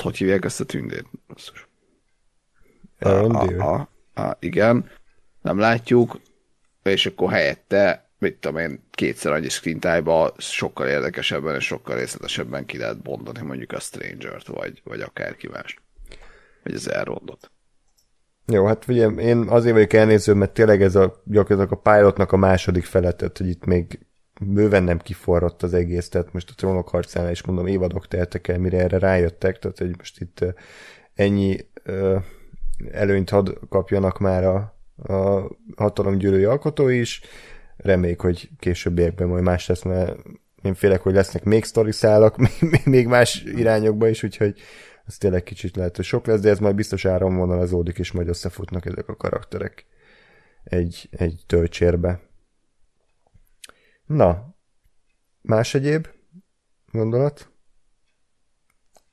[0.04, 1.06] hogy hívják ezt a tündét?
[3.00, 3.90] A, a, a,
[4.22, 4.90] a, igen,
[5.42, 6.20] nem látjuk,
[6.84, 12.66] és akkor helyette, mit tudom én, kétszer annyi screen time sokkal érdekesebben és sokkal részletesebben
[12.66, 15.80] ki lehet bontani mondjuk a Stranger-t, vagy, vagy akárki más.
[16.64, 17.52] Vagy az Elrondot.
[18.46, 22.38] Jó, hát ugye én azért vagyok elnéző, mert tényleg ez a gyakorlatilag a pilotnak a
[22.38, 24.00] második feletet, hogy itt még
[24.42, 28.60] bőven nem kiforrott az egész, tehát most a trónok harcánál is mondom, évadok teltek el,
[28.60, 30.46] mire erre rájöttek, tehát hogy most itt
[31.14, 32.18] ennyi ö,
[32.92, 34.76] előnyt had kapjanak már a,
[35.14, 37.22] a hatalomgyűrői alkotói is,
[37.78, 40.18] reméljük, hogy későbbiekben majd más lesz, mert
[40.62, 42.38] én félek, hogy lesznek még sztoriszálak,
[42.86, 44.60] még más irányokba is, úgyhogy
[45.06, 48.86] ez tényleg kicsit lehet, hogy sok lesz, de ez majd biztos áramvonalazódik, és majd összefutnak
[48.86, 49.86] ezek a karakterek
[50.64, 52.20] egy, egy töltsérbe.
[54.06, 54.56] Na,
[55.42, 56.08] más egyéb
[56.92, 57.50] gondolat?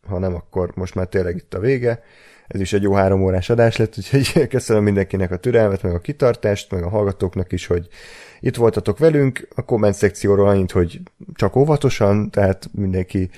[0.07, 2.03] ha nem, akkor most már tényleg itt a vége.
[2.47, 5.99] Ez is egy jó három órás adás lett, úgyhogy köszönöm mindenkinek a türelmet, meg a
[5.99, 7.89] kitartást, meg a hallgatóknak is, hogy
[8.41, 9.49] itt voltatok velünk.
[9.55, 11.01] A komment szekcióról annyit, hogy
[11.35, 13.31] csak óvatosan, tehát mindenki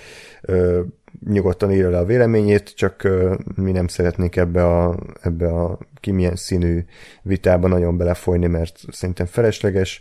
[0.42, 0.82] ö,
[1.28, 6.10] nyugodtan írja le a véleményét, csak ö, mi nem szeretnénk ebbe a, ebbe a ki
[6.10, 6.84] milyen színű
[7.22, 10.00] vitába nagyon belefolyni, mert szerintem felesleges.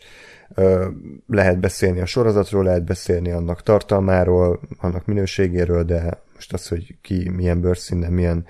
[1.27, 7.29] Lehet beszélni a sorozatról, lehet beszélni annak tartalmáról, annak minőségéről, de most az, hogy ki
[7.29, 8.45] milyen bőrszínen, milyen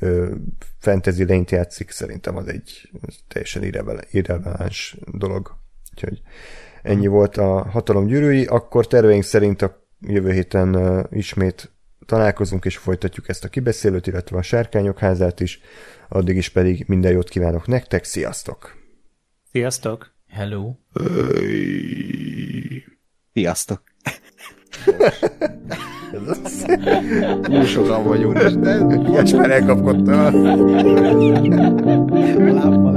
[0.00, 0.34] ö,
[0.78, 2.90] fantasy lényt játszik, szerintem az egy
[3.28, 3.62] teljesen
[4.10, 5.56] irreleváns dolog.
[5.92, 6.20] Úgyhogy
[6.82, 11.70] ennyi volt a hatalom gyűrűi, akkor terveink szerint a jövő héten uh, ismét
[12.06, 15.60] találkozunk és folytatjuk ezt a kibeszélőt, illetve a sárkányok házát is.
[16.08, 18.76] Addig is pedig minden jót kívánok nektek, sziasztok!
[19.50, 20.15] Sziasztok!
[20.28, 20.74] Hello!
[23.32, 23.82] Sziasztok!
[27.42, 28.38] Túl sokan vagyunk.
[29.08, 30.30] Ilyes már elkapkodta.
[32.52, 32.96] Lábbal